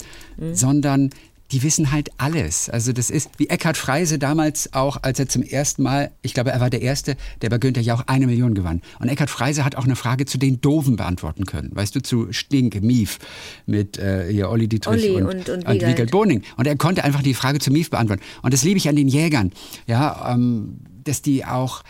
sondern 0.55 1.11
die 1.53 1.63
wissen 1.63 1.93
halt 1.93 2.11
alles. 2.19 2.69
Also 2.69 2.93
das 2.93 3.09
ist 3.09 3.31
wie 3.39 3.49
Eckhard 3.49 3.77
Freise 3.77 4.19
damals 4.19 4.73
auch, 4.73 4.99
als 5.03 5.21
er 5.21 5.29
zum 5.29 5.43
ersten 5.43 5.83
Mal, 5.85 6.11
ich 6.23 6.35
glaube, 6.35 6.51
er 6.51 6.61
war 6.61 6.71
der 6.71 6.83
Erste, 6.83 7.17
der 7.41 7.51
bei 7.51 7.59
Günther 7.59 7.83
Jauch 7.83 8.03
eine 8.09 8.27
Million 8.27 8.55
gewann. 8.55 8.83
Und 8.99 9.09
Eckhard 9.09 9.31
Freise 9.31 9.65
hat 9.65 9.77
auch 9.77 9.85
eine 9.85 9.95
Frage 9.97 10.25
zu 10.27 10.39
den 10.39 10.61
Doofen 10.61 10.97
beantworten 10.97 11.47
können. 11.47 11.71
Weißt 11.73 11.95
du, 11.95 12.03
zu 12.03 12.33
Stink, 12.33 12.83
Mief 12.83 13.19
mit 13.65 13.97
äh, 13.99 14.29
hier 14.31 14.51
Olli 14.51 14.67
Dietrich 14.69 15.05
Olli 15.05 15.11
und, 15.17 15.27
und- 15.27 15.49
und 15.49 15.49
und 15.49 15.75
Wiegald. 15.75 15.83
Wiegald 15.93 16.11
Boning. 16.11 16.43
Und 16.57 16.67
er 16.67 16.77
konnte 16.77 17.05
einfach 17.05 17.23
die 17.23 17.35
Frage 17.35 17.61
zu 17.61 17.71
Mief 17.71 17.91
beantworten. 17.91 18.23
Und 18.43 18.53
das 18.53 18.65
liebe 18.65 18.79
ich 18.79 18.89
an 18.89 18.97
den 18.97 19.09
Jägern. 19.09 19.53
Ja, 19.87 20.33
ähm, 20.35 20.79
dass 21.05 21.23
die 21.23 21.45
auch 21.45 21.83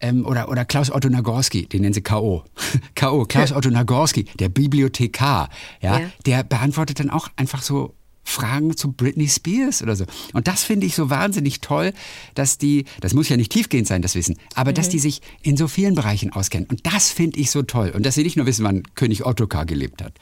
ähm, 0.00 0.26
oder, 0.26 0.48
oder 0.48 0.64
Klaus 0.64 0.90
Otto 0.90 1.08
Nagorski, 1.08 1.66
den 1.66 1.82
nennen 1.82 1.94
sie 1.94 2.02
K.O. 2.02 2.42
K.O. 2.96 3.24
Klaus 3.24 3.52
Otto 3.52 3.70
Nagorski, 3.70 4.24
der 4.40 4.48
Bibliothekar, 4.48 5.48
ja, 5.80 6.00
Ja. 6.00 6.06
der 6.26 6.42
beantwortet 6.42 6.98
dann 6.98 7.10
auch 7.10 7.28
einfach 7.36 7.62
so 7.62 7.94
Fragen 8.24 8.76
zu 8.76 8.92
Britney 8.92 9.28
Spears 9.28 9.82
oder 9.82 9.96
so. 9.96 10.04
Und 10.32 10.48
das 10.48 10.64
finde 10.64 10.86
ich 10.86 10.94
so 10.94 11.10
wahnsinnig 11.10 11.60
toll, 11.60 11.92
dass 12.34 12.58
die, 12.58 12.84
das 13.00 13.12
muss 13.14 13.28
ja 13.28 13.36
nicht 13.36 13.52
tiefgehend 13.52 13.86
sein, 13.86 14.02
das 14.02 14.14
Wissen, 14.14 14.36
aber 14.54 14.72
dass 14.72 14.86
Mhm. 14.88 14.90
die 14.92 14.98
sich 14.98 15.22
in 15.42 15.56
so 15.56 15.68
vielen 15.68 15.94
Bereichen 15.94 16.32
auskennen. 16.32 16.66
Und 16.70 16.86
das 16.86 17.10
finde 17.10 17.38
ich 17.38 17.50
so 17.50 17.62
toll. 17.62 17.90
Und 17.94 18.04
dass 18.06 18.14
sie 18.14 18.22
nicht 18.24 18.36
nur 18.36 18.46
wissen, 18.46 18.64
wann 18.64 18.82
König 18.94 19.24
Ottokar 19.26 19.66
gelebt 19.66 20.02
hat. 20.02 20.14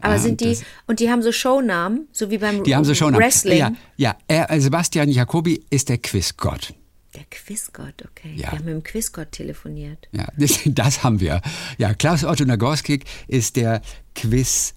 Aber 0.00 0.14
Ja, 0.14 0.20
sind 0.20 0.30
und 0.32 0.40
die, 0.42 0.48
das- 0.50 0.62
und 0.86 1.00
die 1.00 1.10
haben 1.10 1.22
so 1.22 1.32
Shownamen, 1.32 2.06
so 2.12 2.30
wie 2.30 2.38
beim 2.38 2.62
die 2.62 2.76
haben 2.76 2.84
sie 2.84 2.94
schon. 2.94 3.16
Wrestling. 3.16 3.58
Ja, 3.58 3.72
ja 3.96 4.16
er, 4.28 4.50
äh, 4.50 4.60
Sebastian 4.60 5.08
Jacobi 5.10 5.64
ist 5.70 5.88
der 5.88 5.98
Quizgott. 5.98 6.72
Der 7.16 7.24
Quizgott, 7.30 7.94
okay. 8.08 8.32
Ja. 8.36 8.52
Wir 8.52 8.58
haben 8.58 8.64
mit 8.66 8.74
dem 8.74 8.82
Quizgott 8.84 9.32
telefoniert. 9.32 10.06
Ja, 10.12 10.28
das, 10.36 10.60
das 10.66 11.02
haben 11.02 11.18
wir. 11.18 11.40
Ja, 11.78 11.94
Klaus 11.94 12.22
Otto 12.22 12.44
Nagorski 12.44 13.00
ist 13.26 13.56
der 13.56 13.80
Quiz, 14.14 14.74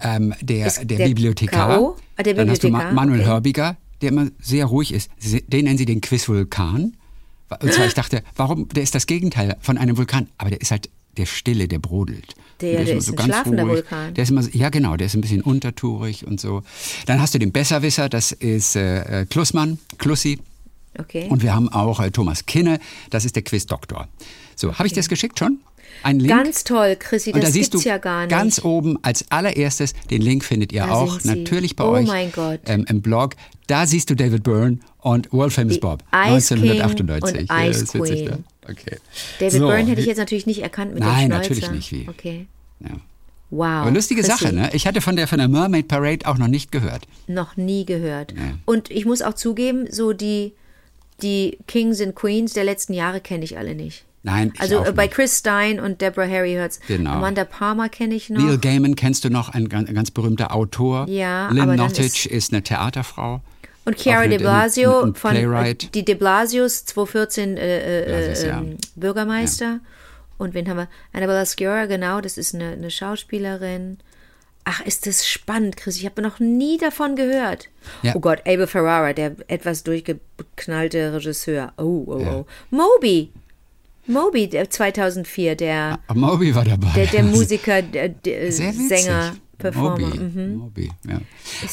ähm, 0.00 0.34
der, 0.40 0.70
der, 0.70 0.84
der 0.84 1.06
Bibliothekar. 1.06 1.94
Ah, 2.16 2.22
der 2.22 2.34
Dann 2.34 2.50
hast 2.50 2.62
du 2.62 2.68
Ma 2.68 2.78
Bibliothekar, 2.78 2.92
Manuel 2.94 3.20
okay. 3.20 3.28
Hörbiger, 3.28 3.76
der 4.02 4.10
immer 4.10 4.28
sehr 4.40 4.66
ruhig 4.66 4.92
ist. 4.92 5.10
Den 5.48 5.64
nennen 5.64 5.78
sie 5.78 5.86
den 5.86 6.00
Quizvulkan. 6.00 6.96
Und 7.60 7.72
zwar, 7.72 7.86
ich 7.86 7.94
dachte, 7.94 8.22
warum, 8.34 8.68
der 8.68 8.82
ist 8.82 8.94
das 8.94 9.06
Gegenteil 9.06 9.56
von 9.60 9.78
einem 9.78 9.96
Vulkan. 9.96 10.28
Aber 10.36 10.50
der 10.50 10.60
ist 10.60 10.70
halt 10.72 10.90
der 11.16 11.26
Stille, 11.26 11.68
der 11.68 11.78
brodelt. 11.78 12.34
Der- 12.60 12.72
der 12.84 12.88
immer 12.88 12.98
ist 12.98 13.08
ein 13.18 13.24
schlafender 13.24 13.66
Vulkan. 13.68 14.14
Der 14.14 14.22
ist 14.24 14.30
immer, 14.30 14.42
so- 14.42 14.50
ja 14.52 14.68
genau, 14.70 14.96
der 14.96 15.06
ist 15.06 15.14
ein 15.14 15.20
bisschen 15.20 15.42
untertourig 15.42 16.26
und 16.26 16.40
so. 16.40 16.62
Dann 17.06 17.20
hast 17.20 17.34
du 17.34 17.38
den 17.38 17.52
Besserwisser, 17.52 18.08
das 18.08 18.32
ist 18.32 18.76
äh, 18.76 19.22
äh, 19.22 19.26
Klussmann, 19.26 19.78
Klussi. 19.98 20.38
Okay. 20.98 21.26
Und 21.28 21.42
wir 21.42 21.54
haben 21.54 21.68
auch 21.68 22.00
äh, 22.00 22.10
Thomas 22.10 22.46
Kinne, 22.46 22.80
das 23.10 23.24
ist 23.26 23.36
der 23.36 23.42
Quizdoktor. 23.42 24.08
So, 24.56 24.74
habe 24.78 24.86
ich 24.88 24.94
das 24.94 25.08
geschickt 25.08 25.38
schon? 25.38 25.58
Ein 26.02 26.20
Link? 26.20 26.30
Ganz 26.30 26.64
toll, 26.64 26.96
Chrissy, 26.98 27.32
und 27.32 27.42
das 27.42 27.50
da 27.50 27.52
siehst 27.52 27.72
gibt's 27.72 27.84
du 27.84 27.88
ja 27.90 27.98
gar 27.98 28.22
nicht. 28.22 28.30
ganz 28.30 28.64
oben 28.64 28.98
als 29.02 29.24
allererstes, 29.30 29.94
den 30.10 30.22
Link 30.22 30.44
findet 30.44 30.72
ihr 30.72 30.82
Da 30.86 30.92
auch 30.92 31.22
natürlich 31.24 31.76
bei 31.76 31.84
Oh 31.84 31.90
euch. 31.92 32.08
Ähm, 32.66 32.84
im 32.88 33.02
Blog. 33.02 33.34
Da 33.66 33.86
siehst 33.86 34.10
du 34.10 34.14
David 34.14 34.42
Byrne 34.44 34.78
und 35.00 35.32
World 35.32 35.52
Famous 35.52 35.74
Die 35.74 35.80
Bob. 35.80 36.02
Ice 36.12 36.54
King 36.54 36.70
1998. 36.80 37.40
und 37.40 37.48
Ja, 37.50 37.68
Ice 37.68 37.80
witzig, 37.82 38.00
Queen. 38.26 38.44
Okay. 38.68 38.96
David 39.40 39.52
So, 39.60 39.66
Byrne 39.66 39.86
hätte 39.90 40.00
ich 40.00 40.06
jetzt 40.06 40.18
natürlich 40.18 40.46
nicht 40.46 40.62
erkannt 40.62 40.94
mit 40.94 41.00
Nein, 41.02 41.30
dem 41.30 41.36
Schnäuzer. 41.36 41.38
natürlich 41.50 41.70
nicht, 41.70 41.92
wie? 41.92 42.08
Okay. 42.08 42.46
Ja. 42.80 42.90
Wow. 43.50 43.64
Aber 43.66 43.90
lustige 43.92 44.22
Chrissy, 44.22 44.44
Sache, 44.44 44.52
ne? 44.54 44.70
Ich 44.72 44.86
hatte 44.88 45.00
von 45.00 45.14
der, 45.16 45.28
von 45.28 45.38
der 45.38 45.46
Mermaid 45.48 45.86
Parade 45.88 46.26
auch 46.26 46.36
noch 46.38 46.48
nicht 46.48 46.72
gehört. 46.72 47.06
Noch 47.28 47.56
nie 47.56 47.84
gehört. 47.86 48.32
Ja. 48.32 48.38
Und 48.64 48.90
ich 48.90 49.04
muss 49.04 49.22
auch 49.22 49.34
zugeben, 49.34 49.86
so 49.90 50.12
die 50.12 50.52
die 51.22 51.58
Kings 51.66 52.00
and 52.00 52.14
Queens 52.14 52.52
der 52.52 52.64
letzten 52.64 52.92
Jahre 52.92 53.20
kenne 53.20 53.44
ich 53.44 53.56
alle 53.56 53.74
nicht. 53.74 54.04
Nein, 54.26 54.52
Also 54.58 54.84
äh, 54.84 54.92
bei 54.92 55.04
nicht. 55.04 55.14
Chris 55.14 55.38
Stein 55.38 55.78
und 55.80 56.00
Deborah 56.00 56.26
Harry 56.28 56.54
hört's. 56.54 56.80
Genau. 56.88 57.12
Amanda 57.12 57.44
Palmer 57.44 57.88
kenne 57.88 58.14
ich 58.16 58.28
noch. 58.28 58.42
Neil 58.42 58.58
Gaiman 58.58 58.96
kennst 58.96 59.24
du 59.24 59.30
noch, 59.30 59.50
ein, 59.50 59.68
ganz- 59.68 59.88
ein 59.88 59.94
ganz 59.94 60.10
berühmter 60.10 60.52
Autor. 60.54 61.06
Ja, 61.08 61.48
Lynn 61.50 61.60
aber 61.60 61.76
Nottage 61.76 62.28
ist, 62.28 62.52
eine 62.52 62.62
Theaterfrau. 62.62 63.40
Und 63.84 63.98
Chiara 64.00 64.26
de 64.26 64.38
Blasio 64.38 65.00
ein- 65.00 65.08
ein 65.10 65.14
von 65.14 65.30
äh, 65.30 65.34
Playwright. 65.38 65.94
die 65.94 66.04
de 66.04 66.16
Blasios 66.16 66.84
2014 66.86 67.56
äh, 67.56 68.30
äh, 68.32 68.46
ja. 68.48 68.58
ähm, 68.58 68.78
Bürgermeister. 68.96 69.78
Und 70.38 70.54
wen 70.54 70.68
haben 70.68 70.76
wir? 70.78 70.88
Annabella 71.12 71.46
Sciorra, 71.46 71.86
genau, 71.86 72.20
das 72.20 72.36
ist 72.36 72.52
eine, 72.54 72.72
eine 72.72 72.90
Schauspielerin. 72.90 73.98
Ach, 74.64 74.80
ist 74.84 75.06
das 75.06 75.24
spannend, 75.24 75.76
Chris. 75.76 75.96
Ich 75.98 76.04
habe 76.04 76.20
noch 76.20 76.40
nie 76.40 76.76
davon 76.78 77.14
gehört. 77.14 77.68
Ja. 78.02 78.14
Oh 78.16 78.20
Gott, 78.20 78.40
Abel 78.40 78.66
Ferrara, 78.66 79.12
der 79.12 79.36
etwas 79.46 79.84
durchgeknallte 79.84 81.12
Regisseur. 81.14 81.72
Oh, 81.78 82.04
oh, 82.06 82.18
Ja. 82.20 82.32
oh. 82.34 82.46
Moby. 82.70 83.30
Moby, 84.06 84.48
der 84.48 84.70
2004, 84.70 85.56
der, 85.56 85.98
Ah, 86.06 86.14
Moby 86.14 86.54
war 86.54 86.64
dabei. 86.64 86.92
der, 86.94 87.06
der 87.06 87.22
Musiker, 87.34 87.82
der, 87.82 88.08
der. 88.10 88.52
Sänger, 88.52 89.36
Performer. 89.58 90.08
Moby, 90.08 90.18
Mhm. 90.18 90.56
Moby, 90.56 90.90
ja. 91.08 91.18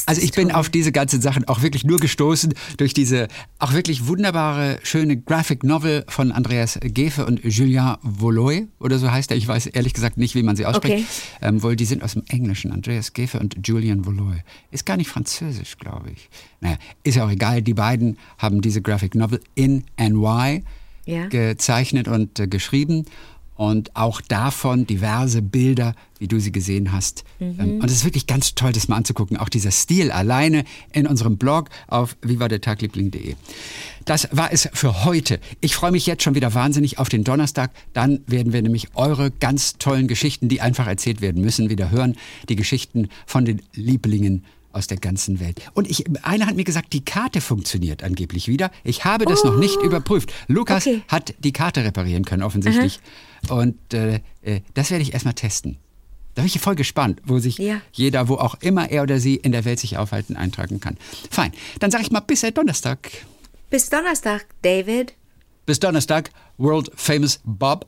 Also 0.06 0.22
ich 0.22 0.32
bin 0.32 0.48
toll. 0.48 0.58
auf 0.58 0.70
diese 0.70 0.94
ganzen 0.94 1.22
Sachen 1.22 1.46
auch 1.50 1.62
wirklich 1.62 1.84
nur 1.84 2.00
gestoßen 2.00 2.54
durch 2.78 2.94
diese 2.94 3.28
auch 3.60 3.74
wirklich 3.74 4.08
wunderbare, 4.08 4.80
schöne 4.84 5.18
Graphic 5.18 5.66
Novel 5.66 6.06
von 6.08 6.32
Andreas 6.32 6.80
Gefe 6.82 7.26
und 7.26 7.44
Julien 7.44 7.98
Voloy 8.02 8.68
oder 8.80 9.00
so 9.00 9.12
heißt 9.12 9.32
er. 9.32 9.38
Ich 9.38 9.50
weiß 9.50 9.66
ehrlich 9.68 9.94
gesagt 9.94 10.16
nicht, 10.18 10.34
wie 10.34 10.44
man 10.44 10.56
sie 10.56 10.66
ausspricht. 10.66 10.94
Okay. 10.94 11.06
Ähm, 11.42 11.62
wohl, 11.62 11.76
die 11.76 11.84
sind 11.84 12.04
aus 12.04 12.14
dem 12.14 12.24
Englischen. 12.30 12.72
Andreas 12.72 13.12
Gefe 13.12 13.38
und 13.40 13.58
Julien 13.68 14.06
Voloy. 14.06 14.38
Ist 14.72 14.86
gar 14.86 14.96
nicht 14.96 15.10
französisch, 15.10 15.78
glaube 15.78 16.10
ich. 16.12 16.30
Naja, 16.62 16.78
ist 17.04 17.16
ja 17.16 17.26
auch 17.26 17.32
egal. 17.32 17.62
Die 17.62 17.74
beiden 17.74 18.18
haben 18.38 18.62
diese 18.62 18.82
Graphic 18.82 19.14
Novel 19.14 19.42
in 19.56 19.84
NY 20.00 20.64
Ja. 21.06 21.28
gezeichnet 21.28 22.08
und 22.08 22.40
äh, 22.40 22.48
geschrieben 22.48 23.06
und 23.56 23.96
auch 23.96 24.22
davon 24.22 24.88
diverse 24.88 25.42
Bilder, 25.42 25.96
wie 26.20 26.28
du 26.28 26.40
sie 26.40 26.52
gesehen 26.52 26.92
hast. 26.92 27.24
Ähm, 27.40 27.80
und 27.80 27.86
es 27.86 27.94
ist 27.94 28.06
wirklich 28.06 28.28
ganz 28.28 28.56
toll, 28.56 28.72
das 28.72 28.88
mal 28.88 28.96
anzugucken. 28.96 29.38
Auch 29.38 29.50
dieser 29.50 29.72
Stil 29.72 30.12
alleine 30.12 30.64
in 30.92 31.06
unserem 31.08 31.38
Blog 31.38 31.70
auf 31.88 32.18
vivadertagliebling.de. 32.22 33.36
Das 34.06 34.28
war 34.32 34.52
es 34.52 34.70
für 34.74 35.06
heute. 35.06 35.40
Ich 35.62 35.76
freue 35.76 35.92
mich 35.92 36.06
jetzt 36.06 36.24
schon 36.24 36.36
wieder 36.36 36.54
wahnsinnig 36.54 36.98
auf 36.98 37.10
den 37.10 37.24
Donnerstag. 37.24 37.72
Dann 37.94 38.22
werden 38.28 38.54
wir 38.54 38.62
nämlich 38.62 38.88
eure 38.96 39.32
ganz 39.32 39.78
tollen 39.78 40.08
Geschichten, 40.08 40.50
die 40.50 40.62
einfach 40.62 40.88
erzählt 40.88 41.22
werden 41.22 41.42
müssen, 41.42 41.70
wieder 41.70 41.92
hören. 41.92 42.16
Die 42.50 42.56
Geschichten 42.56 43.10
von 43.26 43.46
den 43.46 43.62
Lieblingen 43.74 44.44
aus 44.74 44.88
der 44.88 44.98
ganzen 44.98 45.40
Welt. 45.40 45.62
Und 45.74 45.90
ich, 45.90 46.04
einer 46.26 46.46
hat 46.48 46.56
mir 46.56 46.64
gesagt, 46.66 46.94
die 46.94 47.06
Karte 47.06 47.40
funktioniert 47.42 48.04
angeblich 48.04 48.48
wieder. 48.48 48.72
Ich 48.84 49.06
habe 49.06 49.26
das 49.26 49.44
noch 49.44 49.56
nicht 49.58 49.78
überprüft. 49.82 50.34
Lukas 50.48 50.86
Okay. 50.88 51.02
hat 51.08 51.34
die 51.40 51.54
Karte 51.54 51.84
reparieren 51.86 52.26
können, 52.26 52.44
offensichtlich. 52.44 53.00
Und 53.50 53.78
äh, 53.94 54.20
äh, 54.42 54.62
das 54.74 54.92
werde 54.92 55.04
ich 55.04 55.14
erstmal 55.14 55.36
testen. 55.36 55.78
Da 56.36 56.42
bin 56.42 56.48
ich 56.54 56.60
voll 56.60 56.76
gespannt, 56.76 57.22
wo 57.26 57.38
sich 57.40 57.60
Ja. 57.60 57.82
jeder, 57.92 58.28
wo 58.28 58.36
auch 58.36 58.56
immer 58.62 58.90
er 58.90 59.04
oder 59.04 59.20
sie 59.20 59.36
in 59.36 59.52
der 59.52 59.66
Welt 59.66 59.80
sich 59.80 59.98
aufhalten, 59.98 60.36
eintragen 60.36 60.80
kann. 60.80 60.98
Fein. 61.30 61.52
Dann 61.80 61.92
sage 61.92 62.04
ich 62.04 62.12
mal 62.12 62.22
bis 62.22 62.42
Donnerstag. 62.42 63.10
Bis 63.70 63.90
Donnerstag, 63.90 64.46
David. 64.64 65.14
Bis 65.66 65.80
Donnerstag, 65.80 66.32
World 66.58 66.92
Famous 66.96 67.40
Bob. 67.44 67.86